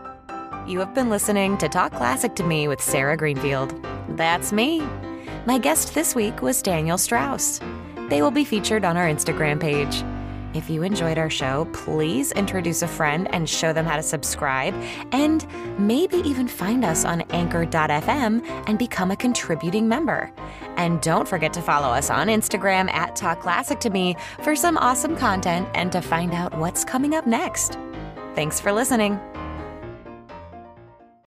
You 0.68 0.80
have 0.80 0.96
been 0.96 1.10
listening 1.10 1.58
to 1.60 1.70
Talk 1.70 1.92
Classic 1.92 2.34
to 2.36 2.44
Me 2.44 2.68
with 2.68 2.82
Sarah 2.82 3.18
Greenfield. 3.18 3.76
That's 4.10 4.52
me. 4.52 4.82
My 5.46 5.60
guest 5.60 5.94
this 5.94 6.16
week 6.16 6.42
was 6.42 6.64
Daniel 6.64 6.98
Strauss. 6.98 7.60
They 8.10 8.22
will 8.24 8.32
be 8.32 8.44
featured 8.44 8.84
on 8.84 8.98
our 8.98 9.08
Instagram 9.08 9.60
page. 9.60 10.04
If 10.56 10.70
you 10.70 10.84
enjoyed 10.84 11.18
our 11.18 11.30
show, 11.30 11.68
please 11.74 12.32
introduce 12.32 12.82
a 12.82 12.88
friend 12.88 13.28
and 13.34 13.48
show 13.48 13.74
them 13.74 13.86
how 13.86 13.98
to 13.98 14.02
subscribe, 14.02 14.74
and 15.12 15.46
maybe 15.78 16.18
even 16.20 16.48
find 16.48 16.86
us 16.86 17.04
on 17.04 17.22
anchor.fm 17.32 18.42
and 18.66 18.80
become 18.80 19.12
a 19.12 19.18
contributing 19.18 19.90
member. 19.90 20.32
And 20.78 21.02
don't 21.02 21.28
forget 21.28 21.52
to 21.54 21.62
follow 21.62 21.90
us 21.90 22.10
on 22.10 22.28
Instagram 22.28 22.90
at 22.92 23.18
Talk 23.18 23.42
Classic 23.42 23.82
to 23.82 23.90
Me 23.90 24.16
for 24.44 24.56
some 24.56 24.78
awesome 24.78 25.18
content 25.18 25.68
and 25.74 25.92
to 25.92 26.02
find 26.02 26.34
out 26.34 26.58
what's 26.58 26.86
coming 26.86 27.16
up 27.16 27.28
next. 27.28 27.78
Thanks 28.34 28.62
for 28.62 28.72
listening. 28.72 29.20